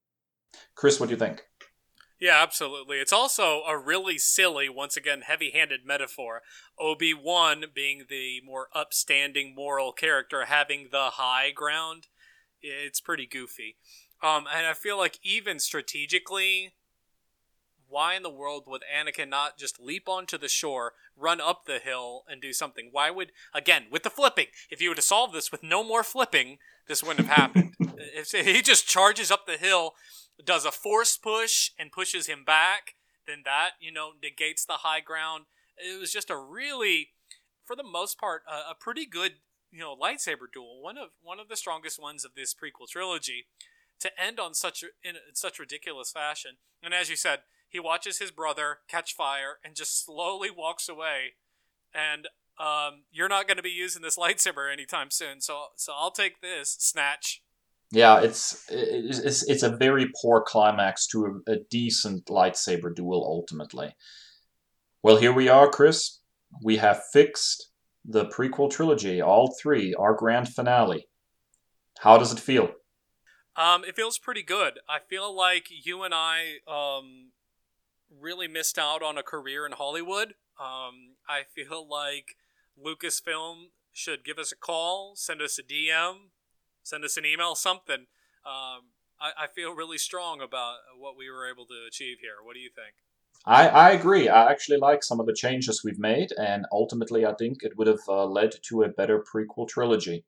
Kris, 0.76 1.00
what 1.00 1.08
do 1.08 1.14
you 1.14 1.20
think? 1.20 1.44
Yeah, 2.20 2.42
absolutely. 2.42 2.98
It's 3.00 3.12
also 3.12 3.64
a 3.64 3.78
really 3.78 4.18
silly, 4.18 4.70
once 4.70 4.96
again, 4.96 5.22
heavy 5.22 5.52
handed 5.52 5.82
metaphor. 5.86 6.42
Obi 6.80 7.14
Wan 7.14 7.66
being 7.74 8.06
the 8.10 8.42
more 8.46 8.70
upstanding 8.74 9.54
moral 9.54 9.92
character, 9.92 10.46
having 10.46 10.88
the 10.92 11.12
high 11.14 11.52
ground. 11.52 12.08
It's 12.62 13.02
pretty 13.02 13.28
goofy. 13.28 13.76
Um, 14.24 14.48
and 14.52 14.66
I 14.66 14.74
feel 14.74 14.98
like 14.98 15.20
even 15.24 15.60
strategically, 15.60 16.75
why 17.88 18.16
in 18.16 18.24
the 18.24 18.30
world 18.30 18.64
would 18.68 18.82
Anakin 18.84 19.30
not 19.30 19.58
just 19.58 19.80
leap 19.80 20.08
onto 20.08 20.38
the 20.38 20.48
shore, 20.48 20.94
run 21.16 21.40
up 21.40 21.66
the 21.66 21.80
hill, 21.80 22.24
and 22.28 22.42
do 22.42 22.54
something? 22.54 22.90
Why 22.92 23.10
would, 23.10 23.32
again, 23.54 23.86
with 23.92 24.04
the 24.04 24.10
flipping, 24.10 24.48
if 24.70 24.82
you 24.82 24.90
would 24.90 24.98
have 24.98 25.06
solved 25.06 25.34
this 25.34 25.52
with 25.52 25.64
no 25.64 25.84
more 25.84 26.04
flipping, 26.04 26.58
this 26.88 27.04
wouldn't 27.04 27.28
have 27.28 27.38
happened. 27.38 27.76
if 27.98 28.32
he 28.32 28.62
just 28.62 28.88
charges 28.88 29.32
up 29.32 29.46
the 29.46 29.58
hill 29.58 29.94
does 30.44 30.66
a 30.66 30.72
force 30.72 31.18
push 31.18 31.72
and 31.80 31.92
pushes 31.92 32.28
him 32.28 32.44
back, 32.44 32.96
then 33.28 33.42
that, 33.46 33.72
you 33.80 33.92
know, 33.92 34.12
negates 34.22 34.66
the 34.66 34.80
high 34.80 35.00
ground. 35.00 35.46
It 35.78 36.00
was 36.00 36.12
just 36.12 36.30
a 36.30 36.38
really, 36.38 37.10
for 37.64 37.76
the 37.76 37.84
most 37.84 38.20
part, 38.20 38.44
a, 38.48 38.72
a 38.72 38.76
pretty 38.78 39.06
good, 39.06 39.34
you 39.72 39.80
know, 39.80 39.96
lightsaber 39.96 40.52
duel. 40.54 40.82
One 40.82 40.98
of 40.98 41.10
one 41.22 41.40
of 41.40 41.48
the 41.48 41.56
strongest 41.56 42.02
ones 42.02 42.24
of 42.24 42.32
this 42.36 42.54
prequel 42.54 42.88
trilogy 42.90 43.46
to 44.00 44.12
end 44.22 44.40
on 44.40 44.54
such 44.54 44.84
in 45.04 45.16
such 45.34 45.60
ridiculous 45.60 46.12
fashion. 46.12 46.52
And 46.84 46.94
as 46.94 47.10
you 47.10 47.16
said, 47.16 47.40
he 47.76 47.80
watches 47.82 48.20
his 48.20 48.32
brother 48.32 48.78
catch 48.88 49.14
fire 49.14 49.60
and 49.62 49.76
just 49.76 50.06
slowly 50.06 50.50
walks 50.50 50.88
away. 50.88 51.34
And 51.94 52.30
um, 52.58 53.04
you're 53.12 53.28
not 53.28 53.48
going 53.48 53.58
to 53.58 53.64
be 53.64 53.70
using 53.70 54.02
this 54.02 54.18
lightsaber 54.24 54.72
anytime 54.72 55.12
soon. 55.12 55.42
So 55.42 55.66
so 55.76 55.92
I'll 55.94 56.12
take 56.12 56.40
this 56.40 56.78
snatch. 56.80 57.44
Yeah, 57.92 58.22
it's 58.22 58.66
it's 58.70 59.44
it's 59.44 59.64
a 59.64 59.76
very 59.76 60.10
poor 60.22 60.42
climax 60.42 61.06
to 61.08 61.42
a, 61.48 61.52
a 61.52 61.58
decent 61.70 62.28
lightsaber 62.28 62.96
duel 62.96 63.26
ultimately. 63.26 63.94
Well, 65.04 65.18
here 65.18 65.34
we 65.34 65.50
are, 65.50 65.70
Kris. 65.70 66.22
We 66.64 66.78
have 66.78 67.04
fixed 67.12 67.72
the 68.06 68.26
prequel 68.26 68.72
trilogy, 68.72 69.22
all 69.22 69.54
three, 69.62 69.94
our 69.96 70.14
grand 70.14 70.48
finale. 70.48 71.10
How 72.00 72.18
does 72.18 72.32
it 72.32 72.40
feel? 72.40 72.70
Um, 73.58 73.84
it 73.84 73.96
feels 73.98 74.18
pretty 74.18 74.44
good. 74.44 74.80
I 74.88 75.00
feel 75.00 75.36
like 75.36 75.68
you 75.70 76.04
and 76.04 76.14
I 76.14 76.58
um, 76.68 77.32
really 78.20 78.48
missed 78.48 78.78
out 78.78 79.02
on 79.04 79.18
a 79.18 79.24
career 79.24 79.66
in 79.66 79.74
Hollywood. 79.74 80.34
Um, 80.60 81.16
I 81.28 81.44
feel 81.54 81.88
like 81.88 82.36
Lucasfilm 82.78 83.70
should 83.94 84.26
give 84.26 84.38
us 84.38 84.52
a 84.52 84.58
call, 84.58 85.14
send 85.16 85.42
us 85.42 85.60
a 85.60 85.64
DM, 85.64 86.30
send 86.84 87.04
us 87.04 87.18
an 87.18 87.26
email, 87.26 87.56
something. 87.56 88.08
Um, 88.46 88.92
I, 89.20 89.32
I 89.38 89.48
feel 89.54 89.74
really 89.74 89.98
strong 89.98 90.42
about 90.42 90.78
what 90.98 91.18
we 91.18 91.30
were 91.30 91.50
able 91.50 91.66
to 91.66 91.86
achieve 91.88 92.18
here. 92.22 92.44
What 92.44 92.54
do 92.54 92.60
you 92.60 92.70
think? 92.74 92.96
I, 93.46 93.68
I 93.68 93.90
agree. 93.92 94.28
I 94.28 94.50
actually 94.50 94.78
like 94.78 95.04
some 95.04 95.20
of 95.20 95.28
the 95.28 95.34
changes 95.34 95.84
we've 95.84 96.00
made, 96.00 96.30
and 96.38 96.66
ultimately, 96.72 97.26
I 97.26 97.34
think 97.34 97.60
it 97.62 97.78
would 97.78 97.88
have 97.88 98.00
uh, 98.08 98.26
led 98.26 98.52
to 98.70 98.84
a 98.84 98.90
better 98.90 99.24
prequel 99.24 99.68
trilogy. 99.68 100.26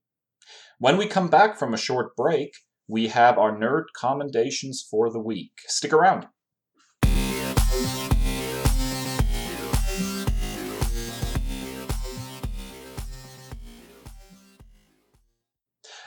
When 0.79 0.97
we 0.97 1.07
come 1.07 1.29
back 1.29 1.57
from 1.57 1.73
a 1.73 1.77
short 1.77 2.15
break, 2.15 2.53
we 2.87 3.07
have 3.07 3.37
our 3.37 3.51
nerd 3.51 3.85
commendations 3.99 4.85
for 4.89 5.11
the 5.11 5.19
week. 5.19 5.51
Stick 5.67 5.93
around. 5.93 6.27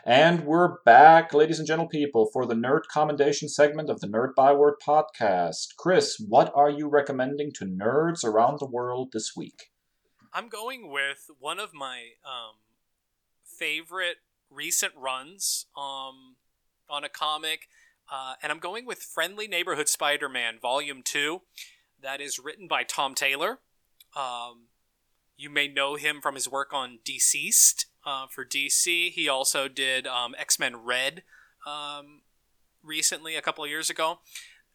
And 0.07 0.47
we're 0.47 0.79
back, 0.87 1.35
ladies 1.35 1.59
and 1.59 1.69
gentle 1.69 1.87
people, 1.87 2.31
for 2.33 2.47
the 2.47 2.55
nerd 2.55 2.83
commendation 2.91 3.51
segment 3.51 3.91
of 3.91 4.01
the 4.01 4.07
Nerd 4.07 4.35
Byword 4.35 4.75
podcast. 4.85 5.77
Kris, 5.77 6.17
what 6.27 6.51
are 6.55 6.71
you 6.71 6.89
recommending 6.89 7.53
to 7.57 7.67
nerds 7.67 8.25
around 8.25 8.59
the 8.59 8.67
world 8.67 9.11
this 9.13 9.33
week? 9.37 9.71
I'm 10.33 10.49
going 10.49 10.91
with 10.91 11.31
one 11.39 11.59
of 11.59 11.75
my 11.75 12.13
um, 12.25 12.57
favorite 13.45 14.19
recent 14.49 14.95
runs 14.97 15.67
um, 15.77 16.37
on 16.89 17.05
a 17.05 17.11
comic, 17.11 17.69
uh, 18.11 18.35
and 18.43 18.51
I'm 18.51 18.59
going 18.59 18.87
with 18.87 19.01
Friendly 19.03 19.49
Neighborhood 19.49 19.89
Spider 19.89 20.31
Man 20.31 20.59
Volume 20.59 21.03
2. 21.05 21.43
That 22.03 22.23
is 22.23 22.39
written 22.39 22.69
by 22.69 22.85
Tom 22.85 23.15
Taylor. 23.15 23.59
Um, 24.17 24.69
you 25.37 25.51
may 25.51 25.69
know 25.69 25.97
him 25.97 26.23
from 26.23 26.37
his 26.37 26.49
work 26.49 26.73
on 26.73 27.01
DCeased 27.05 27.85
uh, 28.05 28.27
for 28.29 28.45
DC. 28.45 29.11
He 29.11 29.29
also 29.29 29.69
did 29.69 30.07
um, 30.07 30.35
X 30.39 30.59
Men 30.59 30.85
Red 30.85 31.23
um, 31.67 32.23
recently, 32.83 33.37
a 33.37 33.43
couple 33.43 33.65
of 33.65 33.71
years 33.71 33.91
ago. 33.91 34.21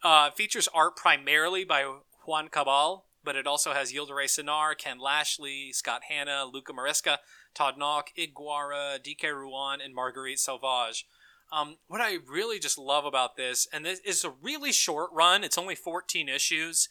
Uh, 0.02 0.30
features 0.30 0.68
art 0.74 0.96
primarily 0.96 1.64
by 1.64 1.84
Juan 2.26 2.48
Cabal, 2.48 3.06
but 3.24 3.36
it 3.36 3.46
also 3.46 3.72
has 3.72 3.92
Yildiray 3.92 4.28
Cinar, 4.28 4.74
Ken 4.74 4.98
Lashley, 4.98 5.72
Scott 5.72 6.02
Hanna, 6.08 6.44
Luca 6.44 6.72
Maresca, 6.72 7.18
Todd 7.54 7.74
Nauck, 7.78 8.08
Iguara, 8.18 8.98
DK 8.98 9.32
Ruan, 9.34 9.80
and 9.80 9.94
Marguerite 9.94 10.38
Sauvage. 10.38 11.06
Um, 11.50 11.76
what 11.86 12.00
I 12.00 12.18
really 12.28 12.58
just 12.58 12.78
love 12.78 13.04
about 13.04 13.36
this, 13.36 13.68
and 13.72 13.84
this 13.84 14.00
is 14.00 14.24
a 14.24 14.30
really 14.30 14.72
short 14.72 15.10
run, 15.12 15.44
it's 15.44 15.58
only 15.58 15.74
14 15.74 16.28
issues. 16.28 16.88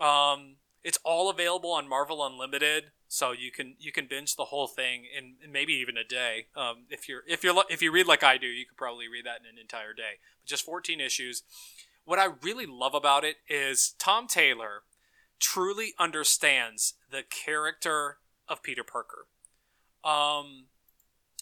Um, 0.00 0.56
it's 0.82 0.98
all 1.04 1.30
available 1.30 1.70
on 1.72 1.88
Marvel 1.88 2.24
Unlimited 2.24 2.84
so 3.12 3.32
you 3.32 3.50
can 3.52 3.74
you 3.78 3.92
can 3.92 4.06
binge 4.06 4.36
the 4.36 4.46
whole 4.46 4.66
thing 4.66 5.02
in, 5.14 5.34
in 5.44 5.52
maybe 5.52 5.74
even 5.74 5.98
a 5.98 6.04
day. 6.04 6.46
Um, 6.56 6.86
if 6.88 7.10
you're 7.10 7.20
if 7.28 7.44
you're 7.44 7.54
if 7.68 7.82
you 7.82 7.92
read 7.92 8.06
like 8.06 8.24
I 8.24 8.38
do, 8.38 8.46
you 8.46 8.64
could 8.64 8.78
probably 8.78 9.06
read 9.06 9.26
that 9.26 9.40
in 9.40 9.46
an 9.46 9.60
entire 9.60 9.92
day. 9.92 10.14
But 10.40 10.48
just 10.48 10.64
14 10.64 10.98
issues. 10.98 11.42
What 12.06 12.18
I 12.18 12.28
really 12.40 12.64
love 12.64 12.94
about 12.94 13.22
it 13.22 13.36
is 13.50 13.94
Tom 13.98 14.28
Taylor 14.28 14.84
truly 15.38 15.92
understands 15.98 16.94
the 17.10 17.22
character 17.22 18.16
of 18.48 18.62
Peter 18.62 18.82
Parker. 18.82 19.26
Um, 20.02 20.68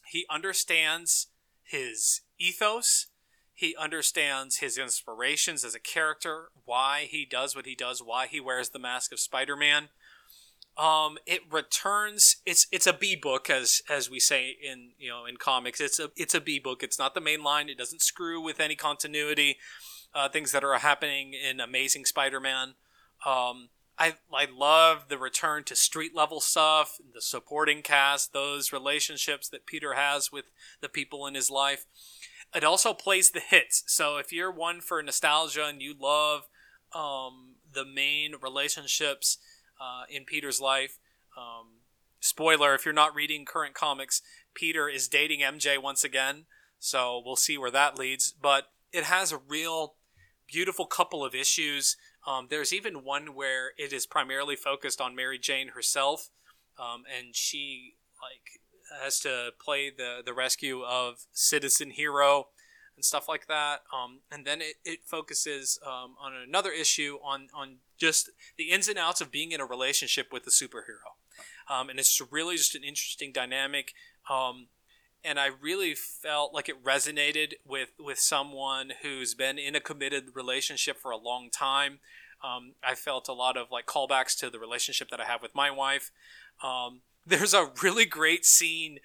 he 0.06 0.26
understands 0.28 1.28
his 1.62 2.22
ethos. 2.36 3.06
He 3.54 3.76
understands 3.78 4.56
his 4.56 4.76
inspirations 4.76 5.64
as 5.64 5.76
a 5.76 5.80
character, 5.80 6.48
why 6.64 7.06
he 7.08 7.24
does 7.24 7.54
what 7.54 7.66
he 7.66 7.76
does, 7.76 8.02
why 8.02 8.26
he 8.26 8.40
wears 8.40 8.70
the 8.70 8.80
mask 8.80 9.12
of 9.12 9.20
Spider 9.20 9.54
Man 9.54 9.90
um, 10.80 11.18
it 11.26 11.42
returns. 11.50 12.36
It's 12.46 12.66
it's 12.72 12.86
a 12.86 12.94
B 12.94 13.14
book 13.14 13.50
as 13.50 13.82
as 13.90 14.08
we 14.08 14.18
say 14.18 14.56
in 14.62 14.92
you 14.98 15.10
know 15.10 15.26
in 15.26 15.36
comics. 15.36 15.78
It's 15.78 16.00
a 16.00 16.10
it's 16.16 16.34
a 16.34 16.40
B 16.40 16.58
book. 16.58 16.82
It's 16.82 16.98
not 16.98 17.12
the 17.12 17.20
main 17.20 17.42
line. 17.42 17.68
It 17.68 17.76
doesn't 17.76 18.00
screw 18.00 18.40
with 18.40 18.60
any 18.60 18.76
continuity. 18.76 19.58
Uh, 20.12 20.28
things 20.28 20.50
that 20.50 20.64
are 20.64 20.76
happening 20.78 21.34
in 21.34 21.60
Amazing 21.60 22.04
Spider-Man. 22.04 22.74
Um, 23.24 23.68
I 23.98 24.14
I 24.32 24.48
love 24.50 25.08
the 25.08 25.18
return 25.18 25.64
to 25.64 25.76
street 25.76 26.16
level 26.16 26.40
stuff, 26.40 26.98
the 27.12 27.20
supporting 27.20 27.82
cast, 27.82 28.32
those 28.32 28.72
relationships 28.72 29.50
that 29.50 29.66
Peter 29.66 29.94
has 29.94 30.32
with 30.32 30.46
the 30.80 30.88
people 30.88 31.26
in 31.26 31.34
his 31.34 31.50
life. 31.50 31.84
It 32.54 32.64
also 32.64 32.94
plays 32.94 33.30
the 33.30 33.40
hits. 33.40 33.84
So 33.86 34.16
if 34.16 34.32
you're 34.32 34.50
one 34.50 34.80
for 34.80 35.02
nostalgia 35.02 35.66
and 35.66 35.82
you 35.82 35.94
love 36.00 36.48
um, 36.94 37.56
the 37.70 37.84
main 37.84 38.34
relationships 38.42 39.38
uh, 39.80 40.02
in 40.08 40.24
Peter's 40.24 40.60
life. 40.60 40.98
Um, 41.36 41.80
spoiler: 42.20 42.74
if 42.74 42.84
you're 42.84 42.94
not 42.94 43.14
reading 43.14 43.44
current 43.44 43.74
comics, 43.74 44.22
Peter 44.54 44.88
is 44.88 45.08
dating 45.08 45.40
MJ 45.40 45.80
once 45.82 46.04
again. 46.04 46.44
So 46.78 47.22
we'll 47.24 47.36
see 47.36 47.58
where 47.58 47.70
that 47.70 47.98
leads. 47.98 48.32
But 48.32 48.64
it 48.92 49.04
has 49.04 49.32
a 49.32 49.38
real 49.38 49.94
beautiful 50.50 50.86
couple 50.86 51.24
of 51.24 51.34
issues. 51.34 51.96
Um, 52.26 52.48
there's 52.50 52.72
even 52.72 53.04
one 53.04 53.34
where 53.34 53.72
it 53.78 53.92
is 53.92 54.06
primarily 54.06 54.56
focused 54.56 55.00
on 55.00 55.14
Mary 55.14 55.38
Jane 55.38 55.68
herself, 55.68 56.30
um, 56.78 57.04
and 57.16 57.34
she 57.34 57.94
like 58.20 58.60
has 59.02 59.20
to 59.20 59.50
play 59.64 59.90
the 59.90 60.22
the 60.24 60.34
rescue 60.34 60.82
of 60.82 61.26
Citizen 61.32 61.90
Hero 61.90 62.48
and 63.00 63.04
stuff 63.06 63.28
like 63.30 63.46
that. 63.46 63.80
Um, 63.96 64.20
and 64.30 64.44
then 64.44 64.60
it, 64.60 64.74
it 64.84 64.98
focuses 65.06 65.78
um, 65.86 66.16
on 66.20 66.34
another 66.34 66.70
issue 66.70 67.16
on, 67.24 67.48
on 67.54 67.76
just 67.96 68.28
the 68.58 68.64
ins 68.64 68.88
and 68.88 68.98
outs 68.98 69.22
of 69.22 69.30
being 69.30 69.52
in 69.52 69.60
a 69.60 69.64
relationship 69.64 70.26
with 70.30 70.46
a 70.46 70.50
superhero. 70.50 71.16
Um, 71.66 71.88
and 71.88 71.98
it's 71.98 72.20
really 72.30 72.58
just 72.58 72.74
an 72.74 72.84
interesting 72.84 73.32
dynamic. 73.32 73.94
Um, 74.28 74.66
and 75.24 75.40
I 75.40 75.46
really 75.46 75.94
felt 75.94 76.52
like 76.52 76.68
it 76.68 76.84
resonated 76.84 77.54
with, 77.66 77.88
with 77.98 78.18
someone 78.18 78.92
who's 79.00 79.32
been 79.32 79.58
in 79.58 79.74
a 79.74 79.80
committed 79.80 80.24
relationship 80.34 80.98
for 80.98 81.10
a 81.10 81.16
long 81.16 81.48
time. 81.48 82.00
Um, 82.44 82.74
I 82.84 82.94
felt 82.94 83.28
a 83.28 83.32
lot 83.32 83.56
of 83.56 83.70
like 83.70 83.86
callbacks 83.86 84.38
to 84.40 84.50
the 84.50 84.58
relationship 84.58 85.08
that 85.08 85.22
I 85.22 85.24
have 85.24 85.40
with 85.40 85.54
my 85.54 85.70
wife. 85.70 86.10
Um, 86.62 87.00
there's 87.26 87.54
a 87.54 87.70
really 87.82 88.04
great 88.04 88.44
scene 88.44 88.98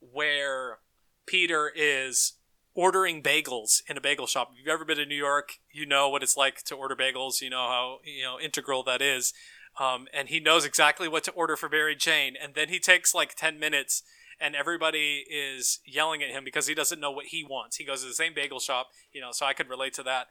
where 0.00 0.78
Peter 1.26 1.70
is 1.74 2.32
ordering 2.80 3.22
bagels 3.22 3.82
in 3.90 3.98
a 3.98 4.00
bagel 4.00 4.26
shop. 4.26 4.48
If 4.52 4.58
you've 4.58 4.72
ever 4.72 4.86
been 4.86 4.96
to 4.96 5.04
New 5.04 5.14
York, 5.14 5.58
you 5.70 5.84
know 5.84 6.08
what 6.08 6.22
it's 6.22 6.34
like 6.34 6.62
to 6.64 6.74
order 6.74 6.96
bagels. 6.96 7.42
You 7.42 7.50
know 7.50 7.68
how 7.68 7.98
you 8.04 8.22
know 8.22 8.40
integral 8.40 8.82
that 8.84 9.02
is. 9.02 9.34
Um, 9.78 10.08
and 10.14 10.30
he 10.30 10.40
knows 10.40 10.64
exactly 10.64 11.06
what 11.06 11.22
to 11.24 11.30
order 11.32 11.56
for 11.56 11.68
Mary 11.68 11.94
Jane. 11.94 12.36
And 12.42 12.54
then 12.54 12.70
he 12.70 12.78
takes 12.78 13.14
like 13.14 13.34
ten 13.34 13.58
minutes, 13.58 14.02
and 14.40 14.56
everybody 14.56 15.26
is 15.30 15.80
yelling 15.84 16.22
at 16.22 16.30
him 16.30 16.42
because 16.42 16.68
he 16.68 16.74
doesn't 16.74 16.98
know 16.98 17.10
what 17.10 17.26
he 17.26 17.44
wants. 17.44 17.76
He 17.76 17.84
goes 17.84 18.00
to 18.00 18.08
the 18.08 18.14
same 18.14 18.32
bagel 18.34 18.60
shop, 18.60 18.88
you 19.12 19.20
know. 19.20 19.30
So 19.30 19.44
I 19.44 19.52
could 19.52 19.68
relate 19.68 19.92
to 19.94 20.02
that. 20.04 20.28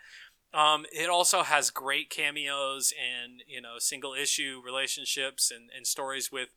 Um, 0.51 0.87
it 0.91 1.07
also 1.07 1.43
has 1.43 1.69
great 1.69 2.09
cameos 2.09 2.91
and 2.97 3.43
you 3.45 3.61
know 3.61 3.75
single 3.77 4.15
issue 4.15 4.59
relationships 4.65 5.51
and, 5.55 5.69
and 5.75 5.85
stories 5.85 6.31
with 6.31 6.49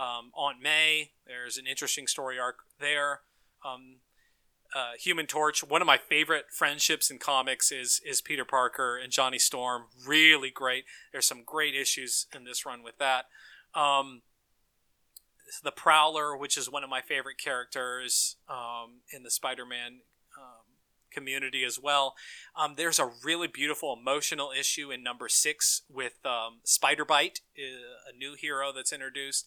um, 0.00 0.30
Aunt 0.34 0.62
May. 0.62 1.10
There's 1.26 1.58
an 1.58 1.66
interesting 1.66 2.06
story 2.06 2.38
arc 2.38 2.60
there. 2.80 3.20
Um, 3.62 3.96
uh, 4.74 4.92
Human 4.98 5.26
Torch. 5.26 5.62
One 5.62 5.80
of 5.80 5.86
my 5.86 5.98
favorite 5.98 6.46
friendships 6.50 7.10
in 7.10 7.18
comics 7.18 7.70
is 7.70 8.00
is 8.04 8.20
Peter 8.20 8.44
Parker 8.44 8.96
and 8.96 9.12
Johnny 9.12 9.38
Storm. 9.38 9.84
Really 10.06 10.50
great. 10.50 10.84
There's 11.12 11.26
some 11.26 11.42
great 11.44 11.74
issues 11.74 12.26
in 12.34 12.44
this 12.44 12.66
run 12.66 12.82
with 12.82 12.98
that. 12.98 13.26
Um, 13.74 14.22
the 15.62 15.70
Prowler, 15.70 16.36
which 16.36 16.56
is 16.56 16.70
one 16.70 16.82
of 16.82 16.90
my 16.90 17.00
favorite 17.00 17.38
characters 17.38 18.36
um, 18.48 19.02
in 19.12 19.22
the 19.22 19.30
Spider-Man 19.30 20.00
um, 20.36 20.64
community 21.12 21.64
as 21.64 21.78
well. 21.80 22.14
Um, 22.56 22.74
there's 22.76 22.98
a 22.98 23.10
really 23.22 23.46
beautiful 23.46 23.96
emotional 23.98 24.50
issue 24.58 24.90
in 24.90 25.02
number 25.02 25.28
six 25.28 25.82
with 25.88 26.14
um, 26.24 26.58
Spider 26.64 27.04
Bite, 27.04 27.40
uh, 27.58 28.12
a 28.12 28.16
new 28.16 28.34
hero 28.34 28.72
that's 28.72 28.92
introduced. 28.92 29.46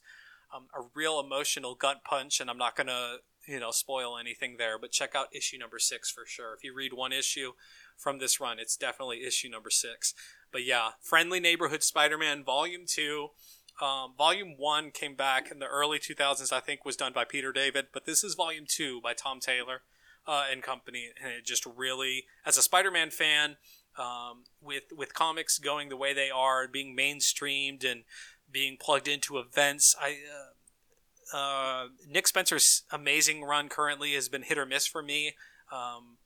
Um, 0.55 0.67
a 0.73 0.87
real 0.95 1.19
emotional 1.19 1.75
gut 1.75 2.05
punch, 2.05 2.39
and 2.39 2.49
I'm 2.49 2.57
not 2.57 2.77
going 2.77 2.87
to 2.87 3.17
you 3.47 3.59
know 3.59 3.71
spoil 3.71 4.17
anything 4.17 4.57
there 4.57 4.77
but 4.77 4.91
check 4.91 5.15
out 5.15 5.27
issue 5.33 5.57
number 5.57 5.79
six 5.79 6.11
for 6.11 6.25
sure. 6.25 6.53
If 6.53 6.63
you 6.63 6.73
read 6.73 6.93
one 6.93 7.13
issue 7.13 7.53
from 7.95 8.19
this 8.19 8.39
run 8.39 8.59
it's 8.59 8.77
definitely 8.77 9.23
issue 9.23 9.49
number 9.49 9.69
six. 9.69 10.13
But 10.51 10.65
yeah 10.65 10.91
friendly 11.01 11.39
neighborhood 11.39 11.83
spider-man 11.83 12.43
volume 12.43 12.83
two 12.85 13.29
um, 13.81 14.13
volume 14.17 14.55
one 14.57 14.91
came 14.91 15.15
back 15.15 15.51
in 15.51 15.59
the 15.59 15.67
early 15.67 15.99
2000s 15.99 16.51
i 16.51 16.59
think 16.59 16.83
was 16.83 16.95
done 16.95 17.13
by 17.13 17.23
peter 17.23 17.51
david 17.51 17.87
but 17.93 18.05
this 18.05 18.23
is 18.23 18.33
volume 18.33 18.65
two 18.67 18.99
by 19.01 19.13
tom 19.13 19.39
taylor 19.39 19.81
uh, 20.25 20.45
and 20.51 20.63
company 20.63 21.09
and 21.23 21.31
it 21.33 21.45
just 21.45 21.65
really 21.65 22.25
as 22.45 22.57
a 22.57 22.61
spider-man 22.61 23.11
fan 23.11 23.57
um, 23.97 24.43
with 24.61 24.83
with 24.95 25.13
comics 25.13 25.57
going 25.57 25.89
the 25.89 25.97
way 25.97 26.13
they 26.13 26.29
are 26.29 26.67
being 26.67 26.95
mainstreamed 26.95 27.89
and 27.89 28.03
being 28.51 28.77
plugged 28.79 29.07
into 29.07 29.37
events 29.37 29.95
i 30.01 30.11
uh, 30.11 30.53
uh, 31.33 31.87
Nick 32.07 32.27
Spencer's 32.27 32.83
amazing 32.91 33.43
run 33.43 33.69
currently 33.69 34.13
has 34.13 34.29
been 34.29 34.43
hit 34.43 34.57
or 34.57 34.65
miss 34.65 34.87
for 34.87 35.01
me. 35.01 35.35
Um, 35.71 36.17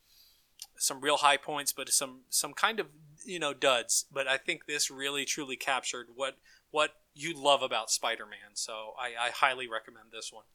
some 0.78 1.02
real 1.02 1.18
high 1.18 1.38
points, 1.38 1.72
but 1.72 1.90
some 1.90 2.22
some 2.30 2.54
kind 2.54 2.80
of 2.80 2.88
you 3.26 3.40
know 3.40 3.54
duds. 3.54 4.06
But 4.12 4.28
I 4.28 4.38
think 4.38 4.66
this 4.66 4.92
really 4.92 5.26
truly 5.26 5.56
captured 5.56 6.08
what 6.16 6.36
what 6.72 6.92
you 7.14 7.34
love 7.36 7.62
about 7.62 7.92
Spider-Man. 7.92 8.56
So 8.56 8.94
I, 9.00 9.28
I 9.28 9.30
highly 9.32 9.68
recommend 9.68 10.08
this 10.12 10.32
one. 10.32 10.46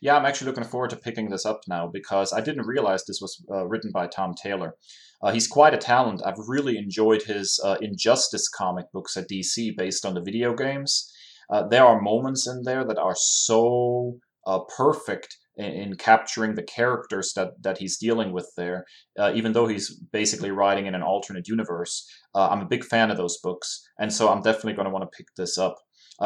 Yeah, 0.00 0.16
I'm 0.16 0.26
actually 0.26 0.48
looking 0.48 0.64
forward 0.64 0.90
to 0.90 0.96
picking 0.96 1.30
this 1.30 1.46
up 1.46 1.62
now 1.66 1.86
because 1.86 2.32
I 2.32 2.40
didn't 2.40 2.66
realize 2.66 3.04
this 3.04 3.20
was 3.20 3.42
uh, 3.50 3.66
written 3.66 3.90
by 3.92 4.06
Tom 4.06 4.34
Taylor. 4.34 4.76
Uh, 5.22 5.32
he's 5.32 5.48
quite 5.48 5.74
a 5.74 5.78
talent. 5.78 6.22
I've 6.24 6.38
really 6.46 6.76
enjoyed 6.76 7.22
his 7.22 7.58
uh, 7.64 7.76
Injustice 7.80 8.48
comic 8.48 8.92
books 8.92 9.16
at 9.16 9.28
DC 9.28 9.76
based 9.76 10.04
on 10.04 10.14
the 10.14 10.20
video 10.20 10.54
games. 10.54 11.10
Uh, 11.50 11.66
there 11.66 11.84
are 11.84 12.00
moments 12.00 12.46
in 12.48 12.62
there 12.64 12.84
that 12.84 12.98
are 12.98 13.14
so 13.16 14.18
uh, 14.46 14.60
perfect 14.76 15.36
in, 15.56 15.66
in, 15.66 15.96
capturing 15.96 16.54
the 16.54 16.62
characters 16.62 17.32
that, 17.34 17.50
that 17.62 17.78
he's 17.78 17.98
dealing 17.98 18.32
with 18.32 18.50
there, 18.56 18.84
uh, 19.18 19.32
even 19.34 19.52
though 19.52 19.66
he's 19.66 19.98
basically 20.12 20.50
writing 20.50 20.86
in 20.86 20.94
an 20.94 21.02
alternate 21.02 21.48
universe. 21.48 22.06
I'm 22.34 22.60
a 22.60 22.66
big 22.66 22.84
fan 22.84 23.10
of 23.10 23.16
those 23.16 23.38
books, 23.42 23.82
and 23.98 24.12
so 24.12 24.28
I'm 24.28 24.42
definitely 24.42 24.74
going 24.74 24.84
to 24.84 24.92
want 24.92 25.10
to 25.10 25.16
pick 25.16 25.28
this 25.38 25.56
up. 25.56 25.76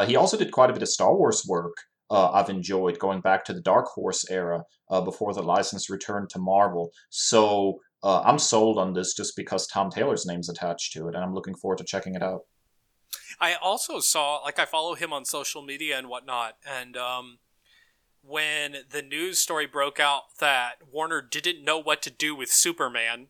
he 0.07 0.17
also 0.17 0.37
did 0.37 0.51
quite 0.51 0.69
a 0.69 0.73
bit 0.73 0.83
of 0.83 0.89
Star 0.89 1.15
Wars 1.15 1.45
work 1.49 1.77
uh, 2.11 2.31
I've 2.33 2.51
enjoyed 2.51 2.99
going 2.99 3.21
back 3.21 3.45
to 3.45 3.53
the 3.53 3.61
Dark 3.61 3.87
Horse 3.87 4.29
era 4.29 4.65
uh, 4.91 5.01
before 5.01 5.33
the 5.33 5.43
license 5.43 5.89
returned 5.89 6.29
to 6.31 6.39
Marvel. 6.39 6.91
So 7.11 7.79
uh, 8.03 8.23
I'm 8.23 8.39
sold 8.39 8.79
on 8.79 8.93
this 8.93 9.15
just 9.15 9.37
because 9.37 9.67
Tom 9.69 9.91
Taylor's 9.91 10.27
name's 10.27 10.49
attached 10.49 10.93
to 10.95 11.09
it, 11.09 11.15
and 11.15 11.23
I'm 11.23 11.35
looking 11.35 11.55
forward 11.55 11.79
to 11.79 11.85
checking 11.85 12.15
it 12.15 12.23
out. 12.23 12.41
I 13.41 13.55
also 13.55 14.01
saw, 14.01 14.37
like, 14.37 14.59
I 14.59 14.67
follow 14.67 14.95
him 14.95 15.13
on 15.13 15.25
social 15.25 15.63
media 15.63 15.99
and 15.99 16.09
whatnot, 16.09 16.57
and 16.67 16.97
um, 16.97 17.39
when 18.23 18.77
the 18.91 19.03
news 19.03 19.39
story 19.39 19.67
broke 19.67 19.99
out 19.99 20.25
that 20.41 20.75
Warner 20.93 21.23
didn't 21.23 21.65
know 21.65 21.79
what 21.79 22.03
to 22.03 22.11
do 22.11 22.35
with 22.35 22.51
Superman, 22.51 23.29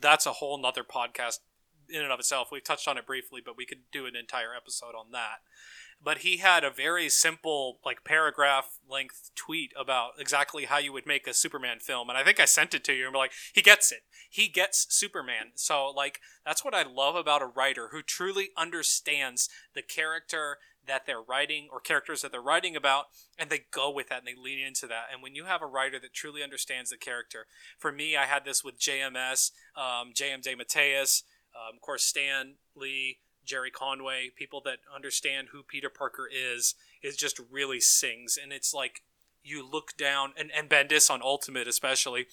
that's 0.00 0.26
a 0.26 0.32
whole 0.32 0.56
nother 0.60 0.82
podcast 0.82 1.40
in 1.88 2.02
and 2.02 2.10
of 2.10 2.18
itself. 2.18 2.48
We've 2.50 2.64
touched 2.64 2.88
on 2.88 2.98
it 2.98 3.06
briefly, 3.06 3.40
but 3.44 3.56
we 3.56 3.66
could 3.66 3.82
do 3.92 4.06
an 4.06 4.16
entire 4.16 4.54
episode 4.56 4.94
on 4.98 5.12
that 5.12 5.40
but 6.06 6.18
he 6.18 6.36
had 6.36 6.62
a 6.62 6.70
very 6.70 7.08
simple 7.08 7.80
like 7.84 8.04
paragraph 8.04 8.78
length 8.88 9.32
tweet 9.34 9.72
about 9.76 10.12
exactly 10.20 10.66
how 10.66 10.78
you 10.78 10.92
would 10.92 11.06
make 11.06 11.26
a 11.26 11.34
superman 11.34 11.80
film 11.80 12.08
and 12.08 12.16
i 12.16 12.22
think 12.22 12.38
i 12.38 12.44
sent 12.44 12.72
it 12.72 12.84
to 12.84 12.92
you 12.92 13.06
and 13.06 13.12
we're 13.12 13.18
like 13.18 13.32
he 13.52 13.62
gets 13.62 13.90
it. 13.90 14.02
He 14.30 14.48
gets 14.48 14.86
superman. 14.90 15.52
So 15.54 15.88
like 15.88 16.20
that's 16.44 16.64
what 16.64 16.74
i 16.74 16.82
love 16.82 17.16
about 17.16 17.42
a 17.42 17.46
writer 17.46 17.88
who 17.90 18.02
truly 18.02 18.50
understands 18.56 19.48
the 19.74 19.82
character 19.82 20.58
that 20.86 21.06
they're 21.06 21.22
writing 21.22 21.68
or 21.72 21.80
characters 21.80 22.22
that 22.22 22.30
they're 22.30 22.40
writing 22.40 22.76
about 22.76 23.06
and 23.36 23.50
they 23.50 23.62
go 23.72 23.90
with 23.90 24.08
that 24.08 24.18
and 24.20 24.28
they 24.28 24.40
lean 24.40 24.64
into 24.64 24.86
that. 24.86 25.06
And 25.12 25.20
when 25.20 25.34
you 25.34 25.46
have 25.46 25.60
a 25.60 25.66
writer 25.66 25.98
that 25.98 26.14
truly 26.14 26.44
understands 26.44 26.90
the 26.90 26.96
character 26.96 27.46
for 27.78 27.90
me 27.90 28.16
i 28.16 28.26
had 28.26 28.44
this 28.44 28.62
with 28.62 28.78
jms 28.78 29.50
um, 29.76 30.12
jm 30.14 30.42
DeMatteis 30.42 31.22
um, 31.56 31.74
of 31.74 31.80
course 31.80 32.04
stan 32.04 32.54
lee 32.76 33.18
Gerry 33.46 33.70
Conway, 33.70 34.30
people 34.36 34.60
that 34.64 34.78
understand 34.94 35.48
who 35.52 35.62
Peter 35.62 35.88
Parker 35.88 36.28
is, 36.32 36.74
is 37.02 37.16
just 37.16 37.40
really 37.50 37.80
sings. 37.80 38.38
And 38.40 38.52
it's 38.52 38.74
like 38.74 39.02
you 39.42 39.68
look 39.68 39.96
down, 39.96 40.32
and, 40.36 40.50
and 40.56 40.68
Bendis 40.68 41.10
on 41.10 41.22
Ultimate 41.22 41.68
especially, 41.68 42.26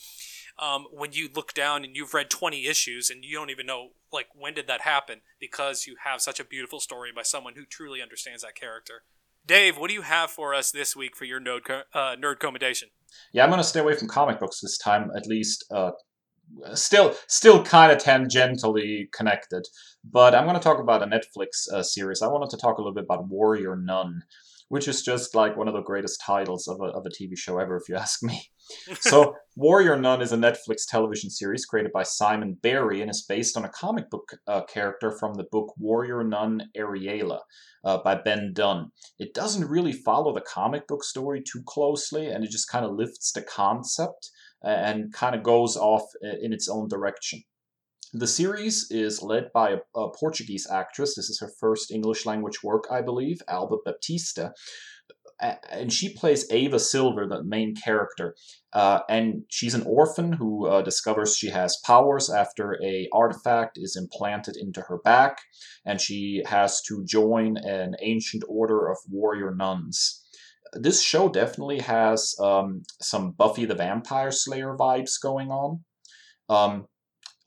um, 0.59 0.85
when 0.91 1.13
you 1.13 1.29
look 1.33 1.53
down 1.53 1.83
and 1.83 1.95
you've 1.95 2.13
read 2.13 2.29
20 2.29 2.65
issues 2.67 3.09
and 3.09 3.23
you 3.23 3.37
don't 3.37 3.49
even 3.49 3.65
know, 3.65 3.89
like, 4.11 4.27
when 4.35 4.53
did 4.53 4.67
that 4.67 4.81
happen? 4.81 5.21
Because 5.39 5.87
you 5.87 5.95
have 6.03 6.21
such 6.21 6.39
a 6.39 6.45
beautiful 6.45 6.79
story 6.79 7.11
by 7.15 7.23
someone 7.23 7.53
who 7.55 7.65
truly 7.65 8.01
understands 8.01 8.43
that 8.43 8.55
character. 8.55 9.03
Dave, 9.45 9.77
what 9.77 9.89
do 9.89 9.93
you 9.93 10.03
have 10.03 10.31
for 10.31 10.53
us 10.53 10.71
this 10.71 10.95
week 10.95 11.15
for 11.15 11.25
your 11.25 11.39
nerd, 11.39 11.61
uh, 11.93 12.15
nerd 12.15 12.39
commendation? 12.39 12.89
Yeah, 13.33 13.43
I'm 13.43 13.49
going 13.49 13.59
to 13.59 13.67
stay 13.67 13.81
away 13.81 13.95
from 13.95 14.07
comic 14.07 14.39
books 14.39 14.61
this 14.61 14.77
time, 14.77 15.11
at 15.15 15.27
least 15.27 15.65
uh, 15.69 15.91
still 16.73 17.15
still 17.27 17.63
kind 17.63 17.91
of 17.91 17.97
tangentially 17.97 19.11
connected. 19.11 19.67
But 20.03 20.35
I'm 20.35 20.45
going 20.45 20.57
to 20.57 20.63
talk 20.63 20.79
about 20.79 21.03
a 21.03 21.07
Netflix 21.07 21.71
uh, 21.71 21.83
series. 21.83 22.21
I 22.21 22.27
wanted 22.27 22.49
to 22.51 22.57
talk 22.57 22.77
a 22.77 22.81
little 22.81 22.93
bit 22.93 23.05
about 23.05 23.27
Warrior 23.27 23.75
Nun, 23.75 24.23
which 24.69 24.87
is 24.87 25.01
just 25.01 25.35
like 25.35 25.55
one 25.55 25.67
of 25.67 25.73
the 25.73 25.81
greatest 25.81 26.21
titles 26.25 26.67
of 26.67 26.79
a, 26.81 26.85
of 26.85 27.05
a 27.05 27.09
TV 27.09 27.37
show 27.37 27.57
ever, 27.59 27.77
if 27.77 27.87
you 27.87 27.95
ask 27.97 28.21
me. 28.23 28.49
so, 28.99 29.35
Warrior 29.55 29.97
Nun 29.97 30.21
is 30.21 30.33
a 30.33 30.37
Netflix 30.37 30.85
television 30.87 31.29
series 31.29 31.65
created 31.65 31.91
by 31.91 32.03
Simon 32.03 32.57
Barry 32.61 33.01
and 33.01 33.09
is 33.09 33.25
based 33.27 33.55
on 33.55 33.65
a 33.65 33.69
comic 33.69 34.09
book 34.09 34.31
uh, 34.47 34.63
character 34.63 35.15
from 35.19 35.35
the 35.35 35.45
book 35.51 35.73
Warrior 35.77 36.23
Nun 36.23 36.69
Areala 36.77 37.39
uh, 37.83 37.99
by 38.03 38.15
Ben 38.15 38.51
Dunn. 38.53 38.91
It 39.19 39.33
doesn't 39.33 39.69
really 39.69 39.93
follow 39.93 40.33
the 40.33 40.41
comic 40.41 40.87
book 40.87 41.03
story 41.03 41.41
too 41.41 41.61
closely, 41.65 42.27
and 42.27 42.43
it 42.43 42.51
just 42.51 42.69
kind 42.69 42.85
of 42.85 42.95
lifts 42.95 43.31
the 43.31 43.41
concept 43.41 44.31
and 44.63 45.13
kind 45.13 45.35
of 45.35 45.43
goes 45.43 45.75
off 45.75 46.03
in 46.41 46.53
its 46.53 46.69
own 46.69 46.87
direction. 46.87 47.43
The 48.15 48.27
series 48.27 48.91
is 48.91 49.23
led 49.23 49.51
by 49.53 49.71
a, 49.71 49.99
a, 49.99 50.11
Portuguese 50.11 50.67
actress. 50.69 51.15
This 51.15 51.31
is 51.31 51.39
her 51.39 51.51
first 51.59 51.89
English 51.89 52.27
language 52.27 52.61
work, 52.63 52.85
I 52.91 53.01
believe, 53.01 53.41
Alba 53.47 53.77
Baptista. 53.83 54.53
And 55.71 55.91
she 55.91 56.13
plays 56.13 56.49
Ava 56.51 56.79
Silver, 56.79 57.27
the 57.27 57.43
main 57.43 57.73
character. 57.75 58.35
Uh, 58.71 58.99
and 59.09 59.45
she's 59.49 59.73
an 59.73 59.81
orphan 59.87 60.33
who 60.33 60.67
uh, 60.67 60.83
discovers 60.83 61.35
she 61.35 61.49
has 61.49 61.81
powers 61.83 62.29
after 62.29 62.79
a 62.83 63.09
artifact 63.11 63.79
is 63.81 63.97
implanted 63.97 64.57
into 64.57 64.81
her 64.81 64.99
back, 64.99 65.39
and 65.83 65.99
she 65.99 66.43
has 66.45 66.81
to 66.83 67.03
join 67.03 67.57
an 67.57 67.95
ancient 67.99 68.43
order 68.47 68.89
of 68.89 68.97
warrior 69.09 69.53
nuns 69.55 70.22
this 70.73 71.01
show 71.01 71.29
definitely 71.29 71.79
has 71.79 72.35
um, 72.39 72.83
some 73.01 73.31
Buffy 73.31 73.65
the 73.65 73.75
Vampire 73.75 74.31
Slayer 74.31 74.75
vibes 74.77 75.21
going 75.21 75.49
on. 75.49 75.83
Um, 76.49 76.87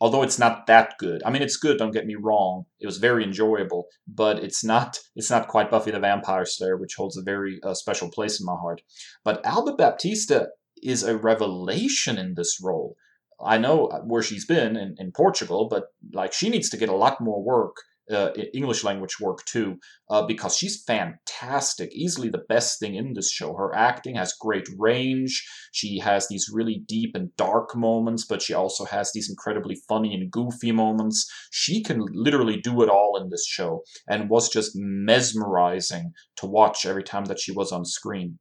although 0.01 0.23
it's 0.23 0.39
not 0.39 0.67
that 0.67 0.95
good. 0.99 1.23
I 1.25 1.31
mean, 1.31 1.43
it's 1.43 1.57
good. 1.57 1.79
Don't 1.79 1.93
get 1.93 2.07
me 2.07 2.17
wrong. 2.21 2.65
It 2.81 2.87
was 2.87 2.99
very 2.99 3.25
enjoyable, 3.25 3.87
but 4.07 4.43
it's 4.43 4.65
not. 4.65 4.99
It's 5.15 5.31
not 5.31 5.49
quite 5.49 5.71
Buffy 5.71 5.91
the 5.91 6.01
Vampire 6.01 6.47
Slayer, 6.47 6.77
which 6.77 6.95
holds 6.97 7.17
a 7.17 7.23
very 7.23 7.59
uh, 7.63 7.75
special 7.75 8.11
place 8.11 8.41
in 8.41 8.47
my 8.47 8.57
heart. 8.57 8.83
But 9.25 9.45
Alba 9.45 9.75
Baptista 9.75 10.49
is 10.83 11.03
a 11.03 11.17
revelation 11.17 12.19
in 12.19 12.35
this 12.35 12.61
role. 12.63 12.97
I 13.45 13.59
know 13.59 13.89
where 14.05 14.23
she's 14.23 14.47
been 14.47 14.77
in, 14.77 14.95
in 14.99 15.13
Portugal, 15.13 15.69
but 15.69 15.85
like 16.13 16.33
she 16.33 16.49
needs 16.49 16.71
to 16.71 16.77
get 16.77 16.89
a 16.89 16.97
lot 16.97 17.21
more 17.21 17.43
work 17.43 17.77
uh, 18.11 18.31
English 18.55 18.85
language 18.85 19.19
work 19.21 19.45
too, 19.45 19.77
uh, 20.11 20.25
because 20.27 20.57
she's 20.57 20.83
fantastic. 20.85 21.91
Easily 21.93 22.29
the 22.29 22.45
best 22.49 22.79
thing 22.79 22.95
in 22.95 23.15
this 23.15 23.31
show. 23.31 23.55
Her 23.55 23.75
acting 23.75 24.17
has 24.17 24.33
great 24.41 24.69
range. 24.79 25.45
She 25.73 25.99
has 25.99 26.29
these 26.29 26.51
really 26.53 26.83
deep 26.87 27.15
and 27.15 27.35
dark 27.37 27.77
moments, 27.77 28.25
but 28.27 28.43
she 28.43 28.55
also 28.55 28.85
has 28.85 29.13
these 29.13 29.29
incredibly 29.29 29.77
funny 29.89 30.15
and 30.15 30.31
goofy 30.31 30.73
moments. 30.73 31.31
She 31.51 31.83
can 31.83 32.05
literally 32.13 32.61
do 32.61 32.83
it 32.83 32.89
all 32.89 33.19
in 33.21 33.31
this 33.31 33.47
show 33.47 33.83
and 34.09 34.31
was 34.31 34.49
just 34.49 34.73
mesmerizing 34.75 36.13
to 36.37 36.47
watch 36.47 36.87
every 36.87 37.03
time 37.03 37.25
that 37.27 37.41
she 37.41 37.53
was 37.53 37.73
on 37.73 37.85
screen. 37.85 38.39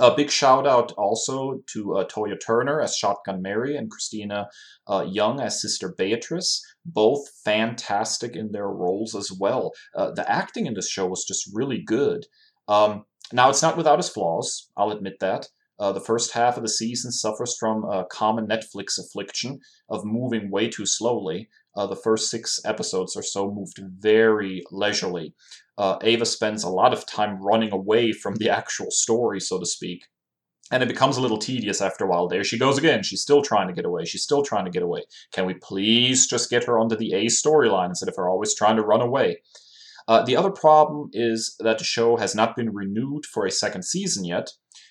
A 0.00 0.14
big 0.14 0.30
shout 0.30 0.64
out 0.64 0.92
also 0.92 1.60
to 1.72 1.96
uh, 1.96 2.04
Toya 2.04 2.38
Turner 2.38 2.80
as 2.80 2.96
Shotgun 2.96 3.42
Mary 3.42 3.76
and 3.76 3.90
Kristina 3.90 4.46
uh, 4.86 5.04
Young 5.08 5.40
as 5.40 5.60
Sister 5.60 5.92
Beatrice. 5.98 6.64
Both 6.84 7.28
fantastic 7.44 8.36
in 8.36 8.52
their 8.52 8.68
roles 8.68 9.16
as 9.16 9.32
well. 9.32 9.72
Uh, 9.96 10.12
the 10.12 10.30
acting 10.30 10.66
in 10.66 10.74
this 10.74 10.88
show 10.88 11.06
was 11.06 11.24
just 11.24 11.50
really 11.52 11.82
good. 11.82 12.26
Um, 12.68 13.06
now, 13.32 13.50
it's 13.50 13.62
not 13.62 13.76
without 13.76 13.98
its 13.98 14.08
flaws, 14.08 14.70
I'll 14.76 14.92
admit 14.92 15.18
that. 15.20 15.48
Uh, 15.80 15.92
the 15.92 16.00
first 16.00 16.32
half 16.32 16.56
of 16.56 16.62
the 16.62 16.68
season 16.68 17.12
suffers 17.12 17.56
from 17.58 17.84
a 17.84 18.04
common 18.10 18.46
Netflix 18.46 18.98
affliction 18.98 19.60
of 19.88 20.04
moving 20.04 20.50
way 20.50 20.68
too 20.68 20.86
slowly. 20.86 21.48
Uh, 21.76 21.86
the 21.86 21.96
first 21.96 22.30
six 22.30 22.60
episodes 22.64 23.16
or 23.16 23.22
so 23.22 23.52
moved 23.52 23.80
very 23.98 24.62
leisurely 24.72 25.34
uh, 25.78 25.96
Ava 26.02 26.26
spends 26.26 26.64
a 26.64 26.68
lot 26.68 26.92
of 26.92 27.06
time 27.06 27.40
running 27.40 27.72
away 27.72 28.12
from 28.12 28.34
the 28.34 28.50
actual 28.50 28.90
story, 28.90 29.40
so 29.40 29.60
to 29.60 29.64
speak. 29.66 30.04
And 30.70 30.82
it 30.82 30.88
becomes 30.88 31.16
a 31.16 31.22
little 31.22 31.38
tedious 31.38 31.80
after 31.80 32.04
a 32.04 32.08
while. 32.08 32.28
There 32.28 32.44
she 32.44 32.58
goes 32.58 32.76
again. 32.76 33.02
She's 33.02 33.22
still 33.22 33.40
trying 33.40 33.68
to 33.68 33.72
get 33.72 33.86
away. 33.86 34.04
She's 34.04 34.24
still 34.24 34.42
trying 34.42 34.66
to 34.66 34.70
get 34.70 34.82
away. 34.82 35.04
Can 35.32 35.46
we 35.46 35.54
please 35.54 36.26
just 36.26 36.50
get 36.50 36.64
her 36.64 36.78
onto 36.78 36.96
the 36.96 37.14
A 37.14 37.26
storyline 37.26 37.88
instead 37.88 38.08
of 38.08 38.16
her 38.16 38.28
always 38.28 38.54
trying 38.54 38.76
to 38.76 38.82
run 38.82 39.00
away? 39.00 39.38
Uh, 40.08 40.22
the 40.24 40.36
other 40.36 40.50
problem 40.50 41.10
is 41.12 41.54
that 41.60 41.78
the 41.78 41.84
show 41.84 42.16
has 42.16 42.34
not 42.34 42.56
been 42.56 42.74
renewed 42.74 43.24
for 43.24 43.46
a 43.46 43.50
second 43.50 43.84
season 43.84 44.24
yet, 44.24 44.50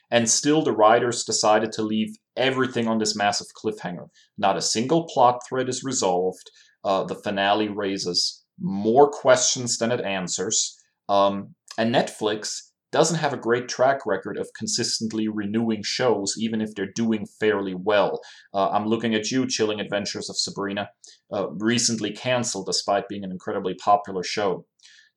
and 0.09 0.29
still 0.29 0.63
the 0.63 0.71
writers 0.71 1.23
decided 1.25 1.71
to 1.73 1.81
leave 1.81 2.15
everything 2.37 2.87
on 2.87 2.97
this 2.97 3.15
massive 3.15 3.47
cliffhanger. 3.61 4.07
Not 4.37 4.57
a 4.57 4.61
single 4.61 5.05
plot 5.07 5.41
thread 5.47 5.67
is 5.67 5.83
resolved. 5.83 6.49
Uh, 6.83 7.03
the 7.03 7.15
finale 7.15 7.67
raises 7.67 8.45
more 8.59 9.09
questions 9.09 9.77
than 9.77 9.91
it 9.91 10.01
answers. 10.01 10.76
Um, 11.09 11.55
and 11.77 11.93
Netflix 11.93 12.61
doesn't 12.91 13.19
have 13.19 13.33
a 13.33 13.37
great 13.37 13.67
track 13.67 14.05
record 14.05 14.37
of 14.37 14.49
consistently 14.57 15.27
renewing 15.27 15.83
shows, 15.83 16.35
even 16.37 16.61
if 16.61 16.73
they're 16.73 16.91
doing 16.95 17.25
fairly 17.39 17.75
well. 17.75 18.21
Uh, 18.53 18.69
I'm 18.69 18.87
looking 18.87 19.13
at 19.13 19.29
you, 19.29 19.45
Chilling 19.45 19.79
Adventures 19.79 20.29
of 20.29 20.37
Sabrina, 20.37 20.89
uh, 21.31 21.49
recently 21.51 22.11
canceled 22.11 22.65
despite 22.65 23.09
being 23.09 23.23
an 23.23 23.31
incredibly 23.31 23.73
popular 23.73 24.23
show. 24.23 24.65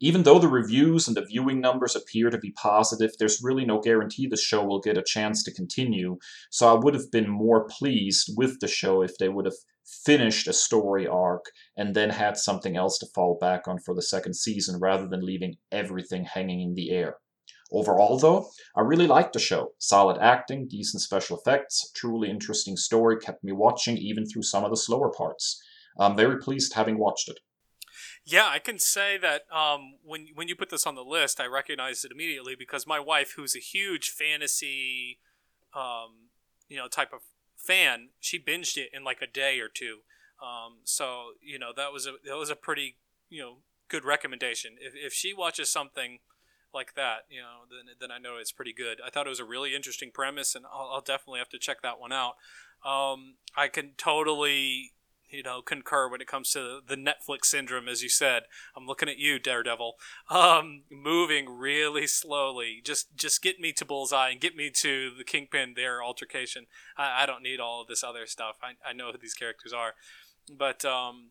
Even 0.03 0.23
though 0.23 0.39
the 0.39 0.49
reviews 0.49 1.07
and 1.07 1.17
the 1.17 1.25
viewing 1.25 1.61
numbers 1.61 1.95
appear 1.95 2.31
to 2.31 2.39
be 2.39 2.53
positive, 2.53 3.11
there's 3.19 3.43
really 3.43 3.67
no 3.67 3.81
guarantee 3.81 4.27
the 4.27 4.37
show 4.37 4.65
will 4.65 4.81
get 4.81 4.97
a 4.97 5.05
chance 5.07 5.45
to 5.45 5.53
continue, 5.53 6.17
so 6.51 6.75
I 6.75 6.79
would 6.79 6.95
have 6.95 7.13
been 7.13 7.29
more 7.29 7.67
pleased 7.67 8.31
with 8.37 8.61
the 8.61 8.69
show 8.69 9.03
if 9.03 9.19
they 9.19 9.29
would 9.29 9.45
have 9.45 9.55
finished 10.05 10.49
a 10.49 10.53
story 10.53 11.07
arc 11.07 11.47
and 11.77 11.95
then 11.95 12.11
had 12.11 12.37
something 12.37 12.77
else 12.77 12.99
to 12.99 13.07
fall 13.15 13.37
back 13.41 13.67
on 13.69 13.79
for 13.79 13.95
the 13.95 14.03
second 14.03 14.35
season 14.35 14.79
rather 14.81 15.07
than 15.07 15.25
leaving 15.25 15.57
everything 15.73 16.25
hanging 16.25 16.61
in 16.61 16.75
the 16.75 16.91
air. 16.91 17.17
Overall, 17.73 18.19
though, 18.19 18.49
I 18.77 18.81
really 18.81 19.07
liked 19.07 19.33
the 19.33 19.39
show. 19.39 19.73
Solid 19.79 20.19
acting, 20.19 20.67
decent 20.67 21.03
special 21.03 21.39
effects, 21.39 21.91
truly 21.95 22.29
interesting 22.29 22.77
story 22.77 23.19
kept 23.19 23.45
me 23.45 23.53
watching 23.53 23.97
even 23.97 24.27
through 24.27 24.43
some 24.43 24.65
of 24.65 24.71
the 24.71 24.77
slower 24.77 25.11
parts. 25.11 25.63
I'm 25.99 26.17
very 26.17 26.39
pleased 26.39 26.75
having 26.75 26.99
watched 26.99 27.29
it. 27.29 27.39
Yeah, 28.25 28.49
I 28.49 28.59
can 28.59 28.79
say 28.79 29.19
that 29.19 29.43
um, 29.53 29.95
when 30.05 30.29
when 30.35 30.49
you 30.49 30.55
put 30.55 30.71
this 30.71 30.87
on 30.87 30.95
the 30.95 31.05
list, 31.05 31.41
I 31.41 31.47
recognized 31.47 32.05
it 32.05 32.13
immediately 32.13 32.55
because 32.55 32.87
my 32.87 33.01
wife, 33.01 33.35
who's 33.37 33.57
a 33.57 33.61
huge 33.61 34.11
fantasy, 34.11 35.19
um, 35.75 36.31
you 36.69 36.77
know, 36.77 36.87
type 36.87 37.13
of 37.13 37.21
fan, 37.61 38.11
she 38.19 38.39
binged 38.39 38.77
it 38.77 38.91
in 38.93 39.05
like 39.05 39.23
a 39.23 39.27
day 39.27 39.61
or 39.61 39.69
two. 39.69 40.01
Um, 40.43 40.79
so 40.85 41.33
you 41.43 41.59
know 41.59 41.73
that 41.77 41.93
was 41.93 42.07
a 42.07 42.15
that 42.27 42.37
was 42.37 42.51
a 42.51 42.57
pretty 42.57 42.97
you 43.29 43.43
know 43.43 43.57
good 43.89 44.05
recommendation. 44.05 44.77
If 44.81 44.95
if 44.95 45.13
she 45.13 45.35
watches 45.35 45.71
something 45.71 46.19
like 46.73 46.95
that, 46.95 47.27
you 47.29 47.41
know, 47.41 47.67
then 47.71 47.95
then 48.01 48.11
I 48.11 48.19
know 48.19 48.37
it's 48.41 48.53
pretty 48.53 48.73
good. 48.73 48.99
I 49.05 49.11
thought 49.11 49.27
it 49.27 49.31
was 49.31 49.41
a 49.41 49.45
really 49.45 49.75
interesting 49.75 50.11
premise, 50.13 50.55
and 50.55 50.65
I'll, 50.73 50.91
I'll 50.95 51.01
definitely 51.01 51.41
have 51.41 51.49
to 51.51 51.59
check 51.59 51.83
that 51.83 52.01
one 52.01 52.13
out. 52.13 52.35
Um, 52.85 53.35
I 53.57 53.69
can 53.69 53.93
totally 53.99 54.93
you 55.31 55.43
know 55.43 55.63
concur 55.63 56.09
when 56.09 56.21
it 56.21 56.27
comes 56.27 56.51
to 56.53 56.81
the 56.87 56.97
Netflix 56.97 57.47
syndrome, 57.47 57.89
as 57.89 58.03
you 58.03 58.09
said. 58.09 58.45
I'm 58.77 58.87
looking 58.87 59.09
at 59.09 59.19
you, 59.19 59.39
Daredevil. 59.39 59.95
Um, 60.29 60.83
moving 60.91 61.49
really 61.49 62.07
slowly. 62.07 62.81
Just 62.85 63.17
just 63.17 63.43
get 63.43 63.61
me 63.61 63.73
to 63.73 63.85
Bullseye 63.85 64.31
and 64.31 64.41
get 64.41 64.57
me 64.57 64.71
to 64.77 65.11
the 65.17 65.25
Kingpin. 65.25 65.75
Their 65.75 66.03
altercation. 66.03 66.67
I, 66.97 67.23
I 67.23 67.27
don't 67.27 67.43
need 67.43 67.61
all 67.61 67.83
of 67.83 67.89
this 67.89 68.05
other 68.05 68.27
stuff. 68.27 68.57
I, 68.63 68.89
I 68.89 68.93
know 68.93 69.13
who 69.13 69.19
these 69.19 69.35
characters 69.35 69.73
are, 69.73 69.95
but 70.51 70.85
um, 70.85 71.31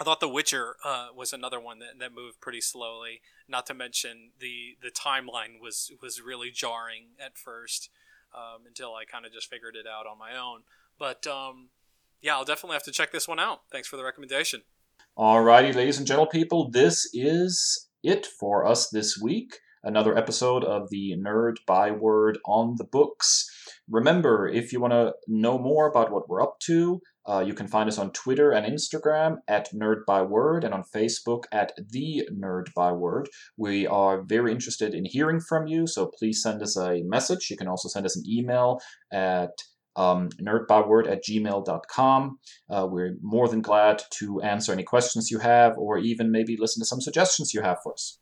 I 0.00 0.04
thought 0.04 0.20
The 0.20 0.28
Witcher 0.28 0.76
uh, 0.84 1.08
was 1.14 1.32
another 1.32 1.60
one 1.60 1.78
that, 1.78 1.98
that 2.00 2.12
moved 2.12 2.40
pretty 2.40 2.60
slowly. 2.60 3.20
Not 3.48 3.66
to 3.66 3.74
mention 3.74 4.32
the 4.40 4.76
the 4.82 4.90
timeline 4.90 5.60
was 5.60 5.92
was 6.02 6.20
really 6.20 6.50
jarring 6.50 7.10
at 7.24 7.38
first 7.38 7.90
um, 8.34 8.66
until 8.66 8.94
I 8.94 9.04
kind 9.04 9.24
of 9.24 9.32
just 9.32 9.48
figured 9.48 9.76
it 9.76 9.86
out 9.86 10.06
on 10.06 10.18
my 10.18 10.36
own. 10.36 10.62
But 10.98 11.26
um, 11.26 11.68
yeah, 12.24 12.36
I'll 12.36 12.44
definitely 12.44 12.74
have 12.74 12.84
to 12.84 12.90
check 12.90 13.12
this 13.12 13.28
one 13.28 13.38
out. 13.38 13.60
Thanks 13.70 13.86
for 13.86 13.98
the 13.98 14.02
recommendation. 14.02 14.62
Alrighty, 15.16 15.74
ladies 15.74 15.98
and 15.98 16.06
gentle 16.06 16.26
people, 16.26 16.70
this 16.70 17.08
is 17.12 17.88
it 18.02 18.24
for 18.24 18.66
us 18.66 18.88
this 18.88 19.18
week. 19.22 19.58
Another 19.82 20.16
episode 20.16 20.64
of 20.64 20.88
the 20.88 21.14
Nerd 21.18 21.56
Byword 21.66 22.38
on 22.46 22.76
the 22.78 22.84
books. 22.84 23.46
Remember, 23.90 24.48
if 24.48 24.72
you 24.72 24.80
want 24.80 24.94
to 24.94 25.12
know 25.28 25.58
more 25.58 25.86
about 25.86 26.10
what 26.10 26.26
we're 26.26 26.42
up 26.42 26.58
to, 26.60 27.02
uh, 27.28 27.44
you 27.46 27.52
can 27.52 27.68
find 27.68 27.90
us 27.90 27.98
on 27.98 28.10
Twitter 28.12 28.50
and 28.52 28.66
Instagram 28.66 29.36
at 29.46 29.70
Nerd 29.74 30.06
by 30.06 30.22
Word 30.22 30.64
and 30.64 30.72
on 30.72 30.82
Facebook 30.82 31.44
at 31.52 31.72
The 31.90 32.26
Nerd 32.32 32.72
by 32.74 32.92
Word. 32.92 33.28
We 33.58 33.86
are 33.86 34.22
very 34.22 34.50
interested 34.50 34.94
in 34.94 35.04
hearing 35.04 35.40
from 35.40 35.66
you, 35.66 35.86
so 35.86 36.10
please 36.18 36.42
send 36.42 36.62
us 36.62 36.78
a 36.78 37.02
message. 37.02 37.50
You 37.50 37.58
can 37.58 37.68
also 37.68 37.88
send 37.88 38.06
us 38.06 38.16
an 38.16 38.24
email 38.26 38.80
at 39.12 39.50
um, 39.96 40.28
nerdbyword 40.30 41.10
at 41.10 41.24
gmail.com. 41.24 42.38
Uh, 42.68 42.86
we're 42.90 43.16
more 43.22 43.48
than 43.48 43.62
glad 43.62 44.02
to 44.10 44.40
answer 44.42 44.72
any 44.72 44.82
questions 44.82 45.30
you 45.30 45.38
have 45.38 45.76
or 45.78 45.98
even 45.98 46.30
maybe 46.30 46.56
listen 46.56 46.80
to 46.80 46.86
some 46.86 47.00
suggestions 47.00 47.54
you 47.54 47.62
have 47.62 47.78
for 47.82 47.92
us. 47.92 48.18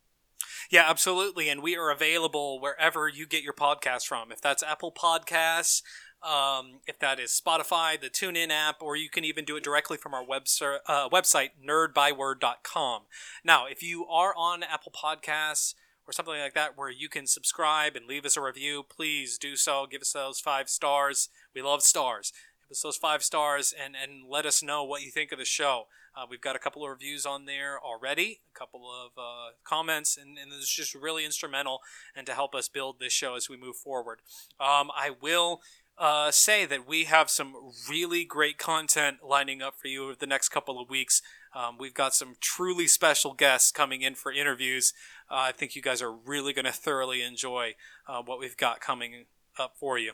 Yeah, 0.70 0.88
absolutely. 0.88 1.48
And 1.48 1.62
we 1.62 1.76
are 1.76 1.90
available 1.90 2.60
wherever 2.60 3.08
you 3.08 3.26
get 3.26 3.42
your 3.42 3.52
podcast 3.52 4.06
from. 4.06 4.32
If 4.32 4.40
that's 4.40 4.62
Apple 4.62 4.92
Podcasts, 4.92 5.82
um, 6.22 6.80
if 6.86 6.98
that 7.00 7.18
is 7.18 7.38
Spotify, 7.38 8.00
the 8.00 8.08
TuneIn 8.08 8.50
app, 8.50 8.80
or 8.80 8.96
you 8.96 9.10
can 9.10 9.24
even 9.24 9.44
do 9.44 9.56
it 9.56 9.64
directly 9.64 9.96
from 9.96 10.14
our 10.14 10.24
web 10.24 10.48
ser- 10.48 10.80
uh, 10.86 11.08
website, 11.08 11.50
nerdbyword.com. 11.66 13.02
Now, 13.44 13.66
if 13.66 13.82
you 13.82 14.06
are 14.06 14.32
on 14.36 14.62
Apple 14.62 14.92
Podcasts, 14.92 15.74
or 16.06 16.12
something 16.12 16.34
like 16.34 16.54
that 16.54 16.76
where 16.76 16.90
you 16.90 17.08
can 17.08 17.26
subscribe 17.26 17.94
and 17.96 18.06
leave 18.06 18.24
us 18.24 18.36
a 18.36 18.40
review, 18.40 18.82
please 18.82 19.38
do 19.38 19.56
so. 19.56 19.86
Give 19.88 20.02
us 20.02 20.12
those 20.12 20.40
five 20.40 20.68
stars. 20.68 21.28
We 21.54 21.62
love 21.62 21.82
stars. 21.82 22.32
Give 22.62 22.74
us 22.74 22.82
those 22.82 22.96
five 22.96 23.22
stars 23.22 23.74
and, 23.78 23.94
and 24.00 24.28
let 24.28 24.46
us 24.46 24.62
know 24.62 24.84
what 24.84 25.02
you 25.02 25.10
think 25.10 25.32
of 25.32 25.38
the 25.38 25.44
show. 25.44 25.84
Uh, 26.14 26.26
we've 26.28 26.40
got 26.40 26.56
a 26.56 26.58
couple 26.58 26.84
of 26.84 26.90
reviews 26.90 27.24
on 27.24 27.46
there 27.46 27.78
already, 27.80 28.40
a 28.54 28.58
couple 28.58 28.82
of 28.90 29.12
uh, 29.16 29.52
comments, 29.64 30.16
and, 30.16 30.36
and 30.36 30.52
it's 30.52 30.74
just 30.74 30.94
really 30.94 31.24
instrumental 31.24 31.80
and 32.14 32.26
to 32.26 32.34
help 32.34 32.54
us 32.54 32.68
build 32.68 32.98
this 33.00 33.12
show 33.12 33.34
as 33.34 33.48
we 33.48 33.56
move 33.56 33.76
forward. 33.76 34.20
Um, 34.60 34.90
I 34.94 35.10
will 35.20 35.62
uh, 35.98 36.30
say 36.30 36.66
that 36.66 36.86
we 36.86 37.04
have 37.04 37.30
some 37.30 37.54
really 37.88 38.24
great 38.24 38.58
content 38.58 39.18
lining 39.26 39.62
up 39.62 39.74
for 39.78 39.88
you 39.88 40.04
over 40.04 40.14
the 40.18 40.26
next 40.26 40.48
couple 40.50 40.80
of 40.80 40.90
weeks. 40.90 41.22
Um, 41.54 41.76
we've 41.78 41.94
got 41.94 42.14
some 42.14 42.36
truly 42.40 42.86
special 42.86 43.34
guests 43.34 43.70
coming 43.70 44.02
in 44.02 44.14
for 44.14 44.32
interviews. 44.32 44.92
Uh, 45.30 45.36
I 45.36 45.52
think 45.52 45.74
you 45.74 45.82
guys 45.82 46.02
are 46.02 46.12
really 46.12 46.52
going 46.52 46.64
to 46.64 46.72
thoroughly 46.72 47.22
enjoy 47.22 47.74
uh, 48.06 48.22
what 48.22 48.38
we've 48.38 48.56
got 48.56 48.80
coming 48.80 49.26
up 49.58 49.74
for 49.78 49.98
you. 49.98 50.12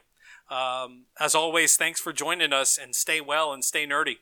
Um, 0.50 1.06
as 1.20 1.34
always, 1.34 1.76
thanks 1.76 2.00
for 2.00 2.12
joining 2.12 2.52
us 2.52 2.78
and 2.78 2.94
stay 2.94 3.20
well 3.20 3.52
and 3.52 3.64
stay 3.64 3.86
nerdy. 3.86 4.16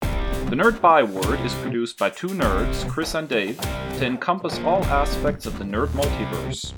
The 0.00 0.56
Nerd 0.56 0.80
Byword 0.80 1.44
is 1.44 1.52
produced 1.56 1.98
by 1.98 2.08
two 2.08 2.28
nerds, 2.28 2.88
Kris 2.88 3.14
and 3.14 3.28
Dave, 3.28 3.60
to 3.60 4.06
encompass 4.06 4.58
all 4.60 4.82
aspects 4.86 5.44
of 5.44 5.58
the 5.58 5.64
nerd 5.64 5.88
multiverse. 5.88 6.72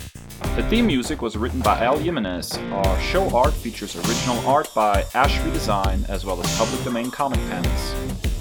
The 0.56 0.64
theme 0.64 0.88
music 0.88 1.22
was 1.22 1.36
written 1.36 1.60
by 1.60 1.78
Al 1.78 1.96
Jimenez. 1.96 2.58
Our 2.58 3.00
show 3.00 3.30
art 3.36 3.54
features 3.54 3.94
original 3.94 4.38
art 4.44 4.68
by 4.74 5.04
Ashby 5.14 5.52
Design 5.52 6.04
as 6.08 6.24
well 6.24 6.40
as 6.40 6.58
public 6.58 6.82
domain 6.82 7.12
comic 7.12 7.38
panels. 7.48 7.92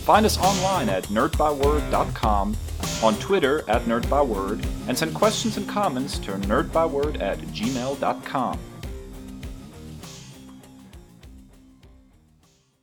Find 0.04 0.26
us 0.26 0.40
online 0.40 0.90
at 0.90 1.04
nerdbyword.com, 1.04 2.58
on 3.04 3.16
Twitter 3.20 3.70
at 3.70 3.84
nerdbyword, 3.84 4.66
and 4.88 4.98
send 4.98 5.14
questions 5.14 5.58
and 5.58 5.70
comments 5.70 6.18
to 6.20 6.32
nerdbyword 6.32 7.22
at 7.22 7.38
gmail.com. 7.38 8.60